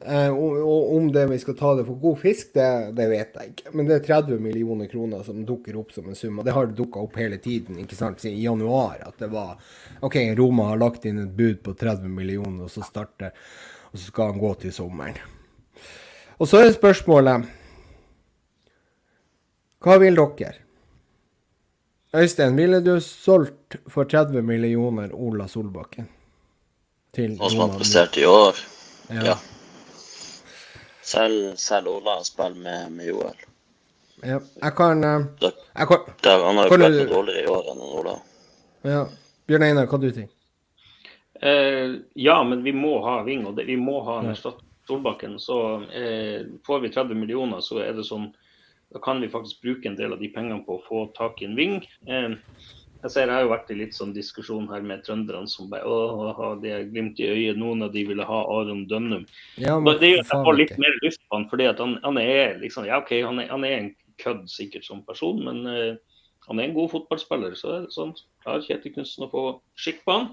Eh, 0.06 0.30
og, 0.30 0.58
og 0.62 0.96
om 0.96 1.08
det 1.12 1.26
vi 1.32 1.38
skal 1.42 1.56
ta 1.58 1.72
det 1.78 1.86
for 1.88 1.98
god 2.02 2.20
fisk, 2.22 2.52
det, 2.54 2.70
det 2.98 3.08
vet 3.10 3.38
jeg 3.40 3.54
ikke. 3.54 3.74
Men 3.74 3.90
det 3.90 3.98
er 3.98 4.08
30 4.08 4.42
millioner 4.44 4.90
kroner 4.92 5.24
som 5.26 5.44
dukker 5.48 5.78
opp 5.82 5.94
som 5.96 6.10
en 6.10 6.18
sum. 6.18 6.40
Og 6.40 6.48
det 6.48 6.56
har 6.56 6.74
dukka 6.78 7.02
opp 7.02 7.18
hele 7.20 7.40
tiden, 7.42 7.80
ikke 7.82 7.98
sant, 7.98 8.22
siden 8.22 8.38
i 8.38 8.46
januar. 8.46 9.02
At 9.08 9.18
det 9.22 9.32
var 9.34 9.56
OK, 10.06 10.20
Roma 10.38 10.70
har 10.72 10.82
lagt 10.82 11.08
inn 11.10 11.24
et 11.24 11.34
bud 11.38 11.64
på 11.66 11.74
30 11.74 12.12
millioner, 12.12 12.68
og 12.68 12.72
så 12.74 12.86
starter 12.86 13.34
Og 13.96 14.00
så 14.00 14.10
skal 14.12 14.34
han 14.34 14.40
gå 14.40 14.50
til 14.60 14.74
sommeren. 14.76 15.16
Og 16.36 16.50
så 16.52 16.60
er 16.66 16.74
spørsmålet 16.76 17.46
Hva 19.86 19.96
vil 20.02 20.18
dere? 20.20 20.58
Øystein, 22.16 22.58
ville 22.58 22.82
du 22.84 23.00
solgt 23.00 23.78
for 23.88 24.04
30 24.04 24.42
millioner 24.44 25.16
Ola 25.16 25.48
Solbakken? 25.48 26.10
Til 27.16 27.38
Nå 27.40 27.50
som 27.50 27.64
han 27.64 27.78
presterte 27.80 28.20
i 28.20 28.28
år. 28.28 28.60
Ja. 29.10 29.24
Ja. 29.30 29.38
Selv, 31.02 31.56
selv 31.56 31.88
Ola 31.96 32.20
spiller 32.28 32.60
med, 32.60 32.92
med 32.92 33.12
Joel. 33.14 33.44
ja. 34.24 34.40
Jeg 34.64 34.76
kan, 34.76 35.04
eh, 35.04 35.52
jeg 35.76 35.88
kan 35.88 36.00
han 36.26 36.58
har 36.58 36.68
jo 36.68 36.84
spilt 36.84 37.12
dårligere 37.16 37.44
i 37.44 37.48
år 37.48 37.72
enn 37.72 37.86
Ola. 38.02 38.20
ja. 38.84 39.06
Bjørn 39.48 39.64
Einar, 39.64 39.88
hva 39.88 40.02
du 40.02 40.12
tenker 40.12 40.35
Eh, 41.46 41.98
ja, 42.14 42.38
men 42.44 42.64
vi 42.64 42.74
må 42.74 42.98
ha 43.06 43.20
Ving, 43.26 43.46
og 43.46 43.58
det, 43.58 43.68
vi 43.70 43.78
må 43.78 44.00
ha 44.08 44.22
en 44.22 44.32
erstatter 44.34 44.66
Solbakken. 44.88 45.40
Så 45.40 45.84
eh, 45.94 46.46
får 46.66 46.80
vi 46.80 46.90
30 46.94 47.18
millioner, 47.18 47.62
så 47.62 47.82
er 47.84 47.94
det 47.98 48.08
sånn 48.08 48.32
Da 48.94 49.02
kan 49.04 49.20
vi 49.22 49.28
faktisk 49.28 49.64
bruke 49.66 49.90
en 49.90 49.98
del 49.98 50.14
av 50.14 50.22
de 50.22 50.30
pengene 50.32 50.62
på 50.64 50.78
å 50.78 50.84
få 50.86 51.06
tak 51.18 51.42
i 51.42 51.48
en 51.50 51.56
Ving. 51.58 51.80
Eh, 52.08 52.36
jeg 53.06 53.12
ser 53.14 53.30
jeg 53.30 53.36
har 53.36 53.44
jo 53.44 53.52
vært 53.52 53.70
i 53.70 53.78
litt 53.78 53.94
sånn 53.94 54.14
diskusjon 54.16 54.70
her 54.72 54.82
med 54.82 55.04
trønderne 55.06 55.50
som 55.50 55.68
bare 55.70 55.86
å, 55.86 56.54
de 56.62 56.72
har 56.74 56.88
glimt 56.90 57.20
i 57.22 57.28
øyet. 57.28 57.60
Noen 57.60 57.86
av 57.86 57.92
de 57.94 58.02
ville 58.08 58.26
ha 58.26 58.40
Aron 58.50 58.86
Dønnum. 58.90 59.28
Ja, 59.62 59.76
men, 59.78 60.00
Det 60.02 60.10
gjør 60.10 60.24
at 60.24 60.32
jeg 60.34 60.48
får 60.48 60.58
litt 60.58 60.74
mer 60.82 60.98
lyst 61.04 61.22
på 61.22 61.38
han, 61.38 61.46
fordi 61.52 61.68
at 61.70 61.84
han, 61.84 62.00
han 62.06 62.18
er 62.22 62.58
liksom 62.64 62.88
Ja, 62.90 63.02
OK, 63.04 63.14
han 63.26 63.44
er, 63.44 63.52
han 63.52 63.68
er 63.68 63.78
en 63.78 63.92
kødd 64.22 64.46
sikkert 64.50 64.88
som 64.88 65.04
person, 65.06 65.44
men 65.46 65.66
eh, 65.70 66.18
han 66.48 66.62
er 66.62 66.70
en 66.70 66.78
god 66.78 66.94
fotballspiller. 66.96 67.54
Så 67.60 67.76
det 67.76 67.94
sånn, 67.94 68.16
klarer 68.46 68.66
Kjetil 68.66 68.96
Knutsen 68.96 69.28
å 69.28 69.32
få 69.34 69.46
skikk 69.78 70.02
på 70.08 70.18
han. 70.18 70.30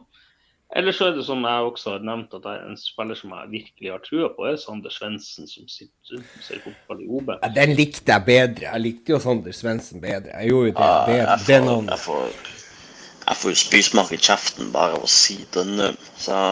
Eller 0.77 0.93
så 0.97 1.11
er 1.11 1.17
det 1.19 1.25
som 1.27 1.43
jeg 1.45 1.65
også 1.69 1.91
har 1.93 2.05
nevnt, 2.07 2.33
at 2.33 2.47
jeg 2.49 2.57
er 2.63 2.71
en 2.71 2.79
spiller 2.81 3.19
som 3.19 3.35
jeg 3.37 3.51
virkelig 3.53 3.91
har 3.93 4.01
trua 4.07 4.31
på, 4.33 4.47
er 4.49 4.57
Sander 4.57 4.95
Svendsen, 4.95 5.49
som 5.51 5.69
sitter, 5.69 6.23
ser 6.41 6.63
fotball 6.65 7.03
i 7.05 7.09
OB. 7.13 7.35
Ja, 7.43 7.51
den 7.59 7.75
likte 7.77 8.15
jeg 8.15 8.25
bedre. 8.25 8.71
Jeg 8.71 8.85
likte 8.87 9.13
jo 9.13 9.21
Sander 9.21 9.53
Svendsen 9.57 10.01
bedre. 10.01 10.33
Jeg 10.33 10.49
gjorde 10.49 10.71
jo 10.71 10.75
det. 10.79 10.89
Ja, 10.89 11.05
det, 11.11 11.19
jeg, 11.19 11.29
det 11.29 11.59
får, 11.59 11.67
navnet. 11.67 11.93
jeg, 11.93 12.05
får, 12.07 12.59
jeg 13.27 13.41
får 13.43 13.55
jo 13.55 13.61
spysmak 13.67 14.13
i 14.17 14.21
kjeften 14.29 14.73
bare 14.73 14.97
av 14.97 15.05
å 15.05 15.13
si 15.13 15.37
den. 15.53 15.83
Så 16.17 16.43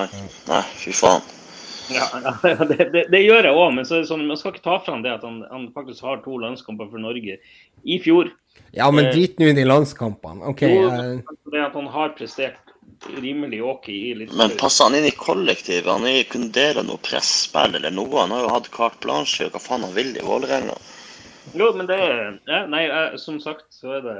nei, 0.52 0.62
fy 0.82 0.96
faen. 1.00 1.36
Ja, 1.90 2.06
ja, 2.52 2.54
det, 2.68 2.90
det, 2.92 3.06
det 3.10 3.22
gjør 3.24 3.48
jeg 3.48 3.56
òg, 3.56 3.72
men 3.78 3.88
så 3.88 4.02
sånn, 4.06 4.28
man 4.28 4.38
skal 4.38 4.52
ikke 4.52 4.66
ta 4.68 4.76
fram 4.84 5.00
det 5.06 5.16
at 5.16 5.24
han, 5.26 5.40
han 5.50 5.70
faktisk 5.74 6.04
har 6.06 6.20
to 6.26 6.36
landskamper 6.44 6.92
for 6.92 7.02
Norge 7.02 7.40
i 7.82 7.96
fjor. 8.04 8.30
Ja, 8.76 8.90
men 8.92 9.08
Eh, 9.08 9.14
drit 9.16 9.40
nå 9.40 9.48
i 9.48 9.56
i 9.56 9.66
landskampene. 9.66 10.44
OK. 10.52 10.66
Jo, 10.68 10.90
det 11.50 11.64
at 11.64 11.74
han 11.74 11.88
har 11.90 12.12
prestert 12.18 12.69
rimelig 13.09 13.62
OK 13.64 13.88
i 13.88 14.14
litt 14.14 14.32
Men 14.36 14.57
passer 14.61 14.88
han 14.88 14.96
inn 14.98 15.09
i 15.09 15.14
kollektivet? 15.16 15.88
Han 15.88 16.07
er 16.09 16.20
ikke 16.20 16.36
kunderer 16.36 16.86
noe 16.86 17.01
presspill 17.03 17.78
eller 17.78 17.94
noe. 17.94 18.12
Han 18.20 18.34
har 18.34 18.44
jo 18.44 18.53
hatt 18.55 18.70
carte 18.74 19.01
blanche 19.05 19.46
og 19.46 19.57
hva 19.57 19.62
faen 19.64 19.86
han 19.86 19.96
vil 19.96 20.12
i 20.16 20.26
Vålerenga. 20.26 20.76
Jo, 21.57 21.72
men 21.76 21.88
det 21.88 21.96
er 21.98 22.20
ja, 22.46 22.64
Nei, 22.70 22.84
jeg, 22.86 23.20
som 23.22 23.40
sagt, 23.42 23.66
så 23.74 23.96
er 23.98 24.05
det 24.05 24.16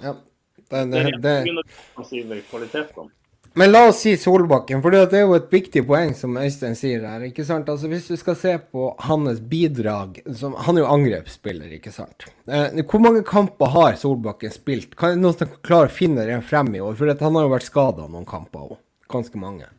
ja. 0.00 0.14
det, 0.14 0.64
det, 0.70 0.84
det, 0.90 1.04
er 1.04 1.20
det. 1.22 1.36
en 1.44 1.62
det, 1.62 1.68
det, 2.10 2.24
det, 2.32 2.42
kvalitetene. 2.50 3.12
Men 3.54 3.72
la 3.72 3.88
oss 3.88 4.02
si 4.04 4.16
Solbakken, 4.20 4.82
for 4.84 4.94
det 4.94 5.16
er 5.16 5.24
jo 5.24 5.34
et 5.34 5.48
viktig 5.50 5.82
poeng 5.88 6.12
som 6.14 6.36
Øystein 6.38 6.76
sier 6.78 7.06
her. 7.06 7.24
ikke 7.26 7.46
sant? 7.46 7.68
Altså 7.68 7.88
Hvis 7.90 8.10
du 8.10 8.16
skal 8.16 8.36
se 8.38 8.52
på 8.58 8.90
hans 9.08 9.40
bidrag 9.40 10.20
som, 10.36 10.54
Han 10.54 10.76
er 10.76 10.84
jo 10.84 10.92
angrepsspiller, 10.92 11.72
ikke 11.78 11.92
sant. 11.92 12.28
Eh, 12.46 12.82
hvor 12.84 13.02
mange 13.02 13.24
kamper 13.26 13.72
har 13.74 13.96
Solbakken 13.98 14.52
spilt? 14.54 14.94
Kan 14.96 15.18
noen 15.22 15.38
som 15.38 15.50
klarer 15.62 15.90
å 15.90 15.96
finne 15.96 16.26
det 16.28 16.42
frem 16.46 16.70
i 16.74 16.80
år? 16.84 16.94
For 16.94 17.10
han 17.10 17.40
har 17.40 17.48
jo 17.48 17.54
vært 17.56 17.70
skada 17.70 18.06
noen 18.06 18.28
kamper 18.28 18.68
òg. 18.68 18.78
Ganske 19.08 19.40
mange. 19.40 19.70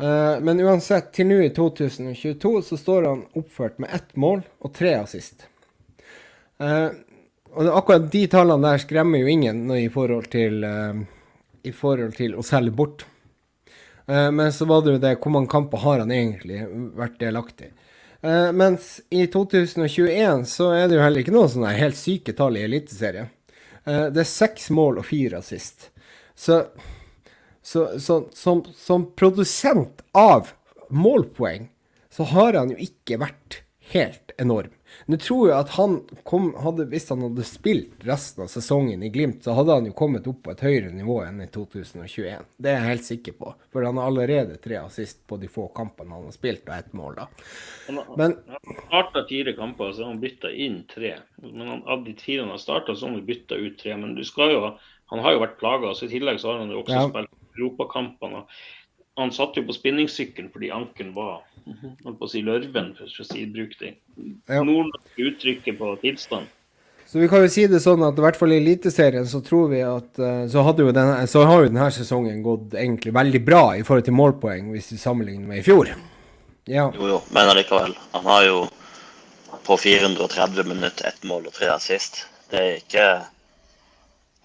Eh, 0.00 0.40
men 0.40 0.60
uansett, 0.60 1.12
til 1.12 1.28
nå 1.28 1.38
i 1.44 1.52
2022 1.54 2.62
så 2.64 2.76
står 2.80 3.08
han 3.08 3.22
oppført 3.36 3.78
med 3.78 3.92
ett 3.92 4.16
mål 4.16 4.42
og 4.64 4.74
tre 4.76 4.94
assist. 5.00 5.46
Eh, 6.60 6.88
og 7.50 7.72
akkurat 7.76 8.06
de 8.12 8.26
tallene 8.30 8.68
der 8.68 8.80
skremmer 8.80 9.20
jo 9.20 9.32
ingen 9.32 9.64
i 9.74 9.88
forhold 9.92 10.30
til 10.32 10.64
eh, 10.64 11.02
i 11.66 11.72
forhold 11.74 12.16
til 12.18 12.36
å 12.38 12.44
selge 12.46 12.74
bort. 12.76 13.06
Eh, 14.06 14.30
men 14.32 14.52
så 14.52 14.66
var 14.68 14.84
det 14.84 14.96
jo 14.96 15.02
det, 15.02 15.16
hvor 15.22 15.34
mange 15.34 15.50
kamper 15.52 15.82
har 15.84 16.02
han 16.02 16.12
egentlig 16.14 16.62
vært 16.98 17.18
delaktig? 17.20 17.72
Eh, 18.20 18.52
mens 18.52 18.98
i 19.10 19.26
2021 19.32 20.44
så 20.48 20.70
er 20.76 20.88
det 20.88 20.98
jo 20.98 21.04
heller 21.04 21.24
ikke 21.24 21.34
noe 21.34 21.50
sånne 21.50 21.76
helt 21.78 21.98
syke 21.98 22.34
tall 22.36 22.58
i 22.58 22.64
Eliteserien. 22.66 23.30
Eh, 23.84 24.06
det 24.12 24.24
er 24.24 24.32
seks 24.32 24.70
mål 24.76 25.00
og 25.00 25.08
fire 25.08 25.40
assist. 25.40 25.88
Så, 26.34 26.62
så, 27.62 27.86
så 28.00 28.22
som, 28.36 28.64
som 28.76 29.08
produsent 29.16 30.04
av 30.16 30.52
målpoeng, 30.90 31.70
så 32.10 32.26
har 32.32 32.58
han 32.58 32.72
jo 32.74 32.80
ikke 32.82 33.20
vært 33.22 33.62
helt 33.92 34.34
enorm. 34.40 34.72
Nå 35.06 35.16
tror 35.22 35.48
jeg 35.48 35.56
at 35.56 35.72
han 35.76 35.96
kom, 36.28 36.50
hadde, 36.60 36.86
Hvis 36.90 37.08
han 37.12 37.22
hadde 37.24 37.44
spilt 37.46 38.04
resten 38.06 38.44
av 38.44 38.50
sesongen 38.52 39.02
i 39.02 39.10
Glimt, 39.12 39.42
så 39.44 39.54
hadde 39.56 39.76
han 39.78 39.88
jo 39.88 39.94
kommet 39.96 40.26
opp 40.30 40.42
på 40.44 40.52
et 40.54 40.64
høyere 40.66 40.92
nivå 40.94 41.20
enn 41.26 41.40
i 41.44 41.48
2021. 41.52 42.44
Det 42.58 42.70
er 42.72 42.78
jeg 42.78 42.88
helt 42.90 43.08
sikker 43.08 43.36
på. 43.38 43.54
For 43.72 43.86
han 43.86 44.00
har 44.00 44.10
allerede 44.10 44.58
tre 44.62 44.78
assist 44.82 45.22
på 45.30 45.38
de 45.40 45.48
få 45.50 45.68
kampene 45.76 46.14
han 46.14 46.28
har 46.28 46.36
spilt, 46.36 46.66
og 46.68 46.76
ett 46.76 46.92
mål, 46.96 47.18
da. 47.22 47.26
Han 47.88 48.00
har 48.06 48.36
starta 48.86 49.24
fire 49.28 49.56
kamper, 49.58 49.92
så 49.92 50.04
har 50.04 50.12
han 50.14 50.22
bytta 50.22 50.52
inn 50.52 50.80
tre. 50.90 51.16
Men 51.42 51.66
han, 51.66 51.84
av 51.86 52.04
de 52.04 52.14
fire 52.18 52.44
han 52.46 52.54
har 52.54 52.62
starta, 52.62 52.94
så 52.94 53.06
har 53.06 53.16
han 53.16 53.26
bytta 53.26 53.58
ut 53.60 53.78
tre. 53.80 53.96
Men 53.96 54.14
du 54.18 54.24
skal 54.28 54.54
jo, 54.54 54.64
han 55.14 55.24
har 55.24 55.36
jo 55.36 55.44
vært 55.44 55.58
plaga, 55.62 55.94
så 55.94 56.06
i 56.06 56.12
tillegg 56.14 56.40
så 56.42 56.52
har 56.52 56.64
han 56.64 56.74
jo 56.74 56.82
også 56.82 56.98
Ja. 56.98 57.08
spilt 57.08 57.36
europakampene. 57.58 58.44
Han 59.18 59.32
satt 59.34 59.56
jo 59.58 59.64
på 59.66 59.74
spinningsykkelen 59.74 60.50
fordi 60.52 60.70
ankelen 60.74 61.14
var 61.14 61.42
holdt 62.04 62.18
på 62.18 62.26
å 62.26 62.30
si 62.30 62.42
lørven, 62.44 62.94
for 62.96 63.06
å 63.06 63.26
si 63.26 63.44
bruk 63.46 63.76
det 63.80 63.96
Ja. 64.48 64.62
nordnorske 64.62 65.26
uttrykket 65.30 65.78
på 65.78 65.96
tilstand. 66.00 66.46
Så 67.06 67.18
vi 67.18 67.28
kan 67.28 67.42
jo 67.42 67.48
si 67.48 67.66
det 67.66 67.80
sånn 67.82 68.04
at 68.06 68.18
i 68.18 68.22
hvert 68.22 68.36
fall 68.38 68.52
i 68.52 68.60
Eliteserien 68.60 69.26
så 69.26 69.40
tror 69.42 69.68
vi 69.72 69.80
at 69.82 70.18
eh, 70.22 70.46
så, 70.46 70.62
hadde 70.62 70.84
jo 70.86 70.92
denne, 70.94 71.26
så 71.26 71.42
har 71.42 71.64
jo 71.64 71.72
denne 71.72 71.88
sesongen 71.90 72.42
gått 72.42 72.76
egentlig 72.78 73.12
veldig 73.12 73.40
bra 73.44 73.62
i 73.74 73.82
forhold 73.82 74.06
til 74.06 74.14
målpoeng, 74.14 74.70
hvis 74.70 74.92
vi 74.92 74.98
sammenligner 75.02 75.48
med 75.48 75.58
i 75.58 75.64
fjor. 75.66 75.90
Ja. 76.70 76.86
Jo, 76.94 77.08
jo, 77.08 77.18
men 77.34 77.50
allikevel. 77.50 77.96
Han 78.12 78.28
har 78.30 78.44
jo 78.46 78.60
på 79.66 79.76
430 79.76 80.68
minutter 80.70 81.10
ett 81.10 81.24
mål 81.26 81.48
og 81.50 81.56
tre 81.56 81.72
assist. 81.74 82.26
Det 82.50 82.60
er 82.60 82.78
ikke 82.78 83.08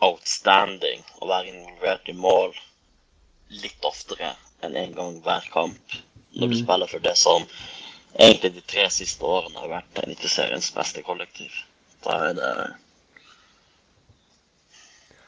outstanding 0.06 1.06
å 1.22 1.30
være 1.30 1.54
involvert 1.54 2.10
i 2.10 2.18
mål 2.18 2.50
litt 3.62 3.86
oftere 3.86 4.34
enn 4.66 4.76
én 4.76 4.90
en 4.90 4.96
gang 4.98 5.20
hver 5.26 5.50
kamp 5.54 6.00
når 6.36 6.52
du 6.52 6.58
spiller 6.60 6.92
for 6.92 7.04
det 7.04 7.16
som 7.20 7.46
egentlig 8.16 8.54
de 8.56 8.64
tre 8.68 8.88
siste 8.94 9.24
årene 9.28 9.60
har 9.62 9.72
vært 9.78 10.02
Eliteseriens 10.04 10.72
beste 10.76 11.04
kollektiv. 11.06 11.54
Da 12.06 12.18
er 12.30 12.36
det 12.40 12.50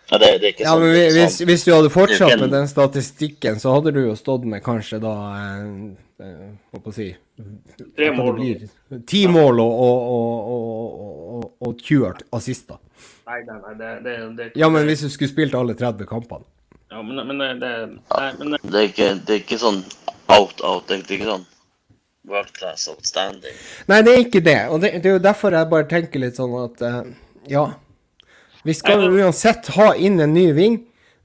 ja, 0.07 0.17
det, 0.17 0.27
det 0.39 0.45
er 0.47 0.51
ikke 0.53 0.63
Ja, 0.63 0.73
sånn, 0.73 0.83
men 0.85 0.95
er 0.95 1.09
hvis, 1.11 1.37
sånn. 1.37 1.49
hvis 1.49 1.65
du 1.67 1.71
hadde 1.73 1.91
fortsatt 1.91 2.39
med 2.39 2.53
den 2.55 2.67
statistikken, 2.71 3.57
så 3.59 3.73
hadde 3.75 3.91
du 3.95 4.01
jo 4.05 4.13
stått 4.15 4.45
med 4.47 4.63
kanskje 4.63 5.01
da 5.03 5.13
eh, 5.35 5.65
eh, 6.23 6.45
Hva 6.71 6.79
på 6.83 6.93
å 6.93 6.95
si 6.95 7.09
Tre 7.97 8.07
mål. 8.15 8.39
Ti 9.05 9.19
mål 9.29 9.59
og, 9.61 9.81
og, 9.87 10.05
og, 10.13 10.53
og, 10.53 11.33
og, 11.37 11.49
og 11.67 11.83
20 11.85 12.23
assister. 12.33 12.79
Nei, 13.27 13.43
nei, 13.45 13.57
nei, 13.61 13.73
det, 13.77 13.91
det, 14.07 14.15
det 14.39 14.47
Ja, 14.57 14.71
men 14.73 14.87
hvis 14.87 15.03
du 15.05 15.11
skulle 15.13 15.29
spilt 15.29 15.57
alle 15.59 15.75
30 15.77 16.07
kampene. 16.09 16.47
Ja, 16.97 17.03
men, 17.05 17.27
men 17.27 17.37
det, 17.37 17.47
det 17.61 17.71
Nei, 18.17 18.33
men 18.39 18.55
det, 18.55 18.59
Det 18.63 18.79
er 18.79 18.87
ikke, 18.89 19.07
det 19.21 19.35
er 19.35 19.41
ikke 19.43 19.59
sånn 19.61 19.83
out-out. 20.33 20.87
Det, 20.89 20.95
er 20.97 21.17
ikke 21.19 21.27
sånn 21.29 21.43
world 22.27 22.49
class 22.57 22.87
outstanding. 22.89 23.59
Nei, 23.85 23.99
det 24.01 24.15
er 24.15 24.23
ikke 24.23 24.41
det. 24.41 24.57
Og 24.73 24.81
det, 24.81 24.95
det 25.03 25.11
er 25.11 25.19
jo 25.19 25.25
derfor 25.27 25.53
jeg 25.53 25.69
bare 25.69 25.87
tenker 25.91 26.23
litt 26.23 26.39
sånn 26.39 26.55
at 26.63 26.81
uh, 26.81 26.97
ja. 27.53 27.67
Vi 28.65 28.73
skal 28.73 29.05
jo 29.05 29.21
uansett 29.21 29.69
ha 29.77 29.91
inn 29.93 30.17
en 30.25 30.33
ny 30.33 30.47
ving. 30.57 30.79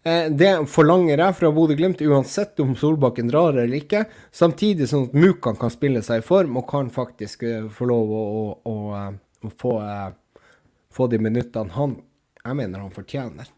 Eh, 0.04 0.28
det 0.28 0.52
forlanger 0.70 1.24
jeg 1.24 1.38
fra 1.40 1.50
Bodø-Glimt, 1.56 2.04
uansett 2.04 2.60
om 2.60 2.76
Solbakken 2.78 3.32
drar 3.32 3.56
eller 3.56 3.80
ikke. 3.80 4.04
Samtidig 4.34 4.90
sånn 4.92 5.08
at 5.08 5.16
Mukan 5.16 5.56
kan 5.58 5.72
spille 5.72 6.04
seg 6.04 6.20
i 6.20 6.26
form 6.26 6.60
og 6.60 6.68
kan 6.70 6.92
faktisk 6.92 7.48
eh, 7.48 7.66
få 7.72 7.88
lov 7.88 8.12
å, 8.12 8.22
å, 8.22 8.46
å, 8.68 8.76
eh, 9.00 9.10
å 9.48 9.52
få, 9.64 9.74
eh, 9.88 10.46
få 10.92 11.08
de 11.10 11.22
minuttene 11.22 11.72
han 11.80 11.96
jeg 12.42 12.58
mener 12.58 12.84
han 12.84 12.94
fortjener. 12.94 13.50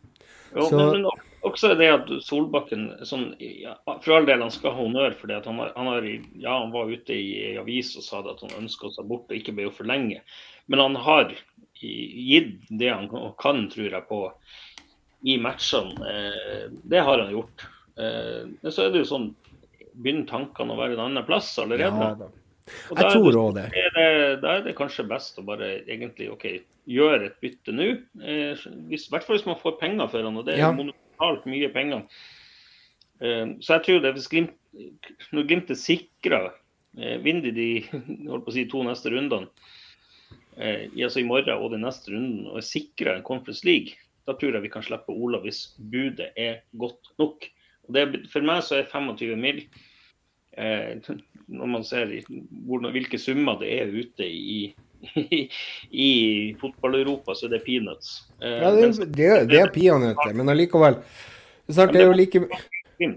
jo, 0.55 0.69
Så- 0.71 0.77
men, 0.79 1.03
men 1.03 1.34
også 1.45 1.75
det 1.79 1.89
at 1.93 2.11
Solbakken 2.25 2.87
sånn, 3.07 3.31
ja, 3.41 3.75
For 4.03 4.17
all 4.17 4.29
del, 4.29 4.43
han 4.45 4.53
skal 4.53 4.73
ha 4.75 4.81
honnør 4.81 5.17
for 5.19 5.31
det. 5.31 5.41
at 5.43 5.49
han, 5.49 5.61
har, 5.61 5.73
han, 5.77 5.91
har, 5.93 6.07
ja, 6.41 6.59
han 6.59 6.73
var 6.75 6.91
ute 6.91 7.17
i, 7.17 7.27
i 7.53 7.57
avis 7.61 7.95
og 8.01 8.07
sa 8.07 8.23
at 8.25 8.43
han 8.45 8.59
ønska 8.63 8.91
seg 8.95 9.09
bort 9.11 9.31
og 9.31 9.39
ikke 9.39 9.57
ble 9.57 9.71
for 9.75 9.89
lenge. 9.89 10.23
Men 10.67 10.81
han 10.81 10.97
har 11.05 11.35
gitt 11.85 12.65
det 12.71 12.89
han 12.89 13.11
kan, 13.41 13.67
tror 13.73 13.91
jeg, 13.91 14.07
på 14.09 14.21
i 15.25 15.37
matchene. 15.41 15.97
Eh, 16.11 16.65
det 16.85 17.03
har 17.05 17.19
han 17.21 17.33
gjort. 17.33 17.67
Eh, 17.97 18.41
men 18.61 18.73
så 18.73 18.87
er 18.87 18.95
det 18.95 19.05
jo 19.05 19.11
sånn 19.15 19.33
Begynner 19.95 20.27
tankene 20.27 20.75
å 20.75 20.79
være 20.81 20.97
en 20.97 21.05
annen 21.05 21.23
plass 21.23 21.53
allerede? 21.63 21.87
Ja, 21.87 22.15
da. 22.19 22.27
Jeg 22.67 23.13
tror 23.13 23.37
òg 23.39 23.53
det. 23.55 23.69
det. 23.71 24.07
Da 24.43 24.57
er 24.57 24.65
det 24.65 24.73
kanskje 24.75 25.05
best 25.07 25.39
å 25.39 25.45
bare 25.47 25.69
egentlig 25.85 26.27
OK, 26.33 26.49
gjøre 26.91 27.29
et 27.29 27.37
bytte 27.45 27.71
nå. 27.71 27.87
Eh, 28.19 28.65
I 28.91 28.99
hvert 28.99 29.23
fall 29.23 29.39
hvis 29.39 29.47
man 29.47 29.61
får 29.61 29.77
penger 29.79 30.11
for 30.11 30.27
han, 30.27 30.41
og 30.41 30.49
det 30.49 30.57
er 30.57 30.65
ja. 30.65 30.73
monumentalt 30.75 31.04
mye 31.21 31.71
penger. 31.75 32.05
Eh, 33.21 33.57
så 33.61 33.79
jeg 33.79 33.85
tror 33.87 34.05
det 34.05 34.13
hvis 34.17 34.29
Glimt, 34.31 34.55
når 35.33 35.49
Glimt 35.49 35.71
er 35.71 35.79
sikra 35.79 36.45
Vind 36.95 37.25
vinner 37.25 37.51
de 37.51 37.69
holdt 38.31 38.45
på 38.47 38.53
å 38.53 38.55
si, 38.55 38.63
to 38.71 38.85
neste 38.87 39.11
rundene, 39.11 39.49
eh, 40.55 40.87
altså 40.95 41.25
i 41.25 41.27
morgen 41.27 41.59
og 41.59 41.73
den 41.73 41.83
neste 41.83 42.13
runden, 42.13 42.45
og 42.53 42.61
er 42.61 42.67
sikra 42.69 43.17
en 43.17 43.27
Conference 43.27 43.67
League, 43.67 43.97
da 44.29 44.37
tror 44.39 44.55
jeg 44.55 44.63
vi 44.63 44.71
kan 44.73 44.85
slippe 44.87 45.11
Ola 45.13 45.41
hvis 45.43 45.65
budet 45.91 46.31
er 46.39 46.63
godt 46.79 47.11
nok. 47.19 47.49
Det, 47.91 48.05
for 48.33 48.47
meg 48.47 48.63
så 48.65 48.79
er 48.79 48.87
25 48.89 49.35
mil 49.37 49.65
eh, 50.57 50.95
Når 51.59 51.69
man 51.69 51.83
ser 51.85 52.09
hvilke 52.95 53.19
summer 53.21 53.59
det 53.61 53.69
er 53.75 53.91
ute 53.93 54.25
i, 54.25 54.71
i, 55.15 55.49
i 55.91 56.11
fotball-Europa, 56.61 57.35
så 57.35 57.47
er 57.47 57.57
det 57.57 57.63
peanuts. 57.67 58.17
Eh, 58.41 58.59
ja, 58.63 58.73
det, 58.73 58.89
er, 58.89 59.05
det, 59.05 59.31
det 59.53 59.61
er 59.61 59.73
peanøtter, 59.75 60.35
men 60.37 60.53
allikevel 60.53 60.99
det 61.65 61.97
er 61.97 62.03
jo 62.05 62.13
like 62.13 62.41
ja, 63.01 63.13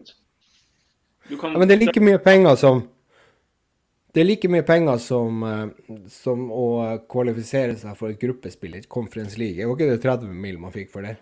Men 1.52 1.68
det 1.68 1.74
er 1.76 1.82
like 1.82 2.00
mye 2.00 2.20
penger 2.24 2.56
som 2.56 2.86
det 4.16 4.22
er 4.24 4.28
like 4.30 4.50
mye 4.50 4.64
penger 4.66 5.02
som, 5.04 5.44
eh, 5.46 5.98
som 6.10 6.48
å 6.50 6.68
kvalifisere 7.12 7.76
seg 7.78 7.98
for 8.00 8.10
et 8.10 8.22
gruppespill 8.22 8.80
i 8.80 8.82
Conference 8.90 9.38
League. 9.38 9.62
Var 9.62 9.76
ikke 9.76 9.90
det 9.92 10.00
30 10.02 10.32
mil 10.46 10.58
man 10.64 10.74
fikk 10.74 10.90
for 10.90 11.06
det? 11.06 11.18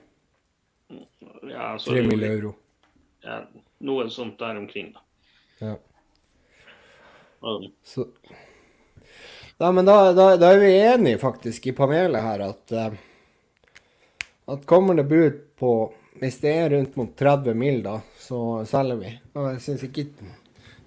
Ja, 1.50 1.74
altså, 1.74 1.92
3 1.92 2.06
mill. 2.08 2.24
euro 2.24 2.54
ja, 3.26 3.42
noe 3.78 4.10
sånt 4.14 4.40
der 4.40 4.58
omkring, 4.60 4.94
da. 4.94 5.02
Ja. 5.60 5.76
Um. 7.42 7.72
Så 7.84 8.08
Ja, 9.58 9.72
men 9.72 9.86
da, 9.88 10.14
da, 10.14 10.38
da, 10.38 10.52
er 10.52 10.60
vi 10.60 10.72
enige 10.78 11.18
faktisk 11.18 11.68
i 11.68 11.74
panelet 11.76 12.22
her 12.22 12.42
at 12.50 12.74
uh, 12.76 12.98
at 14.46 14.66
kommer 14.66 14.94
det 14.94 15.04
bud 15.04 15.38
på 15.60 15.94
Hvis 16.20 16.40
det 16.40 16.52
er 16.52 16.70
rundt 16.70 16.96
mot 16.96 17.18
30 17.18 17.54
mil, 17.54 17.82
da, 17.84 17.98
så 18.20 18.38
selger 18.66 18.96
vi. 18.96 19.10
Og 19.36 19.50
jeg 19.50 19.58
syns 19.66 19.82
ikke, 19.84 20.06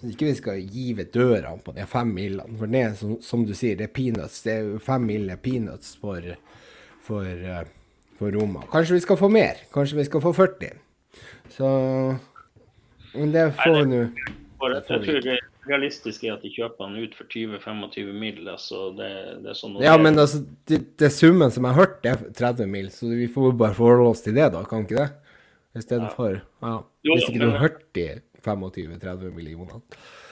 ikke, 0.09 0.25
vi 0.25 0.35
skal 0.39 0.62
give 0.73 1.05
døra 1.12 1.51
på 1.61 1.75
de 1.77 1.85
fem 1.85 2.14
milene. 2.16 2.57
For 2.57 2.73
det 2.73 2.81
er 2.81 2.95
som, 2.97 3.19
som, 3.21 3.43
du 3.45 3.53
sier, 3.53 3.77
det 3.77 3.91
er 3.91 3.93
peanuts. 3.93 4.39
Det 4.47 4.55
er 4.55 4.71
jo 4.71 4.79
fem 4.81 5.05
mil 5.05 5.29
peanuts 5.45 5.99
for, 6.01 6.25
for, 7.05 7.29
uh, 7.29 7.61
for 8.16 8.33
Roma. 8.33 8.64
Kanskje 8.73 8.97
vi 8.97 9.05
skal 9.05 9.21
få 9.21 9.29
mer. 9.29 9.61
Kanskje 9.75 10.01
vi 10.01 10.09
skal 10.09 10.25
få 10.25 10.33
40. 10.33 10.73
Så 11.53 11.69
Men 13.12 13.37
det 13.37 13.47
får 13.61 13.85
nå. 13.93 14.03
Jeg 14.64 14.83
tror 14.89 15.29
realistiske 15.71 16.29
er 16.29 16.37
at 16.37 16.45
de 16.45 16.51
kjøper 16.53 16.89
han 16.89 16.99
ut 16.99 17.14
for 17.16 17.29
20-25 17.31 18.12
mil. 18.16 18.41
Altså 18.49 18.89
det, 18.99 19.11
det, 19.45 19.53
er 19.53 19.59
sånn 19.59 19.79
Ja, 19.85 19.97
men 20.01 20.19
altså, 20.21 20.43
det, 20.71 20.81
det, 21.01 21.12
summen 21.14 21.53
som 21.55 21.69
jeg 21.69 21.77
har 21.77 21.87
hørt, 21.87 22.09
er 22.09 22.25
30 22.39 22.71
mil, 22.73 22.91
så 22.95 23.11
vi 23.12 23.29
får 23.33 23.57
bare 23.61 23.77
forholde 23.77 24.12
oss 24.12 24.25
til 24.27 24.37
det, 24.39 24.51
da. 24.55 24.64
Kan 24.69 24.87
ikke 24.87 25.03
det? 25.03 25.09
Istedenfor 25.79 26.33
ja. 26.39 26.43
ja. 26.64 26.75
Hvis 27.07 27.29
ikke 27.29 27.45
du 27.45 27.51
har 27.53 27.62
hørt 27.66 27.85
de 27.95 28.09
25-30 28.45 29.31
millionene. 29.37 29.81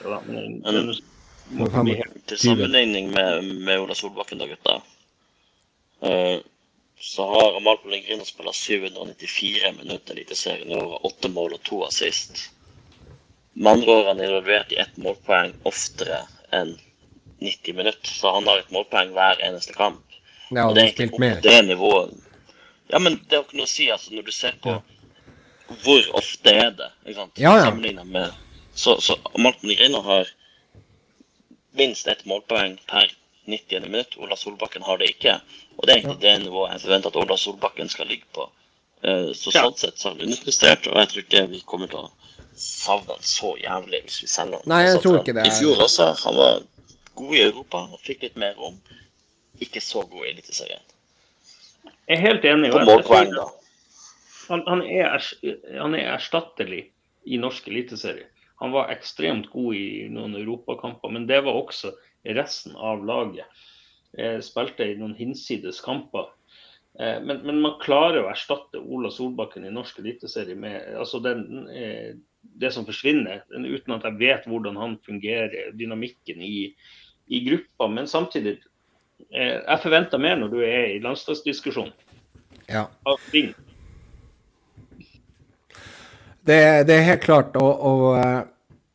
Ja, 0.03 0.19
men, 0.27 0.59
men, 0.65 2.03
til 2.27 2.39
sammenligning 2.41 3.11
med, 3.13 3.49
med 3.65 3.83
Ola 3.83 3.95
Solbakken, 3.95 4.41
da, 4.41 4.49
gutta. 4.49 4.79
Uh, 6.03 6.39
så 6.99 7.25
har 7.29 7.57
Amal 7.57 7.77
Pellegrino 7.83 8.25
spilt 8.25 8.55
794 8.55 9.73
minutter 9.77 10.17
i 10.17 10.23
Eliteserien 10.23 10.71
i 10.71 10.77
år. 10.79 10.99
Åtte 11.05 11.29
mål 11.29 11.57
og 11.57 11.63
to 11.63 11.83
assist. 11.85 12.47
Med 13.57 13.71
andre 13.71 13.95
ord 13.95 14.09
han 14.11 14.19
er 14.21 14.29
involvert 14.29 14.73
i 14.73 14.77
ett 14.81 14.99
målpoeng 15.01 15.55
oftere 15.65 16.21
enn 16.53 16.75
90 17.41 17.77
minutter. 17.77 18.11
Så 18.11 18.31
han 18.35 18.45
har 18.49 18.61
et 18.61 18.73
målpoeng 18.73 19.15
hver 19.15 19.41
eneste 19.47 19.73
kamp. 19.77 20.03
Ja, 20.51 20.67
og 20.67 20.77
det 20.77 20.83
er 20.83 20.93
spilt 20.93 21.15
på 21.17 21.29
Det 21.43 21.57
nivået. 21.65 22.13
Ja, 22.91 22.99
men 22.99 23.17
det 23.25 23.35
er 23.35 23.41
jo 23.41 23.47
ikke 23.47 23.59
noe 23.59 23.67
å 23.67 23.71
si, 23.71 23.89
altså, 23.91 24.13
når 24.15 24.29
du 24.29 24.31
ser 24.31 24.55
på 24.63 24.77
hvor 25.83 26.05
ofte 26.15 26.53
er 26.55 26.69
det, 26.71 26.87
ikke 27.03 27.17
sant? 27.17 27.39
Ja, 27.41 27.57
ja. 27.57 27.65
Sammenlignet 27.67 28.07
med 28.07 28.35
Så, 28.77 28.99
så 29.01 29.17
Amal 29.33 29.55
Pellegrino 29.57 29.99
har 30.05 30.29
minst 31.75 32.07
ett 32.07 32.25
målpoeng 32.29 32.77
per 32.87 33.09
90. 33.49 33.81
minutt. 33.89 34.13
Ola 34.21 34.35
Solbakken 34.37 34.85
har 34.85 35.01
det 35.01 35.09
ikke. 35.15 35.39
Og 35.77 35.87
det 35.87 35.93
er 35.93 35.97
egentlig 35.97 36.21
det 36.21 36.35
nivået 36.43 36.75
jeg 36.75 36.83
forventer 36.85 37.09
at 37.09 37.17
Ola 37.23 37.37
Solbakken 37.41 37.89
skal 37.89 38.07
ligge 38.07 38.29
på. 38.37 38.45
Eh, 39.01 39.33
så 39.33 39.53
sånn 39.55 39.75
sett 39.77 39.97
så 39.97 40.09
har 40.11 40.15
han 40.15 40.27
underprestert, 40.27 40.87
og 40.91 41.01
jeg 41.01 41.09
tror 41.09 41.25
ikke 41.25 41.43
vi 41.51 41.63
kommer 41.65 41.89
til 41.89 42.05
å 42.05 42.11
savne 42.61 43.15
han 43.15 43.23
så 43.25 43.53
jævlig 43.61 44.01
hvis 44.05 44.21
vi 44.23 44.29
selger 44.31 44.61
han. 44.61 44.69
Nei, 44.71 44.81
jeg 44.87 45.01
tror 45.03 45.19
ikke 45.21 45.35
det. 45.37 45.47
I 45.47 45.55
fjor 45.59 45.83
også. 45.85 46.11
Han 46.25 46.37
var 46.37 46.61
god 47.17 47.35
i 47.35 47.43
Europa 47.45 47.83
og 47.93 48.03
fikk 48.05 48.27
litt 48.27 48.37
mer 48.39 48.57
rom. 48.59 48.77
Ikke 49.63 49.81
så 49.81 50.03
god 50.05 50.25
i 50.25 50.33
Eliteserien. 50.35 50.83
Jeg 52.07 52.17
er 52.17 52.23
helt 52.23 52.45
enig. 52.47 52.71
På 52.71 52.83
målpoeng, 52.87 53.33
da. 53.35 53.47
Han, 54.47 54.63
han, 54.67 54.81
er, 54.81 55.17
han 55.75 55.95
er 55.97 56.13
erstattelig 56.13 56.85
i 57.27 57.39
norsk 57.41 57.67
eliteserie. 57.67 58.29
Han 58.61 58.71
var 58.71 58.93
ekstremt 58.93 59.49
god 59.51 59.75
i 59.75 60.07
noen 60.11 60.37
europakamper, 60.39 61.11
men 61.13 61.27
det 61.27 61.41
var 61.45 61.59
også 61.59 61.91
resten 62.37 62.77
av 62.79 63.03
laget. 63.05 63.45
Jeg 64.17 64.45
spilte 64.45 64.87
i 64.87 64.95
noen 64.97 65.17
hinsides 65.17 65.81
kamper. 65.83 66.31
Eh, 66.99 67.21
men, 67.21 67.37
men, 67.37 67.59
man 67.61 67.77
klarer 67.81 68.23
å 68.23 68.31
erstatte 68.31 68.79
Ola 68.81 69.11
Solbakken 69.13 69.67
i 69.67 69.73
norsk 69.73 69.99
eliteserie 70.01 70.57
med 70.57 70.95
altså 70.97 71.21
den, 71.21 71.67
eh, 71.69 72.15
det 72.41 72.71
som 72.73 72.87
forsvinner, 72.87 73.43
uten 73.53 73.93
at 73.93 74.07
jeg 74.07 74.17
vet 74.17 74.47
hvordan 74.49 74.79
han 74.81 74.95
fungerer, 75.05 75.75
dynamikken 75.77 76.41
i, 76.41 76.71
i 77.29 77.43
gruppa. 77.45 77.89
Men 77.93 78.09
samtidig, 78.09 78.57
eh, 79.29 79.59
jeg 79.59 79.83
forventer 79.83 80.21
mer 80.21 80.41
når 80.41 80.53
du 80.55 80.59
er 80.65 80.95
i 80.95 81.01
landslagsdiskusjon. 81.03 81.93
Ja. 82.67 82.87
Det, 86.47 86.57
det, 86.87 86.95
er 86.95 87.09
helt 87.11 87.23
klart, 87.23 87.55
og, 87.59 87.85
og, 87.85 88.17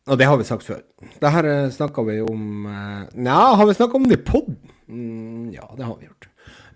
og, 0.09 0.19
det 0.19 0.27
har 0.27 0.41
vi 0.41 0.49
sagt 0.49 0.67
før. 0.67 0.83
Det 1.23 1.33
her 1.33 1.49
snakka 1.73 2.03
vi 2.09 2.19
om 2.25 2.67
Nja, 2.67 3.39
har 3.61 3.69
vi 3.69 3.79
snakka 3.79 4.01
om 4.01 4.11
det 4.11 4.19
i 4.19 4.25
poden? 4.27 4.59
Mm, 4.89 5.49
ja, 5.55 5.71
det 5.79 5.87
har 5.87 5.97
vi 6.01 6.11
gjort. 6.11 6.22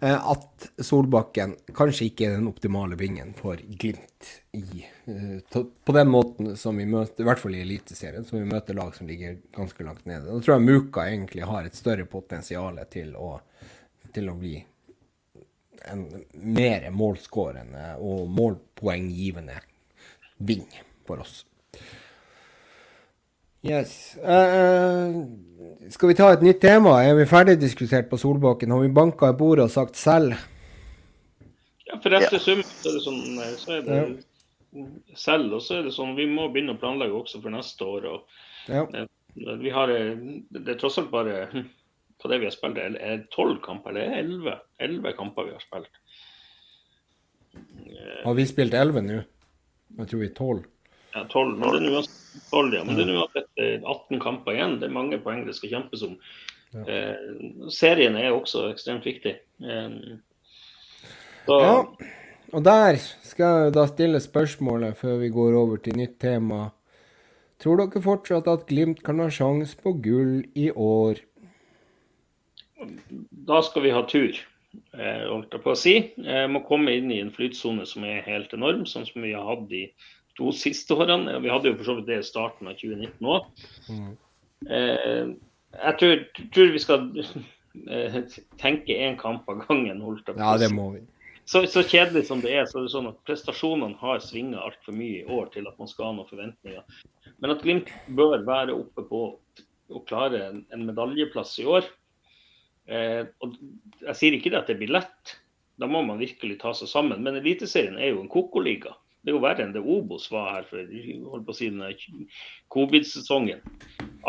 Eh, 0.01 0.31
at 0.31 0.69
Solbakken 0.79 1.55
kanskje 1.75 2.11
ikke 2.11 2.27
er 2.29 2.37
den 2.37 2.49
optimale 2.51 2.99
vingen 3.01 3.33
for 3.39 3.57
Glimt 3.57 4.29
i, 4.53 4.85
eh, 5.07 5.63
på 5.85 5.93
den 5.97 6.11
måten 6.13 6.57
som 6.57 6.77
vi 6.77 6.85
møter, 6.85 7.23
i 7.25 7.29
hvert 7.29 7.41
fall 7.41 7.57
i 7.57 7.63
Eliteserien, 7.65 8.25
som 8.25 8.39
vi 8.39 8.45
møter 8.45 8.77
lag 8.77 8.95
som 8.95 9.09
ligger 9.09 9.39
ganske 9.57 9.85
langt 9.85 10.05
nede. 10.05 10.29
Da 10.29 10.41
tror 10.41 10.57
jeg 10.57 10.67
Muka 10.67 11.07
egentlig 11.09 11.49
har 11.49 11.65
et 11.65 11.79
større 11.79 12.05
potensial 12.05 12.81
til 12.93 13.17
å, 13.17 13.39
til 14.13 14.29
å 14.29 14.37
bli 14.37 14.59
en 15.87 16.07
mer 16.33 16.91
målskårende 16.91 17.95
og 18.03 18.29
målpoenggivende 18.29 19.61
ving 20.37 20.67
for 21.07 21.23
oss. 21.25 21.45
Yes. 23.67 24.17
Uh, 24.23 25.25
skal 25.91 26.11
vi 26.11 26.17
ta 26.19 26.31
et 26.35 26.45
nytt 26.45 26.61
tema? 26.63 26.99
Er 27.03 27.17
vi 27.19 27.27
ferdig 27.31 27.57
diskutert 27.61 28.11
på 28.11 28.19
Solbakken? 28.21 28.71
Har 28.75 28.85
vi 28.85 28.93
banka 28.95 29.31
i 29.33 29.39
bordet 29.39 29.67
og 29.67 29.73
sagt 29.75 29.99
selv? 29.99 30.37
Ja, 31.87 31.99
for 32.03 32.15
neste 32.15 32.39
ja. 32.39 32.43
sum 32.43 32.63
så 32.67 32.91
er 32.91 32.97
det 32.97 33.03
sånn 33.05 33.41
eh, 33.43 33.53
så 33.61 33.75
er 33.77 33.85
det 33.87 33.99
ja. 33.99 34.87
selv. 35.19 35.57
Og 35.59 35.65
så 35.65 35.79
er 35.79 35.87
det 35.87 35.95
sånn 35.95 36.15
vi 36.19 36.29
må 36.31 36.49
begynne 36.53 36.75
å 36.77 36.81
planlegge 36.81 37.19
også 37.19 37.43
for 37.43 37.55
neste 37.55 37.87
år. 37.87 38.09
Og, 38.13 38.39
ja. 38.71 38.87
vi 39.63 39.75
har, 39.75 39.93
det 39.93 40.65
er 40.65 40.81
tross 40.81 40.99
alt 41.03 41.13
bare 41.15 41.47
på 42.23 42.31
det 42.33 42.41
vi 42.41 42.49
har 42.49 42.55
spilt, 42.55 42.79
er 42.81 42.95
det 42.97 43.31
tolv 43.35 43.61
kamper 43.65 43.93
eller 43.93 44.17
elleve? 44.23 44.57
Elleve 44.83 45.13
kamper 45.19 45.51
vi 45.51 45.57
har 45.57 45.65
spilt. 45.65 46.01
Har 48.25 48.37
vi 48.37 48.47
spilt 48.49 48.75
elleve 48.77 49.03
nå? 49.05 49.21
Jeg 49.97 50.11
tror 50.11 50.23
vi 50.23 50.29
er 50.31 50.37
tolv. 50.37 50.65
Ja, 51.17 51.25
12, 51.33 51.55
men 51.57 51.73
det 51.73 51.79
er 51.81 51.87
nå 51.89 52.03
ja. 52.77 52.83
Men 52.85 52.99
det 52.99 53.07
er 53.07 53.15
nå 53.15 53.23
18 53.89 54.21
kamper 54.21 54.53
igjen. 54.53 54.77
Det 54.83 54.91
er 54.91 54.93
mange 54.93 55.19
poeng 55.25 55.47
det 55.47 55.55
skal 55.57 55.73
kjempes 55.73 56.05
om. 56.05 56.19
Ja. 56.77 56.83
Eh, 56.93 57.69
serien 57.73 58.19
er 58.21 58.35
også 58.35 58.67
ekstremt 58.69 59.07
viktig. 59.09 59.33
Eh, 59.65 59.95
så... 61.47 61.61
Ja, 61.63 61.77
og 62.53 62.65
der 62.67 62.99
skal 63.01 63.63
jeg 63.65 63.77
da 63.79 63.87
stille 63.89 64.21
spørsmålet 64.23 64.99
før 65.01 65.17
vi 65.23 65.31
går 65.33 65.57
over 65.57 65.81
til 65.83 65.97
nytt 65.99 66.19
tema. 66.23 66.67
Tror 67.63 67.81
dere 67.81 68.03
fortsatt 68.05 68.51
at 68.53 68.67
Glimt 68.69 69.01
kan 69.07 69.23
ha 69.23 69.31
sjanse 69.33 69.79
på 69.81 69.95
gull 70.05 70.43
i 70.55 70.69
år? 70.71 71.23
Da 73.49 73.63
skal 73.65 73.87
vi 73.87 73.95
ha 73.97 74.05
tur. 74.05 74.37
eh, 74.93 75.25
holdt 75.31 75.55
jeg 75.57 75.65
på 75.65 75.73
å 75.73 75.79
si. 75.81 75.95
Jeg 76.21 76.53
må 76.53 76.61
komme 76.69 76.93
inn 76.99 77.09
i 77.11 77.23
en 77.25 77.33
flytsone 77.33 77.87
som 77.89 78.05
er 78.05 78.27
helt 78.29 78.53
enorm, 78.53 78.85
sånn 78.85 79.09
som 79.09 79.25
vi 79.25 79.33
har 79.33 79.47
hatt 79.49 79.65
de 79.71 79.87
to 80.37 80.53
siste 80.55 80.95
årene. 80.95 81.41
Vi 81.43 81.51
hadde 81.53 81.73
jo 81.73 81.79
for 81.81 81.89
så 81.89 81.99
vidt 81.99 82.09
det 82.11 82.21
i 82.21 82.29
starten 82.29 82.71
av 82.71 82.79
2019 82.79 83.29
òg. 83.33 83.67
Mm. 83.91 84.15
Eh, 84.71 85.35
jeg 85.77 85.99
tror, 86.01 86.25
tror 86.55 86.73
vi 86.73 86.83
skal 86.83 87.07
eh, 87.21 88.19
tenke 88.63 88.97
én 88.97 89.19
kamp 89.21 89.49
av 89.53 89.65
gangen. 89.67 90.03
holdt 90.05 90.33
Ja, 90.37 90.57
det 90.61 90.73
må 90.75 90.91
vi. 90.97 91.05
Så, 91.47 91.63
så 91.71 91.85
kjedelig 91.87 92.25
som 92.27 92.41
det 92.43 92.57
er, 92.59 92.65
så 92.67 92.81
er 92.81 92.87
det 92.89 92.93
sånn 92.97 93.11
at 93.13 93.19
prestasjonene 93.29 94.01
har 94.01 94.23
svinga 94.25 94.65
altfor 94.67 94.97
mye 94.99 95.21
i 95.21 95.29
år 95.31 95.53
til 95.55 95.69
at 95.71 95.77
man 95.79 95.91
skal 95.91 96.09
ha 96.09 96.17
noen 96.17 96.31
forventninger. 96.31 97.05
Men 97.39 97.53
at 97.55 97.63
Glimt 97.63 97.93
bør 98.19 98.43
være 98.49 98.75
oppe 98.75 99.05
på 99.07 99.21
å 99.87 100.03
klare 100.09 100.41
en, 100.49 100.65
en 100.75 100.83
medaljeplass 100.89 101.55
i 101.63 101.69
år. 101.71 101.87
Eh, 102.91 103.23
og 103.43 103.55
jeg 104.03 104.19
sier 104.19 104.35
ikke 104.35 104.51
det 104.51 104.59
at 104.59 104.73
det 104.73 104.79
blir 104.81 104.91
lett, 104.97 105.37
da 105.79 105.87
må 105.91 106.03
man 106.03 106.19
virkelig 106.19 106.59
ta 106.65 106.73
seg 106.75 106.91
sammen. 106.91 107.23
Men 107.23 107.39
Eliteserien 107.39 107.99
er 108.01 108.11
jo 108.11 108.25
en 108.25 108.33
koko-liga. 108.33 108.97
Det 109.27 109.33
er 109.33 109.35
jo 109.35 109.43
verre 109.43 109.65
enn 109.65 109.73
det 109.75 109.81
Obos 109.83 110.29
var 110.31 110.53
her 110.55 110.67
for 110.69 110.79
holdt 111.33 111.47
på 111.49 111.51
å 111.51 111.57
si, 111.59 111.67
den 111.75 112.29
covid-sesongen. 112.71 113.59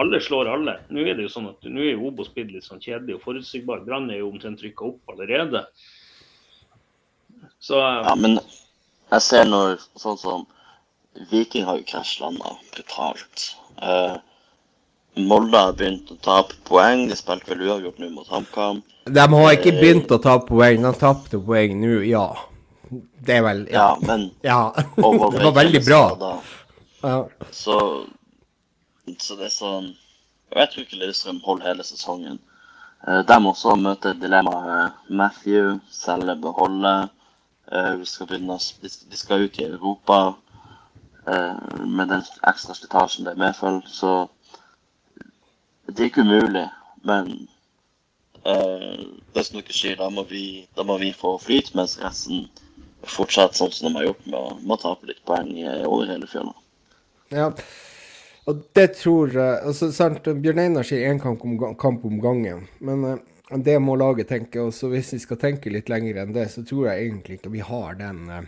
Alle 0.02 0.18
slår 0.26 0.50
alle. 0.50 0.74
Nå 0.90 1.04
er 1.06 1.20
det 1.20 1.28
jo 1.28 1.34
sånn 1.36 1.52
at 1.52 1.68
nå 1.70 1.84
er 1.86 2.02
Obos 2.02 2.32
blitt 2.34 2.50
litt 2.50 2.66
sånn 2.66 2.82
kjedelig 2.82 3.20
og 3.20 3.28
forutsigbar. 3.28 3.84
Brann 3.86 4.10
er 4.10 4.24
jo 4.24 4.32
omtrent 4.32 4.66
rykka 4.66 4.88
opp 4.90 5.14
allerede. 5.14 5.62
Så 7.62 7.78
Ja, 7.78 8.16
men 8.18 8.40
jeg 8.42 9.22
ser 9.28 9.46
når 9.46 9.78
sånn 10.02 10.18
som 10.18 10.48
Viking 11.30 11.70
har 11.70 11.78
jo 11.78 11.86
krasjlanda 11.94 12.58
brutalt. 12.74 13.48
Uh, 13.78 14.18
Molde 15.30 15.62
har 15.62 15.78
begynt 15.78 16.10
å 16.10 16.18
tape 16.26 16.58
poeng. 16.66 17.06
De 17.06 17.22
spilte 17.22 17.54
vel 17.54 17.68
uavgjort 17.70 18.02
nå 18.02 18.10
mot 18.18 18.34
HamKam. 18.34 18.82
De 19.06 19.30
har 19.38 19.54
ikke 19.54 19.78
begynt 19.78 20.10
å 20.10 20.18
tape 20.26 20.50
poeng. 20.50 20.82
De 20.82 20.98
tapte 20.98 21.38
poeng 21.38 21.78
nå, 21.86 22.00
ja. 22.10 22.32
Det 23.26 23.36
er 23.36 23.42
vel 23.46 23.66
Ja, 23.72 23.88
Ja. 23.90 23.96
men 24.08 24.32
ja. 24.44 24.72
Det 24.96 25.44
var 25.44 25.54
veldig 25.56 25.82
bra. 25.86 26.02
Da. 26.20 26.32
Ja. 27.04 27.18
Så, 27.52 28.06
så 29.20 29.36
det 29.36 29.46
er 29.46 29.54
sånn 29.54 29.90
Jeg 30.56 30.70
tror 30.72 30.84
ikke 30.86 31.00
Lillestrøm 31.02 31.42
holder 31.46 31.68
hele 31.74 31.84
sesongen. 31.84 32.40
De 33.06 33.24
De 33.28 33.36
også 33.52 33.76
møter 33.78 34.14
dilemmaet 34.18 34.94
Matthew, 35.10 35.80
selge, 35.92 36.36
beholde. 36.42 37.10
Eh, 37.72 37.94
Vi 38.00 38.06
skal 38.06 38.28
begynne, 38.28 38.58
de 39.12 39.18
skal- 39.18 39.44
ut 39.44 39.60
i 39.60 39.64
Europa 39.68 40.34
eh, 41.28 41.84
med 41.86 42.08
den 42.10 42.24
ekstra 42.48 42.74
slitasjen 42.74 43.26
det 43.26 43.38
medfølger. 43.38 43.82
Så 43.88 44.28
det 45.88 46.00
er 46.00 46.10
ikke 46.10 46.22
umulig, 46.22 46.70
men 47.04 47.48
eh, 48.46 49.06
det 49.36 49.46
som 49.46 49.60
dere 49.60 49.74
sier, 49.74 49.96
da 50.00 50.10
må 50.10 50.24
vi, 50.30 50.68
da 50.76 50.84
må 50.84 50.98
vi 50.98 51.12
få 51.14 51.38
flyt, 51.40 51.74
mens 51.76 51.98
resten 52.02 52.48
fortsetter 53.12 53.60
sånn 53.60 53.74
som 53.74 53.90
de 53.90 54.00
har 54.00 54.10
gjort, 54.10 54.26
med 54.26 54.40
å, 54.40 54.56
med 54.62 54.76
å 54.78 54.82
tape 54.82 55.10
litt 55.10 55.24
poeng 55.28 55.52
over 55.88 56.12
hele 56.12 56.30
fjøla. 56.30 56.54
Ja. 57.34 57.52
Og 58.48 58.62
det 58.78 58.88
tror 59.02 59.34
altså, 59.38 59.90
sant, 59.92 60.28
Bjørn 60.28 60.62
Einar 60.64 60.88
sier 60.88 61.10
én 61.10 61.20
kamp, 61.20 61.42
kamp 61.82 62.06
om 62.08 62.22
gangen. 62.24 62.64
Men 62.80 63.04
uh, 63.04 63.18
det 63.64 63.76
må 63.84 63.98
laget 64.00 64.30
tenke. 64.32 64.64
Og 64.64 64.94
hvis 64.94 65.12
vi 65.18 65.20
skal 65.24 65.42
tenke 65.42 65.74
litt 65.74 65.92
lenger 65.92 66.22
enn 66.24 66.36
det, 66.36 66.48
så 66.54 66.64
tror 66.68 66.88
jeg 66.90 67.10
egentlig 67.10 67.42
ikke 67.42 67.52
vi 67.58 67.66
har 67.68 68.00
den 68.00 68.22
uh, 68.32 68.46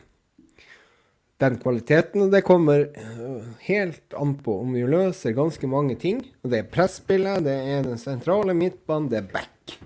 den 1.39 1.60
kvaliteten. 1.60 2.26
Og 2.26 2.34
det 2.34 2.45
kommer 2.47 2.88
uh, 2.95 3.43
helt 3.68 4.16
an 4.20 4.38
på 4.43 4.60
om 4.64 4.74
vi 4.76 4.88
løser 4.88 5.36
ganske 5.38 5.72
mange 5.72 5.99
ting. 5.99 6.24
Og 6.43 6.53
det 6.53 6.64
er 6.64 6.72
presspillet, 6.72 7.43
det 7.47 7.55
er 7.76 7.88
den 7.88 7.99
sentrale 8.01 8.55
midtbanen, 8.55 9.12
det 9.12 9.22
er 9.22 9.32
back. 9.36 9.78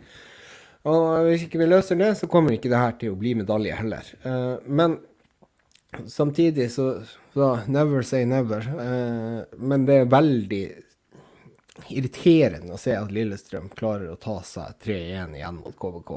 Og 0.92 1.28
hvis 1.30 1.46
ikke 1.46 1.62
vi 1.62 1.70
løser 1.70 2.00
det, 2.00 2.12
så 2.20 2.28
kommer 2.32 2.56
ikke 2.56 2.72
det 2.72 2.80
her 2.82 2.96
til 3.00 3.14
å 3.14 3.20
bli 3.20 3.36
medalje 3.40 3.76
heller. 3.78 4.08
Uh, 4.26 4.58
men 4.68 4.98
samtidig 6.12 6.70
så, 6.74 6.88
så 7.34 7.54
Never 7.72 8.04
say 8.04 8.26
never. 8.28 8.68
Uh, 8.68 9.60
men 9.64 9.88
det 9.88 10.02
er 10.02 10.12
veldig 10.12 10.64
irriterende 11.90 12.76
å 12.76 12.80
se 12.82 12.94
at 12.96 13.12
Lillestrøm 13.14 13.72
klarer 13.74 14.12
å 14.12 14.20
ta 14.22 14.38
seg 14.46 14.76
3-1 14.84 15.40
igjen 15.40 15.58
mot 15.58 15.76
KBK. 15.80 16.12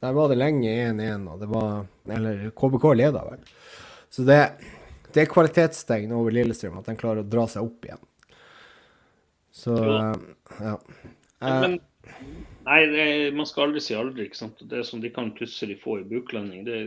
Der 0.00 0.16
var 0.16 0.30
det 0.30 0.38
lenge 0.38 0.72
1-1, 0.72 1.26
og 1.32 1.42
det 1.42 1.50
var 1.52 2.16
Eller 2.16 2.48
KBK 2.56 2.86
leda 2.96 3.24
vel. 3.26 3.42
Så 4.10 4.24
det, 4.24 4.40
det 5.12 5.24
er 5.24 5.32
kvalitetstegn 5.32 6.14
over 6.16 6.32
Lillestrøm 6.32 6.78
at 6.80 6.88
de 6.88 6.96
klarer 6.96 7.24
å 7.24 7.28
dra 7.28 7.44
seg 7.50 7.66
opp 7.66 7.88
igjen. 7.88 8.04
Så 9.56 9.76
eh, 9.76 10.14
ja. 10.60 10.76
Men, 11.40 11.78
nei, 12.66 12.80
det, 12.92 13.08
man 13.38 13.48
skal 13.48 13.68
aldri 13.68 13.82
si 13.84 13.96
aldri. 13.96 14.28
ikke 14.28 14.42
sant? 14.42 14.62
Det 14.70 14.84
som 14.88 15.02
de 15.02 15.12
kan 15.14 15.32
plutselig 15.36 15.80
få 15.82 16.00
i 16.02 16.08
buklanding. 16.10 16.64
det 16.66 16.78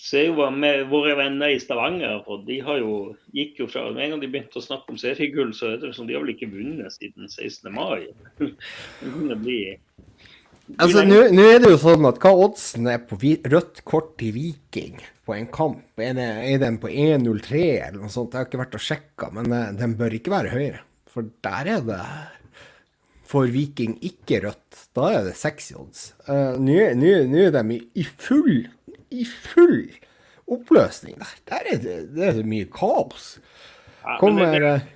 ser 0.00 0.26
jo 0.28 0.38
hva 0.40 0.50
med 0.50 0.88
våre 0.90 1.14
venner 1.18 1.54
i 1.54 1.60
Stavanger 1.62 2.24
fått. 2.26 2.46
De 2.48 2.58
har 2.66 2.80
jo, 2.82 3.14
gikk 3.36 3.62
jo 3.62 3.68
fra, 3.70 3.86
Med 3.92 4.06
en 4.06 4.14
gang 4.14 4.24
de 4.24 4.30
begynte 4.32 4.58
å 4.58 4.64
snakke 4.64 4.94
om 4.94 5.00
seriegull, 5.00 5.54
så 5.54 5.74
er 5.74 5.82
det 5.82 5.94
som 5.94 6.08
de 6.08 6.16
har 6.16 6.24
vel 6.24 6.34
ikke 6.34 6.50
vunnet 6.52 6.96
siden 6.96 7.30
16. 7.30 7.70
mai. 7.74 8.08
de, 8.40 9.58
Altså, 10.80 11.02
Nå 11.04 11.44
er 11.44 11.58
det 11.60 11.74
jo 11.74 11.80
sånn 11.80 12.06
at 12.08 12.18
hva 12.22 12.30
oddsen 12.46 12.86
er 12.88 13.02
på 13.04 13.18
rødt 13.20 13.82
kort 13.84 14.14
til 14.20 14.32
Viking 14.32 14.96
på 15.28 15.34
en 15.36 15.50
kamp? 15.52 15.84
Er, 16.00 16.14
det, 16.16 16.28
er 16.48 16.62
den 16.62 16.78
på 16.80 16.88
1,03 16.88 17.60
eller 17.90 18.00
noe 18.00 18.12
sånt? 18.12 18.32
Jeg 18.32 18.40
har 18.40 18.48
ikke 18.48 18.62
vært 18.62 18.78
og 18.78 18.84
sjekka, 18.86 19.28
men 19.36 19.52
eh, 19.52 19.74
den 19.76 19.96
bør 20.00 20.16
ikke 20.16 20.32
være 20.32 20.54
høyere. 20.54 20.80
For 21.12 21.28
der 21.44 21.70
er 21.76 21.84
det 21.84 22.00
for 23.34 23.50
Viking 23.50 23.96
ikke 24.06 24.40
rødt. 24.46 24.80
Da 24.96 25.10
er 25.18 25.26
det 25.28 25.34
seks 25.38 25.72
odds. 25.76 26.06
Uh, 26.28 26.54
Nå 26.62 26.78
er- 26.78 26.94
de 27.58 27.76
i, 27.76 27.80
i 28.00 28.04
full 28.06 28.64
i 29.14 29.24
full 29.26 29.90
oppløsning 30.50 31.18
der. 31.20 31.34
Der 31.50 31.68
er 31.72 31.78
det, 31.82 31.96
det 32.14 32.24
er 32.28 32.32
så 32.38 32.44
mye 32.46 32.66
kaos. 32.70 33.38
Ja, 34.04 34.18
Kommer 34.20 34.50
det- 34.52 34.62
eh, 34.74 34.90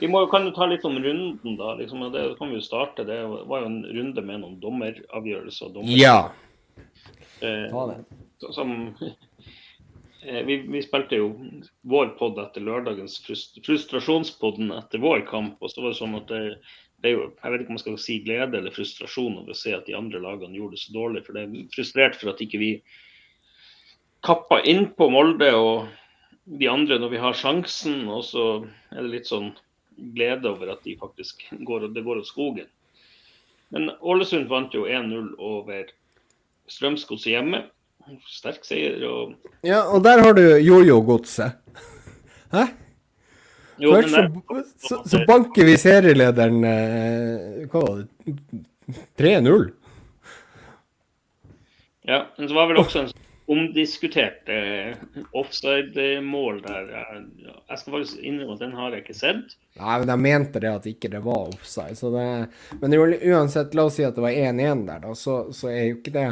Vi 0.00 0.06
må, 0.12 0.26
kan 0.30 0.44
jo 0.44 0.50
ta 0.52 0.66
litt 0.68 0.84
om 0.84 0.96
runden, 1.00 1.56
da. 1.56 1.74
liksom, 1.78 2.00
Det 2.12 2.36
kan 2.38 2.48
vi 2.50 2.56
jo 2.58 2.60
starte. 2.60 3.04
Det 3.06 3.16
var 3.48 3.60
jo 3.62 3.66
en 3.66 3.82
runde 3.84 4.22
med 4.22 4.40
noen 4.42 4.58
dommeravgjørelser. 4.60 5.72
Dommer, 5.72 5.96
Ja. 5.96 6.30
eh, 7.40 7.70
Ta 7.70 7.86
det. 7.86 8.04
som 8.52 8.94
eh, 10.26 10.42
vi, 10.44 10.56
vi 10.68 10.82
spilte 10.82 11.16
jo 11.16 11.30
vår 11.86 12.16
pod 12.18 12.38
etter 12.42 12.60
lørdagens 12.60 13.18
frust, 13.24 13.58
frustrasjonspodden 13.64 14.72
etter 14.76 14.98
vår 14.98 15.24
kamp. 15.30 15.56
og 15.62 15.70
så 15.70 15.82
var 15.82 15.92
det 15.94 16.00
sånn 16.00 16.16
at 16.16 16.26
det, 16.28 16.58
det 17.02 17.10
er 17.10 17.14
jo, 17.14 17.26
Jeg 17.42 17.52
vet 17.52 17.60
ikke 17.60 17.72
om 17.72 17.76
man 17.76 17.82
skal 17.82 17.98
si 18.00 18.16
glede 18.24 18.58
eller 18.58 18.74
frustrasjon 18.74 19.38
over 19.42 19.52
å 19.52 19.58
se 19.58 19.74
at 19.76 19.86
de 19.88 19.96
andre 19.96 20.20
lagene 20.22 20.56
gjorde 20.56 20.78
det 20.78 20.82
så 20.82 20.94
dårlig. 20.94 21.22
For 21.26 21.36
det 21.36 21.44
er 21.44 21.68
frustrert 21.74 22.16
for 22.18 22.32
at 22.32 22.40
ikke 22.42 22.60
vi 22.62 22.70
kappa 24.26 24.62
inn 24.66 24.88
på 24.96 25.10
Molde 25.12 25.52
og 25.54 25.86
de 26.46 26.70
andre 26.70 26.98
når 27.02 27.12
vi 27.12 27.20
har 27.22 27.36
sjansen. 27.36 28.06
Og 28.08 28.24
så 28.26 28.46
er 28.94 29.02
det 29.02 29.12
litt 29.12 29.30
sånn 29.30 29.52
glede 30.16 30.48
over 30.50 30.72
at 30.72 30.82
de 30.86 30.96
faktisk 31.00 31.44
går, 31.68 31.90
det 31.92 32.04
går 32.06 32.22
av 32.22 32.28
skogen. 32.28 32.68
Men 33.74 33.90
Ålesund 34.00 34.48
vant 34.50 34.74
jo 34.74 34.86
1-0 34.86 35.34
over 35.42 35.88
Strømsgodset 36.70 37.32
hjemme. 37.34 37.64
Sterk 38.30 38.62
seier. 38.66 39.00
og 39.02 39.34
ja, 39.66 39.82
og 39.90 40.04
der 40.06 40.22
har 40.22 40.36
du 40.38 40.44
jojo-godset. 40.62 41.58
Hæ? 42.54 42.68
Jo, 43.82 43.92
Først 43.94 44.14
så, 44.14 44.88
så, 44.88 45.00
så 45.08 45.20
banker 45.28 45.68
vi 45.68 45.76
serielederen 45.80 46.64
eh, 46.64 47.66
Hva 47.72 47.82
var 47.82 48.02
det? 48.02 48.64
3-0. 49.18 49.68
Ja, 52.06 52.20
men 52.36 52.48
så 52.48 52.54
var 52.54 52.68
vel 52.70 52.78
også 52.78 53.00
en 53.02 53.08
sånn 53.10 53.22
omdiskutert 53.46 54.48
eh, 54.50 54.96
offside-mål 55.30 56.62
der. 56.64 56.88
Jeg, 56.90 57.20
jeg 57.68 57.78
skal 57.78 57.94
faktisk 57.94 58.22
innrømme 58.26 58.56
at 58.56 58.62
den 58.64 58.74
har 58.74 58.94
jeg 58.94 59.04
ikke 59.04 59.18
sett. 59.18 59.56
Nei, 59.78 59.98
men 60.00 60.10
de 60.10 60.16
mente 60.18 60.62
det 60.62 60.72
at 60.72 60.88
ikke 60.90 61.10
det 61.12 61.22
var 61.22 61.52
offside. 61.52 61.94
Så 61.98 62.10
det, 62.14 62.26
men 62.80 62.94
det 62.94 63.00
uansett, 63.30 63.76
la 63.78 63.86
oss 63.86 63.98
si 64.00 64.06
at 64.06 64.18
det 64.18 64.24
var 64.24 64.34
1-1 64.34 64.82
der, 64.88 65.04
da, 65.06 65.14
så, 65.18 65.38
så 65.54 65.70
er 65.70 65.84
jo 65.84 66.00
ikke 66.00 66.14
det 66.16 66.26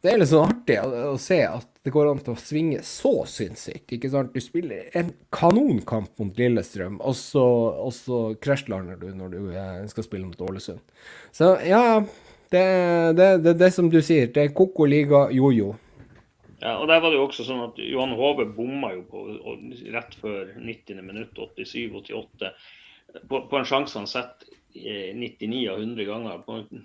Det 0.00 0.12
er 0.12 0.22
litt 0.22 0.32
sånn 0.32 0.48
artig 0.48 0.78
å, 0.80 0.88
å 1.12 1.16
se 1.20 1.42
at 1.44 1.69
det 1.84 1.92
går 1.94 2.10
an 2.10 2.18
til 2.20 2.34
å 2.34 2.40
svinge 2.40 2.80
så 2.84 3.12
sinnssykt. 3.28 3.94
ikke 3.96 4.10
sant? 4.12 4.34
Du 4.34 4.44
spiller 4.44 4.90
en 4.98 5.14
kanonkamp 5.32 6.12
mot 6.20 6.40
Lillestrøm, 6.40 6.98
og 7.00 7.16
så, 7.16 7.44
og 7.86 7.92
så 7.96 8.18
krasjlander 8.42 9.00
du 9.00 9.08
når 9.16 9.32
du 9.32 9.38
eh, 9.54 9.86
skal 9.88 10.04
spille 10.04 10.28
mot 10.28 10.42
Ålesund. 10.44 10.82
Så 11.32 11.54
ja, 11.64 12.02
det 12.52 12.64
er 12.64 13.16
det, 13.16 13.30
det, 13.46 13.56
det 13.62 13.70
som 13.72 13.88
du 13.88 14.00
sier. 14.04 14.28
Det 14.34 14.44
er 14.44 14.52
Koko 14.56 14.84
liga 14.90 15.28
jojo. 15.32 15.72
Ja, 16.60 16.76
og 16.76 16.90
der 16.90 17.00
var 17.00 17.08
det 17.08 17.16
jo 17.16 17.24
også 17.24 17.46
sånn 17.46 17.62
at 17.64 17.78
Johan 17.80 18.12
Hove 18.18 18.44
bomma 18.52 18.92
jo 18.92 19.06
på 19.08 19.24
rett 19.94 20.16
før 20.20 20.50
90. 20.60 21.00
minutt, 21.00 21.38
87-88, 21.56 22.50
på, 23.24 23.40
på 23.48 23.56
en 23.56 23.68
sjanse 23.68 23.96
han 23.96 24.10
setter 24.10 24.59
99 24.74 25.62
av 25.72 25.80
100 25.82 26.04
ganger. 26.08 26.42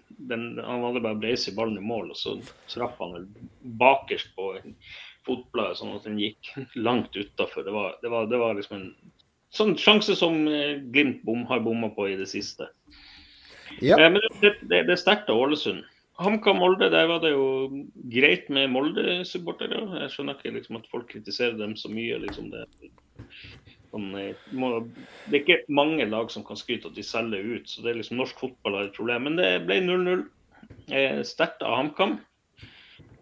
Den, 0.08 0.46
han 0.64 0.84
hadde 0.88 1.02
bare 1.04 1.20
breise 1.22 1.54
ballen 1.56 1.78
i 1.78 1.86
mål, 1.86 2.12
og 2.14 2.18
så 2.20 2.36
traff 2.72 2.98
han 3.00 3.14
vel 3.14 3.26
bakerst 3.82 4.32
på 4.38 4.52
fotbladet, 5.26 5.78
sånn 5.80 5.96
at 5.98 6.06
den 6.06 6.20
gikk 6.22 6.52
langt 6.78 7.16
utafor. 7.18 7.66
Det, 7.66 7.74
var- 7.76 7.98
det, 8.02 8.12
det 8.32 8.40
var 8.42 8.56
liksom 8.58 8.78
en 8.82 8.88
sånn 9.56 9.76
sjanse 9.80 10.16
som 10.20 10.42
eh, 10.52 10.78
Glimt 10.92 11.22
bom, 11.26 11.46
har 11.50 11.62
bomma 11.66 11.90
på 11.96 12.10
i 12.12 12.18
det 12.20 12.28
siste. 12.30 12.68
Ja. 13.82 13.98
Eh, 14.00 14.10
Men 14.12 14.22
det, 14.42 14.56
det, 14.70 14.84
det 14.90 14.96
er 14.98 15.02
sterkt 15.02 15.30
av 15.32 15.40
Ålesund. 15.46 15.84
HamKam 16.16 16.62
Molde, 16.62 16.88
der 16.94 17.10
var 17.12 17.20
det 17.20 17.34
jo 17.34 17.48
greit 18.14 18.46
med 18.54 18.70
Molde-supportere. 18.72 19.82
Jeg 20.06 20.14
skjønner 20.14 20.38
ikke 20.38 20.54
liksom, 20.56 20.78
at 20.80 20.86
folk 20.88 21.10
kritiserer 21.12 21.58
dem 21.60 21.74
så 21.76 21.90
mye. 21.92 22.22
Liksom, 22.24 22.54
det, 22.54 22.62
sånn, 23.96 24.12
må, 24.60 24.72
det, 25.30 25.32
er 25.32 25.42
ikke 25.42 25.76
mange 25.76 26.06
lag 26.10 26.32
som 26.34 26.46
kan 26.48 26.60
skryte 26.60 26.92
at 26.92 26.98
de 26.98 27.06
selger 27.06 27.48
ut, 27.56 27.70
så 27.70 27.84
det 27.84 27.94
er 27.94 28.00
liksom 28.02 28.20
norsk 28.20 28.42
fotball 28.44 28.80
har 28.80 28.90
et 28.90 28.98
problem. 28.98 29.30
Men 29.30 29.40
det 29.40 29.52
ble 29.68 29.80
0-0. 29.86 30.26
Eh, 30.92 31.22
Sterkt 31.28 31.64
av 31.66 31.78
HamKam. 31.80 32.18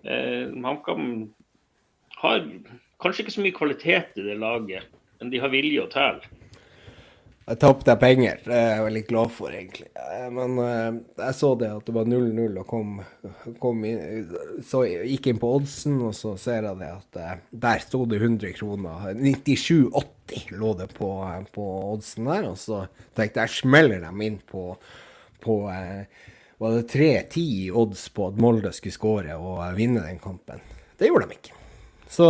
Eh, 0.04 0.50
HamKam 0.66 1.10
har 2.24 2.46
kanskje 3.04 3.26
ikke 3.26 3.36
så 3.36 3.44
mye 3.44 3.58
kvalitet 3.58 4.18
i 4.20 4.26
det 4.26 4.40
laget, 4.40 4.88
men 5.20 5.32
de 5.34 5.42
har 5.44 5.52
vilje 5.54 5.84
og 5.84 5.92
tæl. 5.94 6.24
Jeg 7.44 7.60
tapte 7.60 7.94
penger. 8.00 8.38
Det 8.46 8.56
er 8.56 8.70
jeg 8.78 8.84
veldig 8.86 9.02
glad 9.10 9.32
for, 9.36 9.52
egentlig. 9.52 9.90
Eh, 10.00 10.28
men 10.32 10.54
uh, 10.64 11.00
jeg 11.20 11.36
så 11.36 11.50
det 11.60 11.72
at 11.76 11.90
det 11.90 11.96
var 11.98 12.08
0-0 12.08 12.60
og 12.62 12.68
kom, 12.70 12.94
kom 13.60 13.82
inn, 13.88 14.30
så 14.64 14.86
gikk 14.88 15.28
inn 15.28 15.42
på 15.42 15.50
oddsen, 15.58 15.98
og 16.08 16.14
så 16.16 16.38
ser 16.40 16.70
jeg 16.70 16.80
det 16.80 16.92
at 16.94 17.20
uh, 17.20 17.34
der 17.66 17.84
sto 17.84 18.06
det 18.08 18.22
100 18.22 18.54
kroner. 18.56 19.10
97,80 19.20 20.54
lå 20.56 20.72
det 20.80 20.88
på, 20.96 21.10
på, 21.58 21.66
oddsen 21.90 22.30
der. 22.32 22.48
Og 22.54 22.56
så 22.62 22.86
tenkte 23.18 23.44
jeg 23.44 23.58
smeller 23.58 24.06
dem 24.06 24.24
inn 24.24 24.40
på, 24.48 24.70
på 25.44 25.58
Var 25.68 26.78
det 26.78 26.86
3-10 26.94 27.74
odds 27.76 28.06
på 28.16 28.30
at 28.30 28.40
Molde 28.40 28.72
skulle 28.72 28.96
skåre 28.96 29.36
og 29.36 29.66
vinne 29.76 30.06
den 30.06 30.22
kampen? 30.24 30.64
Det 30.96 31.12
gjorde 31.12 31.28
de 31.28 31.36
ikke. 31.42 31.60
Så 32.08 32.30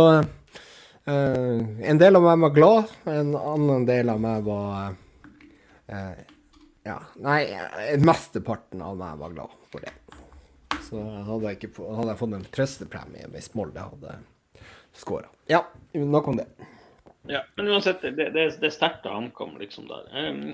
en 1.06 1.98
del 2.00 2.16
av 2.16 2.24
meg 2.24 2.42
var 2.48 2.52
glad, 2.56 2.92
en 3.12 3.34
annen 3.36 3.84
del 3.86 4.10
av 4.10 4.22
meg 4.24 4.46
var 4.46 4.94
Eh, 5.94 6.24
ja. 6.84 6.98
Nei, 7.16 7.40
mesteparten 8.02 8.82
av 8.82 8.98
meg 8.98 9.18
var 9.22 9.34
glad 9.36 9.56
for 9.72 9.84
det. 9.84 9.94
Så 10.84 11.00
hadde 11.00 11.52
jeg, 11.52 11.58
ikke, 11.60 11.88
hadde 11.96 12.10
jeg 12.12 12.20
fått 12.20 12.36
en 12.36 12.46
trøstepremie 12.54 13.28
hvis 13.32 13.52
Molde 13.56 13.86
hadde 13.86 14.18
skåra. 14.94 15.30
Ja, 15.50 15.62
nok 15.94 16.28
om 16.32 16.40
det. 16.42 16.48
Ja, 17.30 17.40
men 17.56 17.70
uansett, 17.72 18.02
det, 18.04 18.26
det, 18.34 18.42
det 18.60 18.68
er 18.68 18.74
sterkt 18.74 19.06
å 19.08 19.14
ankomme 19.16 19.62
liksom 19.62 19.86
der. 19.88 20.10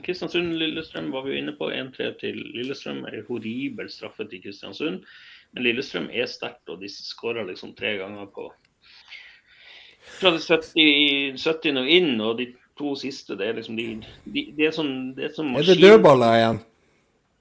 Kristiansund-Lillestrøm 0.06 1.10
var 1.10 1.26
vi 1.26 1.34
jo 1.34 1.40
inne 1.42 1.56
på. 1.58 1.66
1-3 1.74 2.12
til 2.20 2.38
Lillestrøm. 2.54 3.02
En 3.10 3.26
horribel 3.26 3.90
straffe 3.90 4.28
til 4.30 4.44
Kristiansund. 4.44 5.02
Men 5.50 5.66
Lillestrøm 5.66 6.06
er 6.14 6.30
sterkt, 6.30 6.62
og 6.70 6.78
de 6.84 6.92
skåra 6.94 7.42
liksom 7.48 7.74
tre 7.78 7.96
ganger 7.98 8.30
på 8.30 8.52
fra 10.20 10.30
det 10.30 10.40
70, 10.42 11.36
70 11.38 11.80
og 11.80 11.90
inn, 11.90 12.14
og 12.24 12.38
de 12.40 12.46
to 12.80 12.96
siste, 12.98 13.36
det 13.38 13.46
er 13.46 13.60
liksom 13.60 13.78
de, 13.78 13.86
de, 14.24 14.44
de 14.56 14.66
er 14.66 14.74
sånn 14.74 14.92
det 15.16 15.28
Er, 15.28 15.36
sånn 15.36 15.54
er 15.60 15.68
det 15.68 15.78
dødballer 15.82 16.38
igjen? 16.40 16.60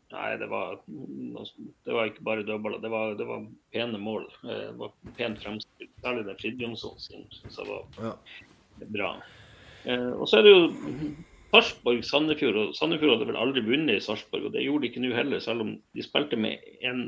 Nei, 0.09 0.29
det 0.41 0.47
var, 0.49 0.79
det 0.89 1.93
var 1.93 2.07
ikke 2.09 2.23
bare 2.25 2.45
dødballer. 2.45 2.81
Det 2.81 2.89
var, 2.89 3.11
det 3.17 3.27
var 3.29 3.43
pene 3.75 3.99
mål. 4.01 4.23
Eh, 4.41 4.69
det 4.71 4.77
var 4.79 4.93
pent 5.19 5.41
fremstilt. 5.43 5.91
Særlig 6.01 6.25
det 6.25 6.37
Fridtjonsson 6.39 6.95
sin 7.03 7.27
som 7.53 7.69
var 7.69 7.83
ja. 8.01 8.13
bra. 8.89 9.11
Eh, 9.85 10.09
og 10.15 10.25
så 10.29 10.39
er 10.39 10.47
det 10.47 10.55
jo 10.55 10.63
Sarpsborg-Sandefjord. 11.53 12.57
og 12.57 12.73
Sandefjord 12.77 13.15
hadde 13.15 13.29
vel 13.29 13.39
aldri 13.41 13.63
vunnet 13.65 13.99
i 13.99 14.05
Sarpsborg, 14.05 14.49
og 14.49 14.55
det 14.55 14.65
gjorde 14.65 14.85
de 14.85 14.91
ikke 14.91 15.03
nå 15.03 15.13
heller, 15.17 15.41
selv 15.43 15.65
om 15.65 15.75
de 15.97 16.05
spilte 16.05 16.37
med 16.41 16.65
en, 16.85 17.05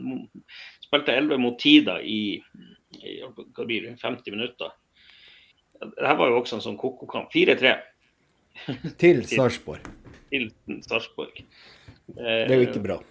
spilte 0.85 1.17
11 1.17 1.41
mot 1.41 1.57
10 1.57 1.85
da 1.89 1.97
i, 2.01 2.37
i 3.01 3.17
50 3.25 4.33
minutter. 4.33 4.77
Dette 5.81 6.17
var 6.17 6.29
jo 6.29 6.41
også 6.41 6.59
en 6.59 6.65
sånn 6.65 6.77
koko-kamp. 6.81 7.33
4-3. 7.33 7.73
Til 9.01 9.23
Sarpsborg. 9.29 9.87
Til 10.31 10.51
Sarpsborg. 10.85 11.41
Det 12.11 12.29
er 12.47 12.55
jo 12.55 12.67
ikke 12.67 12.83
bra. 12.83 13.01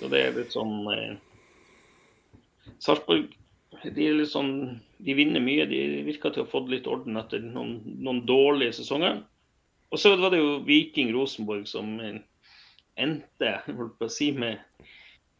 Så 0.00 0.10
det 0.10 0.20
er 0.24 0.36
litt 0.36 0.52
sånn 0.54 0.76
eh, 0.92 1.16
Sarpsborg 2.82 3.32
de, 3.92 4.08
sånn, 4.28 4.80
de 5.04 5.16
vinner 5.16 5.42
mye. 5.44 5.66
De 5.68 5.80
virker 6.06 6.32
til 6.32 6.44
å 6.44 6.46
ha 6.46 6.52
fått 6.52 6.70
litt 6.72 6.88
orden 6.90 7.18
etter 7.20 7.42
noen, 7.44 7.78
noen 8.00 8.22
dårlige 8.28 8.78
sesonger. 8.80 9.20
Og 9.92 10.00
så 10.00 10.14
var 10.18 10.32
det 10.34 10.40
jo 10.40 10.60
Viking 10.66 11.12
Rosenborg 11.14 11.66
som 11.70 11.96
endte 12.00 13.50
holdt 13.66 14.06
si, 14.12 14.30
med 14.32 14.62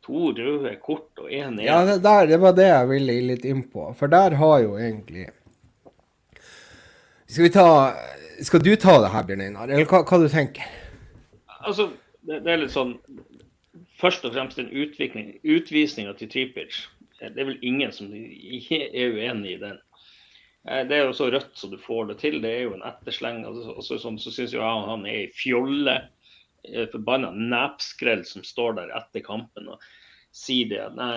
to 0.04 0.32
røde 0.36 0.74
kort 0.84 1.22
og 1.22 1.30
én 1.32 1.56
Ja, 1.64 1.80
det, 1.88 2.00
der, 2.04 2.28
det 2.28 2.38
var 2.42 2.54
det 2.56 2.68
jeg 2.68 2.90
ville 2.90 3.16
litt 3.32 3.46
inn 3.48 3.64
på. 3.70 3.88
For 3.98 4.12
der 4.12 4.36
har 4.40 4.58
jo 4.62 4.76
egentlig 4.76 5.30
Skal 7.24 7.46
vi 7.46 7.54
ta 7.54 7.68
skal 8.42 8.62
du 8.64 8.72
ta 8.76 8.98
det 9.02 9.12
her, 9.12 9.26
Bjørn 9.28 9.44
Einar, 9.44 9.70
eller 9.70 9.88
hva, 9.90 10.02
hva 10.08 10.18
du 10.22 10.28
tenker 10.32 10.66
Altså, 11.64 11.90
det, 12.26 12.42
det, 12.44 12.50
er 12.52 12.60
litt 12.60 12.74
sånn 12.74 12.96
Først 14.00 14.26
og 14.26 14.34
fremst 14.34 14.58
en 14.60 14.72
utvikling, 14.74 15.36
utvisninga 15.46 16.12
til 16.18 16.28
Tripic. 16.28 16.82
Det 17.20 17.40
er 17.40 17.46
vel 17.48 17.62
ingen 17.64 17.92
som 17.94 18.10
er 18.12 19.14
uenig 19.14 19.54
i 19.54 19.60
den. 19.62 19.78
Eh, 20.68 20.82
det 20.88 20.98
er 20.98 21.06
jo 21.06 21.14
så 21.16 21.30
rødt 21.32 21.54
som 21.56 21.72
du 21.72 21.78
får 21.80 22.10
det 22.10 22.18
til. 22.20 22.40
Det 22.42 22.50
er 22.50 22.66
jo 22.66 22.74
en 22.76 22.84
ettersleng. 22.84 23.44
Og 23.48 23.84
så, 23.86 23.98
så, 24.02 24.12
så 24.20 24.34
syns 24.34 24.54
jeg 24.56 24.60
han 24.90 25.06
er 25.06 25.22
ei 25.22 25.30
fjolle. 25.36 25.96
Eh, 26.68 26.88
Forbanna 26.92 27.30
nepskrell 27.32 28.26
som 28.28 28.44
står 28.44 28.76
der 28.80 28.92
etter 28.98 29.24
kampen. 29.24 29.72
og 29.72 29.88
si 30.34 30.64
det. 30.66 30.82
Nei, 30.98 31.12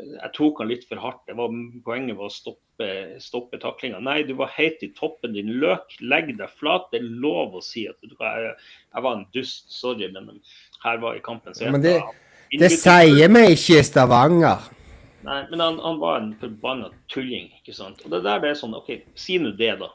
jeg 0.00 0.30
tok 0.36 0.62
han 0.62 0.70
litt 0.70 0.86
for 0.88 1.00
hardt. 1.02 1.22
Det 1.28 1.36
var, 1.36 1.52
poenget 1.84 2.16
var 2.16 2.30
å 2.30 2.32
stoppe, 2.32 2.88
stoppe 3.20 3.60
taklinga. 3.60 4.00
Nei, 4.04 4.22
du 4.24 4.32
var 4.38 4.54
helt 4.54 4.80
i 4.84 4.88
toppen 4.96 5.36
din 5.36 5.52
løk. 5.60 5.98
Legg 6.00 6.32
deg 6.38 6.54
flat. 6.56 6.88
Det 6.92 7.02
er 7.02 7.10
lov 7.24 7.58
å 7.58 7.64
si 7.64 7.84
at 7.90 7.98
du, 8.00 8.14
jeg, 8.16 8.54
jeg, 8.54 9.02
var 9.04 9.10
en 9.18 9.26
dust. 9.36 9.68
Sorry, 9.72 10.08
men 10.14 10.40
her 10.86 11.04
var 11.04 11.18
i 11.18 11.24
kampen. 11.24 11.56
men 11.74 11.84
det, 11.84 11.98
det 12.56 12.72
sier 12.72 13.28
meg 13.32 13.52
ikke 13.58 13.82
i 13.82 13.84
Stavanger. 13.84 14.72
Nei, 15.26 15.40
men 15.50 15.60
han, 15.60 15.78
han 15.82 16.00
var 16.00 16.20
en 16.22 16.32
forbanna 16.40 16.88
tulling. 17.12 17.52
ikke 17.60 17.76
sant? 17.76 18.00
Og 18.06 18.14
det 18.14 18.24
der 18.24 18.40
det 18.40 18.54
er 18.54 18.60
sånn, 18.62 18.76
OK, 18.78 18.92
si 19.18 19.36
nå 19.42 19.52
det, 19.58 19.74
da. 19.82 19.92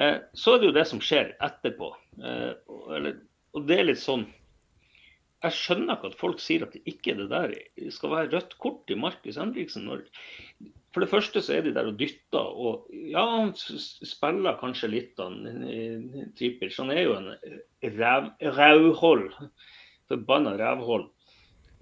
Eh, 0.00 0.16
så 0.32 0.54
er 0.54 0.62
det 0.62 0.70
jo 0.70 0.76
det 0.80 0.88
som 0.88 1.00
skjer 1.04 1.34
etterpå. 1.44 1.92
Eh, 2.24 2.52
eller, 2.96 3.20
og 3.52 3.68
det 3.68 3.80
er 3.82 3.90
litt 3.90 4.00
sånn 4.00 4.28
jeg 5.40 5.56
skjønner 5.56 5.96
ikke 5.96 6.10
at 6.10 6.20
folk 6.20 6.42
sier 6.42 6.66
at 6.66 6.74
det 6.76 6.82
ikke 6.88 7.14
det 7.16 7.28
der 7.30 7.54
skal 7.94 8.12
være 8.12 8.30
rødt 8.34 8.56
kort 8.60 8.82
til 8.88 9.00
Markus 9.00 9.38
Henriksen. 9.40 9.86
Når, 9.88 10.02
for 10.92 11.04
det 11.04 11.08
første 11.12 11.40
så 11.44 11.54
er 11.56 11.64
de 11.64 11.72
der 11.76 11.88
og 11.88 11.96
dytter, 12.00 12.50
og 12.64 12.90
ja, 12.92 13.22
han 13.38 13.54
spiller 13.56 14.58
kanskje 14.60 14.90
litt 14.92 15.22
av 15.22 15.38
Tripic. 16.36 16.76
Han 16.82 16.92
er 16.92 17.06
jo 17.06 17.16
en 17.16 17.30
ræv, 17.96 18.28
rævhold. 18.58 19.30
Forbanna 20.10 20.56
rævhold. 20.60 21.08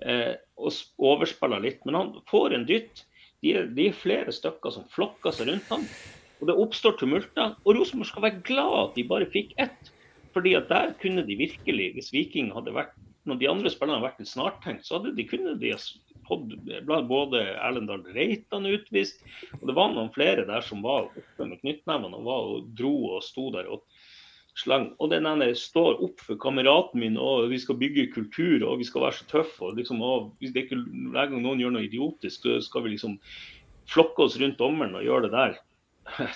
Eh, 0.07 0.37
og 0.59 1.11
overspiller 1.11 1.65
litt. 1.65 1.83
Men 1.89 1.99
han 1.99 2.15
får 2.31 2.55
en 2.55 2.69
dytt. 2.69 3.05
De 3.43 3.57
er, 3.57 3.67
de 3.75 3.89
er 3.89 3.99
flere 3.99 4.35
stykker 4.35 4.75
som 4.75 4.87
flokker 4.93 5.35
seg 5.35 5.51
rundt 5.51 5.75
ham. 5.75 5.87
Og 6.39 6.47
det 6.51 6.59
oppstår 6.63 6.95
tumulter. 7.01 7.57
Og 7.65 7.75
Rosenborg 7.75 8.13
skal 8.13 8.29
være 8.29 8.43
glad 8.47 8.79
at 8.85 8.95
de 8.99 9.09
bare 9.11 9.31
fikk 9.35 9.57
ett. 9.59 9.93
Fordi 10.37 10.55
at 10.55 10.71
der 10.71 10.95
kunne 11.03 11.27
de 11.27 11.35
virkelig, 11.41 11.93
hvis 11.97 12.13
Viking 12.15 12.53
hadde 12.55 12.77
vært 12.77 12.95
når 13.29 13.41
de 13.41 13.51
andre 13.51 13.73
spillerne 13.73 14.01
har 14.01 14.09
vært 14.09 14.23
litt 14.23 14.31
snartenkt, 14.31 14.87
så 14.87 14.99
hadde 14.99 15.15
de 15.17 15.27
kunnet 15.29 15.61
de 15.61 15.73
fått 16.29 16.55
både 17.09 17.43
Erlendal 17.57 18.05
Reitan 18.15 18.69
utvist, 18.69 19.23
og 19.61 19.67
det 19.71 19.77
var 19.77 19.93
noen 19.95 20.13
flere 20.15 20.45
der 20.49 20.65
som 20.65 20.85
var 20.85 21.09
oppe 21.09 21.49
med 21.49 21.61
knyttnevene 21.63 22.21
og, 22.21 22.29
og 22.29 22.71
dro 22.79 22.95
og 23.15 23.25
sto 23.25 23.49
der 23.55 23.71
og 23.73 23.85
slang. 24.59 24.91
Og 24.99 25.13
den 25.13 25.27
ene 25.29 25.51
står 25.57 26.01
opp 26.05 26.23
for 26.25 26.41
kameraten 26.41 27.01
min 27.03 27.19
og 27.21 27.49
vi 27.53 27.61
skal 27.63 27.79
bygge 27.81 28.09
kultur 28.15 28.65
og 28.67 28.81
vi 28.83 28.89
skal 28.89 29.07
være 29.07 29.21
så 29.21 29.29
tøffe. 29.31 29.65
og 29.65 29.79
liksom, 29.79 30.03
og 30.03 30.33
hvis 30.43 30.55
det 30.55 30.67
ikke, 30.67 30.83
Hver 31.15 31.31
gang 31.31 31.43
noen 31.45 31.63
gjør 31.63 31.77
noe 31.77 31.87
idiotisk, 31.87 32.43
så 32.43 32.59
skal 32.65 32.87
vi 32.87 32.97
liksom 32.97 33.19
flokke 33.89 34.27
oss 34.27 34.39
rundt 34.41 34.59
dommeren 34.61 34.99
og 34.99 35.07
gjøre 35.07 35.29
det 35.29 35.35
der. 35.37 35.61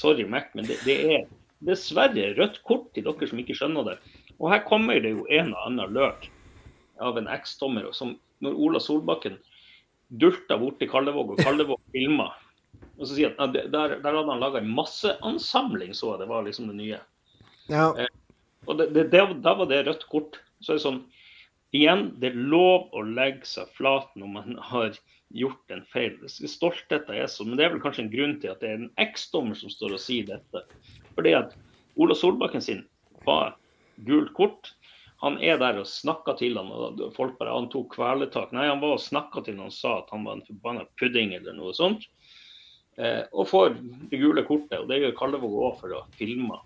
Sorry, 0.00 0.24
Mac, 0.28 0.50
men 0.54 0.66
det, 0.68 0.80
det 0.84 0.96
er 1.04 1.26
dessverre 1.64 2.32
rødt 2.36 2.62
kort 2.66 2.88
til 2.94 3.06
dere 3.06 3.28
som 3.28 3.40
ikke 3.40 3.56
skjønner 3.56 3.92
det. 3.92 3.98
Og 4.36 4.50
her 4.52 4.64
kommer 4.66 4.98
det 5.00 5.14
jo 5.14 5.28
en 5.32 5.54
og 5.54 5.68
annen 5.68 5.94
løk 5.96 6.26
av 7.00 7.18
en 7.18 7.28
eksdommer. 7.28 7.92
som 7.92 8.16
Når 8.44 8.54
Ola 8.54 8.80
Solbakken 8.80 9.38
dulta 10.08 10.58
bort 10.58 10.78
til 10.78 10.90
Kallevåg, 10.90 11.34
og 11.34 11.44
Kallevåg 11.44 11.80
filma 11.94 12.30
og 12.96 13.04
så 13.04 13.16
sier 13.16 13.34
han, 13.38 13.52
der, 13.52 13.68
der 13.72 14.16
hadde 14.16 14.30
han 14.30 14.40
laga 14.40 14.62
en 14.62 14.72
masseansamling, 14.72 15.92
så 15.96 16.14
jeg 16.14 16.24
det 16.24 16.30
var 16.30 16.46
liksom 16.46 16.70
det 16.70 16.78
nye. 16.78 17.00
Ja. 17.72 17.90
Eh, 17.98 18.08
og 18.66 18.78
det, 18.80 18.88
det, 18.96 19.08
det, 19.12 19.24
Da 19.44 19.54
var 19.58 19.68
det 19.70 19.84
rødt 19.86 20.06
kort. 20.12 20.40
Så 20.60 20.72
er 20.72 20.80
det 20.80 20.86
sånn 20.86 21.04
Igjen, 21.74 22.06
det 22.22 22.30
er 22.30 22.44
lov 22.48 22.86
å 22.96 23.02
legge 23.04 23.44
seg 23.44 23.68
flat 23.76 24.12
når 24.16 24.30
man 24.32 24.56
har 24.70 24.96
gjort 25.36 25.74
en 25.74 25.82
feil. 25.90 26.16
Stoltheten 26.30 27.12
er 27.12 27.28
sånn, 27.28 27.50
men 27.50 27.60
det 27.60 27.66
er 27.66 27.74
vel 27.74 27.82
kanskje 27.84 28.06
en 28.06 28.12
grunn 28.12 28.36
til 28.40 28.54
at 28.54 28.62
det 28.62 28.70
er 28.70 28.80
en 28.80 28.92
eksdommer 29.02 29.58
som 29.58 29.72
står 29.72 29.96
og 29.98 30.00
sier 30.00 30.28
dette. 30.30 30.62
Fordi 31.18 31.34
at 31.36 31.56
Ola 32.00 32.16
Solbakken 32.16 32.64
sin 32.64 32.84
var 33.26 33.56
gult 34.08 34.32
kort. 34.38 34.72
Han 35.24 35.38
er 35.40 35.56
der 35.60 35.80
og 35.80 35.88
snakker 35.88 36.36
til 36.36 36.58
han, 36.60 36.68
og 36.68 37.00
folk 37.16 37.38
bare 37.38 37.54
han 37.54 37.70
tok 37.72 37.94
kvelertak. 37.94 38.52
Nei, 38.52 38.66
han 38.68 38.82
var 38.82 38.98
og 38.98 39.02
snakka 39.02 39.42
til 39.46 39.56
han 39.56 39.70
og 39.70 39.74
sa 39.74 39.98
at 40.02 40.10
han 40.12 40.26
var 40.28 40.36
en 40.36 40.46
forbanna 40.46 40.84
pudding 41.00 41.32
eller 41.38 41.56
noe 41.56 41.72
sånt. 41.76 42.04
Eh, 43.00 43.22
og 43.32 43.48
får 43.48 43.76
det 44.10 44.20
gule 44.20 44.44
kortet, 44.44 44.78
og 44.82 44.90
det 44.90 45.00
gjør 45.00 45.16
Kallevåg 45.16 45.56
òg 45.68 45.78
for 45.80 45.96
å 45.96 46.02
filme. 46.16 46.60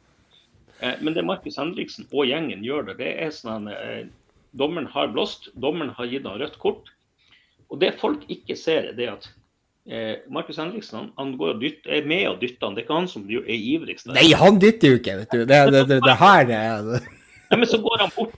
Eh, 0.80 0.96
men 1.00 1.14
det 1.14 1.26
Markus 1.26 1.58
Henriksen 1.60 2.08
og 2.10 2.26
gjengen 2.30 2.64
gjør 2.66 2.90
det, 2.90 2.98
det 3.02 3.12
er 3.22 3.34
sånn 3.34 3.68
at 3.70 3.84
eh, 3.84 4.08
dommeren 4.58 4.88
har 4.90 5.12
blåst, 5.14 5.50
dommeren 5.54 5.92
har 5.96 6.10
gitt 6.10 6.26
han 6.26 6.40
rødt 6.40 6.58
kort. 6.62 6.90
Og 7.70 7.78
det 7.82 7.94
folk 8.00 8.24
ikke 8.32 8.56
ser, 8.58 8.90
er 8.90 8.98
det 8.98 9.08
at 9.12 9.28
eh, 9.86 10.26
Markus 10.32 10.58
Henriksen 10.58 10.98
han, 10.98 11.10
han 11.20 11.36
går 11.38 11.54
og 11.54 11.62
dytter, 11.62 11.94
er 12.00 12.08
med 12.08 12.26
og 12.32 12.40
dytter 12.42 12.66
han. 12.66 12.74
Det 12.74 12.82
er 12.82 12.88
ikke 12.88 12.98
han 12.98 13.10
som 13.12 13.26
er 13.30 13.54
ivrigst. 13.54 14.08
der. 14.08 14.18
Nei, 14.18 14.30
han 14.42 14.58
dytter 14.62 14.94
jo 14.94 15.00
ikke, 15.02 15.18
vet 15.22 15.34
du. 15.36 15.42
Det, 15.44 15.60
det, 15.74 15.84
det, 15.92 16.00
det 16.06 16.18
her 16.24 16.54
er 16.58 16.92
Nei, 17.50 17.58
men 17.58 17.66
så 17.66 17.80
går 17.82 18.04
han 18.04 18.12
bort, 18.14 18.34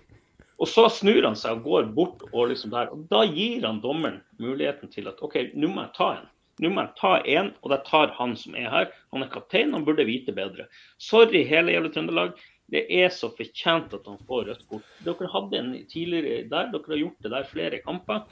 og 0.62 0.70
så 0.70 0.86
snur 0.94 1.24
han 1.26 1.34
seg 1.38 1.58
og 1.58 1.64
går 1.66 1.88
bort. 1.96 2.22
Og 2.30 2.52
liksom 2.52 2.70
der, 2.74 2.92
og 2.94 3.08
da 3.10 3.24
gir 3.26 3.66
han 3.66 3.82
dommeren 3.82 4.20
muligheten 4.42 4.92
til 4.92 5.10
at 5.10 5.18
OK, 5.24 5.40
nå 5.58 5.72
må 5.72 5.88
jeg 5.88 5.94
ta 5.96 6.08
en. 6.20 6.30
Nå 6.62 6.70
må 6.70 6.84
jeg 6.84 6.94
ta 7.00 7.12
en, 7.34 7.50
og 7.64 7.72
det 7.72 7.80
tar 7.88 8.12
han 8.18 8.36
som 8.38 8.54
er 8.58 8.70
her. 8.70 8.90
Han 9.14 9.24
er 9.24 9.32
kaptein, 9.32 9.74
han 9.74 9.86
burde 9.86 10.06
vite 10.06 10.34
bedre. 10.36 10.68
Sorry, 11.02 11.42
hele 11.48 11.74
jævla 11.74 11.90
Trøndelag. 11.94 12.34
Det 12.72 12.84
er 12.94 13.10
så 13.12 13.32
fortjent 13.34 13.92
at 13.96 14.06
han 14.08 14.20
får 14.28 14.46
rødt 14.48 14.62
kort. 14.70 14.86
Dere 15.04 15.30
hadde 15.32 15.58
en 15.58 15.72
tidligere 15.90 16.44
der, 16.48 16.70
dere 16.72 16.94
har 16.94 17.02
gjort 17.02 17.26
det 17.26 17.32
der 17.34 17.48
flere 17.50 17.82
kamper. 17.84 18.22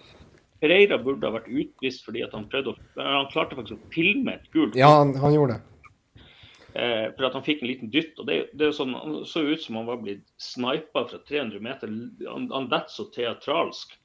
Pereira 0.60 1.00
burde 1.00 1.26
ha 1.26 1.34
vært 1.34 1.48
utvist 1.48 2.04
fordi 2.04 2.22
han 2.28 2.46
prøvde 2.52 2.74
å 2.74 3.00
Han 3.00 3.28
klarte 3.32 3.56
faktisk 3.56 3.80
å 3.80 3.92
filme 3.94 4.36
et 4.36 4.48
gult 4.52 4.76
Ja, 4.76 4.92
han, 5.00 5.14
han 5.18 5.32
gjorde 5.34 5.56
det. 5.56 5.69
Eh, 6.74 7.06
for 7.16 7.28
at 7.28 7.36
han 7.38 7.46
fikk 7.46 7.62
en 7.62 7.70
liten 7.70 7.92
dytt. 7.92 8.18
og 8.18 8.28
det, 8.28 8.38
det 8.58 8.68
er 8.68 8.76
sånn, 8.76 8.94
Han 8.94 9.24
så 9.28 9.42
ut 9.46 9.62
som 9.62 9.80
han 9.80 9.88
var 9.88 10.02
blitt 10.02 10.26
snipa 10.42 11.06
fra 11.08 11.20
300 11.28 11.62
meter. 11.64 11.92
Han, 12.26 12.50
han 12.52 12.68
detter 12.72 12.94
så 12.94 13.08
teatralsk. 13.14 13.96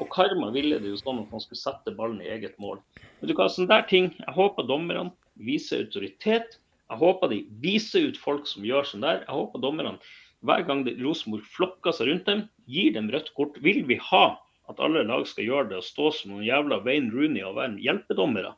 Og 0.00 0.08
Karma 0.12 0.48
ville 0.54 0.78
det 0.80 0.94
jo 0.94 1.00
sånn 1.00 1.20
at 1.20 1.32
han 1.34 1.42
skulle 1.44 1.60
sette 1.60 1.92
ballen 1.96 2.22
i 2.24 2.30
eget 2.32 2.56
mål. 2.62 2.80
Men 3.20 3.28
du 3.28 3.34
hva, 3.36 3.50
sånne 3.52 3.72
der 3.72 3.88
ting, 3.88 4.12
Jeg 4.18 4.36
håper 4.36 4.68
dommerne 4.68 5.12
viser 5.34 5.84
autoritet. 5.84 6.58
Jeg 6.88 7.00
håper 7.00 7.32
de 7.32 7.42
viser 7.60 8.08
ut 8.08 8.20
folk 8.20 8.48
som 8.48 8.64
gjør 8.64 8.88
sånn 8.88 9.04
der. 9.04 9.24
Jeg 9.26 9.34
håper 9.34 9.60
dommerne 9.60 9.98
hver 10.44 10.64
gang 10.68 10.84
Rosenborg 11.00 11.44
flokker 11.48 11.94
seg 11.96 12.10
rundt 12.10 12.26
dem, 12.28 12.42
gir 12.68 12.92
dem 12.92 13.08
rødt 13.12 13.30
kort. 13.36 13.56
Vil 13.64 13.84
vi 13.88 13.96
ha 14.10 14.36
at 14.68 14.80
alle 14.80 15.04
lag 15.08 15.24
skal 15.28 15.48
gjøre 15.48 15.70
det 15.70 15.78
og 15.80 15.86
stå 15.86 16.10
som 16.12 16.34
noen 16.34 16.44
jævla 16.46 16.82
Wayne 16.84 17.12
Rooney 17.12 17.44
og 17.44 17.56
være 17.56 17.80
hjelpedommere? 17.84 18.52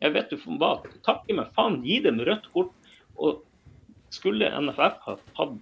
Jeg 0.00 0.14
vet 0.14 0.30
du 0.32 0.36
hva, 0.58 0.74
takke 1.06 1.34
meg 1.36 1.50
faen, 1.56 1.80
gi 1.84 1.98
dem 2.04 2.20
rødt 2.24 2.46
kort. 2.54 2.70
Og 3.20 3.42
skulle 4.10 4.48
NFF 4.64 5.02
ha 5.06 5.16
hatt 5.38 5.58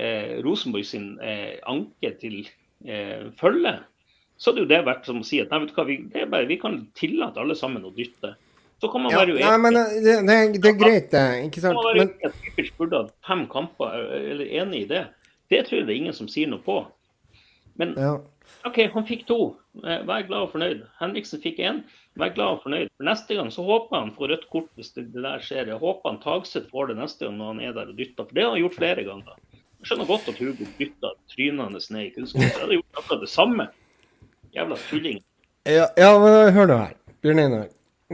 eh, 0.00 0.38
Rosenborg 0.44 0.86
sin 0.88 1.18
eh, 1.22 1.58
anke 1.70 2.14
til 2.22 2.40
eh, 2.86 3.28
følge, 3.40 3.76
så 4.36 4.50
hadde 4.50 4.64
jo 4.64 4.70
det 4.72 4.80
vært 4.88 5.06
som 5.06 5.20
å 5.20 5.26
si 5.26 5.38
at 5.42 5.52
nei, 5.52 5.60
vet 5.62 5.70
du 5.70 5.76
hva, 5.76 5.84
vi, 5.86 5.98
det 6.10 6.24
bare, 6.32 6.48
vi 6.50 6.56
kan 6.58 6.80
tillate 6.98 7.38
alle 7.42 7.54
sammen 7.58 7.84
å 7.86 7.92
dytte. 7.94 8.32
Så 8.82 8.88
kan 8.90 9.04
man 9.04 9.12
Ja, 9.14 9.20
være 9.22 9.36
nei, 9.36 9.44
uenig. 9.46 9.60
men 9.62 9.78
eh, 9.78 9.92
det, 10.02 10.16
det, 10.26 10.38
det 10.64 10.70
er 10.72 10.80
greit, 10.80 11.10
det. 11.12 11.26
Ikke 11.46 11.62
sant? 11.62 11.78
man 11.78 11.86
være 11.92 12.08
Men 12.08 12.32
at 12.32 12.72
burde 12.80 13.02
hatt 13.04 13.12
fem 13.28 13.44
kamper, 13.52 13.94
eller 14.18 14.50
enig 14.64 14.82
i 14.82 14.88
det. 14.90 15.04
Det 15.52 15.66
tror 15.68 15.78
jeg 15.78 15.86
det 15.86 15.94
er 15.94 16.00
ingen 16.02 16.16
som 16.16 16.28
sier 16.32 16.50
noe 16.50 16.64
på. 16.64 16.80
Men 17.78 17.94
ja. 18.00 18.16
OK, 18.66 18.80
han 18.92 19.06
fikk 19.06 19.26
to. 19.28 19.38
Eh, 19.84 20.02
Vær 20.08 20.26
glad 20.26 20.48
og 20.48 20.52
fornøyd. 20.56 20.82
Henriksen 20.98 21.40
fikk 21.44 21.62
én. 21.62 21.84
Vær 22.20 22.30
glad 22.34 22.56
og 22.56 22.62
fornøyd. 22.62 22.90
For 22.94 23.08
Neste 23.08 23.34
gang 23.34 23.50
så 23.50 23.64
håper 23.66 23.96
jeg 23.96 24.04
han 24.04 24.14
får 24.14 24.30
rødt 24.30 24.46
kort 24.52 24.70
hvis 24.78 24.92
det, 24.94 25.08
der 25.14 25.42
skjer. 25.42 25.70
Jeg 25.72 25.80
håper 25.82 26.10
han 26.12 26.20
Tagseth 26.22 26.70
får 26.70 26.92
det 26.92 26.98
neste 27.00 27.26
gang 27.26 27.38
når 27.40 27.52
han 27.52 27.62
er 27.66 27.72
der 27.74 27.90
og 27.90 27.98
dytter. 27.98 28.28
For 28.28 28.36
det 28.36 28.44
har 28.44 28.52
han 28.54 28.62
gjort 28.62 28.78
flere 28.78 29.06
ganger. 29.08 29.38
Jeg 29.54 29.90
skjønner 29.90 30.08
godt 30.08 30.28
at 30.30 30.38
Hugo 30.40 30.68
dytta 30.78 31.10
trynende 31.34 31.80
ned 31.90 32.04
i 32.06 32.12
kunstgress. 32.14 32.52
Jeg 32.52 32.62
hadde 32.62 32.78
gjort 32.78 33.00
akkurat 33.02 33.24
det 33.24 33.30
samme. 33.32 33.66
Jævla 34.54 34.78
tulling. 34.88 35.18
Ja, 35.66 35.88
ja, 35.98 36.10
men 36.22 36.52
hør 36.54 36.70
nå 36.70 36.76
her. 36.84 36.94
Bjørn 37.24 37.42
Einar. 37.42 37.66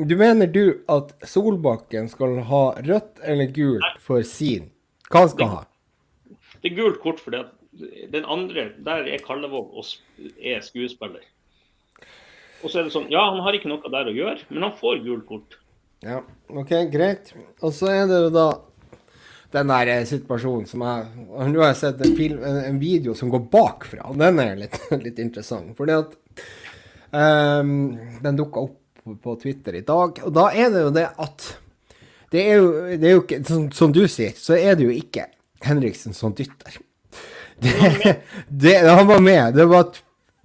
Du 0.08 0.14
mener 0.16 0.46
du 0.46 0.64
at 0.88 1.12
Solbakken 1.26 2.08
skal 2.08 2.38
ha 2.48 2.62
rødt 2.86 3.20
eller 3.26 3.50
gult 3.52 3.98
for 4.00 4.22
sin? 4.24 4.70
Hva 5.10 5.26
han 5.26 5.32
skal 5.32 5.50
ha? 5.50 5.60
Det 6.62 6.70
er 6.70 6.76
gult 6.78 7.00
kort 7.02 7.20
fordi 7.20 7.42
at 7.42 7.52
den 8.12 8.24
andre, 8.24 8.70
der 8.86 9.04
er 9.10 9.22
Kallevåg 9.26 9.74
og 9.76 9.84
er 10.40 10.62
skuespiller. 10.64 11.22
Og 12.60 12.68
så 12.68 12.80
er 12.80 12.86
det 12.86 12.94
sånn, 12.94 13.08
ja, 13.12 13.22
han 13.30 13.40
har 13.44 13.56
ikke 13.56 13.70
noe 13.70 13.92
der 13.92 14.10
å 14.10 14.14
gjøre, 14.14 14.40
men 14.50 14.66
han 14.66 14.74
får 14.76 15.04
gult 15.04 15.26
kort. 15.28 15.56
Ja, 16.04 16.20
OK, 16.48 16.72
greit. 16.92 17.32
Og 17.60 17.72
så 17.76 17.90
er 17.92 18.06
det 18.08 18.18
jo 18.24 18.32
da 18.32 18.48
den 19.50 19.70
der 19.72 19.90
eh, 19.90 20.04
situasjonen 20.06 20.68
som 20.70 20.84
jeg 20.86 21.24
Nå 21.50 21.62
har 21.62 21.72
jeg 21.72 21.80
sett 21.80 22.04
en, 22.06 22.12
film, 22.16 22.42
en, 22.46 22.60
en 22.68 22.78
video 22.80 23.16
som 23.18 23.32
går 23.32 23.48
bakfra, 23.52 24.04
og 24.12 24.20
den 24.20 24.38
er 24.42 24.58
litt, 24.60 24.76
litt 25.06 25.18
interessant. 25.22 25.72
Fordi 25.78 25.96
at 25.96 26.14
um, 27.10 27.72
Den 28.22 28.38
dukka 28.38 28.68
opp 28.68 28.76
på 29.24 29.34
Twitter 29.40 29.80
i 29.80 29.84
dag, 29.86 30.20
og 30.26 30.32
da 30.36 30.50
er 30.52 30.70
det 30.72 30.84
jo 30.84 30.92
det 30.94 31.06
at 31.24 31.46
Det 32.30 32.42
er 32.44 32.60
jo, 32.60 32.66
det 33.00 33.08
er 33.08 33.16
jo 33.16 33.22
ikke 33.24 33.40
som, 33.48 33.64
som 33.74 33.94
du 33.96 34.04
sier, 34.06 34.36
så 34.38 34.54
er 34.54 34.76
det 34.78 34.86
jo 34.86 34.94
ikke 34.94 35.26
Henriksen 35.64 36.14
som 36.16 36.36
dytter. 36.36 36.78
Det, 37.60 38.14
det, 38.48 38.78
han 38.88 39.04
var 39.04 39.18
med. 39.20 39.52
Det 39.52 39.66
var 39.68 39.90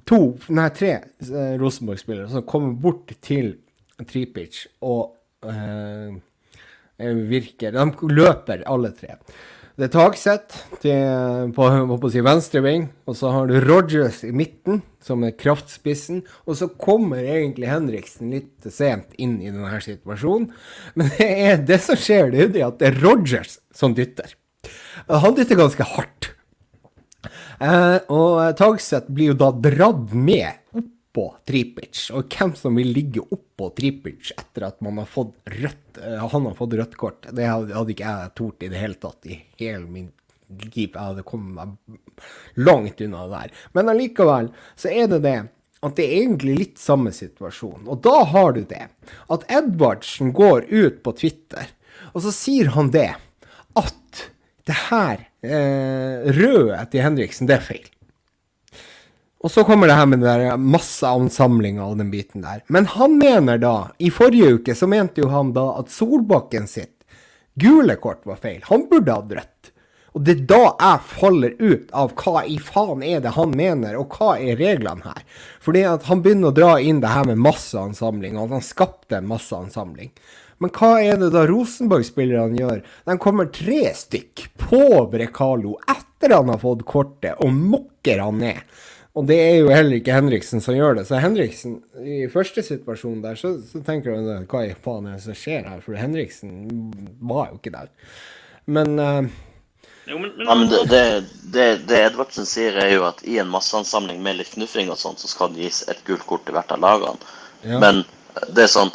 to, 0.09 0.21
nei, 0.53 0.69
tre 0.75 0.91
eh, 0.95 1.55
Rosenborg-spillere 1.61 2.29
som 2.31 2.45
kommer 2.47 2.75
bort 2.77 3.13
til 3.25 3.55
Tripic 4.05 4.65
og 4.85 5.15
eh, 5.47 6.15
virker 7.29 7.75
De 7.75 8.13
løper 8.13 8.63
alle 8.69 8.93
tre. 8.95 9.17
Det 9.75 9.89
er 9.89 9.91
Tagseth 9.91 10.59
på, 11.51 11.65
på, 11.99 12.09
si 12.13 12.21
venstre 12.23 12.61
ving, 12.63 12.85
og 13.11 13.17
så 13.19 13.33
har 13.33 13.49
du 13.49 13.57
Rogers 13.59 14.21
i 14.23 14.31
midten, 14.31 14.79
som 15.03 15.25
er 15.27 15.35
kraftspissen, 15.35 16.21
og 16.47 16.55
så 16.55 16.69
kommer 16.79 17.19
egentlig 17.19 17.67
Henriksen 17.67 18.31
litt 18.31 18.69
sent 18.71 19.11
inn 19.19 19.41
i 19.41 19.51
denne 19.51 19.81
situasjonen. 19.83 20.47
Men 20.95 21.11
det, 21.17 21.27
er, 21.27 21.59
det 21.67 21.81
som 21.83 21.99
skjer, 21.99 22.31
det 22.31 22.47
er 22.53 22.69
at 22.69 22.79
det 22.79 22.93
er 22.93 23.01
Rogers 23.03 23.57
som 23.75 23.97
dytter. 23.97 24.37
Han 25.11 25.35
dytter 25.35 25.59
ganske 25.59 25.91
hardt. 25.91 26.31
Eh, 27.59 27.97
og 28.11 28.57
Tagseth 28.59 29.11
blir 29.11 29.33
jo 29.33 29.39
da 29.39 29.51
dratt 29.53 30.13
med 30.13 30.81
oppå 31.15 31.27
Tripic. 31.47 32.09
Og 32.15 32.27
hvem 32.31 32.53
som 32.59 32.75
vil 32.75 32.91
ligge 32.95 33.23
oppå 33.23 33.69
Tripic 33.77 34.33
etter 34.35 34.67
at 34.67 34.81
man 34.83 34.99
har 34.99 35.09
fått 35.09 35.35
rødt, 35.45 35.97
eh, 36.01 36.19
han 36.19 36.45
har 36.49 36.55
fått 36.57 36.75
rødt 36.75 36.97
kort, 36.99 37.27
det 37.31 37.47
hadde, 37.47 37.91
ikke 37.91 38.11
jeg 38.11 38.35
tort 38.35 38.63
i 38.63 38.71
det 38.71 38.81
hele 38.81 38.99
tatt 38.99 39.25
i 39.25 39.39
hele 39.61 39.85
min. 39.87 40.11
Jeg 40.45 40.91
hadde 40.93 41.25
kommet 41.25 41.55
meg 41.57 41.99
langt 42.55 43.01
unna 43.01 43.25
det 43.25 43.37
der. 43.39 43.53
Men 43.73 43.89
allikevel 43.89 44.51
så 44.77 44.91
er 44.91 45.07
det 45.09 45.23
det 45.23 45.39
at 45.85 45.97
det 45.97 46.05
er 46.05 46.21
egentlig 46.23 46.57
litt 46.57 46.81
samme 46.81 47.11
situasjon. 47.13 47.87
Og 47.89 48.01
da 48.05 48.23
har 48.29 48.53
du 48.55 48.61
det 48.67 48.87
at 49.33 49.45
Edvardsen 49.51 50.31
går 50.35 50.67
ut 50.69 51.01
på 51.05 51.15
Twitter, 51.17 51.71
og 52.13 52.23
så 52.25 52.33
sier 52.33 52.71
han 52.75 52.91
det 52.93 53.11
at 53.75 54.21
det 54.65 54.77
her 54.87 55.25
eh, 55.45 56.31
røde 56.35 56.79
til 56.91 57.05
Henriksen, 57.05 57.49
det 57.49 57.59
er 57.59 57.67
feil. 57.67 57.85
Og 59.45 59.51
så 59.53 59.61
kommer 59.67 59.85
det 59.87 59.97
her 59.99 60.07
med 60.09 60.23
den 60.25 60.63
masseansamlinga 60.73 61.85
og 61.85 61.99
den 61.99 62.09
biten 62.09 62.41
der. 62.41 62.63
Men 62.73 62.87
han 62.95 63.19
mener 63.19 63.59
da, 63.61 63.75
i 64.01 64.09
forrige 64.09 64.55
uke 64.57 64.73
så 64.73 64.89
mente 64.89 65.21
jo 65.21 65.29
han 65.29 65.53
da 65.53 65.67
at 65.83 65.93
Solbakken 65.93 66.65
sitt 66.69 66.95
gule 67.61 67.95
kort 68.01 68.25
var 68.25 68.41
feil. 68.41 68.63
Han 68.71 68.87
burde 68.89 69.13
hatt 69.13 69.35
rødt. 69.37 69.71
Og 70.15 70.23
det 70.23 70.33
er 70.33 70.43
da 70.47 70.59
jeg 70.71 71.07
faller 71.11 71.55
ut 71.59 71.89
av 71.91 72.13
hva 72.15 72.45
i 72.47 72.55
faen 72.63 73.03
er 73.03 73.19
det 73.21 73.33
han 73.35 73.51
mener, 73.51 73.97
og 73.99 74.15
hva 74.15 74.37
er 74.39 74.55
reglene 74.57 75.03
her. 75.03 75.23
Fordi 75.63 75.83
at 75.89 76.07
han 76.07 76.21
begynner 76.23 76.53
å 76.53 76.55
dra 76.55 76.71
inn 76.79 77.01
det 77.03 77.11
her 77.11 77.27
med 77.27 77.41
masseansamling, 77.43 78.37
og 78.37 78.47
at 78.47 78.57
han 78.57 78.63
skapte 78.63 79.19
en 79.19 79.27
masseansamling. 79.27 80.13
Men 80.63 80.71
hva 80.75 80.91
er 81.03 81.19
det 81.19 81.31
da 81.33 81.43
Rosenborg-spillerne 81.49 82.59
gjør? 82.59 82.83
De 83.09 83.17
kommer 83.21 83.51
tre 83.53 83.89
stykk 83.97 84.47
på 84.61 84.83
Brekalo 85.11 85.75
etter 85.91 86.35
han 86.35 86.51
har 86.51 86.61
fått 86.61 86.85
kortet, 86.87 87.35
og 87.43 87.51
mokker 87.53 88.21
han 88.23 88.39
ned. 88.43 88.61
Og 89.15 89.23
det 89.29 89.37
er 89.39 89.57
jo 89.61 89.71
heller 89.71 89.95
ikke 89.95 90.15
Henriksen 90.15 90.63
som 90.63 90.75
gjør 90.75 90.97
det. 90.97 91.05
Så 91.07 91.19
Henriksen, 91.23 91.77
i 92.03 92.25
første 92.31 92.63
situasjon 92.65 93.21
der, 93.23 93.37
så, 93.39 93.53
så 93.63 93.79
tenker 93.85 94.11
du 94.11 94.31
hva 94.51 94.63
i 94.67 94.73
faen 94.75 95.07
er 95.07 95.15
det 95.15 95.23
som 95.23 95.37
skjer 95.39 95.67
her? 95.69 95.83
For 95.83 95.95
Henriksen 95.95 96.65
var 97.23 97.53
jo 97.53 97.59
ikke 97.61 97.75
der. 97.77 97.91
Men 98.67 98.99
uh, 98.99 99.29
Jo, 100.09 100.19
men, 100.19 100.33
men, 100.35 100.49
Ja, 100.49 100.57
men 100.59 100.67
det, 100.71 100.81
det, 100.91 101.05
det, 101.53 101.69
det 101.87 102.01
Edvardsen 102.09 102.47
sier, 102.49 102.75
er 102.75 102.91
jo 102.91 103.07
at 103.07 103.23
i 103.23 103.39
en 103.39 103.51
masseansamling 103.53 104.19
med 104.23 104.41
litt 104.41 104.51
knuffing 104.51 104.91
og 104.91 104.99
sånn, 104.99 105.15
så 105.19 105.31
skal 105.31 105.55
det 105.55 105.63
gis 105.63 105.85
et 105.87 106.03
gult 106.07 106.27
kort 106.27 106.43
til 106.47 106.57
hvert 106.57 106.75
av 106.75 106.83
lagene. 106.83 107.33
Ja. 107.63 107.79
Men 107.79 108.03
det 108.51 108.67
er 108.67 108.73
sånn 108.75 108.91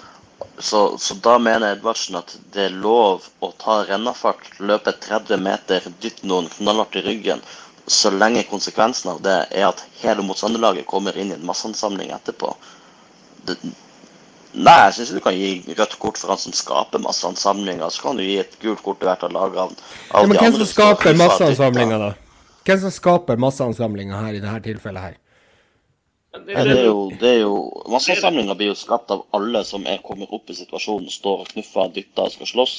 så, 0.59 0.99
så 0.99 1.15
da 1.25 1.39
mener 1.39 1.75
Edvardsen 1.75 2.19
at 2.21 2.37
det 2.55 2.69
er 2.69 2.79
lov 2.83 3.27
å 3.41 3.51
ta 3.61 3.81
rennafart, 3.89 4.47
løpe 4.61 4.93
30 4.93 5.41
meter, 5.43 5.87
dytte 6.01 6.29
noen 6.29 6.49
knallhardt 6.53 6.99
i 7.01 7.05
ryggen, 7.05 7.43
så 7.91 8.11
lenge 8.11 8.43
konsekvensen 8.49 9.11
av 9.11 9.23
det 9.25 9.37
er 9.51 9.67
at 9.71 9.81
hele 10.03 10.23
motstanderlaget 10.23 10.87
kommer 10.87 11.17
inn 11.19 11.33
i 11.33 11.37
en 11.39 11.47
masseansamling 11.47 12.13
etterpå. 12.15 12.53
Det, 13.49 13.57
nei, 14.53 14.77
jeg 14.85 14.97
syns 14.99 15.15
du 15.17 15.23
kan 15.25 15.35
gi 15.35 15.75
rødt 15.79 15.97
kort 16.03 16.21
for 16.21 16.31
han 16.31 16.43
som 16.43 16.55
skaper 16.55 17.03
masseansamlinger. 17.03 17.91
Så 17.91 18.05
kan 18.05 18.21
du 18.21 18.25
gi 18.25 18.37
et 18.45 18.55
gult 18.63 18.85
kort 18.87 19.01
til 19.01 19.11
hvert 19.11 19.25
av 19.27 19.35
lagene. 19.35 19.89
av 20.13 20.23
ja, 20.23 20.31
men 20.31 20.39
hvem 20.39 20.61
som 20.61 20.71
skaper 20.71 21.19
dytte. 21.19 21.99
da? 22.05 22.13
Hvem 22.69 22.85
som 22.85 22.95
skaper 22.95 23.43
masseansamlinger 23.43 24.23
her 24.23 24.39
i 24.39 24.45
dette 24.45 24.63
tilfellet 24.69 25.09
her? 25.09 25.19
Det, 26.33 26.53
Ja, 26.53 26.65
det 26.65 26.79
er 26.79 26.87
jo, 26.87 27.11
det 27.21 27.29
er 27.29 27.41
jo 27.43 27.55
Masseansamlinger 27.91 28.55
blir 28.59 28.71
jo 28.71 28.79
skapt 28.79 29.11
av 29.11 29.25
alle 29.37 29.65
som 29.67 29.87
er 29.87 30.03
kommet 30.05 30.31
opp 30.31 30.51
i 30.51 30.57
situasjonen, 30.59 31.11
står 31.11 31.45
og 31.45 31.53
knuffer, 31.53 31.91
dytter 31.95 32.29
og 32.29 32.35
skal 32.37 32.51
slåss. 32.53 32.75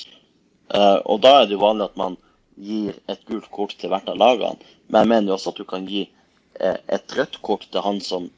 Eh, 0.71 0.99
og 1.05 1.21
da 1.25 1.41
er 1.41 1.49
det 1.49 1.57
jo 1.57 1.65
vanlig 1.65 1.89
at 1.89 1.99
man 1.99 2.17
gir 2.61 2.95
et 3.11 3.21
gult 3.27 3.49
kort 3.51 3.75
til 3.79 3.91
hvert 3.91 4.07
av 4.11 4.19
lagene. 4.21 4.71
Men 4.87 5.03
jeg 5.03 5.11
mener 5.13 5.31
jo 5.31 5.37
også 5.37 5.53
at 5.53 5.59
du 5.59 5.67
kan 5.67 5.87
gi 5.89 6.05
eh, 6.59 6.77
et 6.87 7.17
rødt 7.17 7.41
kort 7.43 7.67
til 7.71 7.83
han 7.83 7.99
som 8.03 8.29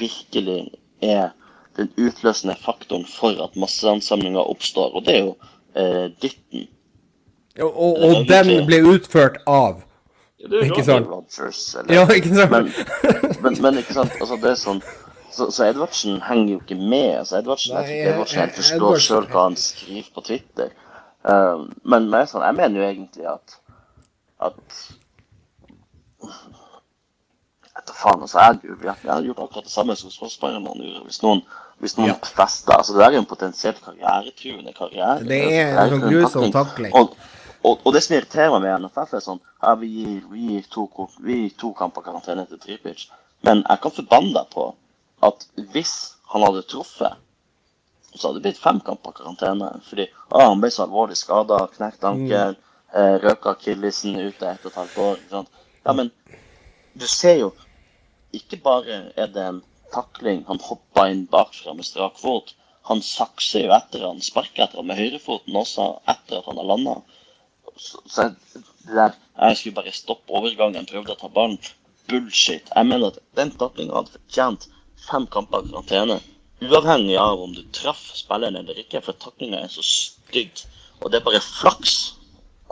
virkelig 0.00 0.62
er 1.00 1.30
den 1.78 1.88
utløsende 1.96 2.56
faktoren 2.60 3.06
for 3.08 3.40
at 3.44 3.56
masseansamlinga 3.56 4.42
oppstår. 4.52 4.92
Og 4.96 5.06
det 5.06 5.16
er 5.16 5.24
jo 5.24 5.36
eh, 5.74 6.06
dytten. 6.22 6.68
Og, 7.60 7.70
og, 7.70 8.02
og 8.04 8.28
den 8.28 8.52
ble 8.68 8.82
utført 8.92 9.40
av 9.48 9.80
det 10.48 10.58
er 10.60 10.64
Ikke 10.70 10.84
sant? 10.84 11.06
Rogers, 11.10 11.60
eller 11.76 11.94
Ja, 11.94 12.06
ikke 12.16 12.34
sant? 12.34 12.50
Men, 12.50 12.72
men, 13.42 13.56
men 13.62 13.78
ikke 13.82 13.94
sant, 13.98 14.12
altså 14.20 14.36
det 14.40 14.50
er 14.54 14.60
sånn 14.60 14.82
så, 15.30 15.46
så 15.54 15.64
Edvardsen 15.70 16.20
henger 16.26 16.52
jo 16.56 16.60
ikke 16.60 16.76
med. 16.80 17.18
altså 17.20 17.36
Edvardsen, 17.38 17.74
Nei, 17.76 17.84
jeg 18.00 18.08
Edvardsen 18.14 18.40
eh, 18.48 18.54
forstår 18.56 18.98
sjøl 19.04 19.26
hva 19.30 19.44
han 19.46 19.56
skriver 19.56 20.08
på 20.16 20.24
Twitter. 20.26 20.72
Eh, 21.28 21.60
men 21.84 22.08
men 22.10 22.26
sånn, 22.26 22.42
jeg 22.48 22.56
mener 22.58 22.80
jo 22.82 22.88
egentlig 22.88 23.26
at 23.30 23.56
at 24.40 24.80
Etter 27.78 27.94
faen, 27.96 28.20
altså, 28.26 28.38
jeg 28.42 28.76
jeg 28.84 28.94
har 29.12 29.22
gjort 29.24 29.42
akkurat 29.46 29.64
det 29.68 29.72
samme 29.72 29.94
som 29.96 30.10
Sportsbarnemannen 30.12 30.82
gjorde. 30.88 31.04
Hvis 31.08 31.20
noen, 31.22 31.42
hvis 31.80 31.94
noen 31.96 32.10
Ja. 32.10 32.16
fester 32.26 32.74
altså 32.76 32.92
Det 32.92 33.00
der 33.00 33.06
er 33.08 33.12
jo 33.14 33.22
en 33.22 33.30
potensielt 33.30 33.78
karrieretruende 33.84 34.72
karriere. 34.76 35.20
Det 35.24 35.38
er 35.54 35.70
en 35.70 35.76
Det 35.76 35.80
er 35.80 35.94
en 35.94 36.00
grusom 36.10 36.50
takling. 36.52 36.52
takling. 36.52 36.94
Og, 36.94 37.14
og, 37.62 37.80
og 37.84 37.92
det 37.94 38.02
som 38.04 38.16
irriterer 38.16 38.52
meg 38.54 38.62
med 38.64 38.86
NFF, 38.86 39.16
er 39.16 39.24
sånn 39.24 39.40
ja, 39.42 39.74
vi, 39.80 39.88
gir, 40.00 40.20
vi, 40.32 40.44
gir 40.54 40.68
to, 40.72 40.86
vi 41.24 41.42
gir 41.42 41.56
to 41.60 41.72
kamper 41.76 42.04
karantene 42.06 42.46
til 42.48 42.60
Tripic. 42.62 43.08
Men 43.46 43.64
jeg 43.66 43.82
kan 43.82 43.96
forbanne 43.96 44.32
deg 44.36 44.48
på 44.54 44.70
at 45.26 45.44
hvis 45.74 45.94
han 46.32 46.44
hadde 46.46 46.64
truffet, 46.70 47.18
så 48.14 48.28
hadde 48.28 48.40
det 48.40 48.48
blitt 48.48 48.62
fem 48.62 48.80
kamper 48.84 49.14
karantene. 49.16 49.70
Fordi 49.86 50.06
ah, 50.30 50.48
han 50.48 50.62
ble 50.62 50.70
så 50.72 50.86
alvorlig 50.86 51.18
skada, 51.20 51.60
knekt 51.76 52.06
ankel, 52.06 52.56
eh, 52.94 53.16
røka 53.22 53.54
akillesen 53.54 54.16
ute 54.18 54.48
et 54.48 54.64
og 54.64 54.72
et 54.72 54.80
halvt 54.80 55.02
år. 55.04 55.50
Ja, 55.84 55.94
men 55.96 56.12
du 56.94 57.06
ser 57.06 57.36
jo 57.44 57.52
Ikke 58.30 58.60
bare 58.62 58.96
er 59.18 59.26
det 59.34 59.42
en 59.42 59.56
takling, 59.90 60.44
han 60.46 60.60
hoppa 60.62 61.08
inn 61.10 61.24
bakfra 61.26 61.72
med 61.74 61.82
strak 61.82 62.14
fot. 62.22 62.52
Han 62.86 63.00
sakser 63.02 63.64
jo 63.64 63.72
etter 63.74 64.04
han, 64.06 64.20
sparker 64.22 64.62
etter 64.62 64.78
han 64.78 64.86
med 64.86 65.00
høyrefoten 65.00 65.56
også 65.58 65.86
etter 66.12 66.38
at 66.38 66.46
han 66.46 66.60
har 66.60 66.68
landa. 66.68 66.94
Så, 67.80 68.00
så 68.06 68.22
jeg- 68.28 68.64
det 68.86 68.94
der 68.94 69.14
Jeg 69.40 69.56
skulle 69.56 69.74
bare 69.78 69.92
stoppe 69.96 70.34
overgangen, 70.36 70.84
prøvde 70.86 71.14
å 71.14 71.18
ta 71.20 71.28
ballen. 71.32 71.56
Bullshit. 72.10 72.66
Jeg 72.76 72.86
mener 72.86 73.06
at 73.08 73.18
den 73.38 73.50
taklinga 73.56 73.94
hadde 73.96 74.12
fortjent 74.16 74.66
fem 75.08 75.26
kamper 75.32 75.62
karantene. 75.68 76.18
Uavhengig 76.60 77.16
av 77.16 77.40
om 77.40 77.54
du 77.56 77.62
traff 77.72 78.02
spilleren 78.18 78.58
eller 78.60 78.76
ikke, 78.82 79.00
for 79.04 79.16
taklinga 79.16 79.62
er 79.64 79.70
så 79.72 79.80
stygg. 79.86 80.50
Og 81.00 81.10
det 81.10 81.20
er 81.20 81.24
bare 81.24 81.40
flaks 81.40 81.94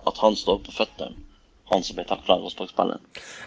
at 0.06 0.18
han 0.20 0.36
står 0.36 0.58
på 0.66 0.74
føttene, 0.76 1.16
han 1.72 1.82
som 1.86 1.96
ble 1.96 2.04
takla 2.08 2.36
av 2.36 2.44
Rosenborg-spilleren. 2.44 3.00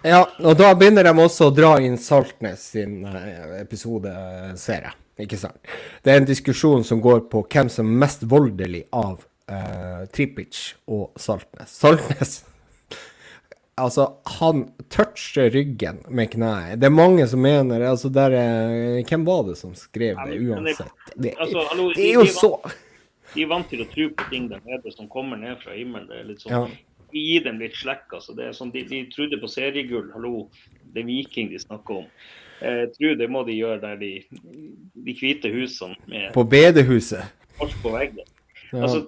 Ja, 0.03 0.23
og 0.39 0.57
da 0.57 0.73
begynner 0.73 1.05
de 1.05 1.13
også 1.21 1.51
å 1.51 1.55
dra 1.55 1.75
inn 1.81 1.97
Saltnes 2.01 2.63
sin 2.73 3.03
eh, 3.05 3.59
episode, 3.61 4.09
ser 4.57 4.87
jeg. 4.89 4.97
Ikke 5.27 5.37
sant? 5.37 5.59
Det 6.01 6.13
er 6.15 6.23
en 6.23 6.25
diskusjon 6.29 6.83
som 6.87 7.01
går 7.03 7.27
på 7.29 7.43
hvem 7.45 7.69
som 7.69 7.85
er 7.85 7.99
mest 8.07 8.23
voldelig 8.25 8.87
av 8.97 9.19
uh, 9.49 10.05
Tripic 10.13 10.73
og 10.87 11.11
Saltnes. 11.17 11.69
Saltnes 11.81 12.37
Altså, 13.81 14.03
han 14.37 14.65
toucher 14.91 15.47
ryggen 15.49 16.01
med 16.13 16.27
kneet. 16.33 16.75
Det 16.81 16.85
er 16.89 16.93
mange 16.93 17.23
som 17.31 17.39
mener 17.41 17.81
altså 17.87 18.11
der 18.13 18.35
er, 18.37 18.99
Hvem 19.07 19.23
var 19.25 19.45
det 19.47 19.55
som 19.57 19.71
skrev 19.79 20.19
det, 20.27 20.35
uansett? 20.43 20.91
Det, 21.15 21.31
altså, 21.39 21.63
hallo, 21.71 21.87
det 21.95 22.03
er 22.09 22.13
jo 22.13 22.25
de- 22.25 22.27
de- 22.27 22.35
så 22.35 22.51
De 23.33 23.41
er 23.45 23.47
vant 23.47 23.69
til 23.71 23.81
å 23.81 23.87
tro 23.89 24.09
på 24.19 24.27
ting 24.29 24.49
der 24.51 24.59
nede 24.67 24.91
som 24.93 25.07
kommer 25.09 25.39
ned 25.39 25.55
fra 25.63 25.71
himmelen. 25.73 26.05
Det 26.11 26.19
er 26.19 26.27
litt 26.27 26.41
sånn, 26.43 26.51
Ja. 26.51 26.67
Gir 27.15 27.43
dem 27.43 27.57
litt 27.59 27.73
slekk. 27.79 28.05
altså. 28.13 28.35
Det 28.35 28.45
er 28.45 28.51
sånn, 28.55 28.71
de, 28.75 28.83
de 28.87 29.05
trodde 29.11 29.39
på 29.41 29.47
seriegull. 29.49 30.11
Hallo, 30.13 30.49
det 30.93 31.01
er 31.01 31.07
Viking 31.07 31.49
de 31.49 31.59
snakker 31.59 32.03
om. 32.03 32.05
Jeg 32.61 32.91
tror 32.99 33.15
det 33.17 33.29
må 33.31 33.41
de 33.47 33.55
gjøre 33.55 33.79
der 33.81 33.95
de, 33.97 34.11
de 34.93 35.13
hvite 35.17 35.49
husene 35.51 35.95
med 36.07 36.33
På 36.35 36.43
bedehuset. 36.43 37.23
kors 37.57 37.73
på 37.81 37.89
veggen. 37.95 38.27
Ja. 38.71 38.85
Altså, 38.85 39.05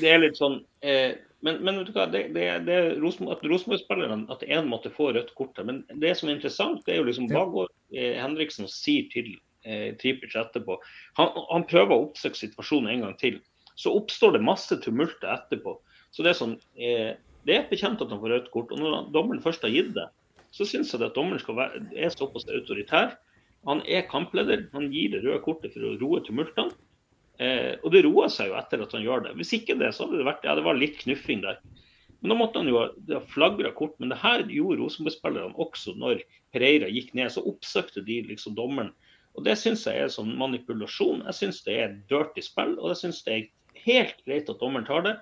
det 0.00 0.10
er 0.10 0.20
litt 0.22 0.38
sånn 0.40 0.60
eh, 0.84 1.14
men, 1.44 1.58
men 1.60 1.76
vet 1.76 1.90
du 1.90 1.96
hva, 1.96 2.06
det, 2.08 2.22
det, 2.32 2.44
det 2.64 2.76
Rosenborg- 3.02 3.36
at 3.36 3.42
Rosenborg-spillerne 3.44 4.32
at 4.32 4.44
én 4.48 4.68
måtte 4.70 4.92
få 4.94 5.10
rødt 5.12 5.34
kort 5.36 5.58
her. 5.60 5.66
Men 5.68 5.82
det 6.00 6.14
som 6.16 6.30
er 6.30 6.38
interessant, 6.38 6.80
det 6.86 6.94
er 6.94 7.02
jo 7.02 7.08
liksom 7.10 7.26
hva 7.28 7.42
går 7.52 7.68
eh, 7.92 8.14
Henriksen 8.16 8.70
sier 8.72 9.10
til 9.12 9.34
eh, 9.68 9.90
Tripic 10.00 10.32
etterpå. 10.40 10.78
Han, 11.20 11.34
han 11.50 11.66
prøver 11.68 11.92
å 11.92 12.06
oppsøke 12.06 12.40
situasjonen 12.40 12.94
en 12.94 13.04
gang 13.04 13.18
til. 13.20 13.36
Så 13.76 13.92
oppstår 13.92 14.38
det 14.38 14.46
masse 14.46 14.78
tumulter 14.80 15.34
etterpå. 15.34 15.76
Så 16.16 16.24
det 16.24 16.32
er 16.32 16.40
sånn 16.40 16.56
eh, 16.80 17.12
Det 17.44 17.58
er 17.58 17.68
bekjent 17.68 18.00
at 18.00 18.08
han 18.08 18.22
får 18.22 18.32
rødt 18.32 18.50
kort. 18.54 18.72
Og 18.72 18.80
når 18.80 19.12
dommeren 19.12 19.44
først 19.44 19.68
har 19.68 19.74
gitt 19.74 19.92
det, 19.98 20.08
så 20.54 20.64
syns 20.64 20.94
jeg 20.94 21.04
at 21.04 21.16
dommeren 21.18 21.42
skal 21.42 21.58
være, 21.60 21.84
er 21.92 22.14
såpass 22.14 22.48
autoritær. 22.48 23.18
Han 23.68 23.84
er 23.84 24.08
kampleder. 24.08 24.64
Han 24.72 24.88
gir 24.94 25.12
det 25.12 25.26
røde 25.26 25.44
kortet 25.44 25.76
for 25.76 25.84
å 25.90 25.96
roe 26.00 26.24
tumultene. 26.24 26.72
Eh, 27.42 27.74
og 27.82 27.90
det 27.90 28.04
roer 28.06 28.30
seg 28.30 28.52
jo 28.52 28.58
etter 28.58 28.82
at 28.84 28.92
han 28.94 29.02
gjør 29.02 29.24
det. 29.26 29.32
Hvis 29.38 29.54
ikke 29.58 29.78
det, 29.80 29.90
så 29.94 30.06
hadde 30.06 30.20
det 30.20 30.28
vært 30.28 30.44
ja, 30.46 30.54
det 30.54 30.66
var 30.66 30.78
litt 30.78 31.00
knuffing 31.02 31.42
der. 31.42 31.58
Men 32.20 32.32
da 32.32 32.36
måtte 32.38 32.60
han 32.62 32.70
jo 32.70 32.78
ha- 32.80 33.20
flagra 33.32 33.72
kort. 33.76 33.96
Men 33.98 34.12
det 34.14 34.20
her 34.22 34.46
gjorde 34.48 34.80
Rosenborg-spillerne 34.80 35.58
også 35.60 35.96
når 36.00 36.22
Pereira 36.54 36.88
gikk 36.88 37.12
ned. 37.18 37.32
Så 37.34 37.42
oppsøkte 37.44 38.04
de 38.06 38.22
liksom 38.30 38.54
dommeren. 38.56 38.94
Og 39.34 39.44
det 39.44 39.56
syns 39.58 39.82
jeg 39.88 39.98
er 39.98 40.12
sånn 40.14 40.30
manipulasjon. 40.38 41.24
Jeg 41.26 41.38
syns 41.40 41.62
det 41.66 41.76
er 41.82 41.96
dirty 42.10 42.44
spill, 42.44 42.76
og 42.78 42.92
jeg 42.92 43.00
syns 43.02 43.22
det 43.26 43.34
er 43.34 43.82
helt 43.84 44.20
greit 44.24 44.48
at 44.48 44.60
dommeren 44.62 44.86
tar 44.86 45.02
det. 45.04 45.14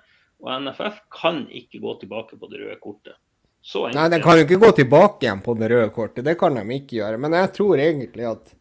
Og 0.43 0.51
NFF 0.63 1.01
kan 1.11 1.47
ikke 1.49 1.81
gå 1.81 1.95
tilbake 2.01 2.37
på 2.37 2.49
det 2.51 2.61
røde 2.61 2.79
kortet. 2.83 3.17
Så 3.63 3.87
Nei, 3.95 4.09
de 4.11 4.19
kan 4.19 4.37
jo 4.37 4.43
ikke 4.43 4.59
gå 4.59 4.71
tilbake 4.75 5.23
igjen 5.23 5.41
på 5.41 5.55
det 5.55 5.69
røde 5.71 5.89
kortet. 5.95 6.25
Det 6.27 6.35
kan 6.39 6.55
de 6.59 6.63
ikke 6.77 6.97
gjøre. 6.99 7.19
Men 7.25 7.35
jeg 7.39 7.51
tror 7.55 7.79
egentlig 7.79 8.27
at 8.27 8.51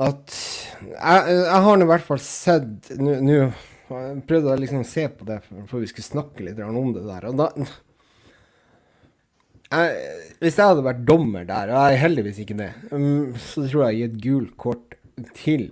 at 0.00 0.32
Jeg, 0.80 1.34
jeg 1.36 1.60
har 1.66 1.76
nå 1.76 1.84
i 1.84 1.90
hvert 1.90 2.06
fall 2.06 2.20
sett 2.24 2.92
Nå 2.96 3.42
prøvde 3.92 4.54
jeg 4.54 4.62
liksom 4.62 4.80
å 4.80 4.88
se 4.88 5.02
på 5.12 5.26
det 5.28 5.40
for 5.44 5.82
vi 5.82 5.88
skulle 5.90 6.06
snakke 6.06 6.46
litt 6.46 6.60
om 6.64 6.94
det 6.94 7.02
der. 7.04 7.26
Og 7.28 7.36
da 7.36 7.50
jeg, 9.72 9.90
Hvis 10.40 10.56
jeg 10.56 10.70
hadde 10.70 10.86
vært 10.86 11.04
dommer 11.08 11.44
der, 11.48 11.72
og 11.72 11.76
jeg 11.76 11.98
er 11.98 12.02
heldigvis 12.06 12.40
ikke 12.44 12.58
det, 12.60 12.70
um, 12.92 13.34
så 13.36 13.66
tror 13.66 13.86
jeg 13.86 13.98
jeg 13.98 14.02
gitt 14.06 14.18
gult 14.26 14.54
kort 14.60 14.98
til 15.36 15.70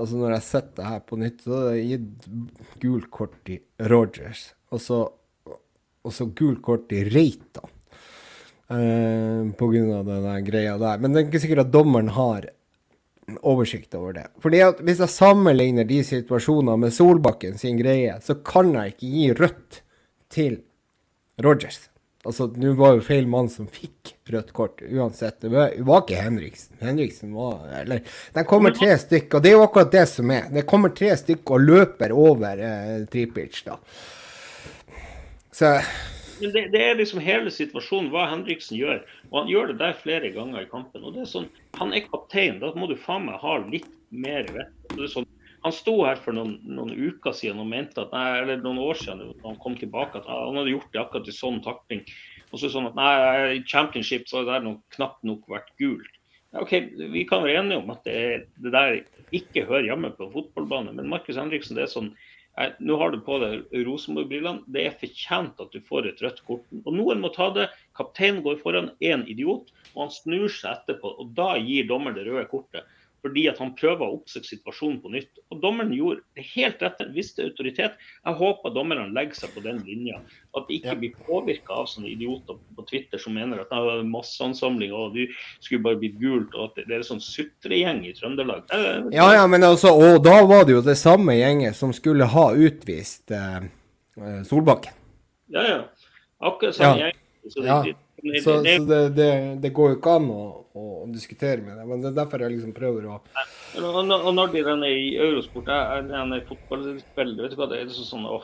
Altså 0.00 0.16
når 0.16 0.32
jeg 0.38 0.46
setter 0.46 0.78
det 0.78 0.88
her 0.88 1.00
på 1.04 1.18
nytt, 1.20 1.42
så 1.44 1.58
hadde 1.58 1.74
jeg 1.76 1.88
gitt 1.90 2.28
gult 2.80 3.10
kort 3.12 3.34
til 3.44 3.58
Rogers. 3.92 4.46
Og 4.72 4.80
så, 4.80 5.00
og 5.44 6.14
så 6.16 6.26
gult 6.38 6.62
kort 6.64 6.86
til 6.88 7.10
Reitan. 7.12 7.74
Uh, 8.70 9.50
på 9.60 9.68
grunn 9.68 9.90
av 9.92 10.08
den 10.08 10.46
greia 10.46 10.78
der. 10.80 11.02
Men 11.02 11.12
det 11.12 11.20
er 11.20 11.28
ikke 11.28 11.42
sikkert 11.42 11.66
at 11.66 11.74
dommeren 11.74 12.08
har 12.16 12.48
oversikt 13.46 13.94
over 13.98 14.16
det. 14.16 14.26
Fordi 14.42 14.62
at 14.64 14.80
hvis 14.84 15.02
jeg 15.02 15.12
sammenligner 15.12 15.86
de 15.88 16.00
situasjonene 16.06 16.78
med 16.86 16.94
Solbakken 16.94 17.60
sin 17.60 17.78
greie, 17.80 18.16
så 18.24 18.38
kan 18.46 18.74
jeg 18.76 18.94
ikke 18.94 19.12
gi 19.14 19.30
rødt 19.38 19.80
til 20.30 20.60
Rogers. 21.42 21.86
Altså, 22.20 22.50
nå 22.60 22.74
var 22.76 22.98
jo 22.98 23.04
feil 23.04 23.28
mann 23.30 23.46
som 23.48 23.64
fikk 23.70 24.12
rødt 24.28 24.50
kort, 24.52 24.82
uansett. 24.84 25.38
Det 25.40 25.48
var, 25.48 25.72
ikke 25.72 26.20
Henriksen. 26.20 26.74
Henriksen 26.82 27.32
var 27.32 27.62
Eller 27.80 28.02
Det 28.34 28.44
kommer 28.48 28.74
tre 28.76 28.92
stykk, 29.00 29.38
og 29.38 29.42
det 29.42 29.52
er 29.52 29.56
jo 29.56 29.64
akkurat 29.64 29.94
det 29.94 30.04
som 30.10 30.32
er. 30.34 30.50
Det 30.52 30.66
kommer 30.68 30.92
tre 30.92 31.14
stykk 31.16 31.54
og 31.56 31.64
løper 31.64 32.12
over 32.12 32.60
eh, 32.66 33.06
Tripic, 33.08 33.62
da. 33.64 33.78
Så 35.52 35.72
Men 36.40 36.52
det, 36.54 36.62
det 36.72 36.82
er 36.82 36.98
liksom 36.98 37.20
hele 37.22 37.52
situasjonen, 37.52 38.10
hva 38.12 38.28
Henriksen 38.30 38.78
gjør. 38.78 39.02
Og 39.30 39.42
han 39.42 39.50
gjør 39.50 39.72
det 39.72 39.80
der 39.82 39.98
flere 39.98 40.30
ganger 40.34 40.64
i 40.64 40.70
kampen. 40.70 41.04
og 41.04 41.14
det 41.16 41.24
er 41.24 41.32
sånn, 41.32 41.50
Han 41.78 41.92
er 41.96 42.06
kaptein, 42.08 42.60
da 42.62 42.72
må 42.76 42.88
du 42.90 42.96
faen 42.96 43.26
meg 43.28 43.40
ha 43.42 43.58
litt 43.66 43.90
mer 44.10 44.48
vett. 44.54 44.96
Sånn, 45.12 45.28
han 45.64 45.74
sto 45.76 45.98
her 46.06 46.20
for 46.20 46.36
noen, 46.36 46.56
noen 46.64 46.94
uker 46.96 47.36
siden 47.36 47.60
og 47.60 47.68
mente 47.68 48.00
at, 48.00 48.14
nei, 48.16 48.40
eller 48.40 48.62
noen 48.64 48.80
år 48.80 48.96
siden 48.96 49.26
da 49.28 49.50
han 49.50 49.60
kom 49.60 49.76
tilbake, 49.76 50.22
at 50.22 50.28
han 50.30 50.56
hadde 50.56 50.72
gjort 50.72 50.88
det 50.94 51.02
akkurat 51.02 51.28
i 51.28 51.36
sånn 51.36 51.60
takling. 51.64 52.06
Og 52.50 52.62
så 52.62 52.70
sånn 52.72 52.88
at 52.88 52.96
nei, 52.98 53.12
i 53.58 53.62
championship 53.68 54.26
så 54.28 54.40
har 54.40 54.48
det 54.54 54.64
nok 54.66 54.80
knapt 54.96 55.22
nok 55.28 55.44
vært 55.52 55.70
gult. 55.82 56.16
Ja, 56.50 56.64
ok, 56.64 56.72
Vi 57.12 57.26
kan 57.28 57.44
være 57.44 57.60
enige 57.60 57.78
om 57.78 57.92
at 57.92 58.02
det, 58.08 58.48
det 58.58 58.72
der 58.74 58.96
ikke 59.36 59.68
hører 59.68 59.86
hjemme 59.92 60.10
på 60.16 60.30
fotballbane, 60.32 60.96
men 60.96 61.10
Markus 61.12 61.38
Henriksen, 61.38 61.76
det 61.78 61.84
er 61.84 61.92
sånn 61.92 62.10
nå 62.82 62.96
har 62.98 63.12
du 63.12 63.20
på 63.24 63.38
deg 63.40 63.74
Rosenborg-brillene. 63.86 64.64
Det 64.68 64.82
er 64.86 64.96
fortjent 65.00 65.60
at 65.62 65.72
du 65.72 65.80
får 65.86 66.08
et 66.10 66.22
rødt 66.24 66.40
kort. 66.46 66.64
Og 66.82 66.96
Noen 66.96 67.22
må 67.22 67.30
ta 67.34 67.48
det. 67.54 67.68
Kapteinen 67.96 68.42
går 68.44 68.58
foran, 68.62 68.90
én 69.00 69.24
idiot, 69.30 69.70
og 69.94 70.02
han 70.04 70.14
snur 70.14 70.48
seg 70.52 70.74
etterpå. 70.74 71.14
og 71.22 71.32
Da 71.38 71.54
gir 71.62 71.88
dommeren 71.88 72.18
det 72.18 72.26
røde 72.28 72.46
kortet. 72.50 72.88
Fordi 73.22 73.42
at 73.50 73.58
han 73.60 73.74
prøver 73.76 74.00
å 74.06 74.14
oppsøke 74.18 74.48
situasjonen 74.48 75.00
på 75.02 75.10
nytt. 75.12 75.40
Og 75.52 75.60
Dommeren 75.62 75.92
gjorde 75.92 76.22
det 76.38 76.44
helt 76.54 76.80
rett. 76.82 77.00
Han 77.02 77.12
visste 77.14 77.44
autoritet. 77.44 77.98
Jeg 78.24 78.38
håper 78.38 78.72
dommerne 78.74 79.10
legger 79.12 79.34
seg 79.42 79.52
på 79.54 79.62
den 79.64 79.82
linja. 79.84 80.20
At 80.56 80.68
de 80.68 80.78
ikke 80.78 80.96
blir 81.02 81.18
påvirka 81.26 81.76
av 81.82 81.86
sånne 81.90 82.08
idioter 82.14 82.56
på 82.76 82.86
Twitter 82.88 83.20
som 83.20 83.36
mener 83.36 83.60
at 83.60 83.70
det 83.72 83.78
er 83.78 84.06
masseansamling 84.08 84.94
og 84.96 85.14
du 85.18 85.26
skulle 85.60 85.84
bare 85.84 86.00
blitt 86.00 86.18
gult. 86.20 86.54
og 86.54 86.70
at 86.70 86.74
det- 86.86 86.90
er 86.90 86.96
en 87.02 87.02
sånn 87.10 87.20
sutregjeng 87.20 88.04
i 88.06 88.12
Trøndelag. 88.12 88.62
Ja, 89.12 89.32
ja, 89.34 89.46
men 89.46 89.62
altså, 89.62 89.92
og 89.94 90.22
da 90.24 90.44
var 90.46 90.64
det 90.64 90.72
jo 90.72 90.80
det 90.82 90.96
samme 90.98 91.32
gjenget 91.36 91.74
som 91.74 91.92
skulle 91.92 92.24
ha 92.24 92.50
utvist 92.54 93.30
eh, 93.30 93.56
eh, 94.18 94.42
Solbakken. 94.44 94.92
Ja, 95.48 95.62
ja. 95.62 95.84
Akkurat 96.40 96.74
samme 96.74 96.98
Ja. 96.98 97.06
gjeng 97.10 97.16
Så 97.50 97.60
det, 97.60 97.66
Ja, 97.66 97.82
det, 97.82 97.94
det, 98.22 98.42
Så, 98.42 98.62
det, 98.62 98.74
så 98.86 99.60
det 99.60 99.72
går 99.72 99.88
jo 99.90 99.96
ikke 99.96 100.16
an 100.16 100.28
å, 100.28 100.64
å 100.76 100.84
diskutere 101.12 101.62
med 101.64 101.76
deg, 101.78 101.86
Men 101.88 102.00
det 102.02 102.10
er 102.10 102.18
derfor 102.24 102.38
jeg 102.44 102.52
liksom 102.56 102.74
prøver 102.74 103.06
å 103.06 103.20
Og 103.76 104.04
når- 104.06 104.52
de 104.52 104.58
er 104.60 104.84
i 104.84 105.16
Eurosport, 105.16 105.66
jeg 105.66 106.10
er 106.10 106.44
fotballspiller, 106.48 107.42
vet 107.42 107.50
du 107.50 107.56
hva, 107.56 107.68
det 107.68 107.80
er 107.80 107.86
så 107.86 108.04
sånn 108.08 108.26
åh, 108.26 108.42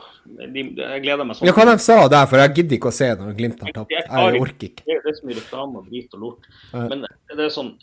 de, 0.53 0.63
Jeg 0.75 1.03
gleder 1.03 1.25
meg 1.25 1.35
sånn. 1.35 1.47
Ja, 1.47 1.53
hva 1.53 1.65
de 1.65 1.77
sa 1.79 2.07
der, 2.07 2.25
for 2.25 2.37
jeg 2.37 2.55
gidder 2.55 2.77
ikke 2.77 2.91
å 2.91 2.93
se 2.93 3.09
når 3.15 3.37
Glimt 3.37 3.59
har 3.61 3.71
tapt. 3.73 3.91
Jeg 3.91 4.03
Jeg 4.07 4.41
orker 4.41 4.67
ikke. 4.69 4.83
Det 4.85 5.05
er 5.05 5.13
så 5.13 5.25
mye 5.25 5.35
reklame 5.35 5.77
og 5.77 5.89
drit 5.89 6.13
og 6.13 6.19
lort. 6.19 6.43
Men 6.73 7.01
det 7.01 7.39
er 7.39 7.49
sånn 7.49 7.77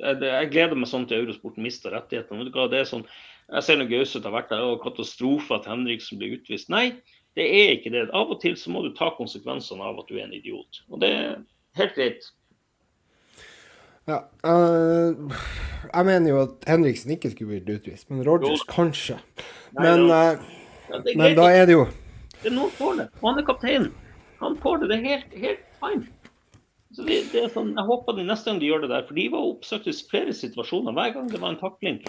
jeg, 0.00 0.50
gleder 0.52 0.76
meg 0.78 0.88
sånn 0.88 1.06
til 1.08 1.24
Eurosporten 1.24 1.64
mister 1.64 1.92
rettighetene. 1.94 2.48
Det 2.70 2.80
er 2.80 2.88
sånn, 2.88 3.04
Jeg 3.50 3.64
ser 3.66 3.76
når 3.80 3.88
Gauseth 3.90 4.22
har 4.22 4.30
vært 4.42 4.52
der, 4.52 4.60
og 4.62 4.82
katastrofe 4.84 5.56
at 5.56 5.64
Henriksen 5.66 6.20
blir 6.20 6.36
utvist. 6.38 6.68
Nei, 6.70 6.92
det 7.34 7.46
er 7.50 7.72
ikke 7.74 7.90
det. 7.90 8.04
Av 8.14 8.30
og 8.30 8.38
til 8.40 8.54
så 8.54 8.70
må 8.70 8.84
du 8.84 8.92
ta 8.94 9.10
konsekvensene 9.16 9.82
av 9.82 9.98
at 9.98 10.06
du 10.06 10.14
er 10.20 10.28
en 10.28 10.36
idiot. 10.36 10.82
Og 10.88 11.00
det 11.02 11.10
er 11.10 11.40
helt 11.80 11.96
greit. 11.96 12.28
Ja, 14.08 14.22
Uh, 14.40 15.32
jeg 15.92 16.06
mener 16.08 16.30
jo 16.30 16.38
at 16.46 16.64
Henriksen 16.68 17.10
ikke 17.12 17.30
skulle 17.30 17.60
blitt 17.60 17.68
utvist, 17.80 18.06
men 18.10 18.22
Rogers 18.26 18.62
Jo. 18.62 18.72
kanskje. 18.72 19.18
Nei, 19.76 19.82
Men, 19.84 20.00
øh, 20.10 20.38
Ja, 20.90 21.00
men 21.16 21.36
da 21.36 21.44
er 21.52 21.66
det 21.66 21.74
jo 21.76 21.86
Det 22.42 22.52
noen 22.52 22.70
får 22.70 22.96
det. 22.96 23.08
Og 23.20 23.28
han 23.28 23.38
er 23.38 23.44
kaptein. 23.46 23.92
Han 24.40 24.56
får 24.56 24.76
det. 24.80 24.88
Det 24.88 24.96
er 24.96 25.08
helt, 25.08 25.34
helt 25.36 25.66
fine. 25.82 26.06
Så 26.96 27.04
det, 27.06 27.18
det 27.32 27.44
er 27.44 27.52
sånn, 27.52 27.74
jeg 27.76 27.86
håper 27.86 28.16
de 28.16 28.24
neste 28.26 28.50
gang 28.50 28.58
de 28.60 28.66
gjør 28.66 28.80
det 28.82 28.90
der, 28.90 29.04
for 29.06 29.14
de 29.14 29.28
var 29.30 29.44
oppsøkt 29.46 29.86
i 29.86 29.94
flere 30.10 30.32
situasjoner. 30.34 30.96
Hver 30.96 31.12
gang 31.14 31.28
det 31.30 31.40
var 31.40 31.52
en 31.52 31.60
takling. 31.60 32.00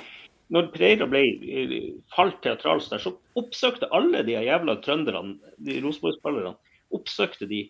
Når 0.52 0.72
Preira 0.74 1.06
ble 1.12 1.22
eh, 1.22 1.76
falt 2.16 2.40
teatralsk 2.42 2.90
der, 2.90 3.04
så 3.04 3.14
oppsøkte 3.38 3.92
alle 3.94 4.24
de 4.26 4.40
jævla 4.40 4.80
trønderne, 4.82 5.36
de 5.60 5.78
Rosenborg-spillerne, 5.84 6.56
oppsøkte 6.96 7.46
de 7.52 7.66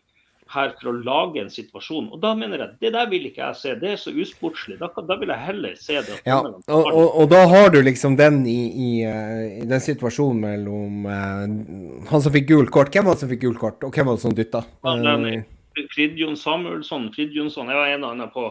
her 0.53 0.73
for 0.79 0.91
å 0.91 0.95
lage 1.05 1.41
en 1.41 1.51
situasjon. 1.51 2.09
Og 2.11 2.21
da 2.23 2.33
mener 2.37 2.63
jeg, 2.63 2.75
det 2.83 2.91
der 2.95 3.07
vil 3.11 3.27
ikke 3.29 3.43
jeg 3.43 3.59
se. 3.59 3.75
Det 3.81 3.93
er 3.93 4.01
så 4.01 4.13
usportslig. 4.13 4.77
Da, 4.81 4.89
da 5.07 5.17
vil 5.21 5.31
jeg 5.33 5.45
heller 5.47 5.77
se 5.79 6.01
det. 6.07 6.19
Ja, 6.27 6.41
og, 6.41 6.89
og, 6.89 7.07
og 7.23 7.31
da 7.31 7.45
har 7.51 7.71
du 7.73 7.79
liksom 7.85 8.17
den 8.19 8.43
i, 8.49 8.59
i, 8.71 8.91
eh, 9.07 9.45
i 9.61 9.69
den 9.69 9.83
situasjonen 9.83 10.43
mellom 10.43 11.07
uh, 11.07 12.03
han 12.11 12.23
som 12.23 12.35
fikk 12.35 12.51
gult 12.51 12.73
kort. 12.73 12.93
Hvem 12.93 13.07
var 13.07 13.17
det 13.17 13.25
som 13.25 13.31
fikk 13.31 13.45
gult 13.47 13.61
kort, 13.61 13.87
og 13.87 13.95
hvem 13.95 14.11
var 14.11 14.19
det 14.19 14.25
som 14.25 14.35
dytta? 14.37 14.65
Ja. 14.85 15.17
Eh, 15.31 15.87
Fridjon 15.93 16.35
Samuelsson, 16.35 17.09
Fridtjonsson, 17.15 17.69
jeg 17.71 17.79
var 17.79 17.93
en 17.93 18.03
av 18.03 18.17
dem 18.19 18.31
på, 18.33 18.49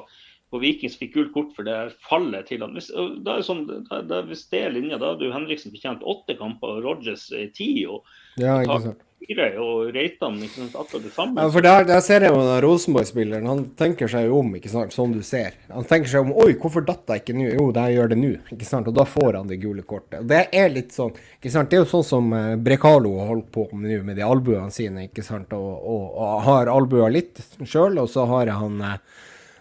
på 0.51 0.59
Viking 0.63 0.91
fikk 0.91 1.13
gult 1.15 1.33
kort 1.35 1.53
for 1.55 1.67
det 1.69 1.77
fallet 2.09 2.49
til 2.51 2.65
han. 2.65 2.75
Hvis, 2.75 2.89
da 2.95 3.37
er 3.37 3.43
det 3.45 3.47
sånn, 3.47 3.63
da, 3.87 4.01
da, 4.03 4.23
hvis 4.27 4.49
det 4.51 4.65
er 4.67 4.75
linja, 4.75 4.99
da 4.99 5.13
hadde 5.13 5.29
jo 5.29 5.35
Henriksen 5.37 5.71
fortjent 5.75 6.03
åtte 6.03 6.35
kamper, 6.41 6.81
og 6.81 6.89
Rogers 6.89 7.29
eh, 7.37 7.47
ti, 7.55 7.85
og 7.87 8.03
ja, 8.41 8.57
ikke 8.65 8.81
sant. 8.89 9.05
fire, 9.23 9.47
og 9.63 9.93
Reitan 9.95 10.41
ikke 10.43 10.57
sant, 10.65 10.75
akkurat 10.81 11.07
det 11.07 11.13
samme. 11.15 11.45
Ja, 11.45 11.53
for 11.55 11.67
der, 11.67 11.87
der 11.87 12.03
ser 12.03 12.27
jeg 12.27 12.35
jo 12.35 12.41
den 12.43 12.59
Rosenborg-spilleren. 12.65 13.47
Han 13.51 13.63
tenker 13.79 14.11
seg 14.11 14.27
jo 14.27 14.41
om, 14.41 14.51
ikke 14.59 14.73
sant, 14.73 14.97
som 14.97 15.15
du 15.15 15.21
ser. 15.27 15.55
Han 15.71 15.87
tenker 15.87 16.11
seg 16.11 16.27
om 16.27 16.35
Oi, 16.43 16.51
hvorfor 16.59 16.83
datt 16.89 17.15
jeg 17.15 17.23
ikke 17.23 17.39
nå? 17.39 17.47
Jo, 17.53 17.69
jeg 17.77 17.99
gjør 18.01 18.13
det 18.15 18.21
nå. 18.25 18.33
ikke 18.57 18.69
sant, 18.73 18.91
Og 18.91 18.97
da 18.99 19.07
får 19.07 19.39
han 19.39 19.51
det 19.55 19.61
gule 19.63 19.87
kortet. 19.87 20.19
Og 20.25 20.29
Det 20.35 20.43
er 20.51 20.75
litt 20.75 20.95
sånn 20.97 21.15
ikke 21.15 21.55
sant, 21.55 21.71
Det 21.71 21.79
er 21.79 21.85
jo 21.85 21.91
sånn 21.95 22.07
som 22.11 22.35
eh, 22.35 22.57
Brekalo 22.59 23.15
holder 23.23 23.47
på 23.55 23.69
med 23.75 23.87
nå, 23.93 24.03
med 24.11 24.19
de 24.19 24.27
albuene 24.27 24.75
sine. 24.75 25.07
ikke 25.07 25.23
sant, 25.27 25.53
Og, 25.55 25.73
og, 25.79 26.07
og 26.27 26.47
har 26.51 26.75
albuer 26.75 27.13
litt 27.21 27.39
sjøl, 27.63 28.01
og 28.03 28.11
så 28.11 28.27
har 28.31 28.51
han 28.59 28.81
eh, 28.83 29.03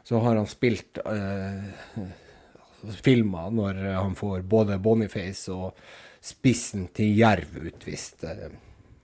så 0.10 0.20
har 0.26 0.40
han 0.40 0.48
spilt 0.50 0.98
eh, 1.06 2.00
filmer 3.06 3.52
når 3.54 3.82
han 3.94 4.16
får 4.18 4.42
både 4.50 4.80
Boniface 4.82 5.54
og 5.54 5.78
spissen 6.26 6.88
til 6.98 7.14
Jerv 7.20 7.60
utvist. 7.70 8.24
eh. 8.26 8.56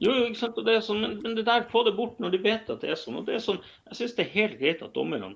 Jo, 0.01 0.09
jo, 0.11 0.23
ikke 0.31 0.39
sant, 0.39 0.57
det 0.65 0.79
sånn, 0.83 1.03
men, 1.03 1.13
men 1.21 1.37
det 1.37 1.45
der, 1.45 1.67
få 1.69 1.85
det 1.85 1.93
bort 1.95 2.17
når 2.19 2.33
de 2.33 2.39
vet 2.41 2.71
at 2.73 2.81
det 2.81 2.89
er 2.89 2.97
sånn. 2.99 3.19
og 3.21 3.29
det 3.29 3.37
er 3.37 3.43
sånn, 3.45 3.61
Jeg 3.91 3.99
syns 3.99 4.17
det 4.17 4.25
er 4.25 4.33
helt 4.33 4.57
greit 4.63 4.81
at 4.81 4.97
dommerne 4.97 5.29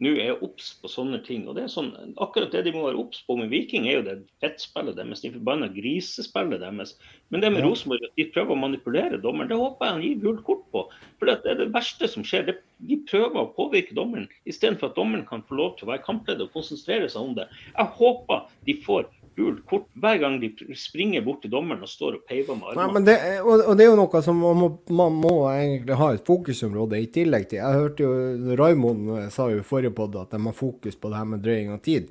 nå 0.00 0.12
er 0.16 0.40
obs 0.42 0.72
på 0.80 0.88
sånne 0.88 1.20
ting. 1.24 1.44
og 1.48 1.56
det 1.56 1.64
er 1.66 1.72
sånn, 1.72 1.92
Akkurat 2.22 2.52
det 2.54 2.64
de 2.64 2.72
må 2.72 2.86
være 2.86 2.98
obs 2.98 3.20
på 3.26 3.36
med 3.36 3.50
Viking, 3.52 3.86
er 3.86 3.98
jo 3.98 4.04
det 4.06 4.16
fettspillet 4.40 4.96
deres, 4.96 5.20
de 5.20 5.32
forbanna 5.34 5.68
grisespillet 5.68 6.62
deres. 6.62 6.96
Men 7.30 7.40
det 7.44 7.52
med 7.52 7.62
Ja. 7.62 7.68
Rosenborg, 7.68 8.04
at 8.04 8.16
de 8.16 8.30
prøver 8.32 8.56
å 8.56 8.62
manipulere 8.62 9.20
dommeren, 9.20 9.48
det 9.48 9.60
håper 9.60 9.84
jeg 9.86 9.92
han 9.92 10.02
gir 10.02 10.22
gult 10.22 10.44
kort 10.44 10.64
på. 10.72 10.88
For 11.18 11.26
det 11.26 11.46
er 11.46 11.60
det 11.60 11.72
verste 11.72 12.08
som 12.08 12.24
skjer. 12.24 12.56
De 12.80 12.96
prøver 13.06 13.36
å 13.36 13.52
påvirke 13.54 13.94
dommeren, 13.94 14.28
istedenfor 14.46 14.90
at 14.90 14.96
dommeren 14.96 15.26
kan 15.26 15.42
få 15.42 15.54
lov 15.54 15.76
til 15.76 15.86
å 15.86 15.92
være 15.92 16.06
kampleder 16.06 16.48
og 16.48 16.52
konsentrere 16.52 17.08
seg 17.08 17.22
om 17.22 17.34
det. 17.34 17.48
Jeg 17.76 17.86
håper 17.86 18.48
de 18.64 18.74
får 18.82 19.06
gult 19.36 19.64
kort 19.70 19.86
hver 20.02 20.18
gang 20.22 20.38
de 20.42 20.50
springer 20.78 21.24
bort 21.26 21.42
til 21.44 21.50
dommeren 21.54 21.82
og 21.84 21.90
står 21.90 22.18
og 22.20 22.24
peiver 22.28 22.58
med 22.58 22.72
armene. 22.72 22.92
men 22.98 23.08
det, 23.08 23.16
og, 23.40 23.64
og 23.66 23.76
det 23.78 23.86
er 23.86 23.90
jo 23.92 23.98
noe 24.02 24.22
som 24.26 24.38
man 24.42 24.60
må, 24.60 24.70
man 25.02 25.18
må 25.24 25.34
egentlig 25.52 25.98
ha 26.02 26.12
et 26.16 26.26
fokusområde 26.28 27.00
i 27.02 27.10
tillegg 27.14 27.48
til. 27.50 27.62
Jeg 27.62 27.80
hørte 27.82 28.06
jo 28.06 28.56
Raymond 28.60 29.12
eh, 29.18 29.28
sa 29.34 29.50
jo 29.52 29.60
i 29.62 29.66
forrige 29.66 29.94
podd 29.96 30.16
at 30.20 30.32
de 30.34 30.40
har 30.46 30.56
fokus 30.56 30.96
på 30.98 31.12
det 31.12 31.20
her 31.22 31.28
med 31.34 31.44
drøying 31.44 31.72
av 31.74 31.82
tid. 31.84 32.08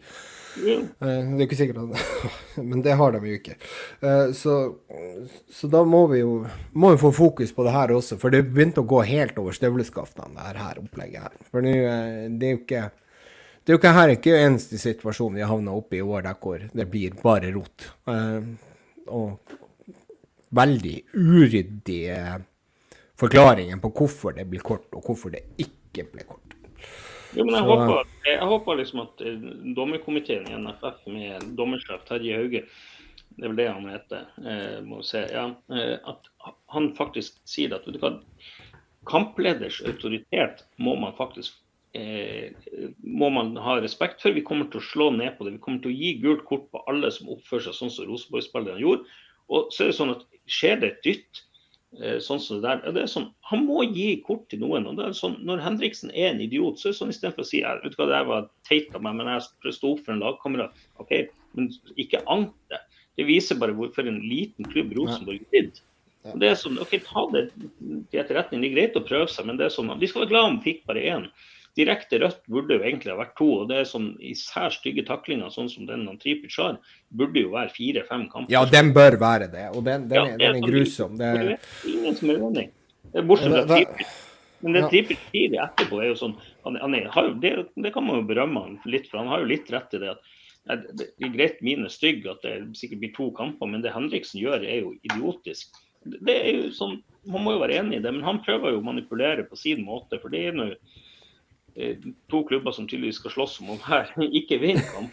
Ja. 0.60 0.80
Eh, 0.84 1.20
Det 1.32 1.38
er 1.40 1.46
ikke 1.46 1.56
sikkert 1.62 1.78
at 1.80 2.26
Men 2.70 2.82
det 2.84 2.98
har 3.00 3.14
de 3.16 3.22
jo 3.24 3.38
ikke. 3.38 3.54
Eh, 4.04 4.32
Så, 4.36 4.56
så 5.50 5.70
da 5.72 5.84
må 5.88 6.02
vi 6.12 6.20
jo 6.20 6.42
må 6.74 6.92
vi 6.92 7.00
få 7.00 7.12
fokus 7.16 7.54
på 7.56 7.64
det 7.64 7.72
her 7.76 7.94
også, 7.96 8.18
for 8.20 8.34
det 8.34 8.44
begynte 8.50 8.84
å 8.84 8.90
gå 8.90 9.00
helt 9.08 9.38
over 9.40 9.56
støvleskaftene, 9.56 10.34
det 10.36 10.50
her, 10.50 10.60
her 10.66 10.82
opplegget 10.84 11.30
her. 11.30 11.38
For 11.54 11.64
nå, 11.64 11.72
eh, 11.72 12.26
det 12.36 12.50
er 12.50 12.58
jo 12.58 12.64
ikke 12.66 12.84
det 13.62 13.70
er 13.70 13.76
jo 13.76 13.80
ikke 13.82 13.94
her 13.94 14.12
ikke 14.16 14.38
eneste 14.42 14.78
situasjon 14.82 15.36
vi 15.38 15.46
havna 15.46 15.74
oppe 15.78 15.96
i 15.96 16.02
i 16.02 16.06
år 16.06 16.24
der 16.26 16.38
hvor 16.42 16.64
det 16.74 16.88
blir 16.90 17.14
bare 17.22 17.52
rot. 17.54 17.86
Eh, 18.10 18.48
og 19.08 19.58
veldig 20.52 20.96
uryddige 21.14 22.18
forklaringer 23.22 23.78
på 23.84 23.92
hvorfor 24.00 24.34
det 24.36 24.48
blir 24.50 24.64
kort, 24.66 24.88
og 24.98 25.06
hvorfor 25.06 25.34
det 25.36 25.44
ikke 25.62 26.08
ble 26.10 26.26
kort. 26.26 26.56
Jo, 27.36 27.46
men 27.46 27.54
jeg, 27.56 27.64
Så- 27.64 27.70
håper, 27.70 28.10
jeg, 28.26 28.40
håper 28.50 28.76
liksom 28.82 29.04
at 29.06 29.22
eh, 29.22 29.46
dommerkomiteen 29.78 30.50
i 30.50 30.58
NFF 30.58 31.06
med 31.08 31.46
dommersjef 31.56 32.04
Terje 32.10 32.36
Hauge, 32.42 32.66
det 33.38 33.46
er 33.46 33.48
vel 33.54 33.62
det 33.62 33.70
han 33.72 33.88
heter, 33.94 34.26
eh, 34.42 34.82
må 34.84 34.98
vi 35.00 35.08
se, 35.08 35.22
ja, 35.32 35.46
at 36.12 36.28
han 36.74 36.90
faktisk 36.98 37.38
sier 37.48 37.78
at 37.78 37.86
vet 37.88 37.96
du 37.96 38.02
hva, 38.02 38.16
kampleders 39.08 39.80
autoritet 39.88 40.66
må 40.78 40.98
man 41.00 41.14
faktisk 41.18 41.61
eh, 41.98 42.52
må 43.04 43.30
man 43.34 43.54
ha 43.60 43.78
respekt 43.82 44.24
for. 44.24 44.36
Vi 44.36 44.46
kommer 44.46 44.70
til 44.72 44.82
å 44.82 44.88
slå 44.90 45.10
ned 45.16 45.38
på 45.38 45.48
det. 45.48 45.56
Vi 45.58 45.64
kommer 45.64 45.84
til 45.84 45.94
å 45.94 46.00
gi 46.00 46.14
gult 46.24 46.44
kort 46.50 46.68
på 46.72 46.84
alle 46.92 47.12
som 47.14 47.32
oppfører 47.34 47.68
seg 47.68 47.78
sånn 47.78 47.94
som 47.94 48.10
Rosenborg-spillerne 48.10 48.84
gjorde. 48.84 49.18
Og 49.52 49.72
så 49.74 49.86
er 49.86 49.92
det 49.92 49.98
sånn 50.00 50.14
at 50.16 50.28
skjer 50.52 50.80
det 50.82 50.92
et 50.92 51.02
dytt, 51.08 51.42
eh, 52.00 52.18
sånn 52.24 52.40
som 52.40 52.60
det 52.60 52.68
der, 52.68 52.84
ja, 52.86 52.96
det 52.96 53.04
er 53.04 53.12
sånn, 53.12 53.30
Han 53.52 53.66
må 53.68 53.84
gi 53.92 54.22
kort 54.26 54.48
til 54.50 54.64
noen. 54.64 54.88
og 54.88 54.98
det 54.98 55.06
er 55.06 55.18
sånn, 55.18 55.38
Når 55.44 55.64
Henriksen 55.66 56.12
er 56.12 56.32
en 56.32 56.42
idiot, 56.42 56.80
så 56.80 56.90
er 56.90 56.96
det 56.96 57.02
sånn 57.02 57.14
istedenfor 57.16 57.44
å 57.44 57.52
si 57.52 57.62
jeg, 57.62 57.84
vet 57.84 57.96
du 57.96 58.00
hva, 58.00 58.08
det 58.08 58.28
var 58.28 58.50
teit 58.68 58.96
av 58.96 59.04
meg, 59.04 59.16
men 59.16 59.28
jeg 59.28 59.74
sto 59.74 59.94
opp 59.94 60.06
for 60.06 60.14
en 60.14 60.24
lagkamerat. 60.24 60.72
OK, 61.00 61.30
men 61.56 61.72
ikke 61.98 62.24
ank 62.28 62.54
det. 62.70 62.80
Det 63.20 63.28
viser 63.28 63.60
bare 63.60 63.76
hvorfor 63.76 64.08
en 64.08 64.22
liten 64.24 64.66
klubb 64.72 64.94
Rosenborg 64.96 65.42
er 65.42 65.50
blitt. 65.52 65.82
Det 66.38 66.52
er 66.52 66.58
sånn, 66.60 66.78
ok, 66.82 67.00
Ta 67.04 67.26
det 67.34 67.48
til 67.58 68.20
etterretning. 68.22 68.62
Det 68.62 68.70
er 68.70 68.76
greit 68.76 68.98
å 69.00 69.06
prøve 69.06 69.28
seg, 69.32 69.48
men 69.50 69.58
det 69.58 69.68
er 69.68 69.74
sånn, 69.74 69.92
vi 70.00 70.08
skal 70.08 70.24
være 70.24 70.32
glad 70.34 70.50
om 70.50 70.60
fikk 70.62 70.86
bare 70.86 71.02
én. 71.02 71.28
Direkte 71.78 72.20
rødt 72.20 72.42
burde 72.52 72.76
jo 72.76 72.84
egentlig 72.84 73.14
ha 73.14 73.18
vært 73.20 73.38
to. 73.40 73.48
og 73.62 73.70
det 73.70 73.78
er 73.80 73.86
sånn 73.88 74.10
I 74.20 74.34
sær 74.36 74.74
stygge 74.76 75.06
taklinger, 75.08 75.52
sånn 75.54 75.70
som 75.72 75.86
den 75.88 76.04
Tripic 76.20 76.58
har, 76.60 76.80
burde 77.16 77.46
jo 77.46 77.54
være 77.54 77.72
fire-fem 77.76 78.28
kamper. 78.32 78.52
Ja, 78.52 78.66
den 78.68 78.92
bør 78.96 79.16
være 79.22 79.48
det, 79.54 79.70
og 79.72 79.86
den, 79.88 80.10
den, 80.12 80.18
Ja, 80.20 80.26
er, 80.34 80.38
den 80.38 80.50
er 80.50 80.60
sånn- 80.60 80.68
grusom. 80.68 81.16
Det, 81.22 81.32
er 81.32 81.94
ingen 81.94 82.18
som 82.20 82.34
er 82.34 82.44
uenig. 82.44 82.68
Bortsett 83.14 83.56
fra 83.56 83.64
Tripic. 83.72 84.20
Men 84.62 84.76
det. 84.78 84.84
Tripic 84.92 85.22
sier 85.32 85.56
etterpå, 85.64 86.02
er 86.02 86.12
jo 86.12 86.18
sånn 86.20 86.36
han, 86.66 86.78
han 86.84 86.96
er, 86.98 87.08
det, 87.42 87.54
det 87.82 87.92
kan 87.96 88.06
man 88.06 88.22
jo 88.22 88.28
berømme 88.30 88.66
han 88.66 88.76
litt 88.86 89.08
for. 89.10 89.22
Han 89.24 89.32
har 89.32 89.42
jo 89.42 89.50
litt 89.50 89.72
rett 89.74 89.96
i 89.98 90.02
det. 90.04 90.16
at 90.70 90.84
Det 90.98 91.08
er 91.24 91.34
greit 91.34 91.64
mine 91.66 91.88
er 91.90 91.94
stygge, 91.94 92.36
at 92.36 92.44
det 92.46 92.58
sikkert 92.78 93.02
blir 93.02 93.14
to 93.16 93.30
kamper, 93.38 93.70
men 93.72 93.82
det 93.82 93.96
Henriksen 93.96 94.42
gjør, 94.44 94.62
er 94.62 94.84
jo 94.84 94.94
idiotisk. 95.08 95.72
Det 96.04 96.36
er 96.36 96.52
jo 96.58 96.70
sånn, 96.76 97.00
Man 97.30 97.44
må 97.46 97.52
jo 97.54 97.62
være 97.62 97.76
enig 97.78 98.00
i 98.00 98.02
det, 98.02 98.10
men 98.16 98.24
han 98.26 98.40
prøver 98.42 98.74
jo 98.74 98.80
å 98.80 98.86
manipulere 98.86 99.44
på 99.46 99.58
sin 99.58 99.84
måte. 99.86 100.18
For 100.22 100.34
det 100.34 100.40
er 100.50 100.56
noe, 100.58 100.78
to 102.30 102.44
klubber 102.50 102.74
som 102.76 102.88
tydeligvis 102.88 103.20
skal 103.22 103.32
slåss 103.36 103.60
om 103.64 103.74
å 103.76 103.80
ikke 104.42 104.60
vinne 104.62 104.84
kamp. 104.92 105.12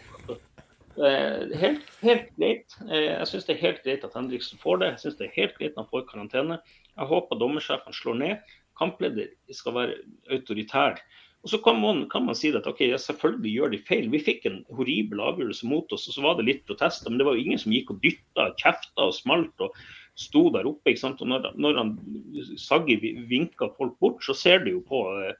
Eh, 0.99 1.45
Helt, 1.59 1.85
helt 2.03 2.27
greit. 2.35 2.75
Eh, 2.89 3.13
Jeg 3.13 3.27
syns 3.29 3.45
det 3.47 3.55
er 3.55 3.61
helt 3.63 3.83
greit 3.85 4.03
at 4.03 4.17
Henriksen 4.17 4.59
får 4.59 4.81
det. 4.81 4.89
Jeg 4.95 4.99
synes 5.05 5.19
det 5.21 5.27
er 5.29 5.37
helt 5.37 5.55
greit 5.59 5.71
at 5.75 5.79
han 5.83 5.91
får 5.93 6.07
karantene. 6.09 6.59
Jeg 6.97 7.07
håper 7.13 7.39
dommersjefen 7.39 7.95
slår 7.95 8.19
ned. 8.19 8.53
Kampleder 8.79 9.31
skal 9.55 9.75
være 9.77 9.95
autoritær. 10.35 10.99
Og 11.39 11.53
så 11.53 11.57
kan 11.63 11.77
man, 11.79 12.01
kan 12.11 12.25
man 12.27 12.35
si 12.35 12.49
at 12.51 12.67
ok, 12.67 12.81
selvfølgelig 12.99 13.53
gjør 13.55 13.71
de 13.71 13.79
feil. 13.87 14.09
Vi 14.11 14.19
fikk 14.19 14.49
en 14.49 14.57
horribel 14.75 15.21
avgjørelse 15.23 15.69
mot 15.71 15.87
oss, 15.95 16.09
og 16.11 16.17
så 16.17 16.23
var 16.25 16.35
det 16.35 16.49
litt 16.49 16.65
protester. 16.67 17.07
Men 17.07 17.21
det 17.21 17.29
var 17.29 17.37
jo 17.37 17.45
ingen 17.45 17.61
som 17.61 17.71
gikk 17.71 17.93
og 17.93 18.01
dytta, 18.03 18.49
kjefta 18.59 19.05
og 19.07 19.15
smalt 19.15 19.63
og 19.63 19.77
sto 20.19 20.49
der 20.51 20.67
oppe. 20.67 20.91
ikke 20.91 21.05
sant? 21.05 21.23
Og 21.23 21.31
når, 21.31 21.47
når 21.55 21.79
han 21.79 21.93
Saggi 22.59 22.97
vinka 23.31 23.69
folk 23.77 23.95
bort, 24.03 24.19
så 24.27 24.35
ser 24.35 24.65
du 24.65 24.73
jo 24.73 24.81
på 24.83 24.99
eh, 25.23 25.31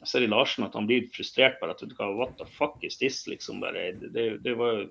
jeg 0.00 0.10
ser 0.10 0.24
i 0.26 0.30
Larsen 0.30 0.66
at 0.66 0.74
han 0.76 0.88
blir 0.88 1.06
frustrert 1.14 1.60
bare 1.60 1.74
at 1.76 1.82
what 2.18 2.34
the 2.38 2.46
fuck 2.58 2.76
is 2.82 2.98
this, 2.98 3.26
liksom. 3.30 3.60
Bare, 3.62 3.92
det, 3.92 4.42
det 4.44 4.54
var 4.58 4.86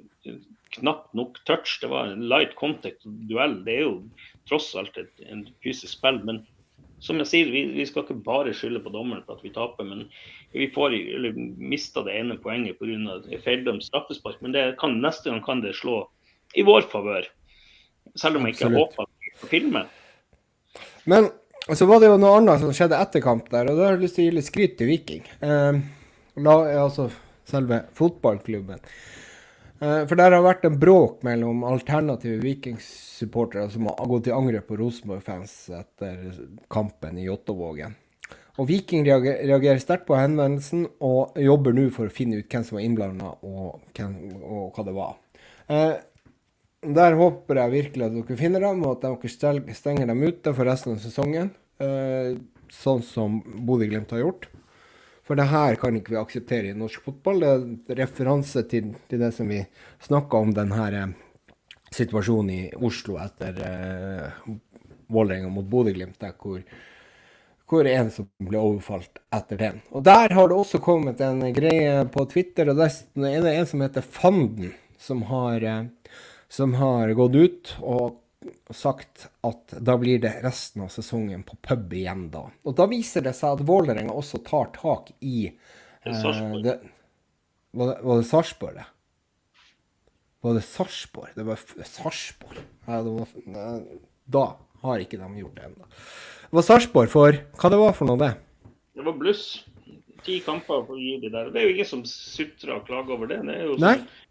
knapt 0.78 1.14
nok 1.14 1.38
touch. 1.46 1.80
Det 1.82 1.90
var 1.92 2.12
en 2.12 2.28
light 2.30 2.56
contact 2.56 3.04
duell. 3.04 3.60
Det 3.66 3.76
er 3.76 3.86
jo 3.86 3.96
tross 4.50 4.74
alt 4.76 4.98
et 4.98 5.26
en 5.28 5.48
fysisk 5.64 6.00
spill. 6.00 6.22
Men 6.24 6.42
som 7.04 7.20
jeg 7.20 7.30
sier, 7.30 7.52
vi, 7.52 7.66
vi 7.76 7.86
skal 7.86 8.06
ikke 8.06 8.24
bare 8.24 8.56
skylde 8.56 8.82
på 8.84 8.94
dommeren 8.94 9.26
for 9.28 9.38
at 9.38 9.44
vi 9.44 9.52
taper, 9.54 9.86
men 9.86 10.08
vi 10.56 10.70
får 10.72 10.96
eller 10.96 11.36
mista 11.36 12.04
det 12.08 12.16
ene 12.16 12.40
poenget 12.40 12.80
pga. 12.80 13.20
feildømt 13.44 13.84
straffespark. 13.84 14.40
Men 14.42 14.56
det 14.56 14.66
kan, 14.80 15.02
neste 15.04 15.30
gang 15.30 15.44
kan 15.44 15.62
det 15.62 15.76
slå 15.76 16.06
i 16.56 16.64
vår 16.64 16.88
favør. 16.90 17.28
Selv 18.16 18.38
om 18.38 18.48
jeg 18.48 18.56
ikke 18.56 18.72
håper 18.72 19.06
på 19.42 19.52
filmen. 19.52 19.90
Men 21.10 21.30
så 21.72 21.88
var 21.88 22.02
det 22.02 22.10
jo 22.12 22.20
noe 22.20 22.38
annet 22.42 22.60
som 22.60 22.74
skjedde 22.76 23.00
etter 23.00 23.24
kamp 23.24 23.48
der, 23.52 23.70
og 23.72 23.78
da 23.80 23.88
har 23.88 23.96
jeg 23.96 24.04
lyst 24.04 24.18
til 24.20 24.26
å 24.26 24.28
gi 24.28 24.36
litt 24.36 24.48
skryt 24.50 24.74
til 24.80 24.90
Viking. 24.90 25.28
Eh, 25.40 25.82
la, 26.44 26.56
altså 26.84 27.08
selve 27.48 27.86
fotballklubben. 27.96 28.84
Eh, 29.84 30.02
for 30.08 30.20
der 30.20 30.36
har 30.36 30.44
vært 30.46 30.68
en 30.68 30.78
bråk 30.80 31.24
mellom 31.28 31.64
alternative 31.68 32.40
Viking-supportere 32.44 33.70
som 33.74 33.90
har 33.90 34.12
gått 34.12 34.30
i 34.30 34.36
angrep 34.36 34.70
på 34.70 34.80
Rosenborg-fans 34.80 35.56
etter 35.80 36.32
kampen 36.72 37.20
i 37.20 37.28
Jåttåvågen. 37.28 37.96
Og 38.62 38.68
Viking 38.70 39.02
reagerer, 39.08 39.48
reagerer 39.50 39.82
sterkt 39.82 40.06
på 40.08 40.18
henvendelsen 40.18 40.86
og 41.02 41.40
jobber 41.42 41.74
nå 41.74 41.88
for 41.96 42.08
å 42.10 42.14
finne 42.14 42.38
ut 42.38 42.52
hvem 42.52 42.66
som 42.68 42.78
var 42.78 42.86
innblanda, 42.86 43.32
og, 43.42 43.80
og, 43.98 44.68
hva 44.76 44.86
det 44.86 44.94
var. 44.96 45.16
Eh, 45.72 45.94
der 46.84 47.16
håper 47.20 47.62
jeg 47.62 47.74
virkelig 47.74 48.06
at 48.08 48.16
dere 48.18 48.40
finner 48.40 48.66
dem, 48.68 48.84
og 48.86 48.98
at 48.98 49.22
dere 49.24 49.76
stenger 49.76 50.10
dem 50.10 50.24
ute 50.24 50.54
for 50.54 50.68
resten 50.68 50.96
av 50.96 51.04
sesongen. 51.04 51.54
Eh, 51.84 52.36
sånn 52.74 53.04
som 53.06 53.40
Bodø-Glimt 53.68 54.12
har 54.14 54.24
gjort. 54.24 54.50
For 55.24 55.40
det 55.40 55.48
her 55.54 55.78
kan 55.80 55.96
ikke 55.96 56.16
vi 56.16 56.20
akseptere 56.20 56.72
i 56.72 56.78
norsk 56.78 57.06
fotball. 57.06 57.40
Det 57.40 57.50
er 57.50 57.62
en 57.62 58.00
referanse 58.02 58.66
til, 58.68 58.92
til 59.08 59.22
det 59.24 59.32
som 59.36 59.48
vi 59.52 59.62
snakka 60.04 60.42
om, 60.44 60.52
denne 60.56 60.88
eh, 60.92 61.14
situasjonen 61.96 62.52
i 62.52 62.64
Oslo 62.84 63.20
etter 63.24 63.62
eh, 63.68 64.50
Vålerenga 65.14 65.52
mot 65.54 65.68
Bodø-Glimt, 65.70 66.24
hvor, 66.42 66.60
hvor 67.70 67.88
en 67.88 68.12
som 68.12 68.28
ble 68.44 68.60
overfalt 68.60 69.22
etter 69.36 69.60
den. 69.62 69.82
Og 69.96 70.04
Der 70.04 70.36
har 70.36 70.50
det 70.50 70.58
også 70.58 70.82
kommet 70.84 71.22
en 71.24 71.44
greie 71.56 72.04
på 72.12 72.26
Twitter, 72.32 72.72
og 72.72 72.80
det 72.82 72.90
er 73.30 73.50
en 73.54 73.70
som 73.70 73.84
heter 73.86 74.04
Fanden, 74.04 74.74
som 75.00 75.24
har, 75.32 75.64
eh, 75.64 76.20
som 76.54 76.76
har 76.78 77.10
gått 77.18 77.36
ut 77.36 77.76
og 77.82 78.20
sagt 78.70 79.28
at 79.42 79.74
da 79.82 79.96
blir 79.98 80.20
det 80.22 80.36
resten 80.44 80.84
av 80.86 80.92
sesongen 80.94 81.42
på 81.48 81.58
pub 81.66 81.94
igjen 81.98 82.28
da. 82.34 82.44
Og 82.68 82.76
da 82.78 82.86
viser 82.92 83.26
det 83.26 83.34
seg 83.38 83.56
at 83.56 83.64
Vålerenga 83.66 84.14
også 84.14 84.44
tar 84.46 84.70
tak 84.76 85.10
i 85.26 85.48
eh, 85.50 86.28
det, 86.62 86.76
Var 87.72 87.90
det, 87.90 87.98
var 88.04 88.22
det 88.22 88.28
Sarpsborg, 88.30 88.78
det? 88.78 88.86
Var 90.44 90.60
det 90.60 90.66
Sarpsborg? 90.68 91.34
Det 91.36 91.48
var 91.48 91.66
Sarpsborg. 91.90 92.62
Ja, 92.86 93.02
da 94.38 94.48
har 94.84 95.02
ikke 95.02 95.18
de 95.22 95.30
gjort 95.40 95.58
det 95.58 95.70
ennå. 95.72 95.92
Det 96.50 96.58
var 96.60 96.68
Sarpsborg 96.68 97.14
for 97.14 97.44
Hva 97.58 97.72
det 97.74 97.80
var 97.82 97.96
for 97.98 98.12
noe, 98.12 98.20
det? 98.20 98.34
Det 98.94 99.06
var 99.08 99.16
bluss. 99.18 99.48
Ti 100.24 100.38
kamper 100.46 100.86
for 100.86 100.96
å 100.96 101.02
gi 101.02 101.18
de 101.24 101.32
der. 101.34 101.50
Det 101.52 101.60
er 101.60 101.66
jo 101.66 101.74
ingen 101.74 101.88
som 101.88 102.04
sutrer 102.08 102.78
og 102.78 102.86
klager 102.88 103.18
over 103.18 103.32
det. 103.32 103.42
det 103.48 103.56
er 103.58 103.66
jo 103.72 103.80
sånn, 103.80 103.88
Nei. 103.88 104.23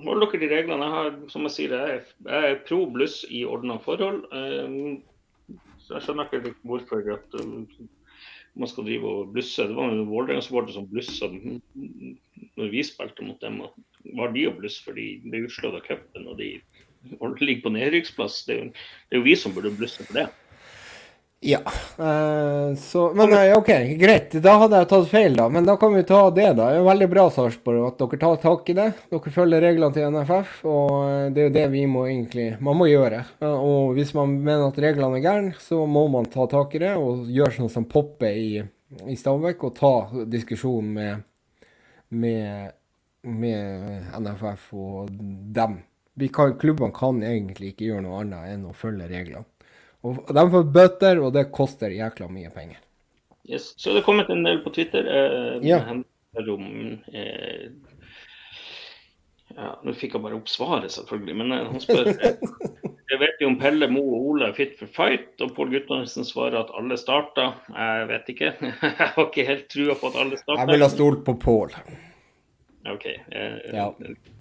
Hold 0.00 0.22
dere 0.24 0.40
til 0.40 0.48
reglene. 0.48 0.86
Jeg 0.86 0.94
har, 0.96 1.16
som 1.28 1.48
jeg 1.48 1.54
sier, 1.56 1.72
jeg 1.76 2.04
er, 2.32 2.60
pro 2.68 2.84
bluss 2.94 3.22
i 3.28 3.42
ordna 3.44 3.76
forhold. 3.82 4.24
Um, 4.32 5.02
så 5.82 5.98
jeg 5.98 6.06
skjønner 6.06 6.30
ikke 6.30 6.54
hvorfor 6.64 7.10
at 7.12 7.36
um, 7.42 7.66
man 8.54 8.70
skal 8.70 8.86
drive 8.88 9.08
og 9.08 9.32
blusse. 9.34 9.66
Det 9.68 9.76
var 9.76 9.92
Vålerenga-supportere 10.08 10.76
som 10.76 10.88
blussa 10.88 11.28
når 11.32 12.72
vi 12.72 12.84
spilte 12.86 13.26
mot 13.26 13.40
dem. 13.44 13.60
Var 14.16 14.32
de 14.32 14.46
å 14.48 14.54
blusse 14.56 14.84
fordi 14.84 15.08
de 15.22 15.32
ble 15.32 15.44
utslått 15.46 15.76
av 15.76 15.84
cupen 15.86 16.28
og 16.28 16.40
de 16.40 16.54
ligger 17.46 17.66
på 17.66 17.74
nedrykksplass? 17.76 18.42
Det, 18.48 18.58
det 18.72 19.16
er 19.16 19.22
jo 19.22 19.28
vi 19.28 19.36
som 19.38 19.56
burde 19.56 19.74
blusse 19.76 20.04
for 20.08 20.22
det. 20.22 20.28
Ja. 21.44 21.58
Uh, 21.98 22.76
så, 22.76 23.12
men 23.14 23.32
uh, 23.32 23.58
OK, 23.58 23.66
greit. 23.98 24.30
Da 24.32 24.52
hadde 24.60 24.78
jeg 24.78 24.88
tatt 24.92 25.08
feil, 25.10 25.34
da. 25.34 25.48
Men 25.50 25.66
da 25.66 25.74
kan 25.76 25.90
vi 25.94 26.04
ta 26.06 26.20
det, 26.30 26.52
da. 26.54 26.68
Det 26.70 26.78
er 26.78 26.86
veldig 26.86 27.08
bra 27.10 27.24
Sarpsborg, 27.34 27.80
at 27.88 27.98
dere 27.98 28.18
tar 28.20 28.36
tak 28.44 28.70
i 28.70 28.76
det. 28.78 28.84
Dere 29.10 29.32
følger 29.34 29.64
reglene 29.66 29.96
til 29.96 30.14
NFF, 30.14 30.52
og 30.70 30.92
eh, 31.08 31.24
det 31.34 31.42
er 31.42 31.48
jo 31.48 31.54
det 31.56 31.64
vi 31.74 31.82
må 31.90 32.04
egentlig 32.06 32.46
man 32.62 32.78
må 32.78 32.86
gjøre. 32.86 33.24
Og 33.42 33.96
hvis 33.98 34.14
man 34.14 34.36
mener 34.38 34.68
at 34.68 34.78
reglene 34.86 35.18
er 35.18 35.26
gærne, 35.26 35.56
så 35.58 35.82
må 35.82 36.06
man 36.14 36.30
ta 36.30 36.46
tak 36.46 36.78
i 36.78 36.84
det 36.84 36.94
og 36.94 37.26
gjøre 37.26 37.56
sånn 37.58 37.74
som 37.74 37.90
Poppe 37.90 38.30
i, 38.30 38.62
i 39.10 39.18
Stabæk, 39.18 39.66
og 39.66 39.74
ta 39.80 39.94
diskusjonen 40.30 40.94
med, 40.94 41.26
med, 42.22 42.76
med 43.26 44.12
NFF 44.14 44.70
og 44.78 45.10
dem. 45.10 45.80
Kan, 46.30 46.54
klubbene 46.60 46.94
kan 46.94 47.18
egentlig 47.24 47.72
ikke 47.72 47.90
gjøre 47.90 48.06
noe 48.06 48.22
annet 48.22 48.54
enn 48.54 48.68
å 48.70 48.76
følge 48.76 49.10
reglene. 49.10 49.48
Og 50.02 50.34
de 50.34 50.44
får 50.54 50.64
bøter, 50.74 51.20
og 51.22 51.32
det 51.36 51.50
koster 51.54 51.94
jækla 51.94 52.28
mye 52.32 52.50
penger. 52.54 52.80
Yes. 53.48 53.72
Så 53.76 53.92
det 53.92 54.02
er 54.02 54.06
kommet 54.06 54.30
en 54.30 54.44
del 54.46 54.60
på 54.62 54.70
Twitter 54.74 55.06
eh, 55.10 55.64
ja. 55.66 55.80
Rom, 56.46 56.66
eh, 57.12 57.72
ja, 59.56 59.72
Nå 59.82 59.94
fikk 59.98 60.14
jeg 60.16 60.24
bare 60.24 60.38
opp 60.38 60.50
svaret, 60.50 60.92
selvfølgelig. 60.94 61.34
Men 61.40 61.54
eh, 61.54 61.64
han 61.68 61.82
spør 61.82 62.12
eh, 62.12 62.44
Jeg 63.12 63.20
vet 63.20 63.42
jo 63.44 63.50
om 63.50 63.58
Pelle, 63.60 63.86
Mo 63.92 64.00
og 64.16 64.28
Ole 64.30 64.46
er 64.48 64.54
fit 64.56 64.78
for 64.78 64.88
fight, 64.94 65.34
og 65.44 65.50
Pål 65.56 65.74
Guttormsen 65.74 66.24
svarer 66.24 66.62
at 66.62 66.70
alle 66.78 66.96
starta. 66.96 67.50
Jeg 67.68 68.06
vet 68.08 68.30
ikke. 68.32 68.54
jeg 68.70 68.94
har 69.02 69.26
ikke 69.26 69.44
helt 69.50 69.66
trua 69.74 69.98
på 70.00 70.08
at 70.08 70.16
alle 70.22 70.38
starta. 70.40 70.62
Jeg 70.62 70.72
ville 70.72 70.88
ha 70.88 70.94
stolt 70.94 71.20
på 71.26 71.34
Pål. 71.42 71.76
OK. 72.88 73.04
Eh, 73.06 73.58
ja. 73.74 73.90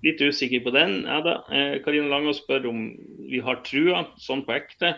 Litt 0.06 0.24
usikker 0.24 0.64
på 0.64 0.74
den. 0.78 1.02
Ja 1.04 1.20
da. 1.26 1.36
Eh, 1.52 1.82
Karine 1.84 2.08
Langås 2.14 2.40
spør 2.46 2.70
om 2.72 2.86
vi 3.28 3.42
har 3.44 3.60
trua, 3.68 4.06
sånn 4.22 4.46
på 4.48 4.56
ekte. 4.56 4.96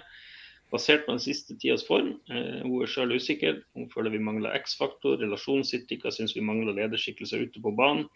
Basert 0.73 1.05
på 1.05 1.13
den 1.13 1.21
siste 1.21 1.55
tidas 1.61 1.85
form. 1.85 2.15
Eh, 2.33 2.61
hun 2.63 2.81
er 2.81 2.89
sjøl 2.89 3.13
usikker. 3.13 3.61
Hun 3.77 3.89
føler 3.93 4.15
vi 4.15 4.23
mangler 4.23 4.55
X-faktor. 4.57 5.19
Relasjonsetika 5.21 6.11
syns 6.13 6.33
vi 6.37 6.45
mangler 6.45 6.75
lederskikkelser 6.79 7.45
ute 7.45 7.61
på 7.61 7.75
banen. 7.77 8.07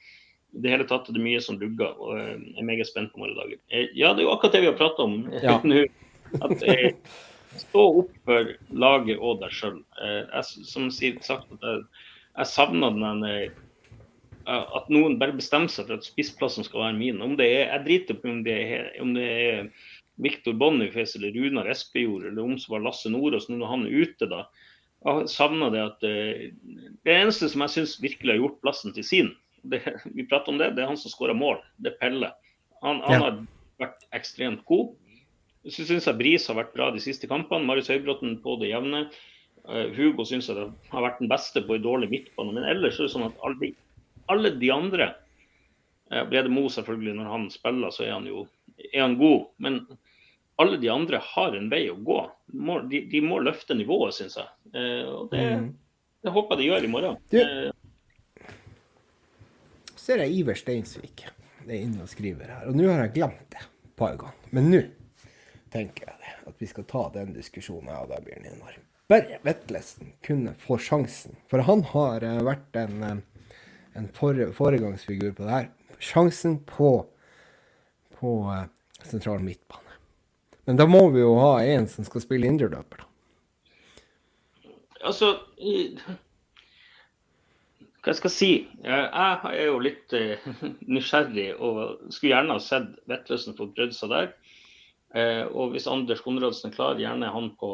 I 0.56 0.64
det 0.64 0.74
hele 0.74 0.88
tatt 0.90 1.10
er 1.10 1.18
det 1.18 1.22
mye 1.22 1.40
som 1.44 1.60
lugger, 1.62 1.94
og 2.02 2.18
eh, 2.18 2.36
jeg 2.40 2.62
er 2.64 2.70
meget 2.70 2.90
spent 2.90 3.14
på 3.14 3.22
morgendagen. 3.22 3.62
Eh, 3.70 3.92
ja, 3.94 4.14
det 4.16 4.24
er 4.24 4.30
jo 4.30 4.34
akkurat 4.34 4.58
det 4.58 4.64
vi 4.64 4.72
har 4.72 4.80
prata 4.80 5.06
om 5.06 5.18
ja. 5.44 5.60
nå. 5.68 5.86
At 6.42 6.64
eh, 6.66 6.92
Stå 7.58 7.84
opp 8.04 8.18
for 8.28 8.50
laget 8.76 9.22
og 9.24 9.40
deg 9.42 9.54
sjøl. 9.56 9.80
Eh, 10.04 10.42
som 10.68 10.92
sagt, 10.92 11.30
at 11.32 11.64
jeg, 11.64 11.86
jeg 12.38 12.50
savner 12.52 12.94
den 12.94 13.24
eh, 13.28 13.64
at 14.48 14.88
noen 14.94 15.18
bare 15.20 15.36
bestemmer 15.36 15.72
seg 15.72 15.90
for 15.90 15.98
at 15.98 16.08
spissplassen 16.08 16.66
skal 16.68 16.86
være 16.86 16.98
min. 17.00 17.22
Om 17.24 17.36
det 17.40 17.48
er, 17.52 17.64
Jeg 17.74 17.86
driter 17.86 18.20
på 18.20 18.32
om 18.32 18.44
det 18.46 18.58
er, 18.64 18.92
om 19.04 19.14
det 19.16 19.28
er 19.28 19.72
Viktor 20.18 20.54
Bonnifes 20.58 21.16
eller 21.16 21.36
Runar 21.36 21.70
Espejord, 21.70 22.26
eller 22.26 22.44
om 22.44 22.58
som 22.60 22.74
var 22.74 22.86
Lasse 22.86 23.10
Nordås, 23.14 23.50
når 23.50 23.70
han 23.70 23.86
er 23.86 24.06
ute, 24.06 24.30
da. 24.30 24.46
Jeg 25.06 25.30
savner 25.30 25.70
det 25.70 25.82
at 25.84 26.06
uh, 26.10 26.48
Det 27.06 27.14
eneste 27.14 27.50
som 27.52 27.62
jeg 27.64 27.76
syns 27.76 28.00
virkelig 28.02 28.34
har 28.34 28.42
gjort 28.42 28.62
plassen 28.64 28.96
til 28.96 29.06
sin, 29.06 29.30
det, 29.62 29.82
vi 30.18 30.26
prater 30.28 30.54
om 30.54 30.58
det, 30.62 30.72
det 30.76 30.84
er 30.84 30.92
han 30.92 31.00
som 31.00 31.14
skåra 31.14 31.36
mål. 31.38 31.60
Det 31.78 31.94
er 31.94 32.00
Pelle. 32.02 32.32
Han, 32.82 33.02
han 33.06 33.14
ja. 33.14 33.22
har 33.26 33.38
vært 33.82 34.08
ekstremt 34.18 34.64
god. 34.70 34.96
Så 35.68 35.84
syns 35.84 36.08
jeg 36.08 36.20
Bris 36.20 36.46
har 36.48 36.58
vært 36.58 36.76
bra 36.76 36.90
de 36.94 37.02
siste 37.04 37.28
kampene. 37.30 37.68
Marius 37.68 37.90
Høybråten 37.92 38.38
på 38.44 38.56
det 38.62 38.72
jevne. 38.72 39.08
Uh, 39.68 39.90
Hugo 39.98 40.26
syns 40.28 40.50
jeg 40.50 40.70
har 40.94 41.06
vært 41.06 41.22
den 41.22 41.32
beste 41.32 41.64
på 41.66 41.78
en 41.78 41.86
dårlig 41.86 42.10
midtbane. 42.14 42.56
Men 42.56 42.68
ellers 42.70 43.00
er 43.00 43.08
det 43.08 43.14
sånn 43.16 43.28
at 43.28 43.42
alle, 43.46 43.74
alle 44.32 44.54
de 44.62 44.72
andre 44.74 45.12
uh, 46.14 46.24
Brede 46.30 46.54
Mo 46.54 46.68
selvfølgelig, 46.72 47.18
når 47.20 47.34
han 47.34 47.50
spiller, 47.54 47.94
så 47.94 48.08
er 48.08 48.16
han 48.16 48.30
jo 48.30 48.46
er 48.94 49.02
han 49.04 49.18
god. 49.20 49.50
Men 49.64 49.82
alle 50.62 50.78
de 50.82 50.90
andre 50.90 51.22
har 51.22 51.58
en 51.58 51.70
vei 51.72 51.84
å 51.92 51.98
gå. 52.02 52.20
De, 52.90 53.04
de 53.12 53.22
må 53.24 53.40
løfte 53.46 53.78
nivået, 53.78 54.16
syns 54.18 54.40
jeg. 54.40 54.50
Eh, 54.74 55.06
og 55.06 55.30
det, 55.34 55.44
mm. 55.62 55.68
det, 56.26 56.34
håper 56.34 56.56
jeg 56.56 56.64
de 56.64 56.70
gjør 56.72 56.88
i 56.88 56.94
morgen. 56.94 57.20
Du, 57.32 57.40
eh. 57.42 58.48
ser 59.98 60.24
jeg 60.26 60.40
Iver 60.40 60.58
Steinsvik 60.58 61.28
det 61.68 61.76
er 61.76 61.84
inne 61.84 62.06
og 62.06 62.12
skriver 62.12 62.52
her. 62.52 62.68
Og 62.70 62.78
nå 62.78 62.88
har 62.88 63.04
jeg 63.04 63.16
glemt 63.18 63.48
det 63.52 63.64
et 63.64 63.96
par 64.00 64.16
ganger. 64.20 64.52
Men 64.56 64.70
nå 64.72 64.84
tenker 65.74 66.08
jeg 66.08 66.22
det, 66.24 66.36
at 66.48 66.62
vi 66.64 66.70
skal 66.70 66.88
ta 66.88 67.08
den 67.16 67.34
diskusjonen 67.36 67.92
jeg 67.92 68.04
hadde, 68.04 68.22
Bjørn 68.28 68.48
Einar. 68.52 68.78
Børre 69.08 69.40
Vetlesen 69.44 70.14
kunne 70.24 70.54
få 70.64 70.80
sjansen. 70.84 71.36
For 71.52 71.64
han 71.68 71.84
har 71.92 72.24
uh, 72.24 72.40
vært 72.48 72.80
en, 72.80 73.04
uh, 73.04 73.60
en 74.00 74.08
fore, 74.16 74.50
foregangsfigur 74.56 75.36
på 75.36 75.48
det 75.48 75.54
her. 75.58 75.70
Sjansen 76.04 76.60
på, 76.68 76.92
på 78.16 78.34
uh, 78.48 78.64
sentral 79.04 79.44
midtbane. 79.44 79.87
Men 80.68 80.80
da 80.80 80.86
må 80.90 81.06
vi 81.14 81.22
jo 81.24 81.38
ha 81.40 81.62
en 81.64 81.86
som 81.88 82.04
skal 82.08 82.24
spille 82.24 82.50
indreløper, 82.50 83.04
da. 83.04 83.08
Altså 85.08 85.28
Hva 88.02 88.12
jeg 88.12 88.18
skal 88.20 88.32
si? 88.34 88.50
Jeg 88.84 89.06
er 89.14 89.68
jo 89.68 89.78
litt 89.84 90.16
uh, 90.16 90.48
nysgjerrig 90.96 91.50
og 91.56 92.12
skulle 92.12 92.34
gjerne 92.34 92.56
ha 92.58 92.64
sett 92.64 92.90
Vettløsen 93.08 93.56
få 93.58 93.70
prøvd 93.76 93.96
seg 93.96 94.12
der. 94.12 94.30
Uh, 95.16 95.46
og 95.52 95.76
hvis 95.76 95.88
Anders 95.92 96.24
Konradsen 96.24 96.72
er 96.72 96.76
klar, 96.76 97.00
gjerne 97.00 97.32
han 97.32 97.52
på 97.60 97.72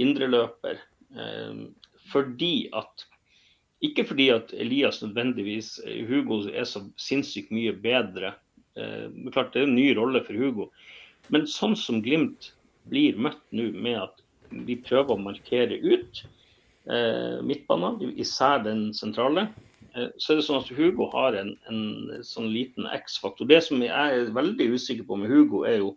indreløper. 0.00 0.80
Uh, 1.16 1.68
fordi 2.12 2.70
at 2.76 3.08
Ikke 3.84 4.04
fordi 4.08 4.30
at 4.32 4.52
Elias 4.56 5.02
nødvendigvis 5.02 5.80
Hugo 6.08 6.40
er 6.48 6.64
så 6.64 6.80
sinnssykt 6.96 7.50
mye 7.52 7.72
bedre. 7.72 8.32
Uh, 8.76 9.12
klart 9.32 9.52
Det 9.52 9.62
er 9.62 9.68
en 9.68 9.76
ny 9.76 9.90
rolle 9.96 10.24
for 10.24 10.40
Hugo. 10.40 10.70
Men 11.32 11.46
sånn 11.50 11.76
som 11.78 12.02
Glimt 12.04 12.52
blir 12.90 13.16
møtt 13.16 13.42
nå, 13.54 13.70
med 13.72 14.00
at 14.02 14.20
vi 14.50 14.76
prøver 14.84 15.14
å 15.14 15.20
markere 15.20 15.78
ut 15.80 16.24
eh, 16.90 17.40
midtbanen, 17.46 18.12
især 18.20 18.64
den 18.66 18.88
sentrale. 18.96 19.48
Eh, 19.94 20.10
så 20.18 20.34
er 20.34 20.40
det 20.40 20.46
sånn 20.48 20.62
at 20.62 20.72
Hugo 20.74 21.08
har 21.14 21.38
en, 21.40 21.54
en 21.70 22.24
sånn 22.26 22.50
liten 22.52 22.88
X-faktor. 22.92 23.48
Det 23.50 23.62
som 23.66 23.82
jeg 23.82 23.92
er 23.94 24.34
veldig 24.36 24.72
usikker 24.76 25.06
på 25.08 25.18
med 25.20 25.32
Hugo, 25.32 25.64
er 25.68 25.80
jo 25.80 25.94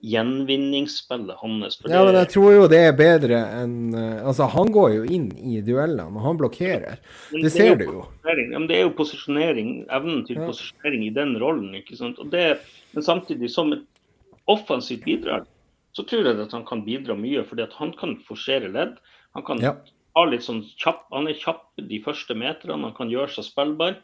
gjenvinningsspillet 0.00 1.36
hans. 1.42 1.76
Ja, 1.84 2.00
men 2.06 2.16
jeg 2.16 2.30
tror 2.32 2.54
jo 2.54 2.68
det 2.72 2.78
er 2.86 2.94
bedre 2.96 3.40
enn 3.58 3.92
uh, 3.92 4.22
Altså, 4.30 4.46
han 4.48 4.70
går 4.72 4.94
jo 4.94 5.02
inn 5.12 5.26
i 5.36 5.60
duellene, 5.64 6.08
og 6.08 6.24
han 6.24 6.38
blokkerer. 6.40 7.02
Det, 7.28 7.42
det 7.44 7.52
ser 7.52 7.76
du 7.76 7.84
jo. 7.84 8.04
Ja, 8.24 8.36
men 8.54 8.64
det 8.70 8.78
er 8.78 8.86
jo 8.86 8.94
posisjonering, 8.96 9.74
evnen 9.92 10.24
til 10.28 10.40
ja. 10.40 10.48
posisjonering 10.48 11.04
i 11.04 11.12
den 11.16 11.36
rollen. 11.42 11.74
ikke 11.76 11.98
sant? 12.00 12.20
Det, 12.32 12.46
men 12.94 13.06
samtidig, 13.06 13.52
som 13.52 13.74
et 13.76 13.84
offensivt 14.50 15.04
bidrag, 15.04 15.48
så 15.92 16.04
tror 16.06 16.26
jeg 16.26 16.40
at 16.40 16.54
han 16.54 16.66
kan 16.66 16.84
bidra 16.86 17.16
mye. 17.18 17.44
fordi 17.44 17.66
at 17.66 17.76
han 17.78 17.92
kan 17.98 18.16
forsere 18.26 18.70
ledd. 18.72 18.96
Han 19.34 19.44
kan 19.46 19.62
ja. 19.62 19.74
ha 20.16 20.24
litt 20.26 20.46
sånn 20.46 20.62
kjapp, 20.78 21.06
han 21.12 21.28
er 21.28 21.38
kjapp 21.38 21.66
de 21.76 22.00
første 22.04 22.34
meterne, 22.34 22.82
han 22.88 22.96
kan 22.96 23.10
gjøre 23.10 23.34
seg 23.34 23.48
spillbar. 23.50 23.98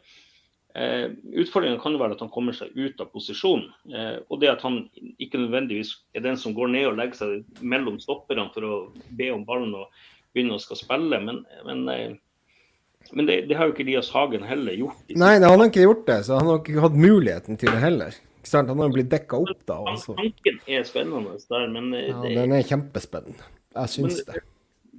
Eh, 0.77 1.07
utfordringen 1.41 1.79
kan 1.81 1.95
jo 1.95 2.01
være 2.01 2.13
at 2.13 2.21
han 2.21 2.29
kommer 2.29 2.53
seg 2.53 2.75
ut 2.77 2.99
av 3.01 3.09
posisjon. 3.09 3.63
Eh, 3.89 4.19
og 4.29 4.43
det 4.43 4.51
at 4.51 4.61
han 4.65 4.83
ikke 5.17 5.39
nødvendigvis 5.41 5.95
er 6.13 6.25
den 6.27 6.37
som 6.37 6.53
går 6.53 6.69
ned 6.75 6.91
og 6.91 6.99
legger 6.99 7.21
seg 7.23 7.63
mellom 7.65 7.97
stopperne 8.03 8.45
for 8.53 8.67
å 8.67 8.77
be 9.17 9.31
om 9.33 9.45
ballen 9.47 9.73
og 9.79 9.89
begynne 10.35 10.59
å 10.59 10.61
skal 10.61 10.77
spille. 10.77 11.21
Men, 11.23 11.41
men, 11.65 11.81
eh, 11.89 13.01
men 13.09 13.29
det, 13.29 13.39
det, 13.49 13.57
har 13.57 13.69
jo 13.69 13.73
ikke 13.73 13.87
Lias 13.87 14.11
Hagen 14.13 14.45
heller 14.45 14.77
gjort. 14.77 15.01
Nei, 15.17 15.33
han 15.39 15.49
har 15.49 15.65
ikke 15.71 15.87
gjort 15.87 16.05
det, 16.09 16.19
så 16.27 16.37
han 16.41 16.51
har 16.51 16.61
ikke 16.61 16.85
hatt 16.85 17.01
muligheten 17.07 17.57
til 17.57 17.73
det 17.73 17.81
heller. 17.81 18.21
Han 18.53 18.83
har 18.83 18.91
blitt 18.93 19.09
dekka 19.11 19.39
opp 19.43 19.63
da. 19.69 19.79
Også. 19.91 20.15
Tanken 20.17 20.59
er 20.67 20.85
spennende 20.87 21.37
der, 21.49 21.69
men 21.73 21.91
det, 21.93 22.07
Ja, 22.09 22.21
den 22.41 22.55
er 22.57 22.67
kjempespennende. 22.67 23.49
Jeg 23.77 23.93
syns 23.93 24.21
det. 24.27 24.43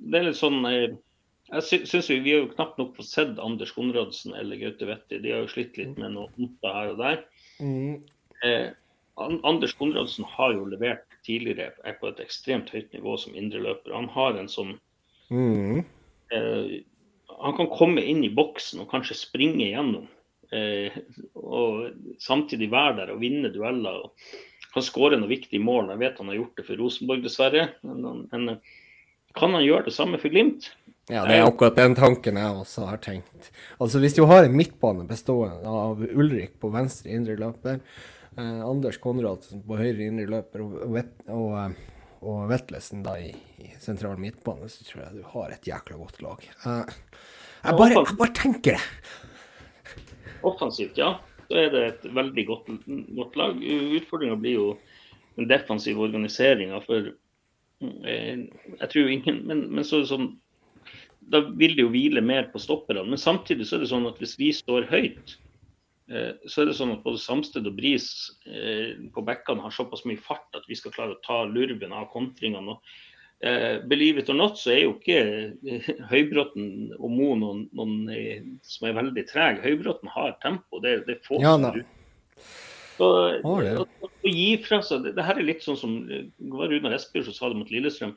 Det 0.08 0.18
er 0.20 0.28
litt 0.28 0.38
sånn 0.38 0.60
eh, 0.68 0.96
jeg 1.48 1.86
synes 1.88 2.10
vi, 2.10 2.18
vi 2.20 2.34
har 2.34 2.42
jo 2.42 2.50
knapt 2.52 2.76
nok 2.80 2.98
fått 2.98 3.08
sett 3.08 3.38
Anders 3.40 3.72
Konradsen 3.72 4.34
eller 4.36 4.60
Gaute 4.60 4.88
Wetti. 4.88 5.20
De 5.24 5.32
har 5.32 5.46
jo 5.46 5.52
slitt 5.52 5.78
litt 5.80 5.96
med 6.00 6.12
noe 6.12 6.28
ondt 6.36 6.66
her 6.66 6.92
og 6.92 7.00
der. 7.00 7.22
Mm. 7.64 8.02
Eh, 8.44 8.68
Anders 9.18 9.72
Konradsen 9.78 10.28
har 10.28 10.52
jo 10.54 10.66
levert 10.68 11.06
tidligere 11.26 11.72
er 11.88 11.96
på 12.00 12.10
et 12.10 12.20
ekstremt 12.22 12.68
høyt 12.74 12.92
nivå 12.92 13.16
som 13.20 13.36
indreløper. 13.36 13.96
Han 13.96 14.10
har 14.12 14.36
en 14.38 14.50
sånn 14.52 14.76
mm. 15.32 15.80
eh, 16.36 16.76
Han 17.32 17.56
kan 17.56 17.72
komme 17.72 18.04
inn 18.04 18.20
i 18.26 18.32
boksen 18.34 18.84
og 18.84 18.92
kanskje 18.92 19.16
springe 19.16 19.64
igjennom. 19.70 20.04
Eh, 20.54 20.94
og 21.36 22.18
samtidig 22.22 22.70
være 22.72 22.96
der 23.02 23.14
og 23.14 23.22
vinne 23.22 23.52
dueller. 23.54 24.04
Og 24.04 24.74
han 24.74 24.84
skårer 24.84 25.20
noen 25.20 25.32
viktige 25.32 25.62
mål. 25.62 25.92
Jeg 25.94 26.02
vet 26.04 26.20
han 26.22 26.32
har 26.32 26.40
gjort 26.40 26.60
det 26.60 26.66
for 26.68 26.80
Rosenborg, 26.80 27.24
dessverre. 27.24 27.70
Men, 27.86 28.28
men 28.32 28.60
kan 29.36 29.54
han 29.54 29.64
gjøre 29.64 29.88
det 29.88 29.96
samme 29.96 30.20
for 30.20 30.32
Glimt? 30.32 30.70
Ja, 31.08 31.22
det 31.24 31.38
er 31.38 31.46
akkurat 31.46 31.78
den 31.78 31.94
tanken 31.96 32.36
jeg 32.36 32.56
også 32.62 32.84
har 32.90 33.00
tenkt. 33.00 33.48
Altså 33.80 34.00
Hvis 34.02 34.16
du 34.18 34.26
har 34.28 34.44
en 34.44 34.56
midtbane 34.56 35.06
bestående 35.08 35.70
av 35.72 36.02
Ulrik 36.04 36.58
på 36.60 36.68
venstre 36.74 37.14
indre 37.16 37.38
løper, 37.40 37.78
eh, 38.36 38.58
Anders 38.64 38.98
Konradsen 39.00 39.62
på 39.64 39.78
høyre 39.80 40.04
indre 40.04 40.26
løper 40.28 40.66
og, 40.66 40.74
og, 40.84 40.98
og, 41.32 41.54
eh, 41.62 41.96
og 42.28 42.42
Vetlesen 42.50 43.06
da 43.06 43.16
i, 43.22 43.30
i, 43.62 43.70
sentral 43.80 44.20
midtbane, 44.20 44.68
så 44.68 44.84
tror 44.84 45.06
jeg 45.06 45.22
du 45.22 45.32
har 45.32 45.54
et 45.54 45.70
jækla 45.70 45.96
godt 45.96 46.20
lag. 46.26 46.44
Eh, 46.44 46.94
jeg, 47.64 47.78
bare, 47.80 48.04
jeg 48.04 48.20
bare 48.20 48.36
tenker 48.36 48.76
det. 48.76 48.84
Offensivt, 50.46 50.98
ja. 50.98 51.16
Da 51.48 51.62
er 51.62 51.72
det 51.72 51.84
et 51.86 52.04
veldig 52.14 52.44
godt, 52.48 52.68
godt 53.16 53.38
lag. 53.40 53.62
Utfordringa 53.98 54.36
blir 54.40 54.58
jo 54.58 54.66
den 55.38 55.48
defensive 55.48 56.02
organiseringa. 56.04 56.82
For 56.84 57.10
eh, 57.80 58.44
jeg 58.44 58.90
tror 58.92 59.08
ingen 59.08 59.42
Men, 59.48 59.64
men 59.72 59.86
så 59.86 60.02
sånn 60.06 60.34
da 61.28 61.42
vil 61.60 61.74
det 61.76 61.84
jo 61.84 61.92
hvile 61.92 62.22
mer 62.24 62.48
på 62.52 62.60
stopperne. 62.62 63.04
Men 63.08 63.20
samtidig 63.20 63.68
så 63.68 63.76
er 63.76 63.84
det 63.84 63.90
sånn 63.92 64.08
at 64.08 64.20
hvis 64.20 64.36
vi 64.40 64.48
står 64.54 64.88
høyt, 64.88 65.36
eh, 66.10 66.32
så 66.48 66.62
er 66.62 66.70
det 66.70 66.78
sånn 66.78 66.94
at 66.94 67.04
både 67.04 67.20
Samsted 67.20 67.68
og 67.68 67.76
Bris 67.76 68.08
eh, 68.48 68.96
på 69.14 69.24
bekkene 69.26 69.64
har 69.64 69.74
såpass 69.74 70.06
mye 70.08 70.20
fart 70.24 70.56
at 70.56 70.68
vi 70.70 70.78
skal 70.78 70.94
klare 70.94 71.16
å 71.16 71.22
ta 71.26 71.42
lurven 71.48 71.92
av 71.96 72.08
kontringene. 72.14 72.78
Eh, 72.78 73.07
believe 73.86 74.18
it 74.18 74.30
or 74.32 74.34
not, 74.34 74.58
så 74.58 74.72
er 74.74 74.80
jo 74.82 74.96
ikke 74.96 75.18
eh, 75.70 75.90
Høybråten 76.10 76.96
og 76.98 77.12
Mo 77.14 77.34
noen, 77.38 77.60
noen 77.76 78.08
eh, 78.10 78.42
som 78.66 78.88
er 78.88 78.96
veldig 78.98 79.24
trege. 79.30 79.62
Høybråten 79.62 80.10
har 80.10 80.34
tempo. 80.42 80.82
Det, 80.82 81.00
det 81.06 81.20
få 81.26 81.38
ja, 81.42 81.54
som 81.54 81.84
så, 82.98 83.08
oh, 83.46 83.60
det. 83.62 83.76
Å, 83.78 84.08
å, 84.08 84.10
gi 84.26 84.56
fra 84.64 84.80
seg 84.82 85.04
det, 85.04 85.12
det, 85.14 85.22
her 85.22 85.38
er 85.38 85.46
litt 85.46 85.62
sånn 85.62 85.78
som 85.78 85.92
det 86.08 86.24
var 86.50 86.66
Runar 86.72 86.96
Espejord 86.96 87.28
som 87.28 87.36
sa 87.36 87.50
det 87.52 87.60
mot 87.60 87.70
Lillestrøm 87.70 88.16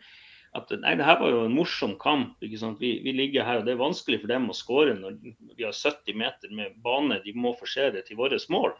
at 0.57 0.71
nei, 0.81 0.95
det 0.99 1.05
her 1.07 1.19
var 1.21 1.31
jo 1.31 1.43
en 1.45 1.53
morsom 1.55 1.93
kamp. 2.01 2.33
ikke 2.43 2.59
sant? 2.59 2.81
Vi, 2.81 2.95
vi, 3.05 3.13
ligger 3.15 3.45
her, 3.47 3.61
og 3.61 3.67
Det 3.67 3.75
er 3.75 3.83
vanskelig 3.83 4.19
for 4.23 4.31
dem 4.31 4.49
å 4.51 4.55
skåre 4.57 4.95
når 4.97 5.19
vi 5.21 5.63
har 5.63 5.75
70 5.75 6.17
meter 6.19 6.51
med 6.57 6.73
bane 6.83 7.21
de 7.23 7.35
må 7.37 7.53
forsere 7.59 8.01
til 8.07 8.19
våre 8.19 8.39
mål. 8.51 8.73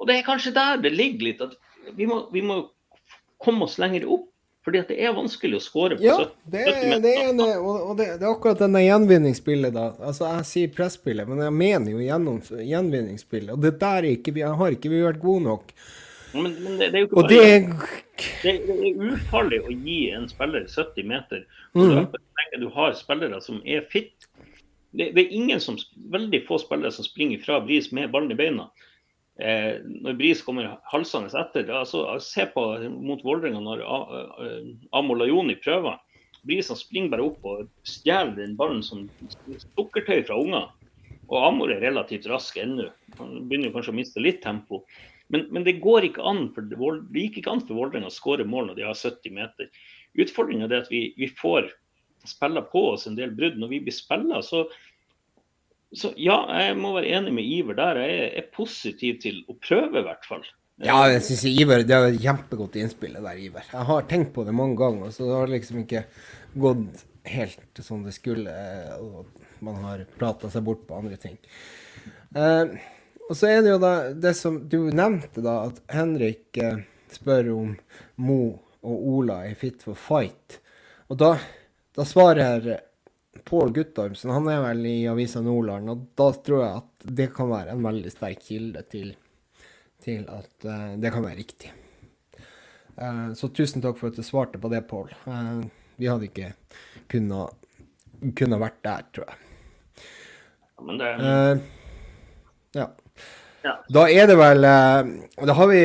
Og 0.00 0.10
Det 0.10 0.18
er 0.18 0.26
kanskje 0.26 0.52
der 0.56 0.82
det 0.82 0.92
ligger 0.92 1.24
litt. 1.28 1.40
at 1.40 1.56
Vi 1.96 2.08
må, 2.10 2.26
vi 2.34 2.42
må 2.44 2.58
komme 3.40 3.64
oss 3.64 3.78
lenger 3.80 4.08
opp. 4.10 4.28
Fordi 4.64 4.82
at 4.82 4.90
det 4.92 4.98
er 5.00 5.14
vanskelig 5.16 5.56
å 5.56 5.62
score 5.64 5.96
på 5.96 6.04
ja, 6.04 6.18
70, 6.20 6.34
det 6.52 6.60
er, 6.60 6.74
70 6.74 6.90
meter. 6.90 7.02
Det 7.04 7.12
er, 7.14 7.30
en, 7.30 7.40
og 7.64 7.94
det, 7.96 8.08
det, 8.20 8.26
er 8.26 8.28
akkurat 8.34 8.60
denne 8.60 8.82
gjenvinningsspillet, 8.84 9.72
da. 9.72 9.86
Altså, 10.04 10.26
Jeg 10.34 10.48
sier 10.50 10.74
presspillet, 10.76 11.30
men 11.30 11.40
jeg 11.46 11.56
mener 11.56 11.94
jo 11.94 12.02
gjennom, 12.04 12.42
gjenvinningsspillet. 12.72 13.54
Og 13.56 13.64
det 13.64 13.72
der 13.80 14.04
er 14.04 14.10
ikke, 14.18 14.36
vi 14.36 14.44
har 14.44 14.76
ikke 14.76 14.92
vi 14.92 15.00
vært 15.06 15.22
gode 15.22 15.46
nok. 15.46 15.72
Men, 16.34 16.52
men 16.62 16.76
det, 16.78 16.90
det, 16.90 16.98
er 16.98 17.00
jo 17.00 17.08
ikke 17.08 17.22
bare 17.22 17.30
det 17.32 17.46
det, 18.44 18.52
er 18.52 19.00
ufarlig 19.14 19.62
å 19.64 19.72
gi 19.72 20.00
en 20.14 20.28
spiller 20.30 20.66
70 20.68 21.08
meter. 21.08 21.46
Mm. 21.74 22.10
Du 22.60 22.68
har 22.74 22.92
spillere 22.98 23.40
som 23.42 23.62
er 23.64 23.86
fit. 23.90 24.12
Det, 24.90 25.08
det, 25.14 25.22
er 25.22 25.34
ingen 25.40 25.62
som, 25.62 25.78
veldig 26.12 26.42
få 26.48 26.60
spillere 26.60 26.92
som 26.94 27.06
springer 27.06 27.40
fra 27.44 27.60
Bris 27.64 27.90
med 27.96 28.12
ballen 28.12 28.34
i 28.34 28.38
beina. 28.38 28.68
Eh, 29.40 29.80
når 30.04 30.18
Bris 30.18 30.42
kommer 30.44 30.76
halsende 30.92 31.32
etter. 31.40 31.70
Altså, 31.72 32.04
se 32.24 32.46
på 32.52 32.64
mot 32.92 33.22
Vålerenga 33.24 33.62
når 33.64 33.84
Amor 34.96 35.20
Lajoni 35.20 35.56
prøver. 35.62 36.00
Bris 36.46 36.70
springer 36.76 37.12
bare 37.14 37.26
opp 37.28 37.46
og 37.48 37.68
stjeler 37.88 38.36
den 38.38 38.56
ballen 38.56 38.82
som 38.84 39.06
sukkertøy 39.76 40.22
fra 40.28 40.38
unger. 40.40 40.68
Og 41.30 41.46
Amor 41.46 41.72
er 41.72 41.82
relativt 41.84 42.28
rask 42.30 42.56
ennå. 42.58 42.88
Han 43.20 43.46
begynner 43.48 43.72
kanskje 43.74 43.94
å 43.94 43.98
miste 44.00 44.22
litt 44.22 44.42
tempo. 44.44 44.82
Men, 45.30 45.46
men, 45.54 45.64
det 45.64 45.78
går 45.84 46.08
ikke 46.08 46.24
an 46.26 46.48
for 46.54 46.66
det 46.66 46.78
for 46.80 47.76
Vålerenga 47.76 48.10
å 48.10 48.14
skåre 48.14 48.46
mål 48.48 48.70
når 48.70 48.80
de 48.80 48.88
har 48.88 48.98
70 48.98 49.36
meter. 49.36 49.70
Utfordringen 50.18 50.66
er 50.66 50.82
at 50.82 50.90
vi, 50.90 51.12
vi 51.16 51.28
får 51.38 51.70
spille 52.26 52.62
på 52.72 52.82
oss 52.94 53.06
en 53.06 53.16
del 53.18 53.32
brudd. 53.36 53.60
Når 53.60 53.70
vi 53.76 53.82
blir 53.86 53.94
spilla, 53.94 54.40
så, 54.42 54.64
så 55.90 56.12
ja, 56.20 56.38
jeg 56.54 56.76
må 56.78 56.92
være 56.94 57.10
enig 57.18 57.32
med 57.34 57.46
Iver 57.50 57.78
der. 57.78 57.98
Jeg 58.04 58.30
er, 58.38 58.48
positiv 58.54 59.18
til 59.24 59.40
å 59.50 59.56
prøve, 59.58 59.98
i 59.98 60.06
hvert 60.06 60.26
fall. 60.28 60.44
Ja, 60.80 61.02
jeg 61.10 61.24
synes 61.26 61.42
Iver 61.50 61.82
Det 61.84 61.96
er 61.96 62.06
et 62.08 62.22
kjempegodt 62.22 62.78
innspill 62.80 63.18
der, 63.18 63.40
Iver. 63.42 63.66
Jeg 63.72 63.88
har 63.88 64.06
tenkt 64.08 64.32
på 64.36 64.44
det 64.46 64.54
mange 64.56 64.78
ganger, 64.78 65.10
så 65.14 65.26
det 65.26 65.34
har 65.34 65.50
liksom 65.50 65.82
ikke 65.82 66.04
gått 66.62 67.04
helt 67.30 67.82
som 67.82 68.04
det 68.06 68.14
skulle. 68.16 68.54
Og 69.02 69.26
man 69.66 69.82
har 69.82 70.06
prata 70.18 70.50
seg 70.52 70.64
bort 70.68 70.86
på 70.86 71.00
andre 71.00 71.18
ting. 71.20 71.36
Eh, 72.38 72.78
og 73.26 73.36
så 73.38 73.50
er 73.50 73.64
det 73.64 73.74
jo 73.74 73.82
da 73.82 73.94
det 74.14 74.34
som 74.38 74.60
du 74.70 74.78
nevnte, 74.94 75.42
da, 75.42 75.56
at 75.68 75.82
Henrik 75.90 76.58
eh, 76.62 76.84
spør 77.10 77.50
om 77.56 77.74
Mo 78.22 78.42
og 78.80 79.08
Ola 79.18 79.42
er 79.48 79.58
fit 79.58 79.82
for 79.84 79.98
fight. 79.98 80.60
Og 81.10 81.18
da, 81.20 81.34
da 81.98 82.06
svarer 82.06 82.70
Pål 83.46 83.72
Guttormsen, 83.72 84.32
han 84.34 84.48
er 84.50 84.62
vel 84.64 84.86
i 84.90 84.96
Avisa 85.10 85.40
Nordland, 85.42 85.90
og 85.92 86.06
da 86.18 86.30
tror 86.34 86.64
jeg 86.64 86.80
at 86.82 87.10
det 87.20 87.28
kan 87.34 87.50
være 87.50 87.74
en 87.74 87.84
veldig 87.84 88.10
sterk 88.12 88.42
kilde 88.42 88.82
til, 88.90 89.12
til 90.02 90.24
at 90.30 90.66
uh, 90.66 90.96
det 91.00 91.12
kan 91.14 91.24
være 91.24 91.38
riktig. 91.38 91.70
Uh, 92.98 93.30
så 93.38 93.52
tusen 93.54 93.84
takk 93.84 94.00
for 94.00 94.10
at 94.10 94.18
du 94.18 94.26
svarte 94.26 94.58
på 94.60 94.70
det, 94.72 94.82
Pål. 94.90 95.14
Uh, 95.26 95.62
vi 96.00 96.10
hadde 96.10 96.26
ikke 96.26 96.52
kunnet, 97.12 97.54
kunnet 98.38 98.62
vært 98.62 98.82
der, 98.86 99.06
tror 99.14 99.30
jeg. 99.30 99.38
Ja, 100.74 100.88
men 100.88 100.98
det... 100.98 101.12
ja. 102.74 102.90
Ja. 103.60 103.74
Da 103.92 104.06
er 104.08 104.24
det 104.30 104.36
vel 104.40 104.64
eh, 104.64 105.08
Da 105.44 105.52
har 105.58 105.66
vi 105.68 105.80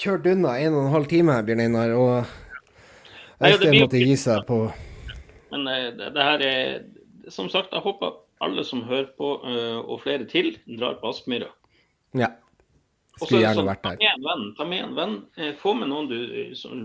kjørt 0.00 0.24
unna 0.30 0.54
en 0.56 0.72
og 0.72 0.86
en 0.86 0.94
halv 0.94 1.08
time, 1.10 1.36
Bjørn 1.44 1.60
Einar. 1.66 1.92
Og 2.00 3.44
Øystein 3.44 3.76
måtte 3.82 4.00
gi 4.00 4.16
seg 4.16 4.46
på 4.48 4.62
Men 5.54 5.68
eh, 5.70 5.90
det, 5.94 6.10
det, 6.16 6.28
her 6.28 6.44
er 6.44 7.30
Som 7.32 7.48
sagt, 7.52 7.72
jeg 7.72 7.84
håper 7.84 8.18
alle 8.44 8.64
som 8.66 8.82
hører 8.84 9.12
på, 9.16 9.36
eh, 9.48 9.78
og 9.78 10.02
flere 10.02 10.26
til, 10.28 10.56
drar 10.66 10.98
på 11.00 11.14
Aspmyra. 11.14 11.48
Ja. 12.18 12.34
Skulle 13.14 13.44
gjerne 13.44 13.62
sånn, 13.62 13.70
vært 13.70 13.84
der. 13.86 13.96
Ta 13.96 14.02
med 14.02 14.10
en 14.10 14.26
venn. 14.26 14.46
Ta 14.58 14.66
med 14.68 14.82
en 14.82 14.96
venn. 14.98 15.14
Få 15.62 15.72
med 15.78 15.88
noen 15.88 16.10
du, 16.10 16.18
som, 16.58 16.82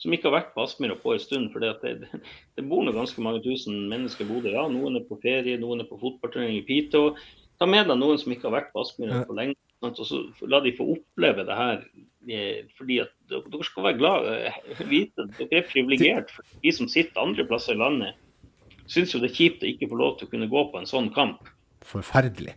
som 0.00 0.14
ikke 0.14 0.30
har 0.30 0.36
vært 0.38 0.54
på 0.54 0.64
Aspmyra 0.64 0.96
på 1.02 1.12
en 1.12 1.20
stund. 1.20 1.50
For 1.52 1.60
det, 1.60 2.06
det, 2.54 2.64
bor 2.70 2.86
nå 2.86 2.94
ganske 2.94 3.20
mange 3.26 3.42
tusen 3.44 3.82
mennesker 3.90 4.24
i 4.24 4.30
Bodø. 4.30 4.54
Ja, 4.54 4.64
noen 4.70 5.00
er 5.00 5.04
på 5.10 5.18
ferie, 5.20 5.58
noen 5.60 5.82
er 5.82 5.90
på 5.90 5.98
fotballturnering 6.00 6.62
i 6.62 6.64
Piteå. 6.68 7.12
Ta 7.60 7.68
med 7.68 7.90
deg 7.90 8.00
noen 8.00 8.22
som 8.22 8.32
ikke 8.32 8.48
har 8.48 8.56
vært 8.60 8.72
på 8.72 8.86
Aspmyra 8.86 9.24
på 9.28 9.36
lenge, 9.36 9.58
og 9.84 9.98
så 9.98 10.22
la 10.50 10.62
de 10.64 10.72
få 10.78 10.86
oppleve 10.94 11.44
det 11.46 11.58
her 11.58 11.82
eh, 12.30 12.64
fordi 12.78 13.02
at 13.04 13.12
dere 13.30 13.64
skal 13.66 13.86
være 13.88 13.98
glad 13.98 14.28
eh, 14.32 14.84
vite 14.88 15.24
at 15.24 15.38
dere 15.38 15.60
er 15.60 15.68
privilegert. 15.68 16.32
Vi 16.62 16.72
som 16.74 16.90
sitter 16.90 17.22
andre 17.22 17.46
plasser 17.48 17.76
i 17.76 17.80
landet, 17.80 18.18
syns 18.90 19.14
jo 19.14 19.20
det 19.22 19.30
er 19.32 19.38
kjipt 19.38 19.64
å 19.64 19.70
ikke 19.70 19.88
få 19.90 20.00
lov 20.00 20.18
til 20.18 20.28
å 20.28 20.34
kunne 20.34 20.50
gå 20.50 20.64
på 20.72 20.80
en 20.80 20.88
sånn 20.88 21.10
kamp. 21.14 21.48
Forferdelig. 21.84 22.56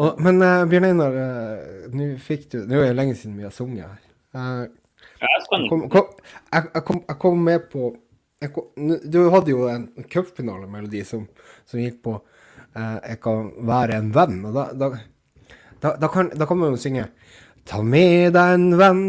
Og, 0.00 0.20
men 0.22 0.38
uh, 0.44 0.62
Bjørn 0.70 0.86
Einar, 0.92 1.16
uh, 1.16 1.88
nå 1.92 2.12
fikk 2.22 2.46
du 2.52 2.60
Nå 2.62 2.78
er 2.78 2.92
det 2.92 2.98
lenge 2.98 3.16
siden 3.18 3.34
vi 3.40 3.46
har 3.46 3.54
sunget 3.54 3.88
her. 3.88 4.04
Uh, 4.30 5.10
Jeg 5.20 5.42
skal 5.44 5.66
kom, 5.68 5.82
kom, 5.90 6.12
jeg, 6.22 6.70
jeg, 6.70 6.84
kom, 6.86 7.02
jeg 7.08 7.18
kom 7.24 7.42
med 7.48 7.66
på 7.72 7.90
kom, 8.54 8.92
Du 9.10 9.18
hadde 9.34 9.52
jo 9.52 9.66
en 9.68 9.88
cupfinalemelodi 10.12 11.02
som, 11.08 11.26
som 11.68 11.82
gikk 11.82 12.02
på 12.06 12.20
'Jeg 12.70 13.18
kan 13.18 13.48
være 13.66 13.96
en 13.98 14.12
venn'. 14.14 14.44
Og 14.46 14.54
da, 14.54 14.68
da, 14.78 14.88
da, 15.82 15.90
da, 15.98 16.08
kan, 16.08 16.30
da 16.30 16.46
kan 16.46 16.58
man 16.60 16.70
jo 16.70 16.78
synge 16.78 17.08
Ta 17.66 17.82
med 17.82 18.32
deg 18.36 18.54
en 18.54 18.68
venn 18.78 19.02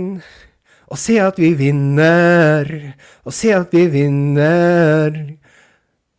og 0.91 0.99
se 0.99 1.15
at 1.23 1.37
vi 1.39 1.53
vinner, 1.55 2.67
og 3.23 3.35
se 3.35 3.53
at 3.55 3.71
vi 3.71 3.85
vinner. 3.93 5.19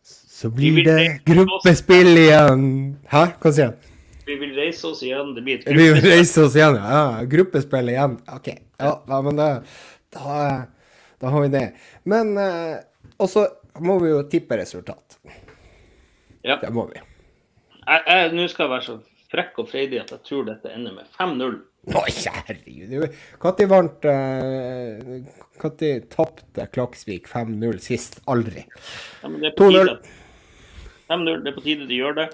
Så 0.03 0.49
blir 0.51 0.79
vi 0.79 0.85
det 0.87 1.03
gruppespill 1.29 2.09
igjen. 2.17 2.63
Hæ, 3.11 3.27
hva 3.39 3.51
sier 3.53 3.69
jeg? 3.69 3.91
Vi 4.25 4.37
vil 4.39 4.55
reise 4.57 4.87
oss 4.89 5.03
igjen. 5.05 5.33
Det 5.35 5.43
blir 5.45 5.59
et 5.59 5.65
gruppespill. 5.67 5.79
Vi 5.79 5.99
vil 5.99 6.15
reise 6.15 6.45
oss 6.47 6.57
igjen, 6.57 6.79
ja. 6.79 6.99
ja. 6.99 7.25
Gruppespill 7.35 7.91
igjen. 7.93 8.17
OK. 8.33 8.49
Ja, 8.81 8.93
ja 9.13 9.21
men 9.27 9.39
da, 9.39 9.49
da, 10.15 10.47
da 11.21 11.33
har 11.35 11.45
vi 11.45 11.53
det. 11.53 11.65
Men 12.09 12.33
eh, 12.41 12.81
også 13.21 13.45
må 13.85 13.99
vi 14.01 14.09
jo 14.09 14.23
tippe 14.31 14.57
resultat. 14.57 15.19
Ja. 16.43 16.57
Det 16.61 16.73
må 16.73 16.87
vi. 16.89 17.03
Nå 18.33 18.47
skal 18.49 18.65
jeg 18.65 18.73
være 18.73 18.87
så 18.87 18.97
frekk 19.33 19.61
og 19.63 19.69
freidig 19.69 20.01
at 20.01 20.11
jeg 20.15 20.25
tror 20.27 20.49
dette 20.49 20.71
ender 20.73 20.97
med 20.97 21.07
5-0. 21.19 21.61
Å, 21.83 22.03
herregud. 22.47 22.93
Når 23.43 23.49
vant 23.67 24.05
Når 25.59 25.89
tapte 26.13 26.67
Klaksvik 26.71 27.27
5-0 27.27 27.81
sist? 27.83 28.21
Aldri. 28.31 28.63
Ja, 29.21 29.27
men 29.27 29.41
det 29.41 29.51
er 29.51 29.57
på 29.57 29.67
2-0. 29.67 29.79
tide 29.81 29.97
at- 29.97 30.07
5-0, 31.11 31.43
det 31.43 31.51
er 31.51 31.57
på 31.57 31.65
tide 31.65 31.87
de 31.89 31.99
gjør 31.99 32.15
det. 32.21 32.29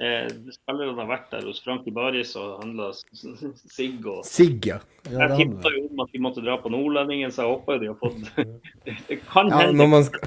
Eh, 0.00 0.28
spillerne 0.54 0.96
har 0.96 1.10
vært 1.10 1.28
der 1.34 1.44
hos 1.44 1.60
Frankie 1.62 1.92
Baris 1.92 2.32
og 2.40 2.62
handla 2.62 2.88
sigg 2.96 4.06
og 4.08 4.22
Sigg, 4.24 4.64
ja. 4.70 4.78
ja 5.10 5.26
Jeg 5.28 5.42
tippa 5.42 5.70
jo 5.74 5.82
om 5.90 6.00
at 6.00 6.14
de 6.14 6.22
måtte 6.24 6.42
dra 6.42 6.56
på 6.62 6.72
Nordlendingen, 6.72 7.30
så 7.30 7.44
jeg 7.44 7.52
håper 7.52 7.82
de 7.82 7.90
har 7.90 7.98
fått 8.00 8.16
Det 9.10 9.18
kan 9.28 9.52
ja, 9.52 9.60
hende 9.60 9.76
når 9.76 9.90
man 9.92 10.06
skal 10.08 10.24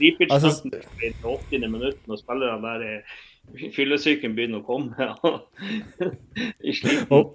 Repeat 0.00 0.32
altså- 0.32 0.54
starten 0.56 1.04
i 1.04 1.12
det 1.12 1.20
80. 1.22 1.68
minutt 1.68 2.08
når 2.10 2.22
spillerne 2.22 2.64
der 2.64 2.86
er 2.88 3.20
fyllesyken 3.74 4.34
begynner 4.36 4.62
å 4.62 4.66
komme. 4.66 4.94
ja. 4.98 5.14
og, 7.14 7.34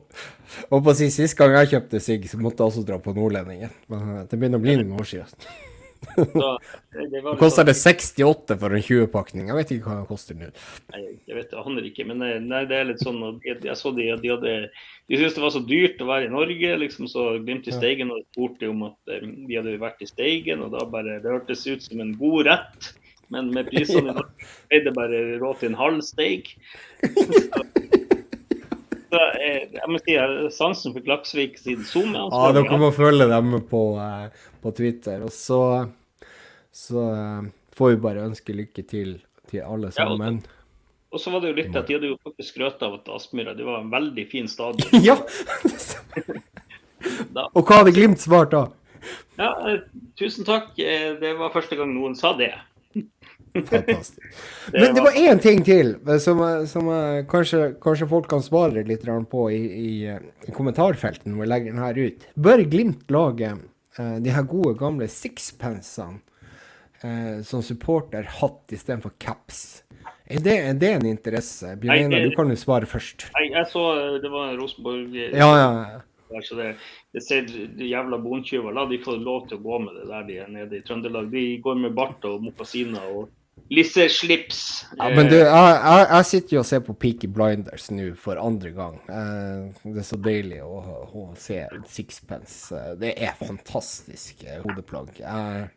og 0.70 0.78
på 0.84 0.92
å 0.92 0.98
si, 0.98 1.10
Sist 1.14 1.38
gang 1.40 1.56
jeg 1.62 1.74
kjøpte 1.76 2.04
sigg, 2.04 2.30
så 2.30 2.40
måtte 2.42 2.64
jeg 2.64 2.74
også 2.74 2.86
dra 2.88 3.00
på 3.04 3.16
Nordlendingen. 3.18 3.74
Men 3.92 4.16
eh, 4.16 4.24
det 4.30 4.40
begynner 4.40 4.62
å 4.62 4.66
bli 4.66 4.80
noen 4.80 4.98
år 5.00 5.10
siden. 5.10 5.50
Så, 6.16 6.60
det, 7.12 7.22
koster 7.40 7.66
det 7.68 7.76
68 7.76 8.56
for 8.60 8.76
en 8.76 8.84
20-pakning. 8.84 9.50
Jeg 9.50 9.58
vet 9.58 9.74
ikke 9.76 9.90
hva 9.90 9.98
det 10.00 10.10
koster 10.12 10.38
nå. 10.40 10.52
Nei, 10.94 11.02
jeg 11.28 11.38
vet, 11.38 11.52
jeg 11.52 11.66
aner 11.72 11.90
ikke, 11.90 12.06
men 12.12 12.24
eh, 12.26 12.38
nei, 12.44 12.64
det 12.70 12.80
er 12.80 12.88
litt 12.92 13.04
sånn 13.04 13.20
jeg, 13.46 13.60
jeg 13.68 13.78
så 13.80 13.92
de, 13.96 14.08
de 14.24 14.32
hadde 14.34 14.56
De 15.10 15.18
syntes 15.18 15.36
det 15.36 15.44
var 15.44 15.54
så 15.56 15.64
dyrt 15.66 16.04
å 16.04 16.10
være 16.10 16.30
i 16.30 16.34
Norge, 16.34 16.78
liksom, 16.86 17.10
så 17.12 17.28
Glimt 17.44 17.68
i 17.68 17.76
Steigen 17.76 18.14
og 18.16 18.24
spurte 18.30 18.72
om 18.72 18.88
at 18.90 19.12
de 19.12 19.34
vi 19.50 19.60
hadde 19.60 19.80
vært 19.82 20.04
i 20.06 20.10
Steigen, 20.10 20.64
og 20.66 20.74
da 20.76 20.86
bare 20.90 21.20
Det 21.24 21.36
hørtes 21.36 21.68
ut 21.68 21.86
som 21.86 22.04
en 22.04 22.16
god 22.20 22.52
rett, 22.52 22.92
men 23.34 23.50
med 23.54 23.70
prisene 23.70 24.02
i 24.02 24.06
Norge 24.10 24.30
ble 24.70 24.80
det 24.86 24.94
bare 24.98 25.18
råd 25.42 25.56
til 25.62 25.70
en 25.72 25.78
halv 25.80 26.00
steik. 26.06 26.46
Så, 29.10 29.18
så 29.18 29.22
jeg, 29.42 29.62
jeg 29.74 29.88
må 29.90 29.98
si 30.04 30.12
jeg 30.14 30.22
har 30.22 30.52
sansen 30.54 30.94
for 30.94 31.02
Klaksvik 31.02 31.56
siden 31.58 31.82
Zoom. 31.90 32.12
er 32.14 32.28
Ja, 32.30 32.52
dere 32.54 32.78
må 32.78 32.92
følge 32.94 33.26
dem 33.32 33.56
på, 33.72 33.80
eh, 33.98 34.28
på 34.62 34.70
Twitter. 34.78 35.24
Og 35.26 35.32
så, 35.34 35.58
så 36.70 37.08
eh, 37.16 37.48
får 37.74 37.96
vi 37.96 38.04
bare 38.04 38.28
ønske 38.30 38.54
lykke 38.54 38.84
til 38.86 39.16
til 39.50 39.64
alle 39.66 39.90
Ja, 39.98 40.06
og- 40.06 40.14
sammen. 40.20 40.38
Og 41.10 41.18
så 41.24 41.32
var 41.34 41.42
det 41.42 41.50
jo 41.50 41.58
litt 41.58 41.74
at 41.76 41.88
de 41.90 41.96
hadde 41.98 42.06
jo 42.12 42.20
faktisk 42.22 42.52
skrøt 42.54 42.84
av 42.86 43.00
at 43.00 43.10
Aspmyra 43.10 43.56
det 43.58 43.66
var 43.66 43.80
en 43.82 43.90
veldig 43.90 44.28
fin 44.30 44.46
stadion. 44.48 45.02
Ja! 45.10 45.18
Og 47.56 47.64
hva 47.66 47.80
hadde 47.82 47.96
Glimt 47.96 48.22
svart 48.22 48.52
da? 48.54 48.68
ja, 49.40 49.50
eh, 49.72 49.80
tusen 50.20 50.46
takk. 50.46 50.76
Eh, 50.78 51.16
Det 51.18 51.34
var 51.40 51.50
første 51.56 51.76
gang 51.80 51.90
noen 51.96 52.14
sa 52.20 52.36
det. 52.38 52.52
Fantastisk. 53.54 54.20
Men 54.74 54.96
det 54.96 55.02
var- 55.02 55.18
én 55.18 55.42
ting 55.42 55.64
til 55.66 55.96
eh, 56.08 56.18
som, 56.18 56.42
eh, 56.46 56.66
som 56.70 56.90
eh, 56.94 57.26
kanskje, 57.30 57.74
kanskje 57.82 58.08
folk 58.10 58.30
kan 58.30 58.44
svare 58.44 58.84
litt 58.88 59.06
på 59.32 59.50
i, 59.52 59.62
i, 59.66 59.92
i 60.48 60.56
kommentarfeltet 60.56 61.26
når 61.26 61.42
vi 61.42 61.50
legger 61.50 61.74
den 61.74 61.84
her 61.84 62.00
ut. 62.00 62.28
Bør 62.36 62.64
Glimt 62.70 63.12
lage 63.12 63.54
uh, 64.00 64.18
de 64.22 64.34
her 64.34 64.44
gode, 64.44 64.76
gamle 64.80 65.08
sixpensene 65.10 66.20
uh, 67.04 67.42
som 67.44 67.64
supporterhatt 67.66 68.76
istedenfor 68.76 69.16
caps? 69.20 69.84
Er 70.30 70.44
det, 70.46 70.58
er 70.62 70.78
det 70.78 70.92
en 70.94 71.08
interesse? 71.10 71.74
Bjørn 71.82 71.96
Einar, 71.96 72.28
du 72.30 72.36
kan 72.38 72.52
jo 72.54 72.58
svare 72.60 72.86
først. 72.86 73.32
Jeg, 73.34 73.50
jeg 73.56 73.66
så 73.72 73.84
det 74.22 74.30
var 74.30 74.54
Rosenborg 74.60 75.16
Ja, 75.18 75.50
ja. 75.58 76.42
så 76.46 76.58
det, 76.60 76.68
det 77.18 77.24
ser 77.26 77.48
de 77.50 77.88
jævla 77.90 78.20
bontyver. 78.22 78.76
La 78.78 78.86
de 78.86 79.00
få 79.02 79.16
lov 79.18 79.48
til 79.50 79.58
å 79.58 79.64
gå 79.64 79.80
med 79.88 79.98
det 79.98 80.06
der 80.12 80.28
de 80.28 80.38
er 80.44 80.52
nede 80.54 80.78
i 80.78 80.84
Trøndelag. 80.86 81.32
De 81.34 81.46
går 81.66 81.82
med 81.82 81.98
bart 81.98 82.28
og 82.30 82.46
mokasiner 82.46 83.10
og 83.10 83.32
lisseslips. 83.70 84.86
Ja, 84.98 85.10
men 85.16 85.28
du, 85.30 85.36
Eh, 85.38 85.46
jeg, 85.46 85.80
jeg, 85.86 86.06
jeg 86.12 86.26
sitter 86.30 86.56
jo 86.56 86.62
og 86.62 86.68
ser 86.70 86.84
på 86.86 86.96
Peaky 87.00 87.28
Blinders 87.34 87.90
nå 87.94 88.12
for 88.20 88.40
andre 88.42 88.72
gang. 88.76 88.96
Eh, 89.10 89.90
det 89.94 90.04
er 90.04 90.08
så 90.08 90.20
deilig 90.22 90.62
å, 90.66 90.80
å 91.14 91.26
se 91.40 91.64
sixpence. 91.90 92.70
Eh, 92.76 92.94
Det 93.02 93.14
er 93.18 93.36
fantastisk 93.40 94.46
hodeplagg. 94.64 95.12
Jeg, 95.22 95.68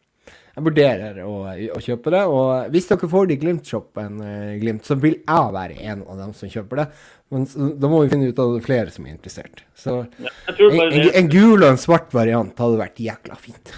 jeg 0.57 0.65
vurderer 0.69 1.23
å, 1.25 1.35
å 1.77 1.81
kjøpe 1.83 2.13
det. 2.15 2.23
Og 2.31 2.71
hvis 2.75 2.89
dere 2.91 3.09
får 3.15 3.29
det 3.31 3.37
i 3.39 3.43
Glimt-shoppen, 3.45 4.23
Glimt, 4.63 4.85
så 4.87 4.97
vil 5.01 5.19
jeg 5.23 5.55
være 5.59 5.79
en 5.93 6.03
av 6.07 6.19
dem 6.25 6.33
som 6.37 6.51
kjøper 6.53 6.83
det. 6.83 6.89
Men 7.33 7.47
da 7.81 7.89
må 7.89 8.03
vi 8.03 8.11
finne 8.13 8.29
ut 8.29 8.41
av 8.45 8.51
det 8.59 8.65
flere 8.67 8.91
som 8.93 9.07
er 9.09 9.15
interessert. 9.15 9.63
Så 9.79 10.03
en, 10.05 10.27
en, 10.61 11.07
en 11.23 11.31
gul 11.33 11.63
og 11.63 11.71
en 11.71 11.81
svart 11.81 12.13
variant 12.13 12.53
hadde 12.61 12.81
vært 12.83 13.01
jækla 13.01 13.39
fint. 13.41 13.73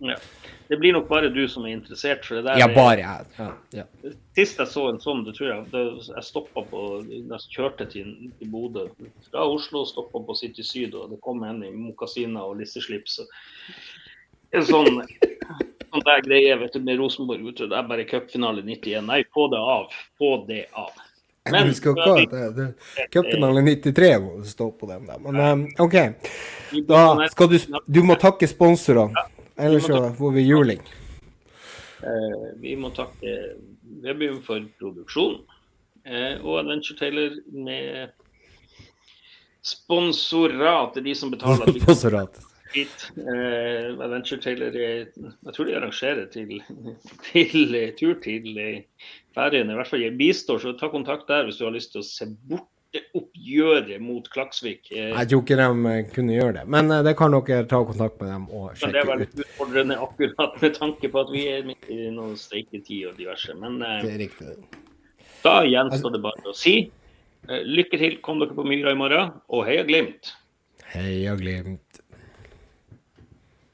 ja. 0.00 0.16
Det 0.68 0.76
blir 0.76 0.92
nok 0.92 1.08
bare 1.08 1.28
du 1.28 1.48
som 1.48 1.66
er 1.66 1.74
interessert. 1.76 2.24
for 2.24 2.34
det 2.34 2.42
der. 2.42 2.58
Ja, 2.58 2.68
bare 2.74 3.00
jeg. 3.00 3.26
Ja, 3.36 3.48
ja. 3.70 3.84
Sist 4.36 4.58
jeg 4.58 4.68
så 4.68 4.88
en 4.88 5.00
sånn, 5.00 5.24
det 5.26 5.36
tror 5.36 5.50
jeg 5.50 5.66
da 5.72 5.84
jeg 5.98 6.24
stoppa 6.24 6.64
på 6.70 6.84
jeg 7.10 7.40
kjørte 7.52 7.86
til, 7.92 8.14
til 8.38 8.50
Bodø 8.52 8.86
fra 9.28 9.44
Oslo, 9.44 9.84
stoppa 9.88 10.22
på 10.24 10.36
City 10.40 10.64
Syd, 10.64 10.96
og 10.96 11.12
det 11.12 11.20
kom 11.24 11.44
en 11.44 11.62
i 11.66 11.72
mokasiner 11.74 12.48
og 12.48 12.60
lisseslips. 12.62 13.20
En 14.54 14.64
sånn, 14.64 15.02
sånn 15.90 16.06
der 16.06 16.24
greie 16.24 16.56
vet 16.60 16.72
du, 16.72 16.80
med 16.80 17.00
Rosenborg. 17.02 17.44
vet 17.44 17.60
du, 17.60 17.66
Det 17.68 17.76
er 17.76 17.90
bare 17.90 18.08
cupfinale 18.08 18.62
91. 18.62 19.04
Nei, 19.10 19.24
få 19.34 19.50
det 19.52 19.60
av. 19.60 19.92
Få 20.18 20.36
det 20.48 20.64
av. 20.72 20.94
Men, 21.50 21.68
husk 21.68 21.90
ikke 21.90 22.04
at 22.08 22.30
det, 22.32 22.44
det, 22.56 23.06
cupfinale 23.12 23.60
93 23.66 24.14
må 24.22 24.38
stå 24.48 24.70
på 24.78 24.88
den 24.88 25.04
der. 25.10 25.20
Men 25.20 25.40
eh, 25.44 25.82
OK. 25.84 25.96
Da 26.88 27.28
skal 27.28 27.50
du 27.52 27.58
Du 27.84 28.00
må 28.06 28.16
takke 28.16 28.48
sponsorene. 28.48 29.26
Ellers 29.56 29.86
så 29.86 30.12
får 30.18 30.32
vi 30.32 30.42
juling. 30.48 30.80
Eh, 32.02 32.46
vi 32.60 32.74
må 32.76 32.90
takke 32.94 33.34
Webium 34.04 34.40
for 34.44 34.64
produksjon. 34.80 35.38
Eh, 36.04 36.40
og 36.42 36.58
Adventure 36.64 36.98
Taylor 36.98 37.36
med 37.54 38.10
sponsorat 39.64 40.92
til 40.96 41.06
de 41.06 41.14
som 41.16 41.30
betaler 41.32 41.70
Sponsorat. 41.78 42.40
hit. 42.74 43.06
Eh, 43.16 43.94
Adventure 43.94 44.42
Taylor 44.42 44.74
er, 44.76 45.06
Jeg 45.14 45.54
tror 45.54 45.64
de 45.64 45.76
arrangerer 45.78 46.26
til, 46.32 46.60
til 47.30 47.92
tur 47.98 48.18
til 48.24 48.50
Færøyene. 49.34 49.72
I 49.72 49.78
hvert 49.78 49.88
fall 49.88 50.02
jeg 50.02 50.18
bistår, 50.18 50.58
så 50.58 50.74
ta 50.78 50.90
kontakt 50.92 51.28
der 51.30 51.46
hvis 51.46 51.62
du 51.62 51.64
har 51.64 51.76
lyst 51.76 51.94
til 51.94 52.02
å 52.02 52.08
se 52.08 52.28
borteoppgjøret 52.94 54.00
mot 54.02 54.26
Klaksvik. 54.30 54.90
Eh, 54.92 55.10
Jeg 55.10 55.28
tror 55.28 55.42
ikke 55.42 55.56
de 55.58 55.90
eh, 55.90 56.06
kunne 56.14 56.34
gjøre 56.34 56.52
det. 56.58 56.64
Men 56.68 56.90
eh, 56.90 57.02
det 57.04 57.16
kan 57.18 57.32
dere 57.34 57.66
ta 57.66 57.82
kontakt 57.84 58.20
med 58.20 58.30
dem 58.30 58.46
og 58.50 58.72
men 58.80 58.92
det 58.92 59.00
er 59.00 59.08
veldig 59.08 59.28
ut. 59.28 59.38
utfordrende 59.44 59.98
akkurat 59.98 60.60
med 60.62 60.74
tanke 60.74 61.08
på 61.10 61.20
at 61.20 61.32
vi 61.32 61.46
er 61.48 61.64
midt 61.66 61.88
i 61.90 62.10
noen 62.10 62.36
streiketid 62.36 63.08
og 63.10 63.16
diverse. 63.18 63.54
Men. 63.54 63.80
Da 65.44 65.58
gjenstår 65.68 66.14
det 66.14 66.22
bare 66.24 66.48
å 66.48 66.56
si 66.56 66.90
lykke 67.44 67.98
til, 68.00 68.14
kom 68.24 68.38
dere 68.40 68.56
på 68.56 68.64
Myra 68.64 68.94
i 68.94 68.96
morgen, 68.96 69.34
og 69.52 69.66
heia 69.66 69.82
Glimt! 69.84 70.32
Heia 70.94 71.34
Glimt. 71.36 71.83